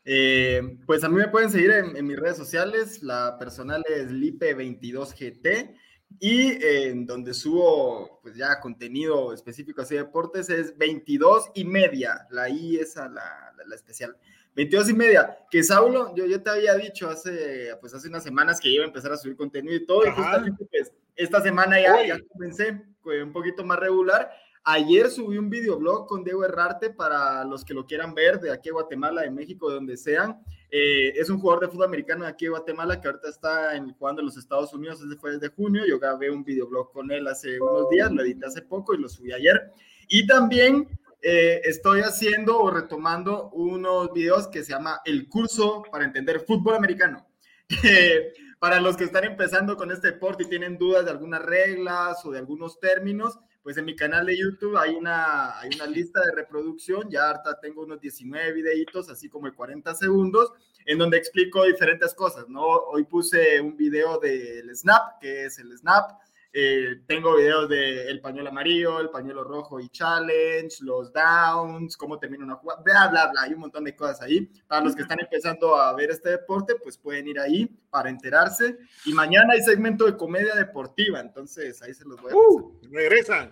Eh, 0.06 0.78
pues 0.86 1.04
a 1.04 1.10
mí 1.10 1.16
me 1.16 1.28
pueden 1.28 1.50
seguir 1.50 1.72
en, 1.72 1.98
en 1.98 2.06
mis 2.06 2.18
redes 2.18 2.38
sociales. 2.38 3.02
La 3.04 3.38
personal 3.40 3.84
es 3.90 4.12
Lipe22GT. 4.12 5.76
Y 6.20 6.52
eh, 6.64 6.90
en 6.90 7.06
donde 7.06 7.34
subo 7.34 8.20
pues 8.22 8.36
ya 8.36 8.60
contenido 8.62 9.34
específico 9.34 9.82
así 9.82 9.96
de 9.96 10.04
deportes 10.04 10.50
es 10.50 10.78
22 10.78 11.50
y 11.56 11.66
media. 11.66 12.28
La 12.30 12.48
I 12.48 12.78
es 12.78 12.96
a 12.98 13.10
la, 13.10 13.54
la- 13.58 13.66
la 13.66 13.76
especial. 13.76 14.16
22 14.56 14.90
y 14.92 14.94
media. 14.94 15.38
Que 15.52 15.64
Saulo, 15.64 16.16
yo, 16.16 16.26
yo 16.28 16.42
te 16.42 16.50
había 16.50 16.76
dicho 16.76 17.10
hace, 17.10 17.76
pues 17.82 17.94
hace 17.94 18.08
unas 18.08 18.24
semanas 18.24 18.62
que 18.62 18.70
iba 18.70 18.84
a 18.86 18.88
empezar 18.88 19.12
a 19.12 19.18
subir 19.18 19.36
contenido 19.36 19.76
y 19.76 19.86
todo. 19.86 20.06
Y 20.06 20.12
justamente 20.12 20.66
pues 20.70 20.94
esta 21.16 21.42
semana 21.42 21.82
ya, 21.82 22.06
ya 22.06 22.20
comencé 22.30 22.82
fue 23.02 23.22
un 23.22 23.34
poquito 23.34 23.66
más 23.66 23.80
regular. 23.80 24.32
Ayer 24.68 25.12
subí 25.12 25.38
un 25.38 25.52
videoblog 25.52 26.08
con 26.08 26.24
Diego 26.24 26.44
Herrarte 26.44 26.90
para 26.90 27.46
los 27.46 27.64
que 27.64 27.76
lo 27.76 27.86
quieran 27.86 28.16
ver 28.16 28.40
de 28.40 28.52
aquí 28.52 28.70
de 28.70 28.74
Guatemala, 28.74 29.22
de 29.22 29.30
México, 29.30 29.70
de 29.70 29.76
donde 29.76 29.96
sean. 29.96 30.42
Eh, 30.72 31.14
es 31.16 31.30
un 31.30 31.40
jugador 31.40 31.62
de 31.62 31.70
fútbol 31.70 31.86
americano 31.86 32.24
de 32.24 32.32
aquí 32.32 32.46
de 32.46 32.50
Guatemala 32.50 33.00
que 33.00 33.08
ahorita 33.08 33.30
está 33.30 33.76
en, 33.76 33.94
jugando 33.94 34.22
en 34.22 34.26
los 34.26 34.38
Estados 34.38 34.74
Unidos, 34.74 35.00
ese 35.02 35.18
fue 35.18 35.34
desde 35.34 35.50
junio. 35.50 35.84
Yo 35.88 36.00
grabé 36.00 36.32
un 36.32 36.44
videoblog 36.44 36.92
con 36.92 37.12
él 37.12 37.28
hace 37.28 37.62
unos 37.62 37.92
días, 37.92 38.12
lo 38.12 38.24
edité 38.24 38.48
hace 38.48 38.64
poco 38.64 38.96
y 38.96 38.98
lo 38.98 39.08
subí 39.08 39.32
ayer. 39.34 39.72
Y 40.08 40.26
también 40.26 40.88
eh, 41.22 41.62
estoy 41.64 42.02
haciendo 42.02 42.60
o 42.60 42.72
retomando 42.72 43.52
unos 43.52 44.12
videos 44.14 44.48
que 44.48 44.64
se 44.64 44.72
llama 44.72 45.00
El 45.06 45.30
curso 45.30 45.84
para 45.92 46.06
entender 46.06 46.40
fútbol 46.40 46.76
americano. 46.76 47.28
Eh, 47.84 48.32
para 48.60 48.80
los 48.80 48.96
que 48.96 49.04
están 49.04 49.24
empezando 49.24 49.76
con 49.76 49.92
este 49.92 50.12
deporte 50.12 50.44
y 50.44 50.48
tienen 50.48 50.78
dudas 50.78 51.04
de 51.06 51.12
algunas 51.12 51.42
reglas 51.42 52.24
o 52.26 52.32
de 52.32 52.40
algunos 52.40 52.80
términos, 52.80 53.40
pues 53.66 53.78
en 53.78 53.86
mi 53.86 53.96
canal 53.96 54.28
de 54.28 54.38
YouTube 54.38 54.78
hay 54.78 54.94
una, 54.94 55.60
hay 55.60 55.72
una 55.74 55.88
lista 55.88 56.22
de 56.22 56.36
reproducción, 56.36 57.10
ya 57.10 57.32
harta 57.32 57.60
tengo 57.60 57.82
unos 57.82 58.00
19 58.00 58.54
videitos, 58.54 59.10
así 59.10 59.28
como 59.28 59.48
de 59.48 59.56
40 59.56 59.96
segundos, 59.96 60.52
en 60.86 61.00
donde 61.00 61.18
explico 61.18 61.64
diferentes 61.64 62.14
cosas, 62.14 62.48
¿no? 62.48 62.62
Hoy 62.64 63.06
puse 63.06 63.60
un 63.60 63.76
video 63.76 64.20
del 64.20 64.70
snap, 64.76 65.20
que 65.20 65.46
es 65.46 65.58
el 65.58 65.76
snap, 65.76 66.12
eh, 66.58 67.02
tengo 67.06 67.36
videos 67.36 67.68
de 67.68 68.10
el 68.10 68.22
pañuelo 68.22 68.48
amarillo, 68.50 69.02
el 69.02 69.10
pañuelo 69.10 69.44
rojo 69.44 69.78
y 69.82 69.90
challenge, 69.90 70.78
los 70.80 71.12
downs, 71.12 71.98
cómo 71.98 72.18
termina 72.18 72.46
una 72.46 72.56
jugada, 72.56 72.82
bla, 72.82 73.08
bla, 73.10 73.28
bla, 73.30 73.42
hay 73.42 73.52
un 73.52 73.60
montón 73.60 73.84
de 73.84 73.94
cosas 73.94 74.22
ahí. 74.22 74.50
Para 74.66 74.86
los 74.86 74.96
que 74.96 75.02
están 75.02 75.20
empezando 75.20 75.76
a 75.76 75.94
ver 75.94 76.12
este 76.12 76.30
deporte, 76.30 76.76
pues 76.82 76.98
pueden 76.98 77.28
ir 77.28 77.42
ahí 77.42 77.66
para 77.90 78.10
enterarse. 78.10 78.78
Y 79.04 79.12
mañana 79.12 79.52
hay 79.52 79.64
segmento 79.64 80.06
de 80.06 80.16
comedia 80.16 80.56
deportiva, 80.56 81.20
entonces 81.20 81.82
ahí 81.82 81.94
se 81.94 82.06
los 82.06 82.22
voy 82.22 82.32
a. 82.32 82.36
Uh, 82.38 82.80
regresan. 82.90 83.52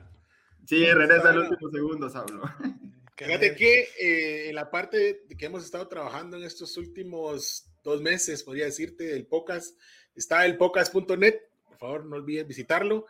Sí, 0.66 0.86
regresa 0.86 1.32
el 1.32 1.40
último 1.40 1.72
segundo, 1.72 2.10
hablo. 2.16 2.44
Fíjate 3.18 3.54
que 3.54 3.90
eh, 4.00 4.50
en 4.50 4.56
la 4.56 4.72
parte 4.72 5.26
que 5.38 5.46
hemos 5.46 5.66
estado 5.66 5.90
trabajando 5.90 6.38
en 6.38 6.44
estos 6.44 6.78
últimos 6.78 7.66
dos 7.84 8.02
meses, 8.02 8.44
podría 8.44 8.64
decirte, 8.64 9.04
del 9.04 9.26
podcast, 9.26 9.78
está 10.16 10.46
el 10.46 10.56
podcast.net. 10.56 11.36
Favor, 11.84 12.06
no 12.06 12.16
olviden 12.16 12.48
visitarlo. 12.48 13.06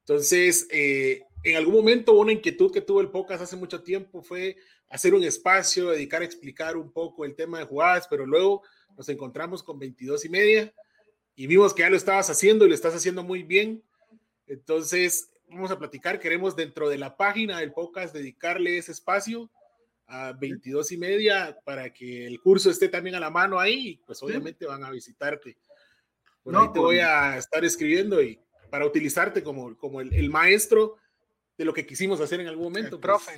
Entonces, 0.00 0.66
eh, 0.70 1.22
en 1.42 1.56
algún 1.56 1.74
momento, 1.74 2.12
una 2.12 2.32
inquietud 2.32 2.70
que 2.70 2.82
tuvo 2.82 3.00
el 3.00 3.10
podcast 3.10 3.42
hace 3.42 3.56
mucho 3.56 3.82
tiempo 3.82 4.22
fue 4.22 4.56
hacer 4.90 5.14
un 5.14 5.24
espacio, 5.24 5.90
dedicar 5.90 6.20
a 6.20 6.26
explicar 6.26 6.76
un 6.76 6.92
poco 6.92 7.24
el 7.24 7.34
tema 7.34 7.58
de 7.58 7.64
jugadas, 7.64 8.06
pero 8.08 8.26
luego 8.26 8.62
nos 8.96 9.08
encontramos 9.08 9.62
con 9.62 9.78
22 9.78 10.26
y 10.26 10.28
media 10.28 10.74
y 11.36 11.46
vimos 11.46 11.72
que 11.72 11.82
ya 11.82 11.90
lo 11.90 11.96
estabas 11.96 12.28
haciendo 12.28 12.66
y 12.66 12.68
lo 12.68 12.74
estás 12.74 12.94
haciendo 12.94 13.22
muy 13.22 13.44
bien. 13.44 13.82
Entonces, 14.46 15.30
vamos 15.48 15.70
a 15.70 15.78
platicar. 15.78 16.20
Queremos 16.20 16.54
dentro 16.54 16.90
de 16.90 16.98
la 16.98 17.16
página 17.16 17.60
del 17.60 17.72
podcast 17.72 18.14
dedicarle 18.14 18.76
ese 18.76 18.92
espacio 18.92 19.50
a 20.06 20.32
22 20.32 20.92
y 20.92 20.96
media 20.98 21.58
para 21.64 21.92
que 21.92 22.26
el 22.26 22.40
curso 22.40 22.70
esté 22.70 22.88
también 22.88 23.14
a 23.16 23.20
la 23.20 23.30
mano 23.30 23.58
ahí. 23.58 24.00
Pues 24.06 24.22
obviamente 24.22 24.66
van 24.66 24.84
a 24.84 24.90
visitarte. 24.90 25.56
Por 26.50 26.62
ahí 26.62 26.72
te 26.72 26.78
voy 26.78 26.98
a 26.98 27.36
estar 27.36 27.64
escribiendo 27.64 28.22
y 28.22 28.40
para 28.70 28.86
utilizarte 28.86 29.42
como, 29.42 29.76
como 29.76 30.00
el, 30.00 30.30
maestro 30.30 30.96
de 31.56 31.64
lo 31.64 31.74
que 31.74 31.84
quisimos 31.84 32.20
hacer 32.20 32.40
en 32.40 32.48
algún 32.48 32.64
momento. 32.64 32.98
Pues. 32.98 33.02
profe. 33.02 33.32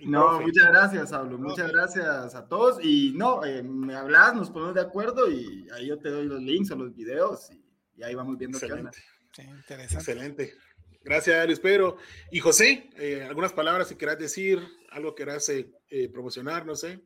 No, 0.00 0.40
muchas 0.40 0.68
gracias, 0.68 1.10
Pablo. 1.10 1.36
Muchas 1.36 1.70
gracias 1.70 2.34
a 2.34 2.48
todos. 2.48 2.82
Y 2.82 3.12
no, 3.14 3.44
eh, 3.44 3.62
me 3.62 3.94
hablas, 3.94 4.34
nos 4.34 4.50
ponemos 4.50 4.74
de 4.74 4.80
acuerdo 4.80 5.30
y 5.30 5.68
ahí 5.74 5.88
yo 5.88 5.98
te 5.98 6.08
doy 6.08 6.24
los 6.24 6.40
links 6.40 6.70
o 6.70 6.76
los 6.76 6.94
videos 6.94 7.50
y, 7.50 8.02
ahí 8.02 8.14
vamos 8.14 8.38
viendo 8.38 8.58
qué 8.58 8.72
onda. 8.72 8.90
Sí, 9.32 9.42
interesante. 9.42 9.94
Excelente. 9.96 10.54
Gracias, 11.02 11.46
Luis 11.46 11.60
Pedro. 11.60 11.96
Y 12.30 12.40
José, 12.40 12.88
eh, 12.96 13.26
algunas 13.28 13.52
palabras 13.52 13.88
si 13.88 13.96
querás 13.96 14.18
decir, 14.18 14.60
algo 14.90 15.14
querás 15.14 15.48
eh, 15.50 15.70
eh, 15.90 16.08
promocionar, 16.08 16.64
no 16.64 16.76
sé. 16.76 17.00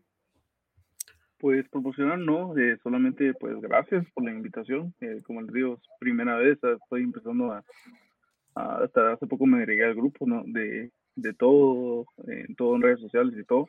Pues 1.38 1.68
promocionar 1.68 2.18
no, 2.18 2.54
solamente 2.82 3.34
pues 3.34 3.60
gracias 3.60 4.06
por 4.14 4.24
la 4.24 4.32
invitación. 4.32 4.94
como 5.24 5.42
les 5.42 5.52
digo, 5.52 5.80
primera 5.98 6.36
vez, 6.36 6.58
estoy 6.62 7.02
empezando 7.02 7.52
a, 7.52 7.64
hasta 8.54 9.12
hace 9.12 9.26
poco 9.26 9.46
me 9.46 9.58
agregué 9.58 9.84
al 9.84 9.94
grupo 9.94 10.26
¿no? 10.26 10.42
de, 10.46 10.90
de 11.16 11.34
todo, 11.34 12.06
en 12.26 12.54
todo 12.54 12.76
en 12.76 12.82
redes 12.82 13.00
sociales 13.00 13.34
y 13.38 13.44
todo. 13.44 13.68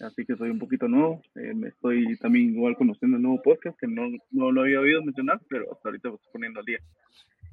Así 0.00 0.24
que 0.24 0.36
soy 0.36 0.50
un 0.50 0.58
poquito 0.58 0.88
nuevo. 0.88 1.22
me 1.34 1.68
estoy 1.68 2.16
también 2.18 2.54
igual 2.54 2.74
conociendo 2.76 3.16
el 3.16 3.22
nuevo 3.22 3.42
podcast 3.42 3.78
que 3.78 3.86
no, 3.86 4.08
no 4.30 4.50
lo 4.50 4.62
había 4.62 4.80
oído 4.80 5.02
mencionar, 5.02 5.40
pero 5.48 5.72
hasta 5.72 5.88
ahorita 5.88 6.08
lo 6.08 6.14
estoy 6.14 6.32
poniendo 6.32 6.60
al 6.60 6.66
día. 6.66 6.78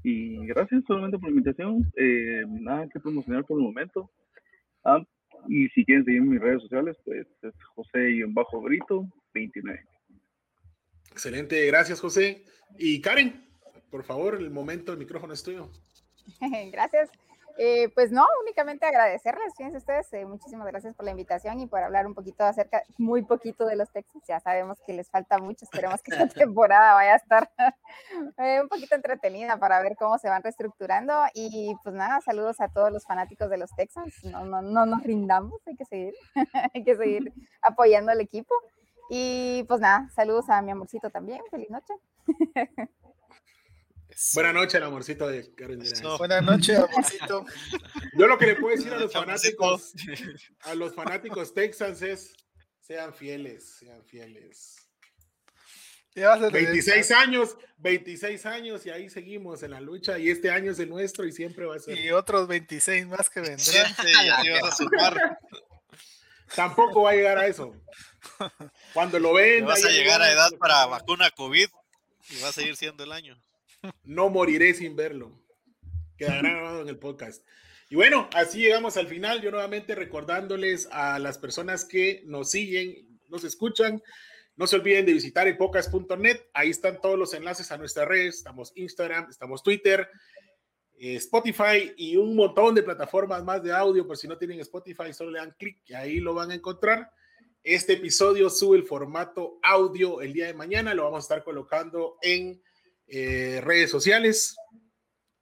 Y 0.04 0.46
gracias 0.46 0.84
solamente 0.88 1.18
por 1.18 1.30
la 1.30 1.36
invitación. 1.36 1.92
Eh, 1.98 2.44
nada 2.48 2.88
que 2.88 3.00
promocionar 3.00 3.44
por 3.44 3.60
el 3.60 3.66
momento. 3.66 4.10
Ah, 4.86 5.04
y 5.50 5.68
si 5.70 5.84
quieren 5.84 6.06
seguir 6.06 6.22
en 6.22 6.30
mis 6.30 6.40
redes 6.40 6.62
sociales, 6.62 6.98
pues 7.04 7.28
es 7.42 7.54
José-Brito 7.76 9.08
29. 9.38 9.86
Excelente, 11.12 11.66
gracias 11.66 12.00
José. 12.00 12.46
Y 12.78 13.02
Karen, 13.02 13.48
por 13.90 14.04
favor, 14.04 14.36
el 14.36 14.52
momento, 14.52 14.92
el 14.92 14.98
micrófono 15.00 15.34
es 15.34 15.44
tuyo. 15.44 15.72
gracias. 16.72 17.10
Eh, 17.60 17.90
pues 17.96 18.12
no, 18.12 18.24
únicamente 18.44 18.86
agradecerles, 18.86 19.56
fíjense 19.58 19.78
ustedes, 19.78 20.14
eh, 20.14 20.26
muchísimas 20.26 20.68
gracias 20.68 20.94
por 20.94 21.06
la 21.06 21.12
invitación 21.12 21.60
y 21.60 21.66
por 21.66 21.82
hablar 21.82 22.06
un 22.06 22.14
poquito 22.14 22.44
acerca, 22.44 22.84
muy 23.00 23.24
poquito 23.24 23.66
de 23.66 23.76
los 23.76 23.92
Texans, 23.92 24.24
ya 24.28 24.40
sabemos 24.40 24.78
que 24.86 24.94
les 24.94 25.10
falta 25.10 25.40
mucho, 25.40 25.66
esperemos 25.66 26.04
que 26.04 26.12
esta 26.16 26.28
temporada 26.28 26.94
vaya 26.94 27.14
a 27.14 27.16
estar 27.16 27.50
eh, 28.38 28.62
un 28.62 28.68
poquito 28.68 28.94
entretenida 28.94 29.58
para 29.58 29.82
ver 29.82 29.96
cómo 29.98 30.20
se 30.20 30.30
van 30.30 30.44
reestructurando 30.44 31.16
y 31.34 31.76
pues 31.84 31.96
nada, 31.96 32.22
saludos 32.22 32.62
a 32.62 32.68
todos 32.68 32.92
los 32.92 33.06
fanáticos 33.06 33.50
de 33.50 33.58
los 33.58 33.72
Texans, 33.76 34.14
no, 34.24 34.46
no, 34.46 34.62
no 34.62 34.86
nos 34.86 35.02
rindamos, 35.02 35.60
hay 35.66 35.76
que 35.76 35.86
seguir, 35.86 36.14
hay 36.76 36.84
que 36.84 36.96
seguir 36.96 37.34
apoyando 37.64 38.12
al 38.12 38.22
equipo 38.22 38.54
y 39.10 39.64
pues 39.64 39.80
nada, 39.80 40.10
saludos 40.16 40.50
a 40.50 40.62
mi 40.62 40.72
amorcito 40.72 41.10
también, 41.10 41.42
feliz 41.50 41.70
noche. 41.70 41.94
Buenas 44.34 44.54
noches, 44.54 44.76
el 44.76 44.84
amorcito 44.84 45.28
de 45.28 45.54
Karen 45.54 45.84
Buenas 46.18 46.44
noches, 46.44 46.80
amorcito. 46.80 47.46
Yo 48.18 48.28
lo 48.28 48.38
que 48.38 48.48
le 48.48 48.56
puedo 48.56 48.76
decir 48.76 48.94
a 48.94 48.98
los 48.98 49.14
fanáticos, 49.14 49.94
a 50.62 50.74
los 50.76 50.96
fanáticos 50.96 51.54
Texans 51.54 52.02
es 52.02 52.34
sean 52.80 53.14
fieles, 53.14 53.76
sean 53.80 54.04
fieles. 54.06 54.88
26 56.16 57.12
años, 57.12 57.58
26 57.78 58.46
años 58.48 58.86
y 58.86 58.90
ahí 58.90 59.10
seguimos 59.10 59.62
en 59.62 59.72
la 59.72 59.82
lucha 59.82 60.18
y 60.18 60.30
este 60.30 60.50
año 60.50 60.72
es 60.72 60.80
el 60.80 60.90
nuestro 60.90 61.26
y 61.26 61.32
siempre 61.32 61.66
va 61.66 61.76
a 61.76 61.80
ser. 61.80 61.98
Y 61.98 62.12
otros 62.12 62.48
26 62.48 63.08
más 63.08 63.30
que 63.30 63.42
vendrán. 63.42 63.94
Tampoco 66.56 67.04
va 67.04 67.12
a 67.12 67.16
llegar 67.16 67.38
a 67.38 67.48
eso. 67.48 67.76
Cuando 68.94 69.20
lo 69.20 69.34
ven. 69.34 69.66
Vas 69.66 69.84
a 69.86 69.90
llegar 69.90 70.22
a 70.22 70.32
edad 70.32 70.52
para 70.60 70.86
vacuna 70.86 71.32
COVID 71.32 71.68
y 72.30 72.42
va 72.42 72.50
a 72.50 72.54
seguir 72.54 72.76
siendo 72.76 73.04
el 73.04 73.12
año. 73.12 73.42
No 74.04 74.30
moriré 74.30 74.74
sin 74.74 74.96
verlo. 74.96 75.40
Quedará 76.18 76.50
grabado 76.50 76.82
en 76.82 76.90
el 76.90 76.98
podcast. 76.98 77.44
Y 77.90 77.96
bueno, 77.96 78.30
así 78.34 78.60
llegamos 78.60 78.98
al 78.98 79.08
final. 79.08 79.42
Yo 79.42 79.52
nuevamente 79.52 79.96
recordándoles 79.96 80.88
a 80.92 81.20
las 81.20 81.38
personas 81.38 81.86
que 81.86 82.22
nos 82.26 82.52
siguen, 82.52 83.20
nos 83.30 83.44
escuchan, 83.44 84.02
no 84.56 84.68
se 84.68 84.76
olviden 84.76 85.06
de 85.06 85.14
visitar 85.14 85.48
epocas.net. 85.48 86.42
Ahí 86.54 86.70
están 86.70 87.00
todos 87.00 87.18
los 87.18 87.34
enlaces 87.34 87.72
a 87.72 87.78
nuestras 87.78 88.08
redes. 88.08 88.38
Estamos 88.38 88.74
Instagram, 88.76 89.30
estamos 89.30 89.64
Twitter, 89.64 90.10
Spotify 91.00 91.94
y 91.96 92.18
un 92.18 92.36
montón 92.36 92.74
de 92.74 92.84
plataformas 92.84 93.44
más 93.44 93.62
de 93.64 93.72
audio. 93.72 94.06
Por 94.08 94.18
si 94.18 94.28
no 94.28 94.38
tienen 94.38 94.60
Spotify, 94.62 95.14
solo 95.14 95.32
le 95.32 95.40
dan 95.40 95.56
clic 95.58 95.80
y 95.86 95.94
ahí 95.94 96.20
lo 96.20 96.34
van 96.34 96.52
a 96.52 96.56
encontrar. 96.56 97.12
Este 97.64 97.94
episodio 97.94 98.50
sube 98.50 98.78
el 98.78 98.84
formato 98.84 99.60
audio 99.62 100.22
el 100.22 100.34
día 100.34 100.48
de 100.48 100.54
mañana. 100.54 100.94
Lo 100.94 101.04
vamos 101.04 101.18
a 101.18 101.26
estar 101.26 101.44
colocando 101.44 102.18
en 102.22 102.62
eh, 103.08 103.62
redes 103.64 103.92
sociales. 103.92 104.56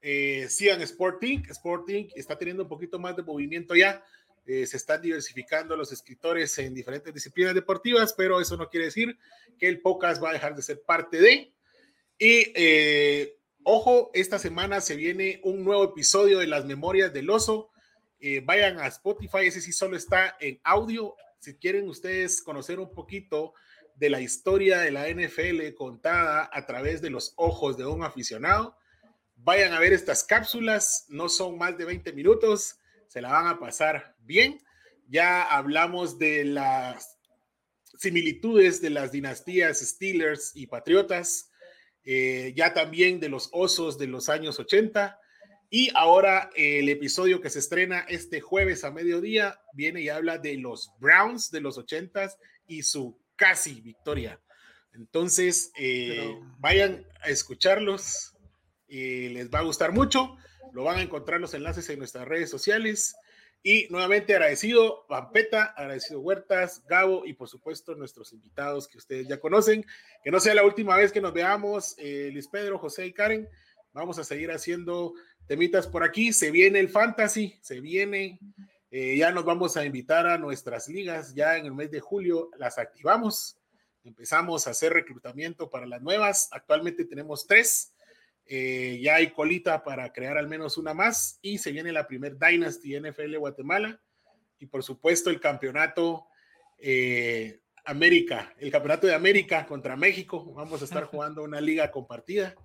Eh, 0.02 0.48
sigan 0.50 0.82
Sporting. 0.82 1.44
Sporting 1.50 2.10
está 2.16 2.38
teniendo 2.38 2.64
un 2.64 2.70
poquito 2.70 3.00
más 3.00 3.16
de 3.16 3.24
movimiento 3.24 3.76
ya. 3.76 4.04
Eh, 4.46 4.68
se 4.68 4.78
están 4.78 5.02
diversificando 5.02 5.76
los 5.76 5.92
escritores 5.92 6.56
en 6.60 6.76
diferentes 6.76 7.12
disciplinas 7.12 7.56
deportivas, 7.56 8.14
pero 8.14 8.40
eso 8.40 8.56
no 8.56 8.70
quiere 8.70 8.86
decir 8.86 9.18
que 9.58 9.68
el 9.68 9.82
podcast 9.82 10.24
va 10.24 10.30
a 10.30 10.34
dejar 10.34 10.56
de 10.56 10.62
ser 10.62 10.84
parte 10.84 11.20
de. 11.20 11.52
Y 12.20 12.54
eh, 12.56 13.36
ojo, 13.66 14.12
esta 14.14 14.40
semana 14.40 14.80
se 14.80 14.96
viene 14.96 15.42
un 15.44 15.66
nuevo 15.66 15.84
episodio 15.84 16.40
de 16.40 16.48
las 16.48 16.64
memorias 16.66 17.12
del 17.12 17.30
oso. 17.30 17.72
vayan 18.44 18.80
a 18.80 18.88
Spotify, 18.88 19.48
ese 19.48 19.60
sí 19.60 19.74
solo 19.74 19.98
está 19.98 20.38
en 20.40 20.62
audio. 20.64 21.16
Si 21.40 21.56
quieren 21.56 21.90
ustedes 21.90 22.42
conocer 22.42 22.80
un 22.80 22.92
poquito 22.92 23.54
de 23.96 24.10
la 24.10 24.22
historia 24.22 24.80
de 24.80 24.92
la 24.92 25.08
NFL 25.10 25.74
contada 25.76 26.50
a 26.52 26.66
través 26.66 27.02
de 27.02 27.10
los 27.10 27.34
ojos 27.38 27.78
de 27.78 27.86
un 27.86 28.04
aficionado. 28.04 28.78
Vayan 29.38 29.74
a 29.74 29.80
ver 29.80 29.94
estas 29.94 30.24
cápsulas, 30.24 31.06
no 31.10 31.30
son 31.30 31.58
más 31.58 31.78
de 31.78 31.86
20 31.86 32.14
minutos, 32.14 32.80
se 33.08 33.22
la 33.22 33.32
van 33.32 33.48
a 33.48 33.60
pasar 33.60 34.16
bien. 34.20 34.62
Ya 35.08 35.44
hablamos 35.44 36.18
de 36.18 36.46
las 36.46 37.18
similitudes 37.98 38.82
de 38.82 38.90
las 38.90 39.12
dinastías 39.12 39.80
Steelers 39.80 40.52
y 40.56 40.68
Patriotas, 40.68 41.52
eh, 42.06 42.54
ya 42.56 42.74
también 42.74 43.20
de 43.20 43.30
los 43.30 43.50
osos 43.52 43.98
de 43.98 44.08
los 44.08 44.30
años 44.30 44.60
80. 44.60 45.20
Y 45.70 45.90
ahora 45.96 46.50
el 46.56 46.88
episodio 46.90 47.42
que 47.42 47.50
se 47.50 47.60
estrena 47.60 48.06
este 48.08 48.40
jueves 48.40 48.84
a 48.84 48.92
mediodía 48.92 49.60
viene 49.74 50.02
y 50.02 50.10
habla 50.10 50.38
de 50.38 50.58
los 50.58 50.92
Browns 51.00 51.50
de 51.52 51.62
los 51.62 51.78
80 51.78 52.32
y 52.68 52.84
su 52.84 53.18
casi 53.36 53.82
victoria. 53.82 54.40
Entonces, 54.94 55.72
eh, 55.78 56.40
vayan 56.60 57.06
a 57.22 57.30
escucharlos 57.30 58.36
y 58.88 59.30
les 59.30 59.50
va 59.50 59.60
a 59.60 59.64
gustar 59.64 59.92
mucho. 59.92 60.38
Lo 60.72 60.84
van 60.84 61.00
a 61.00 61.02
encontrar 61.02 61.42
los 61.42 61.54
enlaces 61.54 61.90
en 61.90 62.00
nuestras 62.00 62.28
redes 62.28 62.50
sociales. 62.50 63.16
Y 63.66 63.88
nuevamente 63.90 64.34
agradecido 64.34 65.08
Pampeta, 65.08 65.74
agradecido 65.76 66.20
Huertas, 66.20 66.84
Gabo 66.88 67.26
y 67.26 67.34
por 67.34 67.50
supuesto 67.50 67.96
nuestros 67.96 68.32
invitados 68.32 68.88
que 68.88 69.00
ustedes 69.00 69.28
ya 69.28 69.40
conocen. 69.40 69.84
Que 70.24 70.30
no 70.30 70.40
sea 70.40 70.54
la 70.54 70.64
última 70.64 70.96
vez 70.96 71.12
que 71.12 71.20
nos 71.20 71.34
veamos, 71.34 71.96
eh, 71.98 72.30
Luis 72.32 72.48
Pedro, 72.48 72.78
José 72.78 73.08
y 73.08 73.14
Karen. 73.14 73.50
Vamos 73.92 74.20
a 74.20 74.24
seguir 74.24 74.52
haciendo 74.52 75.16
temitas 75.48 75.88
por 75.88 76.04
aquí. 76.04 76.32
Se 76.32 76.52
viene 76.52 76.80
el 76.80 76.90
fantasy, 76.90 77.58
se 77.64 77.80
viene 77.80 78.40
eh, 78.92 79.18
ya 79.18 79.32
nos 79.32 79.44
vamos 79.46 79.76
a 79.78 79.86
invitar 79.86 80.28
a 80.28 80.38
nuestras 80.38 80.88
ligas, 80.88 81.34
ya 81.34 81.58
en 81.58 81.66
el 81.66 81.74
mes 81.74 81.92
de 81.92 82.00
julio 82.00 82.52
las 82.58 82.78
activamos, 82.78 83.58
empezamos 84.04 84.68
a 84.68 84.70
hacer 84.70 84.94
reclutamiento 84.94 85.70
para 85.70 85.86
las 85.86 86.02
nuevas, 86.02 86.48
actualmente 86.52 87.04
tenemos 87.04 87.48
tres, 87.48 87.95
eh, 88.46 89.00
ya 89.02 89.16
hay 89.16 89.32
colita 89.32 89.84
para 89.84 90.12
crear 90.14 90.38
al 90.38 90.48
menos 90.48 90.78
una 90.78 90.94
más 90.94 91.40
y 91.42 91.58
se 91.58 91.72
viene 91.72 91.92
la 91.92 92.08
primer 92.08 92.38
Dynasty 92.38 93.00
NFL 93.00 93.38
Guatemala 93.38 94.00
y 94.60 94.68
por 94.68 94.84
supuesto 94.84 95.30
el 95.30 95.40
campeonato 95.40 96.28
eh, 96.78 97.60
América, 97.86 98.54
el 98.60 98.72
campeonato 98.72 99.08
de 99.08 99.14
América 99.14 99.66
contra 99.66 99.96
México, 99.96 100.54
vamos 100.54 100.82
a 100.82 100.86
estar 100.86 101.06
jugando 101.06 101.44
una 101.44 101.62
liga 101.62 101.92
compartida. 101.92 102.56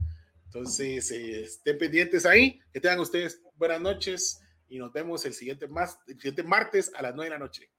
Entonces, 0.47 1.11
estén 1.11 1.79
pendientes 1.79 2.27
ahí. 2.27 2.59
Que 2.73 2.81
tengan 2.81 3.01
ustedes 3.01 3.41
buenas 3.55 3.81
noches 3.81 4.41
y 4.69 4.79
nos 4.79 4.93
vemos 4.93 5.25
el 5.25 5.35
siguiente, 5.35 5.69
más, 5.69 5.99
el 6.07 6.15
siguiente 6.15 6.43
martes 6.43 6.91
a 6.95 7.03
las 7.03 7.15
9 7.15 7.31
de 7.31 7.39
la 7.39 7.39
noche. 7.39 7.71